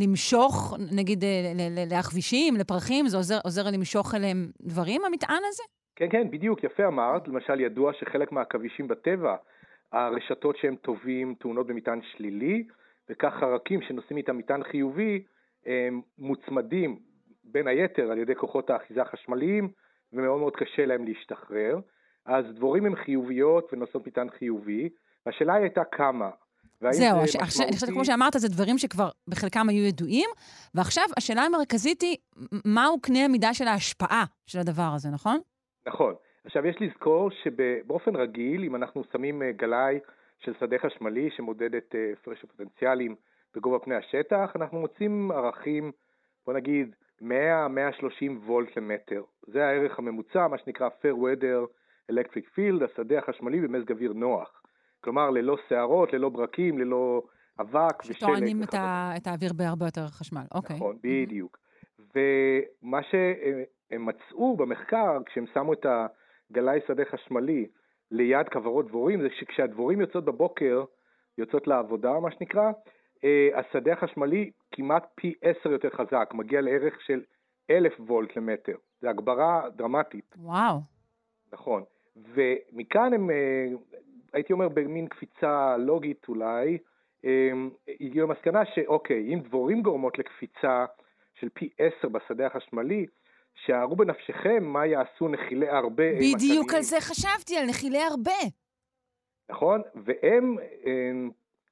למשוך, 0.03 0.77
נגיד, 0.95 1.23
אה, 1.23 1.30
ל- 1.55 1.80
ל- 1.80 1.93
לעכבישים, 1.93 2.55
לפרחים? 2.55 3.07
זה 3.07 3.18
עוזר, 3.18 3.38
עוזר 3.43 3.61
למשוך 3.73 4.15
אליהם 4.15 4.47
דברים, 4.61 5.01
המטען 5.05 5.41
הזה? 5.49 5.63
כן, 5.95 6.07
כן, 6.11 6.31
בדיוק, 6.31 6.63
יפה 6.63 6.88
אמרת. 6.88 7.27
למשל, 7.27 7.59
ידוע 7.59 7.91
שחלק 7.93 8.31
מהעכבישים 8.31 8.88
בטבע 8.88 9.35
הרשתות 9.91 10.57
שהם 10.57 10.76
טובים 10.76 11.35
טעונות 11.39 11.68
במטען 11.68 11.99
שלילי, 12.11 12.63
וכך 13.09 13.34
חרקים 13.39 13.81
שנושאים 13.81 14.18
איתם 14.18 14.38
מטען 14.38 14.63
חיובי 14.63 15.23
הם 15.65 16.01
מוצמדים 16.18 16.99
בין 17.43 17.68
היתר 17.68 18.11
על 18.11 18.18
ידי 18.18 18.35
כוחות 18.35 18.69
האחיזה 18.69 19.01
החשמליים, 19.01 19.69
ומאוד 20.13 20.39
מאוד 20.39 20.55
קשה 20.55 20.85
להם 20.85 21.05
להשתחרר. 21.05 21.80
אז 22.26 22.45
דבורים 22.55 22.85
הן 22.85 22.95
חיוביות 22.95 23.69
ונושאות 23.73 24.07
מטען 24.07 24.30
חיובי, 24.30 24.89
והשאלה 25.26 25.53
היא 25.53 25.61
הייתה 25.61 25.81
כמה. 25.91 26.30
זהו, 26.81 26.91
זה 26.93 27.22
הש- 27.23 27.35
עכשיו, 27.35 27.65
אני 27.65 27.73
חושבת, 27.73 27.89
כמו 27.89 28.05
שאמרת, 28.05 28.34
זה 28.38 28.47
דברים 28.49 28.77
שכבר 28.77 29.09
בחלקם 29.27 29.69
היו 29.69 29.84
ידועים, 29.85 30.30
ועכשיו 30.76 31.03
השאלה 31.18 31.41
המרכזית 31.41 32.01
היא, 32.01 32.18
מהו 32.65 33.01
קנה 33.01 33.26
המידה 33.26 33.53
של 33.53 33.68
ההשפעה 33.68 34.23
של 34.47 34.59
הדבר 34.59 34.91
הזה, 34.95 35.09
נכון? 35.09 35.39
נכון. 35.88 36.13
עכשיו 36.45 36.68
יש 36.68 36.76
לזכור 36.81 37.30
שבאופן 37.31 38.15
רגיל, 38.15 38.63
אם 38.63 38.76
אנחנו 38.76 39.03
שמים 39.11 39.41
אה, 39.41 39.51
גלאי 39.51 39.99
של 40.39 40.53
שדה 40.59 40.77
חשמלי 40.80 41.30
שמודד 41.31 41.76
את 41.76 41.95
אה, 41.95 42.11
הפרש 42.13 42.43
הפוטנציאלים 42.43 43.15
בגובה 43.55 43.80
פני 43.80 43.95
השטח, 43.95 44.51
אנחנו 44.55 44.80
מוצאים 44.80 45.31
ערכים, 45.31 45.91
בוא 46.45 46.53
נגיד 46.53 46.95
100-130 47.22 47.26
וולט 48.45 48.77
למטר. 48.77 49.23
זה 49.47 49.65
הערך 49.68 49.99
הממוצע, 49.99 50.47
מה 50.47 50.57
שנקרא 50.57 50.89
Fair 50.89 51.15
Weather 51.15 51.68
Electric 52.11 52.57
Field, 52.57 52.84
השדה 52.85 53.19
החשמלי 53.19 53.59
במזג 53.61 53.91
אוויר 53.91 54.13
נוח. 54.13 54.61
כלומר, 55.03 55.30
ללא 55.30 55.57
שערות, 55.69 56.13
ללא 56.13 56.30
ברקים, 56.30 56.80
ללא 56.80 57.23
אבק 57.59 57.99
ושלג. 58.03 58.15
שטוענים 58.15 58.63
את, 58.63 58.73
ה- 58.73 59.11
את 59.18 59.27
האוויר 59.27 59.51
בהרבה 59.53 59.85
יותר 59.85 60.07
חשמל. 60.07 60.41
אוקיי. 60.55 60.76
נכון, 60.76 60.97
בדיוק. 61.03 61.57
ומה 62.15 62.99
שהם 63.03 64.05
מצאו 64.05 64.57
במחקר, 64.57 65.18
כשהם 65.26 65.45
שמו 65.53 65.73
את 65.73 65.85
הגלאי 66.52 66.80
שדה 66.88 67.06
חשמלי 67.06 67.68
ליד 68.11 68.49
כוורות 68.49 68.88
דבורים, 68.88 69.22
זה 69.22 69.28
שכשהדבורים 69.40 70.02
יוצאות 70.02 70.26
בבוקר, 70.26 70.84
יוצאות 71.38 71.68
לעבודה, 71.68 72.19
מה 72.19 72.32
שנקרא, 72.32 72.72
אה, 73.23 73.49
השדה 73.56 73.94
החשמלי 73.94 74.52
כמעט 74.72 75.07
פי 75.15 75.34
עשר 75.41 75.72
יותר 75.72 75.90
חזק, 75.90 76.30
מגיע 76.34 76.61
לערך 76.61 77.02
של 77.02 77.22
אלף 77.69 77.94
וולט 77.99 78.36
למטר. 78.36 78.76
זו 79.02 79.10
הגברה 79.10 79.69
דרמטית. 79.76 80.36
וואו. 80.38 80.78
נכון. 81.53 81.84
ומכאן 82.34 83.14
הם, 83.14 83.30
אה, 83.30 83.68
הייתי 84.34 84.53
אומר 84.53 84.69
במין 84.69 85.07
קפיצה 85.07 85.78
לוגית 85.78 86.26
אולי, 86.28 86.78
אה, 87.26 87.52
הגיעו 87.99 88.28
למסקנה 88.28 88.65
שאוקיי, 88.65 89.34
אם 89.34 89.40
דבורים 89.40 89.82
גורמות 89.82 90.19
לקפיצה 90.19 90.86
של 91.34 91.49
פי 91.53 91.69
עשר 91.78 92.10
בשדה 92.10 92.48
החשמלי, 92.48 93.06
שערו 93.56 93.95
בנפשכם 93.95 94.64
מה 94.64 94.86
יעשו 94.86 95.28
נחילי 95.28 95.69
הרבה 95.69 96.03
בדיוק 96.14 96.73
על 96.73 96.82
זה 96.82 96.98
חשבתי, 96.99 97.57
על 97.57 97.65
נחילי 97.69 98.02
הרבה. 98.02 98.40
נכון? 99.49 99.82
והם, 99.95 100.57
אה, 100.86 101.11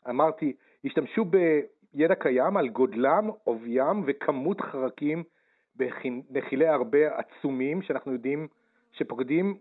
אמרתי, 0.10 0.54
השתמשו 0.86 1.26
בידע 1.26 2.16
קיים 2.16 2.58
על 2.58 2.70
גודלם, 2.70 3.30
עוביים 3.44 4.04
וכמות 4.08 4.62
חרקים 4.62 5.24
בנחילי 5.76 6.68
הרבה 6.68 6.98
עצומים, 7.18 7.82
שאנחנו 7.82 8.14
יודעים 8.14 8.48
שפוקדים 8.92 9.58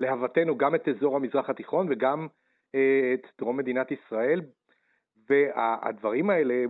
להוותנו 0.00 0.58
גם 0.58 0.74
את 0.74 0.88
אזור 0.88 1.16
המזרח 1.16 1.50
התיכון 1.50 1.86
וגם 1.90 2.26
אה, 2.74 3.14
את 3.14 3.26
דרום 3.38 3.56
מדינת 3.56 3.90
ישראל. 3.90 4.40
והדברים 5.30 6.30
האלה, 6.30 6.64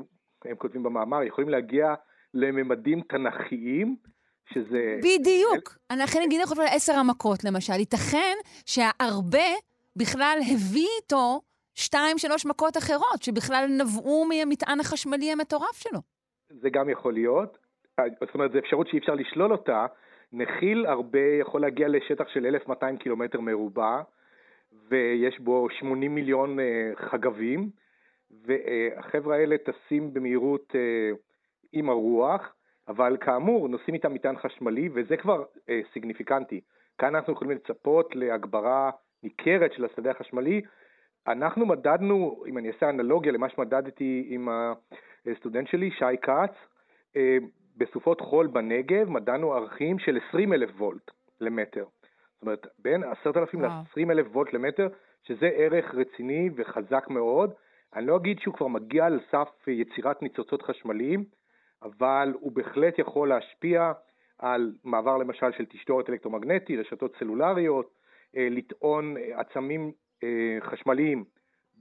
הם 0.45 0.57
כותבים 0.57 0.83
במאמר, 0.83 1.23
יכולים 1.23 1.51
להגיע 1.51 1.95
לממדים 2.35 3.01
תנכיים, 3.01 3.97
שזה... 4.52 4.98
בדיוק. 4.98 5.78
לכן 5.93 6.18
נגיד 6.27 6.40
אנחנו 6.40 6.62
על 6.62 6.68
עשר 6.70 6.93
המכות, 6.93 7.44
למשל. 7.44 7.73
ייתכן 7.73 8.35
שההרבה 8.66 9.48
בכלל 9.97 10.39
הביא 10.40 10.89
איתו 11.02 11.40
שתיים, 11.74 12.18
שלוש 12.18 12.47
מכות 12.47 12.77
אחרות, 12.77 13.23
שבכלל 13.23 13.66
נבעו 13.81 14.24
מהמטען 14.24 14.81
החשמלי 14.81 15.32
המטורף 15.32 15.77
שלו. 15.77 16.01
זה 16.48 16.70
גם 16.70 16.89
יכול 16.89 17.12
להיות. 17.14 17.59
זאת 18.20 18.35
אומרת, 18.35 18.52
זו 18.52 18.59
אפשרות 18.59 18.89
שאי 18.89 18.98
אפשר 18.98 19.14
לשלול 19.14 19.52
אותה. 19.52 19.86
נחיל 20.32 20.86
הרבה 20.86 21.27
יכול 21.40 21.60
להגיע 21.60 21.89
לשטח 21.89 22.24
של 22.28 22.47
1,200 22.47 22.97
קילומטר 22.97 23.40
מרובע, 23.40 24.02
ויש 24.89 25.40
בו 25.40 25.68
80 25.70 26.14
מיליון 26.14 26.60
אה, 26.60 26.90
חגבים, 26.94 27.70
והחבר'ה 28.31 29.36
האלה 29.36 29.56
טסים 29.59 30.14
במהירות 30.14 30.73
אה, 30.74 31.10
עם 31.73 31.89
הרוח, 31.89 32.56
אבל 32.89 33.17
כאמור, 33.21 33.69
נוסעים 33.69 33.95
איתם 33.95 34.15
מטען 34.15 34.37
חשמלי, 34.37 34.89
וזה 34.95 35.17
כבר 35.17 35.45
אה, 35.69 35.81
סיגניפיקנטי. 35.93 36.61
כאן 36.99 37.15
אנחנו 37.15 37.33
יכולים 37.33 37.57
לצפות 37.57 38.15
להגברה 38.17 38.91
ניכרת 39.23 39.73
של 39.73 39.85
השדה 39.85 40.11
החשמלי. 40.11 40.61
אנחנו 41.27 41.67
מדדנו, 41.67 42.45
אם 42.47 42.59
אני 42.59 42.69
אעשה 42.69 42.91
אנלוגיה 42.91 43.33
למה 43.33 43.49
שמדדתי 43.49 44.27
עם 44.29 44.49
הסטודנט 45.27 45.69
שלי, 45.69 45.91
שי 45.91 46.17
כץ, 46.23 46.55
אה, 47.17 47.39
בסופות 47.77 48.21
חול 48.21 48.47
בנגב 48.47 49.11
מדדנו 49.11 49.53
ערכים 49.55 49.99
של 49.99 50.19
20 50.29 50.53
אלף 50.53 50.71
וולט 50.81 51.11
למטר. 51.41 51.85
זאת 52.35 52.43
אומרת, 52.43 52.67
בין 52.79 53.05
10,000 53.05 53.63
ל-20 53.63 54.11
אלף 54.11 54.27
וולט 54.33 54.53
למטר, 54.53 54.89
שזה 55.23 55.47
ערך 55.47 55.95
רציני 55.95 56.51
וחזק 56.57 57.07
מאוד. 57.11 57.53
אני 57.97 58.07
לא 58.07 58.17
אגיד 58.17 58.39
שהוא 58.39 58.55
כבר 58.55 58.67
מגיע 58.67 59.09
לסף 59.09 59.49
יצירת 59.67 60.23
ניצוצות 60.23 60.63
חשמליים, 60.63 61.25
אבל 61.87 62.33
הוא 62.41 62.53
בהחלט 62.53 62.99
יכול 62.99 63.29
להשפיע 63.29 63.93
על 64.39 64.73
מעבר 64.85 65.17
למשל 65.17 65.53
של 65.57 65.65
תשתורת 65.65 66.11
אלקטרומגנטי, 66.11 66.77
רשתות 66.77 67.17
סלולריות, 67.19 67.95
אה, 68.37 68.49
לטעון 68.51 69.15
עצמים 69.33 69.93
אה, 70.25 70.59
חשמליים 70.61 71.25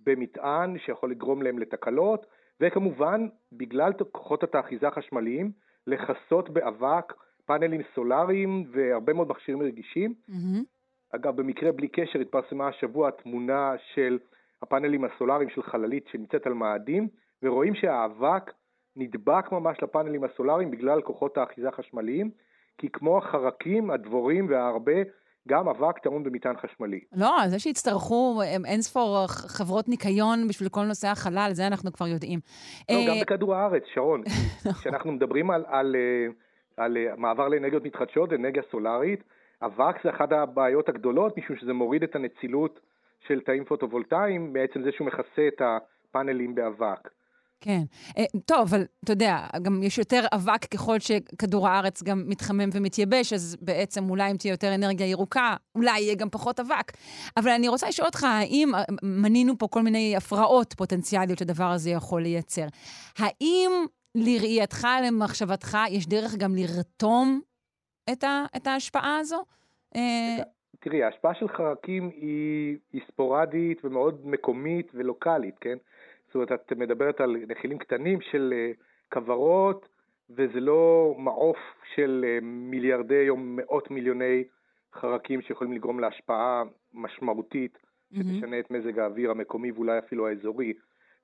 במטען 0.03 0.77
שיכול 0.77 1.11
לגרום 1.11 1.41
להם 1.41 1.59
לתקלות, 1.59 2.25
וכמובן, 2.61 3.27
בגלל 3.51 3.91
כוחות 4.11 4.43
התאחיזה 4.43 4.87
החשמליים, 4.87 5.51
לכסות 5.87 6.49
באבק 6.49 7.13
פאנלים 7.45 7.81
סולאריים 7.95 8.63
והרבה 8.71 9.13
מאוד 9.13 9.27
מכשירים 9.27 9.61
רגישים. 9.61 10.13
Mm-hmm. 10.29 10.63
אגב, 11.15 11.35
במקרה 11.35 11.71
בלי 11.71 11.87
קשר 11.87 12.19
התפרסמה 12.19 12.67
השבוע 12.67 13.11
תמונה 13.11 13.73
של 13.93 14.19
הפאנלים 14.61 15.05
הסולאריים 15.05 15.49
של 15.49 15.63
חללית 15.63 16.07
שנמצאת 16.07 16.47
על 16.47 16.53
מאדים, 16.53 17.07
ורואים 17.43 17.75
שהאבק 17.75 18.51
נדבק 18.95 19.51
ממש 19.51 19.77
לפאנלים 19.83 20.23
הסולאריים 20.23 20.71
בגלל 20.71 21.01
כוחות 21.01 21.37
האחיזה 21.37 21.69
החשמליים, 21.69 22.31
כי 22.77 22.89
כמו 22.89 23.17
החרקים, 23.17 23.91
הדבורים 23.91 24.49
וההרבה, 24.49 25.01
גם 25.47 25.67
אבק 25.67 25.99
טעון 25.99 26.23
במטען 26.23 26.55
חשמלי. 26.57 26.99
לא, 27.13 27.47
זה 27.47 27.59
שיצטרכו 27.59 28.41
אין 28.65 28.81
ספור 28.81 29.25
חברות 29.27 29.87
ניקיון 29.87 30.47
בשביל 30.47 30.69
כל 30.69 30.83
נושא 30.83 31.07
החלל, 31.07 31.49
זה 31.53 31.67
אנחנו 31.67 31.93
כבר 31.93 32.07
יודעים. 32.07 32.39
לא, 32.91 32.95
גם 33.07 33.15
בכדור 33.21 33.55
הארץ, 33.55 33.83
שרון. 33.93 34.23
כשאנחנו 34.79 35.11
מדברים 35.11 35.51
על, 35.51 35.65
על, 35.67 35.95
על, 36.77 36.97
על 36.97 37.15
מעבר 37.17 37.47
לאנרגיות 37.47 37.83
מתחדשות, 37.83 38.33
אנרגיה 38.33 38.63
סולארית, 38.71 39.23
אבק 39.61 39.95
זה 40.03 40.09
אחת 40.09 40.31
הבעיות 40.31 40.89
הגדולות, 40.89 41.37
משום 41.37 41.55
שזה 41.55 41.73
מוריד 41.73 42.03
את 42.03 42.15
הנצילות 42.15 42.79
של 43.27 43.41
תאים 43.41 43.65
פוטו-וולטאיים, 43.65 44.53
בעצם 44.53 44.83
זה 44.83 44.91
שהוא 44.91 45.07
מכסה 45.07 45.47
את 45.47 45.61
הפאנלים 45.61 46.55
באבק. 46.55 47.09
כן. 47.65 47.83
טוב, 48.45 48.59
אבל 48.61 48.85
אתה 49.03 49.11
יודע, 49.11 49.47
גם 49.61 49.83
יש 49.83 49.97
יותר 49.97 50.25
אבק 50.35 50.65
ככל 50.65 50.99
שכדור 50.99 51.67
הארץ 51.67 52.03
גם 52.03 52.23
מתחמם 52.27 52.69
ומתייבש, 52.73 53.33
אז 53.33 53.57
בעצם 53.61 54.09
אולי 54.09 54.31
אם 54.31 54.37
תהיה 54.37 54.51
יותר 54.51 54.75
אנרגיה 54.75 55.07
ירוקה, 55.07 55.55
אולי 55.75 55.99
יהיה 56.01 56.15
גם 56.15 56.29
פחות 56.29 56.59
אבק. 56.59 56.91
אבל 57.37 57.51
אני 57.51 57.67
רוצה 57.67 57.87
לשאול 57.87 58.05
אותך, 58.05 58.23
האם 58.23 58.71
מנינו 59.03 59.57
פה 59.57 59.67
כל 59.67 59.81
מיני 59.81 60.15
הפרעות 60.15 60.73
פוטנציאליות 60.73 61.39
שהדבר 61.39 61.71
הזה 61.71 61.89
יכול 61.89 62.21
לייצר? 62.21 62.65
האם 63.17 63.71
לראייתך, 64.15 64.87
למחשבתך, 65.07 65.77
יש 65.89 66.07
דרך 66.07 66.35
גם 66.35 66.55
לרתום 66.55 67.41
את, 68.11 68.23
ה, 68.23 68.45
את 68.55 68.67
ההשפעה 68.67 69.17
הזו? 69.17 69.43
תראי, 70.79 71.03
ההשפעה 71.03 71.33
של 71.35 71.47
חרקים 71.47 72.09
היא, 72.15 72.77
היא 72.93 73.01
ספורדית 73.07 73.85
ומאוד 73.85 74.27
מקומית 74.27 74.91
ולוקאלית, 74.93 75.55
כן? 75.61 75.77
זאת 76.35 76.51
אומרת, 76.51 76.61
את 76.65 76.71
מדברת 76.71 77.21
על 77.21 77.37
נחילים 77.47 77.77
קטנים 77.77 78.21
של 78.21 78.53
כוורות, 79.13 79.87
וזה 80.29 80.59
לא 80.59 81.15
מעוף 81.17 81.57
של 81.95 82.25
מיליארדי 82.41 83.29
או 83.29 83.35
מאות 83.37 83.91
מיליוני 83.91 84.43
חרקים 84.93 85.41
שיכולים 85.41 85.73
לגרום 85.73 85.99
להשפעה 85.99 86.63
משמעותית 86.93 87.77
שתשנה 88.13 88.59
את 88.59 88.71
מזג 88.71 88.99
האוויר 88.99 89.31
המקומי 89.31 89.71
ואולי 89.71 89.99
אפילו 89.99 90.27
האזורי. 90.27 90.73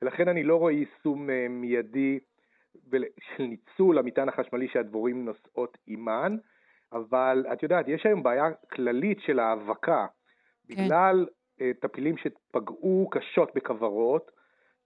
ולכן 0.02 0.28
אני 0.28 0.44
לא 0.44 0.56
רואה 0.56 0.72
יישום 0.72 1.30
מיידי 1.50 2.20
של 3.20 3.44
ניצול 3.44 3.98
המטען 3.98 4.30
החשמלי 4.30 4.68
שהדבורים 4.68 5.26
נושאות 5.26 5.78
עימן, 5.86 6.38
אבל 6.92 7.46
את 7.54 7.64
יודעת, 7.64 7.88
יש 7.88 8.06
היום 8.06 8.24
בעיה 8.24 8.52
כללית 8.74 9.20
של 9.22 9.40
האבקה, 9.40 10.06
בגלל 10.70 11.28
טפילים 11.80 12.16
שפגעו 12.18 13.10
קשות 13.12 13.52
בכוורות, 13.56 14.41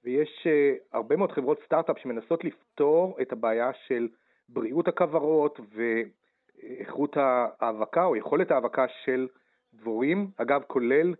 ויש 0.06 0.48
uh, 0.48 0.98
הרבה 0.98 1.16
מאוד 1.16 1.32
חברות 1.32 1.60
סטארט-אפ 1.66 2.00
שמנסות 2.00 2.44
לפתור 2.44 3.18
את 3.22 3.32
הבעיה 3.32 3.72
של 3.88 4.08
בריאות 4.50 4.88
הכוורות 4.88 5.60
ואיכות 5.76 7.18
ההאבקה 7.18 8.06
או 8.06 8.16
יכולת 8.16 8.52
ההאבקה 8.52 8.86
של 9.04 9.28
דבורים, 9.74 10.28
אגב 10.38 10.62
כולל 10.68 11.14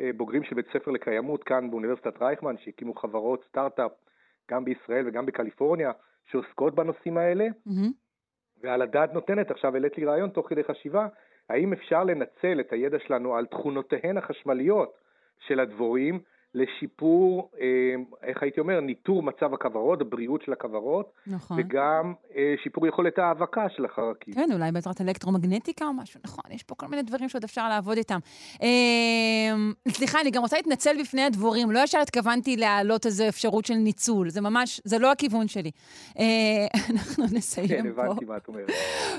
אה, 0.00 0.10
בוגרים 0.16 0.44
של 0.44 0.54
בית 0.54 0.66
ספר 0.72 0.90
לקיימות 0.90 1.44
כאן 1.44 1.70
באוניברסיטת 1.70 2.22
רייכמן, 2.22 2.58
שהקימו 2.58 2.94
חברות 2.94 3.44
סטארט-אפ 3.48 3.92
גם 4.50 4.64
בישראל 4.64 5.08
וגם 5.08 5.26
בקליפורניה, 5.26 5.92
שעוסקות 6.26 6.74
בנושאים 6.74 7.16
האלה. 7.16 7.46
ועל 8.62 8.82
הדעת 8.82 9.12
נותנת, 9.12 9.50
עכשיו 9.50 9.74
העלית 9.74 9.98
לי 9.98 10.04
רעיון 10.04 10.30
תוך 10.30 10.48
כדי 10.48 10.64
חשיבה, 10.64 11.06
האם 11.48 11.72
אפשר 11.72 12.04
לנצל 12.04 12.60
את 12.60 12.72
הידע 12.72 12.98
שלנו 12.98 13.36
על 13.36 13.46
תכונותיהן 13.46 14.16
החשמליות 14.16 14.94
של 15.38 15.60
הדבורים 15.60 16.20
לשיפור, 16.54 17.50
אה, 17.60 17.66
איך 18.22 18.42
הייתי 18.42 18.60
אומר, 18.60 18.80
ניטור 18.80 19.22
מצב 19.22 19.54
הכוורות, 19.54 20.00
הבריאות 20.00 20.42
של 20.42 20.52
הכוורות, 20.52 21.12
נכון. 21.26 21.58
וגם 21.60 22.14
אה, 22.36 22.54
שיפור 22.62 22.86
יכולת 22.86 23.18
ההאבקה 23.18 23.68
של 23.76 23.84
החרקים. 23.84 24.34
כן, 24.34 24.48
אולי 24.52 24.72
בעזרת 24.72 25.00
אלקטרומגנטיקה 25.00 25.84
או 25.84 25.92
משהו, 25.92 26.20
נכון, 26.24 26.44
יש 26.50 26.62
פה 26.62 26.74
כל 26.74 26.86
מיני 26.86 27.02
דברים 27.02 27.28
שעוד 27.28 27.44
אפשר 27.44 27.68
לעבוד 27.68 27.96
איתם. 27.96 28.18
אה, 28.62 28.68
סליחה, 29.88 30.20
אני 30.20 30.30
גם 30.30 30.42
רוצה 30.42 30.56
להתנצל 30.56 30.96
בפני 31.00 31.22
הדבורים, 31.22 31.70
לא 31.70 31.80
ישר 31.84 31.98
התכוונתי 31.98 32.56
להעלות 32.56 33.06
איזו 33.06 33.28
אפשרות 33.28 33.64
של 33.64 33.74
ניצול, 33.74 34.30
זה 34.30 34.40
ממש, 34.40 34.80
זה 34.84 34.98
לא 34.98 35.12
הכיוון 35.12 35.48
שלי. 35.48 35.70
אה, 36.18 36.24
אנחנו 36.90 37.24
נסיים 37.32 37.68
כן, 37.68 37.94
פה. 37.94 38.02
הבנתי 38.02 38.24
מה 38.24 38.36
את 38.36 38.48
אומרת. 38.48 38.70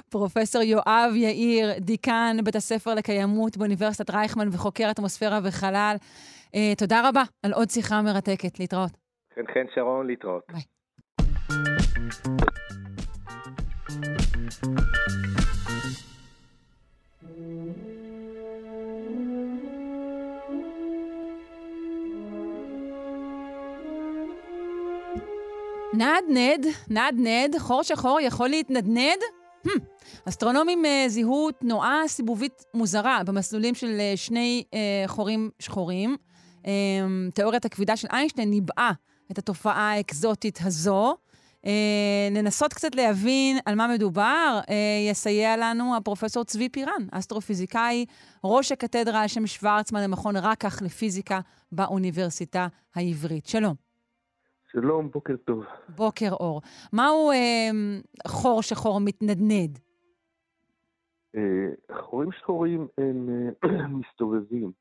פרופסור 0.10 0.62
יואב 0.62 1.12
יאיר, 1.16 1.80
דיקן 1.80 2.38
בית 2.44 2.56
הספר 2.56 2.94
לקיימות 2.94 3.58
באוניברסיטת 3.58 4.10
רייכמן 4.10 4.50
וחוקר 4.52 4.92
אטמוספירה 4.92 5.40
וחלל. 5.44 5.96
אה, 6.56 6.74
תודה 6.78 7.10
רבה 7.10 7.24
על 7.44 7.54
עוד 7.54 7.70
שיחה 7.70 8.02
מרתקת. 8.02 8.60
להתראות. 8.60 8.92
חן 9.36 9.54
חן 9.54 9.66
שרון, 9.76 10.08
להתראות. 10.08 10.44
ביי. 10.52 10.62
נדנד, 25.94 26.66
נדנד, 26.90 27.58
חור 27.60 27.84
שחור 27.84 28.20
יכול 28.20 28.50
להתנדנד? 28.50 29.20
Hmm. 29.68 29.80
אסטרונומים 30.30 30.86
אה, 30.86 31.06
זיהו 31.08 31.52
תנועה 31.52 32.02
סיבובית 32.08 32.64
מוזרה 32.74 33.22
במסלולים 33.26 33.76
של 33.76 34.00
אה, 34.00 34.14
שני 34.16 34.64
אה, 34.74 35.04
חורים 35.08 35.50
שחורים. 35.60 36.18
אה, 36.66 36.72
תיאוריית 37.34 37.66
הכבידה 37.66 37.98
של 37.98 38.08
איינשטיין 38.12 38.50
ניבאה 38.50 38.92
את 39.32 39.38
התופעה 39.38 39.92
האקזוטית 39.92 40.60
הזו. 40.66 41.16
אה, 41.66 42.30
לנסות 42.32 42.74
קצת 42.74 42.96
להבין 42.96 43.58
על 43.66 43.76
מה 43.76 43.88
מדובר, 43.88 44.60
אה, 44.70 44.76
יסייע 45.10 45.58
לנו 45.58 45.96
הפרופסור 45.98 46.44
צבי 46.44 46.70
פירן, 46.70 47.08
אסטרופיזיקאי, 47.12 48.06
ראש 48.44 48.72
הקתדרה 48.72 49.22
על 49.22 49.28
שם 49.28 49.48
שוורצמן 49.48 50.04
למכון 50.04 50.36
רקח 50.38 50.82
לפיזיקה 50.82 51.40
באוניברסיטה 51.72 52.68
העברית. 52.96 53.46
שלום. 53.46 53.76
שלום, 54.72 55.10
בוקר 55.10 55.36
טוב. 55.46 55.64
בוקר 55.96 56.30
אור. 56.32 56.62
מהו 56.94 57.32
אה, 57.32 57.70
חור 58.28 58.62
שחור 58.62 59.00
מתנדנד? 59.00 59.80
אה, 61.36 61.42
חורים 62.02 62.32
שחורים 62.32 62.88
הם 62.98 63.30
אה, 63.64 63.88
מסתובבים. 64.00 64.72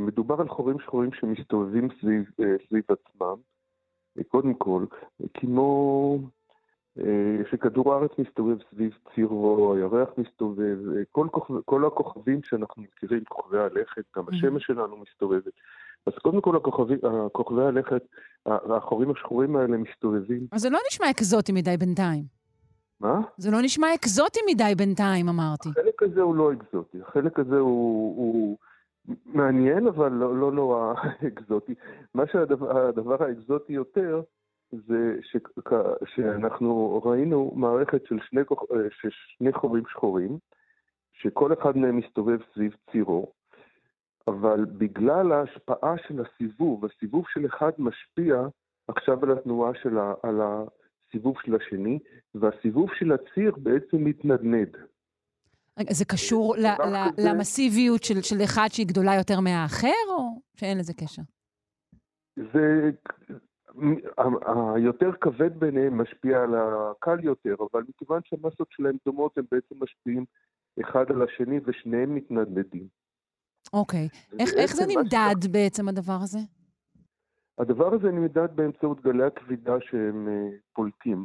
מדובר 0.00 0.40
על 0.40 0.48
חורים 0.48 0.78
שחורים 0.80 1.12
שמסתובבים 1.12 1.88
סביב, 2.00 2.30
אה, 2.40 2.54
סביב 2.68 2.82
עצמם. 2.88 3.36
אה, 4.18 4.24
קודם 4.28 4.54
כל, 4.54 4.84
כמו 5.34 6.18
אה, 6.98 7.36
שכדור 7.50 7.94
הארץ 7.94 8.10
מסתובב 8.18 8.56
סביב 8.70 8.92
צירו, 9.14 9.74
הירח 9.74 10.08
מסתובב, 10.18 10.78
כל, 11.12 11.28
כוכב, 11.30 11.54
כל 11.64 11.86
הכוכבים 11.86 12.40
שאנחנו 12.42 12.82
מכירים, 12.82 13.24
כוכבי 13.24 13.58
הלכת, 13.58 14.02
גם 14.16 14.24
השמש 14.28 14.66
שלנו 14.66 14.96
מסתובבת. 14.96 15.52
אז 16.06 16.12
קודם 16.22 16.40
כל 16.40 16.56
הכוכבי, 16.56 16.94
כוכבי 17.32 17.62
הלכת, 17.62 18.02
החורים 18.46 19.10
השחורים 19.10 19.56
האלה 19.56 19.76
מסתובבים. 19.76 20.46
אז 20.52 20.60
זה 20.60 20.70
לא 20.70 20.78
נשמע 20.88 21.10
אקזוטי 21.10 21.52
מדי 21.52 21.76
בינתיים. 21.76 22.24
מה? 23.00 23.20
זה 23.36 23.50
לא 23.50 23.58
נשמע 23.62 23.94
אקזוטי 23.94 24.40
מדי 24.50 24.72
בינתיים, 24.76 25.28
אמרתי. 25.28 25.68
החלק 25.68 26.02
הזה 26.02 26.20
הוא 26.20 26.36
לא 26.36 26.52
אקזוטי. 26.52 26.98
החלק 27.08 27.38
הזה 27.38 27.58
הוא, 27.58 28.16
הוא 28.16 28.58
מעניין, 29.26 29.86
אבל 29.86 30.12
לא, 30.12 30.36
לא 30.36 30.52
נורא 30.52 30.94
אקזוטי. 31.28 31.74
מה 32.14 32.26
שהדבר 32.26 33.22
האקזוטי 33.24 33.72
יותר, 33.72 34.22
זה 34.72 35.16
ש, 35.22 35.36
שאנחנו 36.06 37.02
ראינו 37.04 37.52
מערכת 37.56 38.06
של 38.06 38.18
שני, 38.22 38.44
כוח- 38.44 38.64
של 39.00 39.08
שני 39.10 39.52
חורים 39.52 39.84
שחורים, 39.88 40.38
שכל 41.12 41.52
אחד 41.52 41.76
מהם 41.76 41.96
מסתובב 41.96 42.38
סביב 42.54 42.76
צירו, 42.90 43.32
אבל 44.28 44.64
בגלל 44.64 45.32
ההשפעה 45.32 45.94
של 46.08 46.22
הסיבוב, 46.24 46.84
הסיבוב 46.84 47.24
של 47.28 47.46
אחד 47.46 47.72
משפיע 47.78 48.42
עכשיו 48.88 49.22
על 49.22 49.30
התנועה 49.30 49.74
של 49.74 49.98
ה, 49.98 50.14
על 50.22 50.40
הסיבוב 50.40 51.36
של 51.44 51.54
השני, 51.54 51.98
והסיבוב 52.34 52.90
של 52.94 53.12
הציר 53.12 53.54
בעצם 53.56 54.04
מתנדנד. 54.04 54.76
זה 55.90 56.04
קשור 56.04 56.56
ל- 56.56 56.66
ל- 56.66 57.10
כזה- 57.12 57.22
למסיביות 57.28 58.02
של, 58.04 58.22
של 58.22 58.44
אחד 58.44 58.68
שהיא 58.72 58.86
גדולה 58.86 59.14
יותר 59.14 59.40
מהאחר, 59.40 60.04
או 60.08 60.40
שאין 60.56 60.78
לזה 60.78 60.92
קשר? 60.94 61.22
זה 62.36 62.90
היותר 64.74 65.10
כבד 65.20 65.58
ביניהם 65.60 66.00
משפיע 66.00 66.42
על 66.42 66.54
הקל 66.54 67.24
יותר, 67.24 67.54
אבל 67.72 67.82
מכיוון 67.88 68.20
שהמסות 68.24 68.68
שלהם 68.70 68.96
דומות, 69.06 69.38
הם 69.38 69.44
בעצם 69.52 69.74
משפיעים 69.80 70.24
אחד 70.80 71.04
על 71.10 71.22
השני 71.22 71.60
ושניהם 71.64 72.14
מתנדנדים. 72.14 72.88
אוקיי. 73.72 74.08
איך, 74.38 74.50
איך 74.56 74.74
זה 74.76 74.84
נמדד 74.86 75.52
בעצם 75.52 75.88
הדבר 75.88 76.18
הזה? 76.22 76.38
הדבר 77.58 77.94
הזה 77.94 78.08
נמדד 78.12 78.56
באמצעות 78.56 79.00
גלי 79.00 79.24
הכבידה 79.24 79.72
שהם 79.80 80.28
אה, 80.28 80.56
פולטים. 80.72 81.24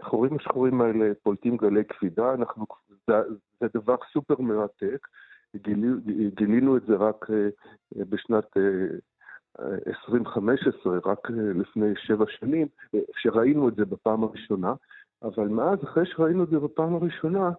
החורים 0.00 0.36
השחורים 0.36 0.80
האלה 0.80 1.12
פולטים 1.22 1.56
גלי 1.56 1.84
כבידה, 1.84 2.34
אנחנו, 2.34 2.66
זה, 3.06 3.14
זה 3.60 3.66
דבר 3.74 3.96
סופר 4.12 4.40
מרתק. 4.40 5.06
גילי, 5.56 5.88
גילינו 6.34 6.76
את 6.76 6.82
זה 6.86 6.94
רק 6.96 7.30
אה, 7.30 7.48
בשנת 8.08 8.56
אה, 8.56 8.62
אה, 9.60 9.78
2015, 9.86 10.98
רק 11.04 11.30
אה, 11.30 11.36
לפני 11.54 11.92
שבע 11.96 12.24
שנים, 12.28 12.66
כשראינו 13.16 13.68
את 13.68 13.76
זה 13.76 13.84
בפעם 13.84 14.24
הראשונה, 14.24 14.74
אבל 15.22 15.48
מאז, 15.48 15.78
אחרי 15.84 16.06
שראינו 16.06 16.44
את 16.44 16.48
זה 16.48 16.58
בפעם 16.58 16.94
הראשונה, 16.94 17.50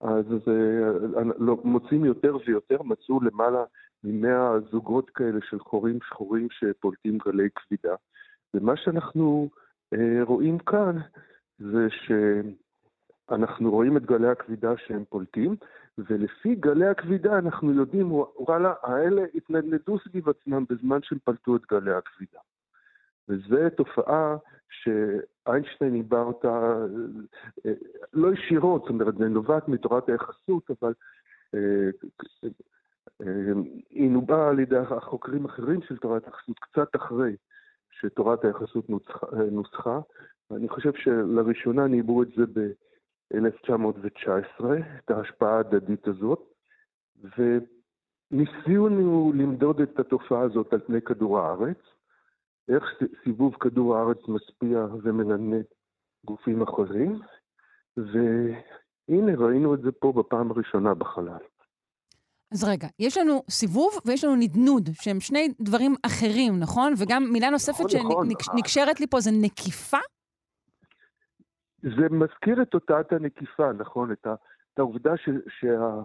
אז 0.00 0.26
אה, 0.48 1.22
לא, 1.38 1.58
מוצאים 1.64 2.04
יותר 2.04 2.36
ויותר, 2.46 2.82
מצאו 2.82 3.20
למעלה 3.20 3.64
ממאה 4.04 4.60
זוגות 4.70 5.10
כאלה 5.10 5.38
של 5.50 5.58
חורים 5.58 5.98
שחורים 6.08 6.48
שפולטים 6.50 7.18
גלי 7.18 7.48
כבידה. 7.54 7.94
ומה 8.54 8.76
שאנחנו 8.76 9.48
אה, 9.94 10.22
רואים 10.22 10.58
כאן 10.58 10.98
זה 11.58 11.86
שאנחנו 13.28 13.70
רואים 13.70 13.96
את 13.96 14.06
גלי 14.06 14.28
הכבידה 14.28 14.76
שהם 14.76 15.04
פולטים, 15.08 15.56
ולפי 15.98 16.54
גלי 16.54 16.86
הכבידה 16.86 17.38
אנחנו 17.38 17.72
יודעים, 17.72 18.12
וואלה, 18.12 18.74
האלה 18.82 19.22
התנדנדו 19.34 19.98
סביב 19.98 20.28
עצמם 20.28 20.64
בזמן 20.70 20.98
שהם 21.02 21.18
פלטו 21.24 21.56
את 21.56 21.62
גלי 21.70 21.94
הכבידה. 21.94 22.38
וזו 23.28 23.56
תופעה 23.76 24.36
שאיינשטיין 24.70 25.92
ניבא 25.92 26.22
אותה 26.22 26.74
לא 28.12 28.32
ישירות, 28.32 28.82
זאת 28.82 28.90
אומרת, 28.90 29.16
זה 29.16 29.28
נובעת 29.28 29.68
מתורת 29.68 30.08
היחסות, 30.08 30.70
אבל 30.70 30.92
אה, 31.54 31.90
אה, 33.22 33.52
היא 33.90 34.10
נובעה 34.10 34.48
על 34.48 34.58
ידי 34.58 34.76
החוקרים 34.76 35.46
האחרים 35.46 35.82
של 35.82 35.96
תורת 35.96 36.26
היחסות 36.26 36.58
קצת 36.58 36.96
אחרי 36.96 37.36
שתורת 37.90 38.44
היחסות 38.44 38.86
אה, 38.90 39.44
נוסחה. 39.50 40.00
אני 40.50 40.68
חושב 40.68 40.92
שלראשונה 40.94 41.86
ניבאו 41.86 42.22
את 42.22 42.28
זה 42.36 42.46
ב-1919, 42.46 44.64
את 44.98 45.10
ההשפעה 45.10 45.56
ההדדית 45.56 46.08
הזאת, 46.08 46.52
וניסינו 47.16 49.32
למדוד 49.32 49.80
את 49.80 49.98
התופעה 49.98 50.40
הזאת 50.40 50.72
על 50.72 50.80
פני 50.80 51.02
כדור 51.02 51.38
הארץ, 51.38 51.78
איך 52.68 52.84
סיבוב 53.24 53.54
כדור 53.60 53.96
הארץ 53.96 54.18
משפיע 54.28 54.86
ומנדנד 55.02 55.64
גופים 56.24 56.62
אחרים, 56.62 57.20
והנה 57.96 59.34
ראינו 59.36 59.74
את 59.74 59.82
זה 59.82 59.92
פה 59.92 60.12
בפעם 60.12 60.50
הראשונה 60.50 60.94
בחלל. 60.94 61.38
אז 62.52 62.64
רגע, 62.64 62.88
יש 62.98 63.18
לנו 63.18 63.42
סיבוב 63.50 63.92
ויש 64.06 64.24
לנו 64.24 64.36
נדנוד, 64.36 64.88
שהם 64.92 65.20
שני 65.20 65.48
דברים 65.60 65.94
אחרים, 66.06 66.58
נכון? 66.58 66.94
וגם 66.98 67.32
מילה 67.32 67.50
נוספת 67.50 67.84
נכון, 67.84 68.00
נכון. 68.00 68.28
שנקשרת 68.40 69.00
לי 69.00 69.06
פה 69.06 69.20
זה 69.20 69.30
נקיפה? 69.42 69.98
זה 71.84 72.08
מזכיר 72.10 72.62
את 72.62 72.68
תוצאת 72.68 73.12
הנקיפה, 73.12 73.72
נכון? 73.72 74.12
את, 74.12 74.26
ה, 74.26 74.34
את 74.74 74.78
העובדה 74.78 75.16
ש, 75.16 75.28
שה... 75.48 76.00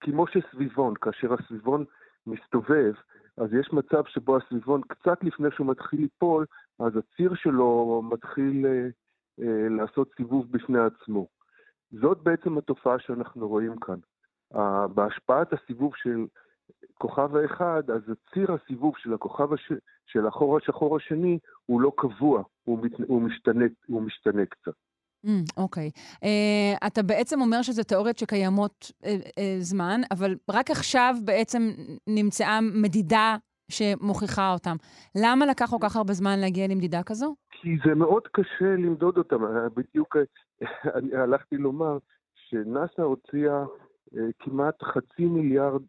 כמו 0.00 0.26
שסביבון, 0.26 0.94
כאשר 0.94 1.34
הסביבון 1.34 1.84
מסתובב, 2.26 2.92
אז 3.36 3.54
יש 3.54 3.72
מצב 3.72 4.02
שבו 4.06 4.36
הסביבון, 4.36 4.80
קצת 4.88 5.24
לפני 5.24 5.48
שהוא 5.50 5.66
מתחיל 5.66 6.00
ליפול, 6.00 6.46
אז 6.78 6.92
הציר 6.96 7.34
שלו 7.34 8.02
מתחיל 8.10 8.66
אה, 8.66 8.88
אה, 9.40 9.68
לעשות 9.68 10.10
סיבוב 10.16 10.52
בפני 10.52 10.78
עצמו. 10.78 11.26
זאת 11.90 12.18
בעצם 12.22 12.58
התופעה 12.58 12.98
שאנחנו 12.98 13.48
רואים 13.48 13.76
כאן. 13.80 13.98
אה, 14.54 14.88
בהשפעת 14.88 15.52
הסיבוב 15.52 15.92
של 15.96 16.26
הכוכב 16.96 17.36
האחד, 17.36 17.90
אז 17.90 18.02
ציר 18.34 18.52
הסיבוב 18.52 18.94
של 18.98 19.14
הכוכב 19.14 19.52
הש... 19.52 19.72
של 20.06 20.26
החור 20.26 20.56
השחור 20.56 20.96
השני 20.96 21.38
הוא 21.66 21.80
לא 21.80 21.92
קבוע, 21.96 22.42
הוא, 22.64 22.84
מת... 22.84 22.92
הוא, 23.08 23.22
משתנה, 23.22 23.64
הוא 23.86 24.02
משתנה 24.02 24.46
קצת. 24.46 24.72
Mm, 25.26 25.28
אוקיי. 25.56 25.90
Uh, 26.14 26.86
אתה 26.86 27.02
בעצם 27.02 27.40
אומר 27.40 27.62
שזה 27.62 27.84
תיאוריות 27.84 28.18
שקיימות 28.18 28.92
uh, 29.02 29.06
uh, 29.06 29.40
זמן, 29.58 30.00
אבל 30.10 30.36
רק 30.50 30.70
עכשיו 30.70 31.14
בעצם 31.24 31.70
נמצאה 32.06 32.60
מדידה 32.60 33.36
שמוכיחה 33.70 34.52
אותם. 34.52 34.76
למה 35.14 35.46
לקח 35.46 35.70
כל 35.70 35.76
כך 35.80 35.96
הרבה 35.96 36.12
זמן 36.12 36.38
להגיע 36.38 36.66
למדידה 36.68 37.02
כזו? 37.02 37.34
כי 37.50 37.76
זה 37.86 37.94
מאוד 37.94 38.22
קשה 38.32 38.76
למדוד 38.78 39.18
אותם. 39.18 39.38
בדיוק 39.76 40.16
אני 40.96 41.16
הלכתי 41.16 41.56
לומר 41.56 41.98
שנאס"א 42.34 43.02
הוציאה 43.02 43.64
אה, 44.16 44.28
כמעט 44.38 44.82
חצי 44.82 45.24
מיליארד 45.24 45.82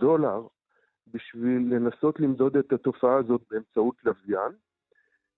דולר 0.00 0.46
בשביל 1.12 1.74
לנסות 1.74 2.20
למדוד 2.20 2.56
את 2.56 2.72
התופעה 2.72 3.16
הזאת 3.16 3.42
באמצעות 3.50 3.94
לוויין, 4.04 4.52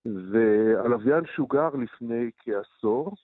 והלוויין 0.05 1.23
שוגר 1.35 1.69
לפני 1.69 2.31
כעשור, 2.37 3.15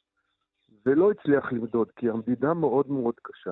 ולא 0.85 1.11
הצליח 1.11 1.51
למדוד, 1.51 1.91
כי 1.95 2.09
המדידה 2.09 2.53
מאוד 2.53 2.91
מאוד 2.91 3.15
קשה. 3.21 3.51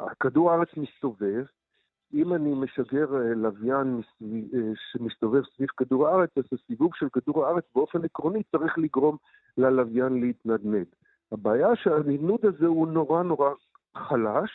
הכדור 0.00 0.52
הארץ 0.52 0.68
מסתובב, 0.76 1.44
אם 2.14 2.34
אני 2.34 2.54
משגר 2.54 3.16
אה, 3.16 3.34
לוויין 3.34 4.00
אה, 4.22 4.58
שמסתובב 4.90 5.42
סביב 5.56 5.68
כדור 5.76 6.08
הארץ, 6.08 6.30
אז 6.36 6.44
הסיבוב 6.52 6.90
של 6.94 7.08
כדור 7.08 7.46
הארץ 7.46 7.64
באופן 7.74 8.04
עקרוני 8.04 8.42
צריך 8.42 8.78
לגרום 8.78 9.16
ללוויין 9.58 10.20
להתנדנד. 10.20 10.86
הבעיה 11.32 11.76
שהנדנוד 11.76 12.44
הזה 12.44 12.66
הוא 12.66 12.88
נורא 12.88 13.22
נורא 13.22 13.50
חלש, 13.96 14.50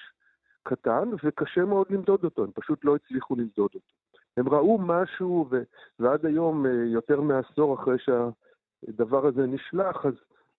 קטן, 0.64 1.10
וקשה 1.24 1.66
מאוד 1.66 1.88
למדוד 1.90 2.24
אותו, 2.24 2.44
הם 2.44 2.52
פשוט 2.54 2.86
לא 2.86 2.96
הצליחו 2.96 3.36
למדוד 3.36 3.70
אותו. 3.76 3.94
הם 4.38 4.50
ראו 4.50 4.78
משהו, 4.78 5.48
ו... 5.52 5.62
ועד 6.00 6.26
היום, 6.26 6.66
אה, 6.66 6.72
יותר 6.72 7.22
מעשור 7.22 7.76
אחרי 7.76 7.98
שהדבר 8.00 9.28
הזה 9.28 9.46
נשלח, 9.46 10.06
אז, 10.06 10.14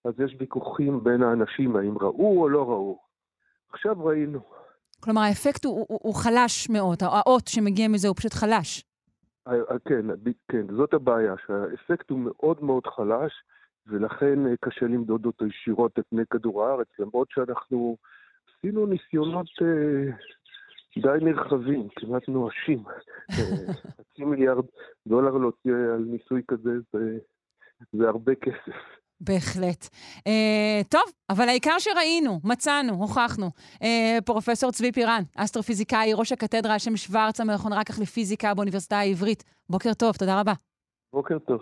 אז 0.05 0.21
יש 0.21 0.37
ויכוחים 0.39 1.05
בין 1.05 1.23
האנשים 1.23 1.77
האם 1.77 1.99
ראו 1.99 2.43
או 2.43 2.49
לא 2.49 2.63
ראו. 2.69 2.99
עכשיו 3.73 4.05
ראינו. 4.05 4.41
כלומר, 5.01 5.21
האפקט 5.21 5.65
הוא, 5.65 5.87
הוא, 5.89 6.01
הוא 6.03 6.15
חלש 6.15 6.71
מאוד, 6.71 6.99
האות 7.03 7.49
שמגיע 7.49 7.89
מזה 7.89 8.09
הוא 8.09 8.17
פשוט 8.17 8.35
חלש. 8.35 8.85
כן, 9.85 10.07
כן, 10.49 10.67
זאת 10.77 10.95
הבעיה, 10.95 11.35
שהאפקט 11.47 12.11
הוא 12.11 12.19
מאוד 12.19 12.65
מאוד 12.65 12.87
חלש, 12.87 13.33
ולכן 13.87 14.47
אה, 14.47 14.53
קשה 14.61 14.87
למדוד 14.87 15.27
אותו 15.27 15.47
ישירות 15.47 15.99
את 15.99 16.05
פני 16.09 16.23
כדור 16.31 16.65
הארץ, 16.65 16.89
למרות 16.99 17.29
שאנחנו 17.31 17.97
עשינו 18.49 18.87
ניסיונות 18.87 19.47
אה, 19.63 20.13
די 21.03 21.25
נרחבים, 21.25 21.89
כמעט 21.97 22.29
נואשים. 22.29 22.85
אה, 23.31 23.73
חצי 23.97 24.25
מיליארד 24.25 24.65
דולר 25.07 25.37
להוציא 25.37 25.73
על 25.73 26.05
ניסוי 26.07 26.43
כזה 26.49 26.71
זה, 26.93 27.19
זה 27.93 28.09
הרבה 28.09 28.35
כסף. 28.35 29.04
בהחלט. 29.25 29.89
Uh, 30.19 30.89
טוב, 30.89 31.03
אבל 31.31 31.49
העיקר 31.49 31.79
שראינו, 31.79 32.41
מצאנו, 32.45 32.95
הוכחנו. 32.95 33.51
Uh, 33.75 33.85
פרופסור 34.25 34.73
צבי 34.73 34.93
פירן, 34.93 35.23
אסטרופיזיקאי, 35.37 36.13
ראש 36.15 36.33
הקתדרה 36.33 36.73
על 36.73 36.79
שם 36.79 36.97
שוורץ, 36.97 37.41
המכון 37.41 37.73
רק 37.73 37.87
כך 37.87 37.99
לפיזיקה 37.99 38.55
באוניברסיטה 38.55 38.99
העברית. 38.99 39.45
בוקר 39.71 39.95
טוב, 39.95 40.17
תודה 40.17 40.41
רבה. 40.41 40.53
בוקר 41.13 41.39
טוב. 41.39 41.61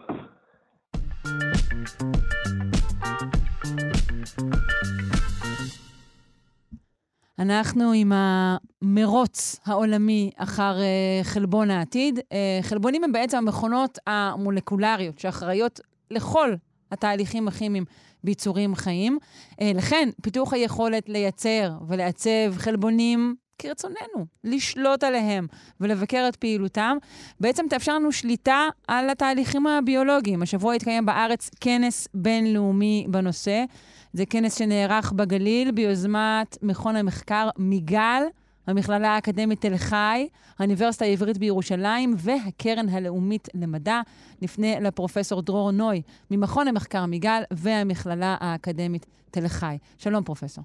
אנחנו 7.39 7.93
עם 7.95 8.13
המרוץ 8.15 9.61
העולמי 9.67 10.31
אחר 10.37 10.77
uh, 10.77 11.25
חלבון 11.25 11.71
העתיד. 11.71 12.19
Uh, 12.19 12.23
חלבונים 12.63 13.05
הם 13.05 13.13
בעצם 13.13 13.37
המכונות 13.37 13.99
המולקולריות 14.07 15.19
שאחראיות 15.19 15.81
לכל 16.11 16.55
התהליכים 16.93 17.49
הכימיים 17.49 17.85
ביצורים 18.25 18.75
חיים. 18.75 19.19
אה, 19.61 19.73
לכן, 19.75 20.09
פיתוח 20.23 20.53
היכולת 20.53 21.09
לייצר 21.09 21.73
ולעצב 21.89 22.53
חלבונים 22.57 23.35
כרצוננו, 23.59 24.27
לשלוט 24.45 25.05
עליהם 25.05 25.47
ולבקר 25.81 26.27
את 26.29 26.37
פעילותם, 26.37 26.97
בעצם 27.41 27.67
תאפשר 27.71 27.95
לנו 27.95 28.13
שליטה 28.13 28.69
על 28.89 29.11
התהליכים 29.11 29.67
הביולוגיים. 29.67 30.43
השבוע 30.43 30.75
התקיים 30.75 31.07
בארץ 31.07 31.51
כנס 31.61 32.09
בינלאומי 32.15 33.07
בנושא. 33.09 33.65
זה 34.13 34.27
כנס 34.27 34.59
שנערך 34.59 35.13
בגליל 35.13 35.71
ביוזמת 35.71 36.59
מכון 36.63 36.97
המחקר 36.97 37.49
מיגל. 37.59 38.23
המכללה 38.67 39.09
האקדמית 39.09 39.61
תל 39.61 39.77
חי, 39.77 40.29
האוניברסיטה 40.59 41.05
העברית 41.05 41.39
בירושלים 41.39 42.15
והקרן 42.17 42.89
הלאומית 42.89 43.49
למדע. 43.55 44.01
נפנה 44.43 44.81
לפרופסור 44.81 45.43
דרור 45.43 45.71
נוי 45.71 46.03
ממכון 46.31 46.69
המחקר 46.69 47.07
מיגל 47.07 47.43
והמכללה 47.51 48.37
האקדמית 48.41 49.07
תל 49.31 49.49
חי. 49.49 49.79
שלום, 49.99 50.25
פרופסור. 50.25 50.65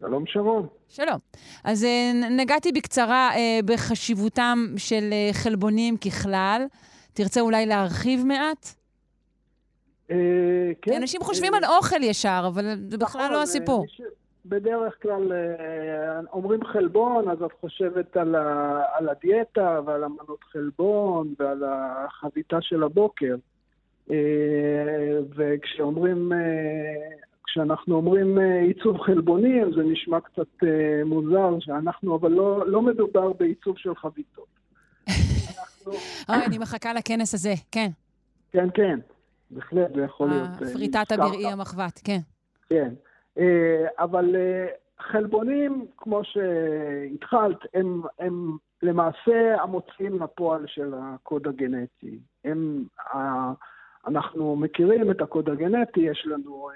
שלום 0.00 0.24
שרון. 0.26 0.66
שלום. 0.88 1.18
אז 1.64 1.84
אה, 1.84 2.12
נגעתי 2.30 2.72
בקצרה 2.72 3.30
אה, 3.36 3.60
בחשיבותם 3.64 4.66
של 4.76 5.10
אה, 5.12 5.30
חלבונים 5.32 5.96
ככלל. 5.96 6.66
תרצה 7.12 7.40
אולי 7.40 7.66
להרחיב 7.66 8.24
מעט? 8.26 8.74
כן. 10.82 10.92
אנשים 10.96 11.22
חושבים 11.22 11.54
על 11.54 11.64
אוכל 11.64 12.02
ישר, 12.02 12.44
אבל 12.46 12.64
זה 12.88 12.98
בכלל 12.98 13.22
נכון, 13.22 13.32
לא 13.32 13.42
הסיפור. 13.42 13.84
בדרך 14.46 15.02
כלל 15.02 15.32
אה, 15.32 16.20
אומרים 16.32 16.64
חלבון, 16.64 17.28
אז 17.28 17.42
את 17.42 17.52
חושבת 17.60 18.16
על, 18.16 18.34
ה, 18.34 18.82
על 18.92 19.08
הדיאטה 19.08 19.80
ועל 19.86 20.04
המנות 20.04 20.44
חלבון 20.52 21.34
ועל 21.38 21.62
החביתה 21.64 22.56
של 22.60 22.82
הבוקר. 22.82 23.36
אה, 24.10 24.16
וכשאומרים, 25.36 26.32
אה, 26.32 26.38
כשאנחנו 27.46 27.94
אומרים 27.94 28.38
עיצוב 28.38 28.98
חלבונים, 29.00 29.72
זה 29.74 29.82
נשמע 29.82 30.20
קצת 30.20 30.66
מוזר, 31.04 31.56
שאנחנו, 31.60 32.16
אבל 32.16 32.30
לא, 32.30 32.66
לא 32.66 32.82
מדובר 32.82 33.32
בעיצוב 33.32 33.78
של 33.78 33.94
חביתות. 33.94 34.46
אוי, 36.28 36.44
אני 36.46 36.58
מחכה 36.58 36.92
לכנס 36.92 37.34
הזה, 37.34 37.54
כן. 37.70 37.88
כן, 38.52 38.68
כן, 38.74 38.98
בהחלט, 39.50 39.94
זה 39.94 40.02
יכול 40.02 40.28
להיות... 40.28 40.72
פריטת 40.72 41.12
הבראי 41.12 41.46
המחבת, 41.46 42.00
כן. 42.04 42.18
כן. 42.68 42.94
אה, 43.38 43.86
אבל 43.98 44.36
אה, 44.36 44.66
חלבונים, 44.98 45.86
כמו 45.96 46.20
שהתחלת, 46.24 47.58
הם, 47.74 48.02
הם 48.18 48.56
למעשה 48.82 49.62
המוציאים 49.62 50.22
לפועל 50.22 50.66
של 50.66 50.94
הקוד 50.96 51.48
הגנטי. 51.48 52.18
הם, 52.44 52.84
אנחנו 54.06 54.56
מכירים 54.56 55.10
את 55.10 55.20
הקוד 55.20 55.48
הגנטי, 55.48 56.00
יש 56.00 56.26
לנו, 56.26 56.68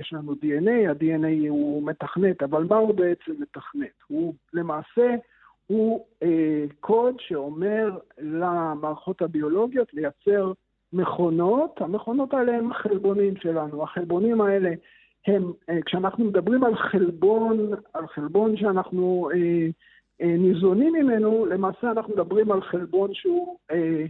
יש 0.00 0.12
לנו 0.12 0.32
DNA, 0.32 0.90
ה-DNA 0.90 1.48
הוא 1.48 1.82
מתכנת, 1.82 2.42
אבל 2.42 2.64
מה 2.64 2.76
הוא 2.76 2.94
בעצם 2.94 3.32
מתכנת? 3.38 4.02
הוא 4.06 4.34
למעשה, 4.52 5.14
הוא 5.66 6.06
אה, 6.22 6.64
קוד 6.80 7.14
שאומר 7.18 7.98
למערכות 8.18 9.22
הביולוגיות 9.22 9.94
לייצר 9.94 10.52
מכונות, 10.92 11.80
המכונות 11.80 12.34
האלה 12.34 12.56
הם 12.56 12.70
החלבונים 12.70 13.36
שלנו. 13.36 13.82
החלבונים 13.82 14.40
האלה 14.40 14.70
הם, 15.26 15.52
אה, 15.68 15.82
כשאנחנו 15.86 16.24
מדברים 16.24 16.64
על 16.64 16.76
חלבון, 16.76 17.70
על 17.92 18.06
חלבון 18.06 18.56
שאנחנו 18.56 19.30
אה, 19.34 19.66
אה, 20.20 20.36
ניזונים 20.38 20.92
ממנו, 20.92 21.46
למעשה 21.46 21.90
אנחנו 21.90 22.14
מדברים 22.14 22.52
על 22.52 22.62
חלבון 22.62 23.14
שהוא 23.14 23.58
אה, 23.70 24.04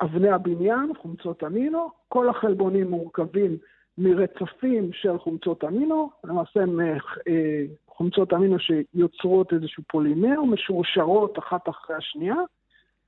אבני 0.00 0.28
הבניין, 0.28 0.94
חומצות 0.94 1.44
אמינו. 1.44 1.90
כל 2.08 2.28
החלבונים 2.28 2.90
מורכבים 2.90 3.56
מרצפים 3.98 4.92
של 4.92 5.18
חומצות 5.18 5.64
אמינו, 5.64 6.10
למעשה 6.24 6.62
הם 6.62 6.80
אה, 6.80 6.96
אה 7.28 7.64
חומצות 7.88 8.32
אמינו 8.32 8.56
שיוצרות 8.58 9.52
איזשהו 9.52 9.82
פולימר, 9.88 10.42
משורשרות 10.42 11.38
אחת 11.38 11.68
אחרי 11.68 11.96
השנייה, 11.96 12.36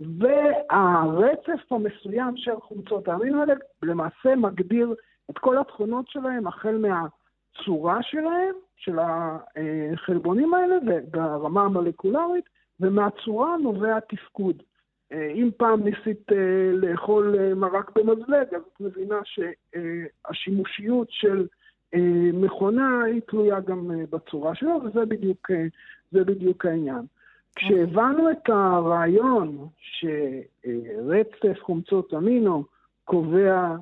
והרצף 0.01 1.73
המסוים 1.73 2.37
של 2.37 2.61
חומצות 2.61 3.09
האמינו 3.09 3.41
האלה 3.41 3.55
למעשה 3.83 4.37
מגדיר 4.37 4.95
את 5.31 5.39
כל 5.39 5.59
התכונות 5.59 6.09
שלהם, 6.09 6.47
החל 6.47 6.79
מה... 6.79 7.07
הצורה 7.61 8.03
שלהם, 8.03 8.55
של 8.77 8.99
החלבונים 8.99 10.55
האלה, 10.55 10.77
ברמה 11.11 11.63
המולקולרית, 11.63 12.45
ומהצורה 12.81 13.57
נובע 13.57 14.01
תפקוד. 14.01 14.63
אה, 15.13 15.31
אם 15.35 15.51
פעם 15.57 15.85
ניסית 15.85 16.33
אה, 16.33 16.73
לאכול 16.73 17.37
אה, 17.39 17.55
מרק 17.55 17.91
במזלג, 17.99 18.55
אז 18.55 18.63
את 18.75 18.81
מבינה 18.81 19.21
שהשימושיות 19.25 21.09
של 21.11 21.47
מכונה 22.33 23.03
היא 23.05 23.21
תלויה 23.21 23.61
גם 23.61 23.91
בצורה 24.11 24.55
שלו, 24.55 24.81
וזה 24.85 25.07
בדיוק, 25.07 25.51
בדיוק 26.13 26.67
העניין. 26.67 27.03
כשהבנו 27.57 28.31
את 28.31 28.49
הרעיון 28.49 29.69
שרצף 29.79 31.61
חומצות 31.61 32.15
אמינו 32.15 32.65
קובע 33.05 33.77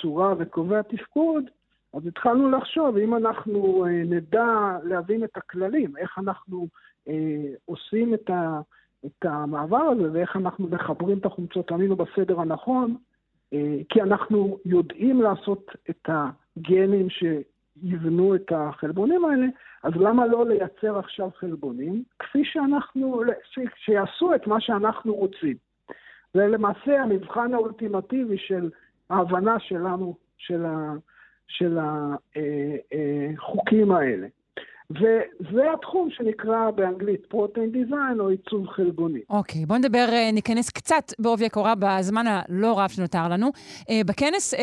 צורה 0.00 0.34
וקובע 0.38 0.82
תפקוד, 0.82 1.44
אז 1.94 2.06
התחלנו 2.06 2.50
לחשוב, 2.50 2.96
אם 2.96 3.14
אנחנו 3.14 3.86
אה, 3.86 3.90
נדע 3.90 4.78
להבין 4.82 5.24
את 5.24 5.36
הכללים, 5.36 5.96
איך 5.96 6.18
אנחנו 6.18 6.68
אה, 7.08 7.54
עושים 7.64 8.14
את, 8.14 8.30
ה, 8.30 8.60
את 9.06 9.24
המעבר 9.24 9.76
הזה 9.76 10.12
ואיך 10.12 10.36
אנחנו 10.36 10.68
מחברים 10.68 11.18
את 11.18 11.26
החומצות 11.26 11.72
אמינו 11.72 11.96
בסדר 11.96 12.40
הנכון, 12.40 12.96
אה, 13.52 13.76
כי 13.88 14.02
אנחנו 14.02 14.58
יודעים 14.64 15.22
לעשות 15.22 15.70
את 15.90 16.08
הגנים 16.08 17.06
שיבנו 17.10 18.34
את 18.34 18.52
החלבונים 18.52 19.24
האלה, 19.24 19.46
אז 19.82 19.92
למה 19.96 20.26
לא 20.26 20.46
לייצר 20.46 20.98
עכשיו 20.98 21.30
חלבונים 21.36 22.02
כפי 22.18 22.44
שאנחנו, 22.44 23.22
שיעשו 23.76 24.34
את 24.34 24.46
מה 24.46 24.60
שאנחנו 24.60 25.14
רוצים. 25.14 25.56
זה 26.34 26.46
למעשה 26.46 27.02
המבחן 27.02 27.54
האולטימטיבי 27.54 28.38
של 28.38 28.70
ההבנה 29.10 29.60
שלנו 29.60 30.16
של, 30.38 30.64
ה, 30.64 30.92
של 31.58 31.78
החוקים 33.38 33.92
האלה. 33.92 34.26
וזה 34.90 35.72
התחום 35.74 36.08
שנקרא 36.10 36.70
באנגלית 36.70 37.26
פרוטאין 37.26 37.70
דיזיין 37.72 38.20
או 38.20 38.28
עיצוב 38.28 38.66
חלבוני. 38.68 39.20
אוקיי, 39.30 39.66
בואו 39.66 39.78
נדבר, 39.78 40.06
אה, 40.12 40.30
ניכנס 40.32 40.70
קצת 40.70 41.12
בעובי 41.18 41.46
הקורה 41.46 41.74
בזמן 41.78 42.24
הלא 42.26 42.80
רב 42.80 42.88
שנותר 42.88 43.28
לנו. 43.30 43.46
אה, 43.90 44.00
בכנס 44.06 44.54
אה, 44.54 44.60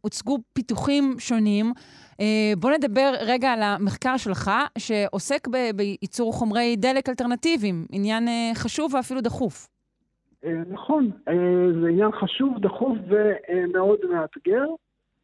הוצגו 0.00 0.38
פיתוחים 0.52 1.14
שונים. 1.18 1.72
אה, 2.20 2.52
בואו 2.58 2.72
נדבר 2.72 3.12
רגע 3.20 3.52
על 3.52 3.62
המחקר 3.62 4.16
שלך, 4.16 4.50
שעוסק 4.78 5.48
ב- 5.48 5.76
בייצור 5.76 6.32
חומרי 6.32 6.76
דלק 6.76 7.08
אלטרנטיביים, 7.08 7.86
עניין 7.92 8.28
אה, 8.28 8.50
חשוב 8.54 8.94
ואפילו 8.94 9.20
דחוף. 9.20 9.68
אה, 10.44 10.50
נכון, 10.70 11.10
אה, 11.28 11.34
זה 11.82 11.88
עניין 11.88 12.12
חשוב, 12.12 12.58
דחוף 12.58 12.98
ומאוד 13.08 13.98
מאתגר. 14.10 14.64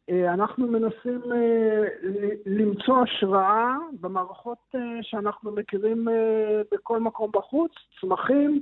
אה, 0.09 0.33
אנחנו 0.33 0.67
מנסים 0.67 1.21
אה, 1.31 1.83
למצוא 2.45 3.03
השראה 3.03 3.75
במערכות 4.01 4.57
אה, 4.75 4.79
שאנחנו 5.01 5.51
מכירים 5.51 6.07
בכל 6.71 6.99
מקום 6.99 7.31
בחוץ, 7.33 7.71
צמחים, 8.01 8.61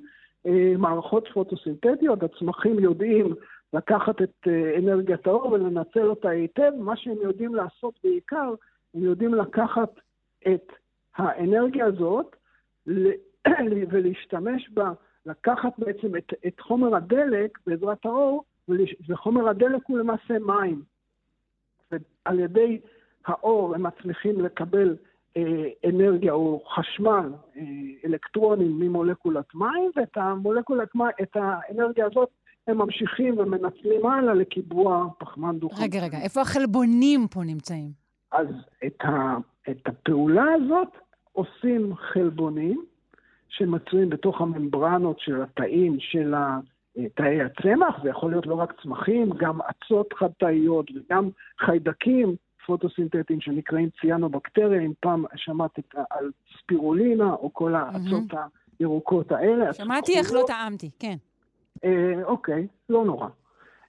מערכות 0.77 1.27
פוטוסינתטיות, 1.33 2.23
הצמחים 2.23 2.79
יודעים 2.79 3.35
לקחת 3.73 4.21
את 4.21 4.47
אנרגיית 4.77 5.27
האור 5.27 5.51
ולנצל 5.51 6.03
אותה 6.09 6.29
היטב, 6.29 6.71
מה 6.79 6.97
שהם 6.97 7.17
יודעים 7.21 7.55
לעשות 7.55 7.93
בעיקר, 8.03 8.53
הם 8.93 9.03
יודעים 9.03 9.33
לקחת 9.33 9.89
את 10.47 10.71
האנרגיה 11.15 11.85
הזאת 11.85 12.35
ולהשתמש 13.91 14.69
בה, 14.69 14.91
לקחת 15.25 15.73
בעצם 15.77 16.15
את, 16.15 16.33
את 16.47 16.59
חומר 16.59 16.95
הדלק 16.95 17.59
בעזרת 17.67 18.05
האור, 18.05 18.43
וחומר 19.09 19.49
הדלק 19.49 19.81
הוא 19.87 19.97
למעשה 19.97 20.39
מים. 20.39 20.92
ועל 22.25 22.39
ידי 22.39 22.79
האור 23.25 23.75
הם 23.75 23.83
מצליחים 23.83 24.41
לקבל 24.41 24.95
אה, 25.37 25.69
אנרגיה 25.89 26.33
או 26.33 26.63
חשמל, 26.75 27.33
אה, 27.57 27.61
אלקטרונים 28.05 28.79
ממולקולת 28.79 29.55
מים, 29.55 29.91
ואת 29.95 30.17
המולקולת 30.17 30.95
מים, 30.95 31.11
את 31.21 31.35
האנרגיה 31.35 32.05
הזאת 32.05 32.29
הם 32.67 32.77
ממשיכים 32.77 33.37
ומנצלים 33.37 34.05
הלאה 34.05 34.33
לקיבוע 34.33 35.07
פחמן 35.17 35.59
דו-חמצני. 35.59 35.85
רגע, 35.85 36.05
רגע, 36.05 36.17
איפה 36.23 36.41
החלבונים 36.41 37.27
פה 37.27 37.43
נמצאים? 37.43 37.91
אז 38.31 38.47
את, 38.85 39.01
ה, 39.01 39.37
את 39.69 39.87
הפעולה 39.87 40.45
הזאת 40.53 40.87
עושים 41.31 41.95
חלבונים 41.95 42.85
שמצויים 43.49 44.09
בתוך 44.09 44.41
הממברנות 44.41 45.19
של 45.19 45.41
התאים 45.41 45.97
של 45.99 46.33
ה- 46.33 46.59
תאי 47.15 47.41
הצמח, 47.41 48.03
זה 48.03 48.09
יכול 48.09 48.31
להיות 48.31 48.47
לא 48.47 48.55
רק 48.55 48.73
צמחים, 48.81 49.29
גם 49.37 49.59
אצות 49.61 50.13
חד-תאיות 50.13 50.91
וגם 50.95 51.29
חיידקים 51.59 52.35
פוטוסינתטיים 52.65 53.41
שנקראים 53.41 53.89
ציאנובקטריה, 54.01 54.81
אם 54.81 54.91
פעם 54.99 55.25
שמעת 55.35 55.79
על 56.09 56.31
ספירולינה 56.59 57.33
או 57.33 57.53
כל 57.53 57.75
האצות 57.75 58.23
הירוקות 58.79 59.31
האלה. 59.31 59.73
שמעתי 59.73 60.17
איך 60.17 60.33
לא 60.33 60.43
טעמתי, 60.47 60.89
כן. 60.99 61.15
אה, 61.83 62.23
אוקיי, 62.23 62.67
לא 62.89 63.05
נורא. 63.05 63.27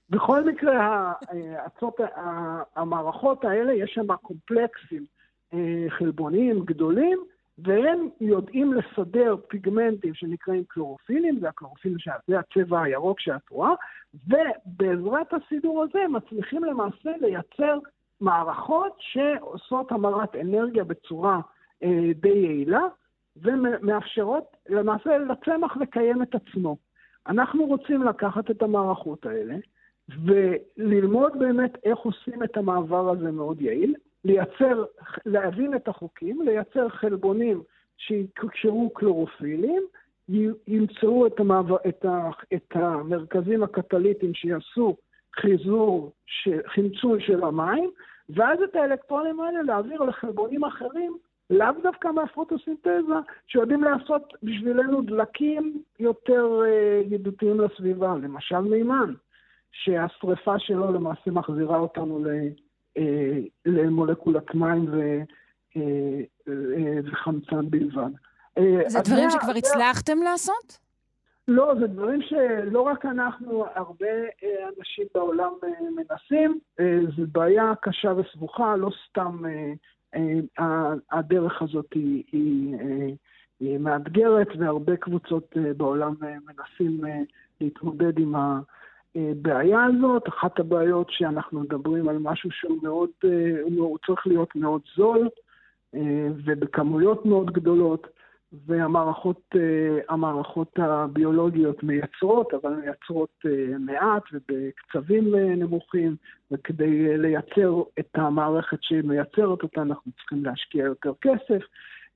בכל 0.09 0.43
מקרה, 0.43 0.85
ה- 0.85 1.13
אה, 1.33 2.61
המערכות 2.75 3.45
האלה, 3.45 3.73
יש 3.73 3.91
שם 3.93 4.15
קומפלקסים 4.15 5.05
אה, 5.53 5.85
חלבוניים 5.89 6.59
גדולים, 6.65 7.19
והם 7.57 8.09
יודעים 8.21 8.73
לסדר 8.73 9.35
פיגמנטים 9.47 10.13
שנקראים 10.13 10.63
קלורופילים, 10.67 11.39
זה 11.39 11.49
הקלורופילים, 11.49 11.99
שה- 11.99 12.11
זה 12.27 12.39
הצבע 12.39 12.81
הירוק 12.81 13.19
שאת 13.19 13.49
רואה, 13.49 13.71
ובעזרת 14.13 15.33
הסידור 15.33 15.83
הזה 15.83 15.99
הם 15.99 16.15
מצליחים 16.15 16.63
למעשה 16.63 17.09
לייצר 17.21 17.79
מערכות 18.21 18.95
שעושות 18.99 19.91
המרת 19.91 20.35
אנרגיה 20.35 20.83
בצורה 20.83 21.39
אה, 21.83 22.09
די 22.15 22.29
יעילה, 22.29 22.81
ומאפשרות 23.35 24.57
למעשה 24.69 25.17
לצמח 25.17 25.77
לקיים 25.77 26.21
את 26.21 26.35
עצמו. 26.35 26.77
אנחנו 27.27 27.65
רוצים 27.65 28.03
לקחת 28.03 28.51
את 28.51 28.61
המערכות 28.61 29.25
האלה 29.25 29.55
וללמוד 30.25 31.39
באמת 31.39 31.71
איך 31.83 31.99
עושים 31.99 32.43
את 32.43 32.57
המעבר 32.57 33.09
הזה 33.09 33.31
מאוד 33.31 33.61
יעיל, 33.61 33.95
לייצר, 34.25 34.85
להבין 35.25 35.75
את 35.75 35.87
החוקים, 35.87 36.41
לייצר 36.41 36.89
חלבונים 36.89 37.63
שיקשרו 37.97 38.89
קלורופילים, 38.89 39.83
ימצאו 40.67 41.27
את, 41.27 41.39
המעבר, 41.39 41.77
את, 41.87 42.05
ה, 42.05 42.29
את 42.53 42.75
המרכזים 42.75 43.63
הקטליטיים 43.63 44.33
שיעשו 44.33 44.95
חיזור, 45.35 46.11
חמצון 46.67 47.19
של 47.19 47.43
המים, 47.43 47.91
ואז 48.29 48.59
את 48.61 48.75
האלקטרונים 48.75 49.39
האלה 49.39 49.61
להעביר 49.61 50.01
לחלבונים 50.01 50.63
אחרים, 50.63 51.17
לאו 51.49 51.71
דווקא 51.83 52.07
מהפוטוסינתזה, 52.07 53.15
שיודעים 53.47 53.83
לעשות 53.83 54.33
בשבילנו 54.43 55.01
דלקים 55.01 55.81
יותר 55.99 56.61
אה, 56.65 57.01
ידידותיים 57.05 57.61
לסביבה, 57.61 58.15
למשל 58.23 58.59
מימן, 58.59 59.13
שהשריפה 59.71 60.59
שלו 60.59 60.93
למעשה 60.93 61.31
מחזירה 61.31 61.77
אותנו 61.77 62.25
ל, 62.25 62.27
למולקולת 63.65 64.55
מים 64.55 64.85
ו, 64.91 65.01
אה, 65.77 65.81
אה, 66.47 66.53
וחמצן 67.05 67.69
בלבד. 67.69 68.09
אה, 68.57 68.81
זה 68.87 68.99
דברים 69.05 69.29
שכבר 69.29 69.53
הצלחתם 69.57 70.17
לעשות? 70.23 70.79
לא, 71.47 71.73
זה 71.79 71.87
דברים 71.87 72.21
שלא 72.21 72.81
רק 72.81 73.05
אנחנו, 73.05 73.65
הרבה 73.75 74.07
אה, 74.43 74.69
אנשים 74.79 75.05
בעולם 75.13 75.51
אה, 75.63 75.69
מנסים. 75.95 76.59
אה, 76.79 76.99
זו 77.17 77.23
בעיה 77.31 77.73
קשה 77.81 78.13
וסבוכה, 78.17 78.75
לא 78.75 78.89
סתם 79.09 79.45
אה, 79.45 79.73
אה, 80.15 80.65
ה- 80.65 80.93
הדרך 81.17 81.61
הזאת 81.61 81.93
היא, 81.93 82.23
היא, 82.31 82.75
אה, 82.75 83.07
היא 83.59 83.77
מאתגרת, 83.77 84.47
והרבה 84.59 84.97
קבוצות 84.97 85.53
אה, 85.57 85.73
בעולם 85.73 86.13
אה, 86.23 86.35
מנסים 86.45 87.05
אה, 87.05 87.19
להתמודד 87.61 88.19
עם 88.19 88.35
הבעיה 89.15 89.83
הזאת. 89.83 90.27
אחת 90.27 90.59
הבעיות 90.59 91.07
שאנחנו 91.09 91.59
מדברים 91.59 92.09
על 92.09 92.17
משהו 92.19 92.51
שהוא 92.51 92.83
מאוד, 92.83 93.09
אה, 93.25 93.61
הוא 93.65 93.97
צריך 94.05 94.27
להיות 94.27 94.55
מאוד 94.55 94.81
זול 94.95 95.29
אה, 95.95 96.27
ובכמויות 96.45 97.25
מאוד 97.25 97.51
גדולות. 97.51 98.07
והמערכות 98.65 99.41
אה, 99.55 99.99
המערכות 100.09 100.79
הביולוגיות 100.79 101.83
מייצרות, 101.83 102.53
אבל 102.53 102.75
מייצרות 102.75 103.29
אה, 103.45 103.77
מעט 103.79 104.23
ובקצבים 104.33 105.35
אה, 105.35 105.55
נמוכים, 105.55 106.15
וכדי 106.51 107.07
אה, 107.09 107.17
לייצר 107.17 107.81
את 107.99 108.09
המערכת 108.15 108.77
שמייצרת 108.81 109.63
אותה 109.63 109.81
אנחנו 109.81 110.11
צריכים 110.11 110.45
להשקיע 110.45 110.85
יותר 110.85 111.13
כסף. 111.21 111.63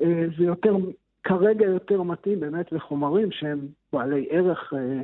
אה, 0.01 0.25
זה 0.37 0.43
יותר, 0.43 0.75
כרגע 1.23 1.65
יותר 1.65 2.01
מתאים 2.03 2.39
באמת 2.39 2.71
לחומרים 2.71 3.31
שהם 3.31 3.59
בעלי 3.93 4.27
ערך 4.29 4.73
אה, 4.73 4.79
אה, 4.79 5.01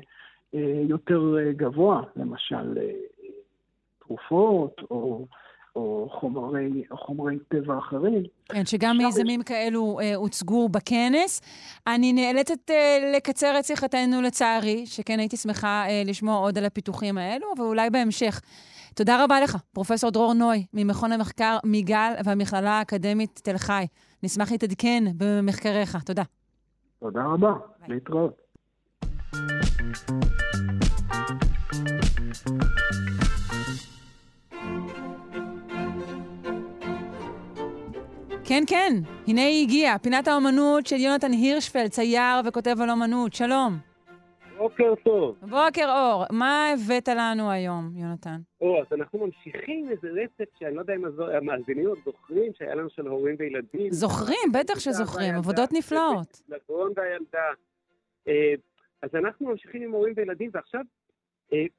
יותר 0.89 1.35
אה, 1.37 1.51
גבוה, 1.51 2.01
למשל 2.15 2.77
אה, 2.77 2.91
תרופות 3.99 4.81
או... 4.91 5.25
או 5.75 6.09
חומרי, 6.11 6.83
חומרי 6.91 7.37
טבע 7.47 7.77
אחרים. 7.77 8.23
כן, 8.49 8.65
שגם 8.65 8.97
מיזמים 8.97 9.43
כאלו 9.43 9.99
אה, 10.01 10.15
הוצגו 10.15 10.69
בכנס. 10.69 11.41
אני 11.87 12.13
נאלצת 12.13 12.69
אה, 12.69 13.11
לקצר 13.15 13.59
את 13.59 13.65
שיחתנו 13.65 14.21
לצערי, 14.21 14.85
שכן 14.85 15.19
הייתי 15.19 15.37
שמחה 15.37 15.85
אה, 15.87 16.03
לשמוע 16.05 16.37
עוד 16.37 16.57
על 16.57 16.65
הפיתוחים 16.65 17.17
האלו, 17.17 17.47
אבל 17.57 17.65
אולי 17.65 17.89
בהמשך. 17.89 18.41
תודה 18.95 19.23
רבה 19.23 19.41
לך, 19.41 19.57
פרופ' 19.73 19.91
דרור 20.13 20.33
נוי, 20.33 20.65
ממכון 20.73 21.11
המחקר 21.11 21.57
מיגל 21.63 22.13
והמכללה 22.25 22.71
האקדמית 22.71 23.41
תל 23.43 23.57
חי. 23.57 23.85
נשמח 24.23 24.51
להתעדכן 24.51 25.03
במחקריך. 25.17 25.97
תודה. 26.05 26.23
תודה 26.99 27.23
רבה, 27.25 27.53
להתראות. 27.87 28.41
כן, 38.43 38.63
כן, 38.67 38.93
הנה 39.27 39.41
היא 39.41 39.63
הגיעה, 39.63 39.99
פינת 39.99 40.27
האומנות 40.27 40.87
של 40.87 40.95
יונתן 40.95 41.31
הירשפלד, 41.31 41.87
צייר 41.87 42.35
וכותב 42.45 42.75
על 42.81 42.89
אומנות. 42.89 43.33
שלום. 43.33 43.77
בוקר 44.57 44.93
טוב. 45.03 45.35
בוקר 45.41 45.85
אור, 45.91 46.23
מה 46.31 46.69
הבאת 46.73 47.07
לנו 47.07 47.51
היום, 47.51 47.91
יונתן? 47.95 48.37
או, 48.61 48.79
אז 48.81 48.85
אנחנו 48.99 49.19
ממשיכים 49.25 49.89
איזה 49.91 50.07
רצף 50.23 50.49
שאני 50.59 50.75
לא 50.75 50.79
יודע 50.81 50.95
אם 50.95 51.05
הזו- 51.05 51.29
המאזינים 51.31 51.87
עוד 51.87 51.97
זוכרים, 52.05 52.51
שהיה 52.57 52.75
לנו 52.75 52.89
של 52.89 53.07
הורים 53.07 53.35
וילדים. 53.39 53.91
זוכרים, 53.91 54.51
בטח 54.53 54.79
שזוכרים, 54.79 55.35
עבודות 55.35 55.69
נפלאות. 55.73 56.41
לגרון 56.49 56.91
והילדה. 56.95 57.39
אה, 58.27 58.53
אז 59.01 59.09
אנחנו 59.15 59.47
ממשיכים 59.49 59.81
עם 59.81 59.91
הורים 59.91 60.13
וילדים, 60.17 60.49
ועכשיו 60.53 60.81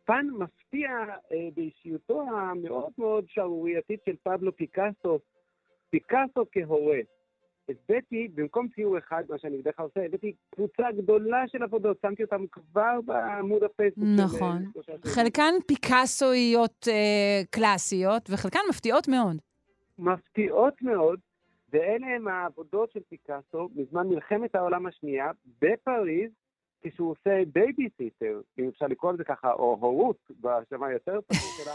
פן 0.04 0.26
מפתיע 0.38 0.90
אה, 1.32 1.48
באישיותו 1.54 2.22
המאוד 2.22 2.92
מאוד 2.98 3.24
שערורייתית 3.28 4.00
של 4.04 4.16
פבלו 4.22 4.56
פיקאסו, 4.56 5.18
פיקאסו 5.90 6.44
כהורה. 6.52 6.98
הבאתי, 7.68 8.28
במקום 8.34 8.68
ציור 8.74 8.98
אחד, 8.98 9.24
מה 9.28 9.38
שאני 9.38 9.58
בדרך 9.58 9.76
כלל 9.76 9.86
עושה, 9.86 10.04
הבאתי 10.04 10.32
קבוצה 10.50 10.82
גדולה 10.96 11.48
של 11.48 11.62
עבודות, 11.62 11.98
שמתי 12.02 12.22
אותן 12.22 12.44
כבר 12.52 13.00
בעמוד 13.04 13.62
הפייסבוק. 13.62 14.04
אה, 14.04 14.24
נכון. 14.24 14.62
חלקן 15.06 15.54
פיקאסואיות 15.66 16.88
אה, 16.88 17.42
קלאסיות, 17.50 18.30
וחלקן 18.30 18.58
מפתיעות 18.70 19.08
מאוד. 19.08 19.36
מפתיעות 19.98 20.82
מאוד, 20.82 21.20
ואלה 21.72 22.06
הם 22.06 22.28
העבודות 22.28 22.90
של 22.92 23.00
פיקאסו 23.08 23.68
בזמן 23.74 24.06
מלחמת 24.08 24.54
העולם 24.54 24.86
השנייה 24.86 25.30
בפריז, 25.62 26.30
כשהוא 26.82 27.10
עושה 27.10 27.42
בייביסיטר, 27.52 28.40
אם 28.58 28.68
אפשר 28.68 28.86
לקרוא 28.86 29.12
לזה 29.12 29.24
ככה, 29.24 29.52
או 29.52 29.78
הורות, 29.80 30.30
בשם 30.40 30.82
היותר 30.82 31.20
פשוט 31.26 31.64
שלה, 31.64 31.74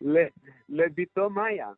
לבתו 0.68 1.30
מאיה. 1.30 1.72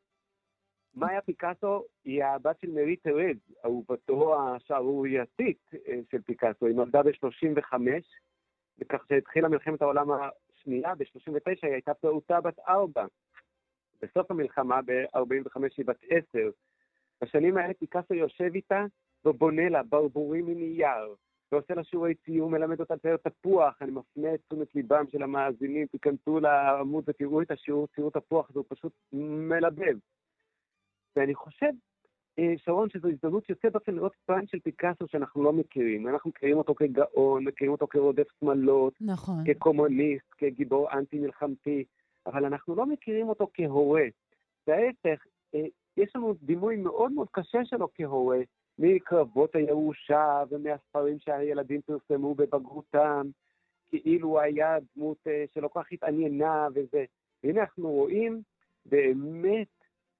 מאיה 0.96 1.20
פיקאסו 1.20 1.84
היא 2.04 2.24
הבת 2.24 2.60
של 2.60 2.70
מרי 2.70 2.96
טרז, 2.96 3.36
אהובתו 3.64 4.36
השערורייתית 4.42 5.70
אה, 5.88 6.00
של 6.10 6.22
פיקאסו. 6.22 6.66
היא 6.66 6.76
נולדה 6.76 7.02
ב-35, 7.02 7.74
וכך 8.78 9.04
שהתחילה 9.08 9.48
מלחמת 9.48 9.82
העולם 9.82 10.08
השנייה, 10.10 10.94
ב-39 10.94 11.50
היא 11.62 11.72
הייתה 11.72 11.94
פעוטה 11.94 12.40
בת 12.40 12.58
ארבע. 12.68 13.06
בסוף 14.02 14.30
המלחמה, 14.30 14.80
ב-45 14.82 15.60
היא 15.76 15.86
בת 15.86 16.04
עשר. 16.10 16.50
בשנים 17.22 17.56
האלה 17.56 17.74
פיקאסו 17.74 18.14
יושב 18.14 18.50
איתה 18.54 18.84
ובונה 19.24 19.68
לה 19.68 19.82
ברבורים 19.82 20.46
מנייר, 20.46 21.14
ועושה 21.52 21.74
לה 21.74 21.84
שיעורי 21.84 22.14
ציור, 22.14 22.50
מלמד 22.50 22.80
אותה 22.80 22.94
לצייר 22.94 23.16
תפוח. 23.16 23.82
אני 23.82 23.90
מפנה 23.90 24.34
את 24.34 24.40
תשומת 24.48 24.74
ליבם 24.74 25.04
של 25.12 25.22
המאזינים, 25.22 25.86
תיכנסו 25.86 26.40
לעמוד 26.40 27.04
ותראו 27.06 27.42
את 27.42 27.50
השיעור 27.50 27.86
ציור 27.94 28.10
תפוח, 28.10 28.50
זה 28.54 28.60
פשוט 28.68 28.92
מלבב. 29.12 29.96
ואני 31.16 31.34
חושב, 31.34 31.70
אה, 32.38 32.54
שרון, 32.56 32.90
שזו 32.90 33.08
הזדמנות 33.08 33.50
יוצאת 33.50 33.72
דופן 33.72 33.94
לראות 33.94 34.12
פן 34.26 34.46
של 34.46 34.58
פיקאסו 34.58 35.08
שאנחנו 35.08 35.44
לא 35.44 35.52
מכירים. 35.52 36.08
אנחנו 36.08 36.30
מכירים 36.30 36.56
אותו 36.56 36.74
כגאון, 36.74 37.44
מכירים 37.44 37.72
אותו 37.72 37.86
כרודף 37.86 38.26
שמאלות, 38.40 38.94
נכון. 39.00 39.44
כקומוניסט, 39.46 40.26
כגיבור 40.38 40.92
אנטי-מלחמתי, 40.92 41.84
אבל 42.26 42.44
אנחנו 42.44 42.74
לא 42.74 42.86
מכירים 42.86 43.28
אותו 43.28 43.48
כהורה. 43.54 44.04
וההפך, 44.66 45.24
אה, 45.54 45.66
יש 45.96 46.16
לנו 46.16 46.34
דימוי 46.42 46.76
מאוד 46.76 47.12
מאוד 47.12 47.28
קשה 47.30 47.64
שלו 47.64 47.88
כהורה, 47.94 48.38
מקרבות 48.78 49.54
הירושה 49.54 50.42
ומהספרים 50.50 51.18
שהילדים 51.18 51.80
פרסמו 51.82 52.34
בבגרותם, 52.34 53.26
כאילו 53.88 54.40
היה 54.40 54.76
דמות 54.96 55.18
אה, 55.26 55.44
שלא 55.54 55.68
כל 55.68 55.82
כך 55.82 55.92
התעניינה 55.92 56.68
וזה. 56.74 57.04
והנה 57.44 57.60
אנחנו 57.60 57.90
רואים 57.90 58.42
באמת 58.86 59.68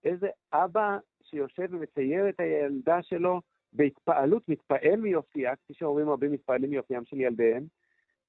איזה 0.05 0.29
אבא 0.53 0.99
שיושב 1.23 1.67
ומצייר 1.71 2.29
את 2.29 2.41
הילדה 2.41 3.03
שלו 3.03 3.41
בהתפעלות, 3.73 4.49
מתפעל 4.49 4.97
מיופייה, 4.97 5.57
כפי 5.57 5.75
שהורים 5.75 6.09
רבים 6.09 6.33
מתפעלים 6.33 6.71
מיופיים 6.71 7.05
של 7.05 7.21
ילדיהם, 7.21 7.65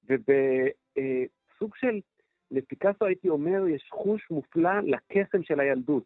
ובסוג 0.04 1.76
של, 1.76 2.00
לפיקאסו 2.50 3.04
הייתי 3.04 3.28
אומר, 3.28 3.66
יש 3.68 3.88
חוש 3.90 4.30
מופלא 4.30 4.80
לקסם 4.80 5.42
של 5.42 5.60
הילדות. 5.60 6.04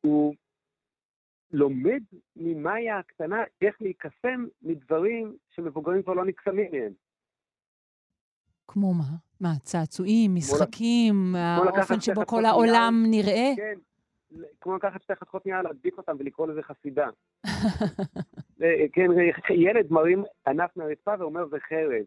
הוא 0.00 0.34
לומד 1.52 2.02
ממאיה 2.36 2.98
הקטנה 2.98 3.44
איך 3.62 3.82
להיקסם 3.82 4.46
מדברים 4.62 5.36
שמבוגרים 5.50 6.02
כבר 6.02 6.14
לא 6.14 6.24
נקסמים 6.24 6.70
מהם. 6.72 6.92
כמו 8.68 8.94
מה? 8.94 9.04
מה, 9.40 9.48
צעצועים, 9.62 10.34
משחקים, 10.34 11.34
האופן 11.36 12.00
שבו 12.00 12.26
כל. 12.26 12.44
העולם 12.44 13.04
נראה? 13.10 13.50
כן, 13.56 13.78
כמו 14.60 14.76
לקחת 14.76 15.02
שתי 15.02 15.14
חתיכות 15.14 15.46
נייר, 15.46 15.62
להדביק 15.62 15.98
אותם 15.98 16.16
ולקרוא 16.18 16.46
לזה 16.46 16.62
חסידה. 16.62 17.08
אה, 18.62 18.84
כן, 18.92 19.06
ילד 19.50 19.86
מרים 19.90 20.24
ענף 20.46 20.76
מהרצפה 20.76 21.12
ואומר 21.18 21.48
זה 21.48 21.56
חרב. 21.60 22.04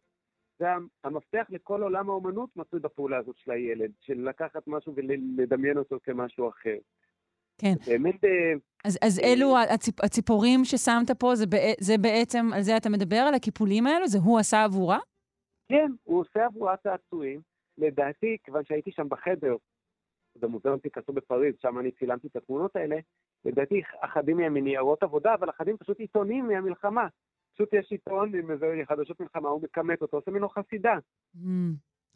זה 0.59 0.65
המפתח 1.03 1.45
לכל 1.49 1.81
עולם 1.83 2.09
האומנות 2.09 2.49
מצוי 2.55 2.79
בפעולה 2.79 3.17
הזאת 3.17 3.37
של 3.37 3.51
הילד, 3.51 3.91
של 3.99 4.29
לקחת 4.29 4.67
משהו 4.67 4.93
ולדמיין 4.95 5.77
אותו 5.77 5.97
כמשהו 6.03 6.49
אחר. 6.49 6.77
כן. 7.57 7.73
באמת, 7.87 8.23
אה, 8.23 8.53
אז, 8.85 8.97
אז 9.01 9.19
אלו 9.19 9.57
הציפ, 9.57 10.03
הציפורים 10.03 10.65
ששמת 10.65 11.11
פה, 11.19 11.35
זה, 11.35 11.45
זה 11.79 11.97
בעצם, 11.97 12.45
על 12.53 12.61
זה 12.61 12.77
אתה 12.77 12.89
מדבר, 12.89 13.15
על 13.27 13.33
הקיפולים 13.33 13.87
האלו? 13.87 14.07
זה 14.07 14.17
הוא 14.23 14.39
עשה 14.39 14.63
עבורה? 14.63 14.99
כן, 15.69 15.91
הוא 16.03 16.19
עושה 16.19 16.45
עבורה 16.45 16.77
צעצועים. 16.77 17.41
לדעתי, 17.77 18.37
כיוון 18.43 18.65
שהייתי 18.65 18.91
שם 18.91 19.09
בחדר, 19.09 19.55
במוזיאון 20.35 20.79
פיקאסו 20.79 21.13
בפריז, 21.13 21.55
שם 21.61 21.79
אני 21.79 21.91
צילמתי 21.91 22.27
את 22.27 22.35
התמונות 22.35 22.75
האלה, 22.75 22.95
לדעתי 23.45 23.81
אחדים 24.01 24.37
מהם 24.37 24.53
מניירות 24.53 25.03
עבודה, 25.03 25.33
אבל 25.33 25.49
אחדים 25.49 25.77
פשוט 25.77 25.99
עיתונים 25.99 26.47
מהמלחמה. 26.47 27.07
פשוט 27.53 27.73
יש 27.73 27.91
עיתון 27.91 28.35
עם 28.35 28.51
איזה 28.51 28.81
חדשות 28.87 29.19
מלחמה, 29.19 29.49
הוא 29.49 29.61
מכמת 29.61 30.01
אותו, 30.01 30.17
עושה 30.17 30.31
ממנו 30.31 30.49
חסידה. 30.49 30.97
Mm, 31.35 31.39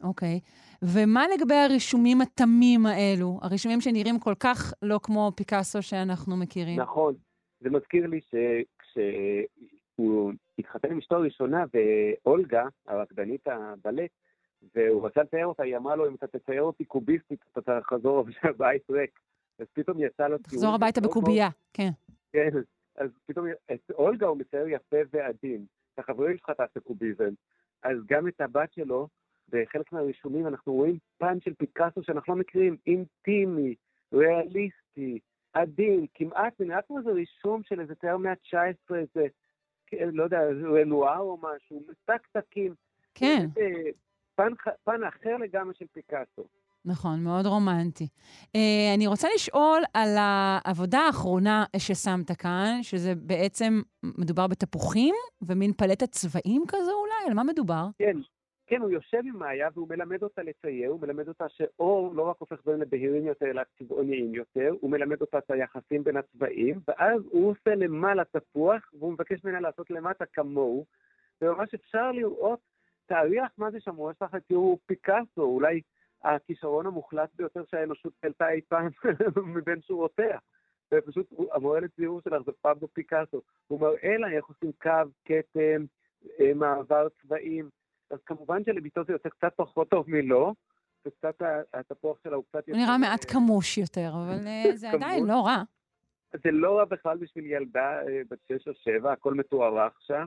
אוקיי. 0.03 0.39
ומה 0.81 1.25
לגבי 1.35 1.55
הרישומים 1.55 2.21
התמים 2.21 2.85
האלו? 2.85 3.39
הרישומים 3.41 3.81
שנראים 3.81 4.19
כל 4.19 4.33
כך 4.39 4.73
לא 4.81 4.99
כמו 5.03 5.31
פיקאסו 5.35 5.81
שאנחנו 5.81 6.37
מכירים. 6.37 6.79
נכון. 6.79 7.13
זה 7.59 7.69
מזכיר 7.69 8.07
לי 8.07 8.19
שכשהוא 8.21 10.33
התחתן 10.59 10.91
עם 10.91 10.97
אשתו 10.97 11.15
הראשונה, 11.15 11.63
ואולגה, 11.73 12.63
הרקדנית 12.87 13.47
הבלט, 13.47 14.11
והוא 14.75 15.05
רצה 15.05 15.21
לצייר 15.21 15.45
אותה, 15.45 15.63
היא 15.63 15.77
אמרה 15.77 15.95
לו, 15.95 16.09
אם 16.09 16.15
אתה 16.15 16.27
תצייר 16.27 16.61
אותי 16.61 16.85
קוביסטית, 16.85 17.39
אתה 17.57 17.79
תחזור 17.81 18.25
שהבית 18.31 18.89
ריק. 18.89 19.19
אז 19.59 19.67
פתאום 19.73 19.97
יצא 19.99 20.27
לו 20.27 20.37
ציור... 20.37 20.43
תחזור 20.43 20.75
הביתה 20.75 21.01
בקובייה, 21.01 21.49
כן. 21.73 21.89
כן, 22.33 22.49
אז 22.95 23.09
פתאום 23.25 23.45
את 23.73 23.91
אולגה 23.91 24.27
הוא 24.27 24.37
מצייר 24.37 24.67
יפה 24.67 24.97
ועדין. 25.13 25.65
את 25.93 25.99
החברים 25.99 26.37
שלך 26.37 26.49
תעשה 26.49 26.79
קוביזם. 26.79 27.29
אז 27.83 27.97
גם 28.05 28.27
את 28.27 28.41
הבת 28.41 28.73
שלו, 28.73 29.07
בחלק 29.51 29.91
מהרישומים 29.93 30.47
אנחנו 30.47 30.73
רואים 30.73 30.97
פן 31.17 31.37
של 31.41 31.53
פיקאסו 31.53 32.03
שאנחנו 32.03 32.33
לא 32.33 32.39
מכירים, 32.39 32.77
אינטימי, 32.87 33.75
ריאליסטי, 34.13 35.19
עדין, 35.53 36.05
כמעט, 36.13 36.53
נראה 36.59 36.81
כמו 36.81 36.97
איזה 36.97 37.11
רישום 37.11 37.61
של 37.63 37.79
איזה 37.79 37.95
תיאר 37.95 38.17
מאה 38.17 38.31
ה-19, 38.31 38.95
איזה, 38.95 39.27
כן, 39.87 40.09
לא 40.13 40.23
יודע, 40.23 40.39
רנואר 40.81 41.19
או 41.19 41.37
משהו, 41.37 41.83
טקטקים. 42.05 42.73
כן. 43.15 43.47
באמת, 43.53 43.57
אה, 43.57 43.91
פן, 44.35 44.53
פן 44.83 45.03
אחר 45.03 45.37
לגמרי 45.37 45.73
של 45.73 45.85
פיקאסו. 45.93 46.43
נכון, 46.85 47.23
מאוד 47.23 47.45
רומנטי. 47.45 48.07
Uh, 48.43 48.57
אני 48.95 49.07
רוצה 49.07 49.27
לשאול 49.35 49.83
על 49.93 50.09
העבודה 50.17 50.99
האחרונה 50.99 51.65
ששמת 51.77 52.31
כאן, 52.31 52.79
שזה 52.81 53.15
בעצם, 53.15 53.81
מדובר 54.03 54.47
בתפוחים 54.47 55.15
ומין 55.41 55.73
פלטת 55.73 56.11
צבעים 56.11 56.63
כזו 56.67 56.91
אולי? 56.91 57.27
על 57.27 57.33
מה 57.33 57.43
מדובר? 57.43 57.87
כן, 57.97 58.17
כן, 58.69 58.81
הוא 58.81 58.89
יושב 58.91 59.21
עם 59.25 59.39
מאיה 59.39 59.69
והוא 59.73 59.87
מלמד 59.89 60.23
אותה 60.23 60.43
לצייר, 60.43 60.89
הוא 60.89 61.01
מלמד 61.01 61.27
אותה 61.27 61.49
שאור 61.49 62.13
לא 62.15 62.23
רק 62.23 62.35
הופך 62.39 62.61
דברים 62.61 62.81
לבהירים 62.81 63.25
יותר, 63.25 63.45
אלא 63.45 63.61
צבעוניים 63.79 64.35
יותר, 64.35 64.73
הוא 64.81 64.91
מלמד 64.91 65.21
אותה 65.21 65.37
את 65.37 65.51
היחסים 65.51 66.03
בין 66.03 66.17
הצבעים, 66.17 66.79
ואז 66.87 67.21
הוא 67.29 67.51
עושה 67.51 67.75
למעלה 67.75 68.23
תפוח, 68.25 68.89
והוא 68.93 69.13
מבקש 69.13 69.43
ממנה 69.43 69.59
לעשות 69.59 69.89
למטה 69.89 70.25
כמוהו, 70.25 70.85
וממש 71.41 71.73
אפשר 71.73 72.11
לראות, 72.11 72.59
תאריך 73.05 73.51
מה 73.57 73.71
זה 73.71 73.79
שם, 73.79 73.95
הוא 73.95 74.09
עושה 74.09 74.25
לך 74.25 74.35
תראו 74.47 74.77
פיקאסו, 74.85 75.41
אולי 75.41 75.81
הכישרון 76.23 76.85
המוחלט 76.85 77.29
ביותר 77.35 77.63
שהאנושות 77.71 78.13
העלתה 78.23 78.49
אי 78.49 78.61
פעם 78.61 78.89
מבין 79.55 79.81
שורותיה. 79.81 80.37
ופשוט 80.93 81.27
המורה 81.51 81.79
לציור 81.79 82.21
שלך 82.21 82.41
זה 82.45 82.51
פבלו 82.61 82.87
פיקאסו. 82.93 83.41
הוא 83.67 83.79
מראה 83.79 84.17
לה 84.17 84.31
איך 84.31 84.45
עושים 84.45 84.71
קו, 84.81 85.11
כתם, 85.25 85.85
אה, 86.39 86.53
מעבר 86.55 87.07
צבעים. 87.09 87.69
אז 88.11 88.19
כמובן 88.25 88.63
שלביתו 88.63 89.03
זה 89.03 89.13
יוצא 89.13 89.29
קצת 89.29 89.53
פחות 89.55 89.89
טוב 89.89 90.05
מלא, 90.07 90.51
וקצת 91.05 91.41
התפוח 91.73 92.17
שלה 92.23 92.35
הוא 92.35 92.43
קצת 92.49 92.69
הוא 92.69 92.77
נראה 92.77 92.97
מעט 92.97 93.25
כמוש 93.31 93.77
יותר, 93.77 94.09
אבל 94.13 94.47
אה, 94.47 94.75
זה 94.75 94.91
עדיין. 94.93 95.25
לא 95.25 95.45
רע. 95.45 95.63
זה 96.33 96.51
לא 96.51 96.77
רע 96.77 96.85
בכלל 96.85 97.17
בשביל 97.17 97.45
ילדה 97.45 98.01
אה, 98.07 98.21
בת 98.29 98.39
שש 98.47 98.67
או 98.67 98.73
שבע, 98.73 99.11
הכל 99.11 99.33
מתוארך 99.33 100.01
שם. 100.01 100.25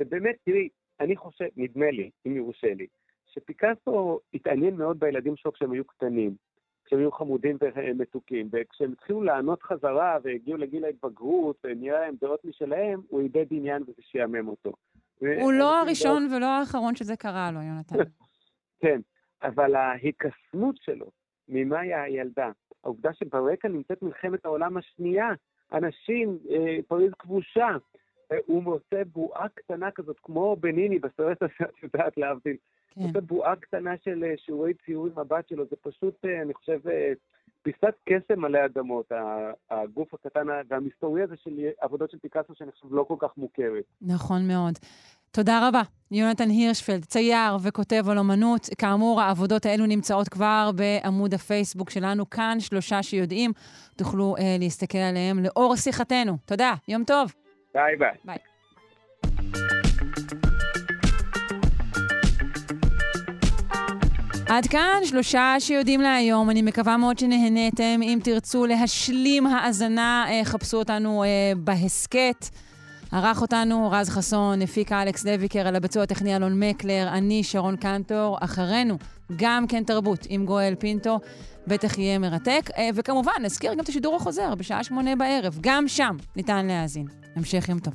ובאמת, 0.00 0.36
תראי, 0.44 0.68
אני 1.00 1.16
חושב, 1.16 1.44
נדמה 1.56 1.90
לי, 1.90 2.10
אם 2.26 2.36
יורשה 2.36 2.74
לי, 2.74 2.86
שפיקאסו 3.26 4.20
התעניין 4.34 4.76
מאוד 4.76 5.00
בילדים 5.00 5.36
שלו 5.36 5.52
כשהם 5.52 5.72
היו 5.72 5.84
קטנים, 5.84 6.34
כשהם 6.84 6.98
היו 6.98 7.12
חמודים 7.12 7.56
ומתוקים, 7.60 8.48
וכשהם 8.52 8.92
התחילו 8.92 9.22
לענות 9.22 9.62
חזרה 9.62 10.18
והגיעו 10.22 10.56
לגיל 10.56 10.84
ההתבגרות 10.84 11.56
ונראה 11.64 12.00
להם 12.00 12.14
דעות 12.20 12.44
משלהם, 12.44 13.00
הוא 13.08 13.20
איבד 13.20 13.46
עניין 13.50 13.82
וזה 13.82 14.02
שיאמם 14.02 14.48
אותו. 14.48 14.72
הוא 15.20 15.52
לא 15.52 15.80
הראשון 15.80 16.28
ולא 16.32 16.46
האחרון 16.46 16.96
שזה 16.96 17.16
קרה 17.16 17.50
לו, 17.50 17.60
יונתן. 17.62 17.96
כן, 18.82 19.00
אבל 19.42 19.74
ההיקסמות 19.74 20.76
שלו 20.82 21.10
ממאיה 21.48 22.02
הילדה, 22.02 22.50
העובדה 22.84 23.10
שברקע 23.14 23.68
נמצאת 23.68 24.02
מלחמת 24.02 24.44
העולם 24.44 24.76
השנייה, 24.76 25.28
אנשים, 25.72 26.38
אה, 26.50 26.78
פריז 26.88 27.12
כבושה, 27.18 27.68
אה, 28.32 28.36
הוא 28.46 28.62
מוצא 28.62 29.02
בועה 29.12 29.48
קטנה 29.48 29.90
כזאת, 29.90 30.16
כמו 30.22 30.56
בניני 30.60 30.98
בסרט 30.98 31.42
הזה, 31.42 31.54
את 31.60 31.82
יודעת 31.82 32.16
להבדיל. 32.16 32.56
כן. 32.90 33.00
מוצא 33.00 33.20
בועה 33.20 33.56
קטנה 33.56 33.94
של 34.04 34.24
אה, 34.24 34.34
שיעורי 34.36 34.74
ציור 34.74 35.06
עם 35.06 35.18
הבת 35.18 35.48
שלו, 35.48 35.64
זה 35.70 35.76
פשוט, 35.82 36.24
אני 36.42 36.54
חושב, 36.54 36.78
פיסת 37.64 37.94
קסם 38.08 38.44
עלי 38.44 38.64
אדמות, 38.64 39.12
הגוף 39.70 40.14
הקטן 40.14 40.46
והמסתורי 40.68 41.22
הזה 41.22 41.34
של 41.36 41.50
עבודות 41.80 42.10
של 42.10 42.18
פיקאסו, 42.18 42.54
שאני 42.54 42.72
חושב 42.72 42.86
לא 42.90 43.04
כל 43.08 43.16
כך 43.18 43.28
מוכרת. 43.36 43.84
נכון 44.02 44.48
מאוד. 44.48 44.74
תודה 45.30 45.68
רבה. 45.68 45.82
יונתן 46.10 46.48
הירשפלד, 46.48 47.04
צייר 47.04 47.56
וכותב 47.62 48.08
על 48.08 48.18
אומנות. 48.18 48.68
כאמור, 48.78 49.20
העבודות 49.20 49.66
האלו 49.66 49.86
נמצאות 49.86 50.28
כבר 50.28 50.70
בעמוד 50.76 51.34
הפייסבוק 51.34 51.90
שלנו, 51.90 52.30
כאן 52.30 52.60
שלושה 52.60 53.02
שיודעים. 53.02 53.52
תוכלו 53.96 54.36
אה, 54.38 54.56
להסתכל 54.58 54.98
עליהם 54.98 55.38
לאור 55.38 55.76
שיחתנו. 55.76 56.32
תודה, 56.46 56.72
יום 56.88 57.04
טוב. 57.04 57.32
ביי 57.74 57.96
ביי. 57.96 58.16
ביי. 58.24 58.53
עד 64.48 64.66
כאן 64.66 65.00
שלושה 65.04 65.54
שיודעים 65.58 66.00
להיום. 66.00 66.50
אני 66.50 66.62
מקווה 66.62 66.96
מאוד 66.96 67.18
שנהניתם. 67.18 68.00
אם 68.02 68.18
תרצו 68.22 68.66
להשלים 68.66 69.46
האזנה, 69.46 70.24
אה, 70.28 70.40
חפשו 70.44 70.76
אותנו 70.76 71.24
אה, 71.24 71.52
בהסכת. 71.56 72.48
ערך 73.12 73.42
אותנו 73.42 73.88
רז 73.90 74.08
חסון, 74.08 74.62
הפיקה 74.62 75.02
אלכס 75.02 75.24
לויקר, 75.24 75.68
על 75.68 75.76
הביצוע 75.76 76.02
הטכני 76.02 76.36
אלון 76.36 76.60
מקלר, 76.60 77.08
אני 77.08 77.44
שרון 77.44 77.76
קנטור, 77.76 78.38
אחרינו 78.40 78.98
גם 79.36 79.66
כן 79.66 79.84
תרבות 79.84 80.26
עם 80.28 80.44
גואל 80.44 80.74
פינטו, 80.78 81.20
בטח 81.66 81.98
יהיה 81.98 82.18
מרתק. 82.18 82.70
אה, 82.78 82.88
וכמובן, 82.94 83.32
נזכיר 83.42 83.72
גם 83.72 83.80
את 83.80 83.88
השידור 83.88 84.16
החוזר 84.16 84.54
בשעה 84.54 84.84
שמונה 84.84 85.16
בערב, 85.16 85.58
גם 85.60 85.88
שם 85.88 86.16
ניתן 86.36 86.66
להאזין. 86.66 87.06
המשך 87.36 87.68
יום 87.68 87.78
טוב. 87.78 87.94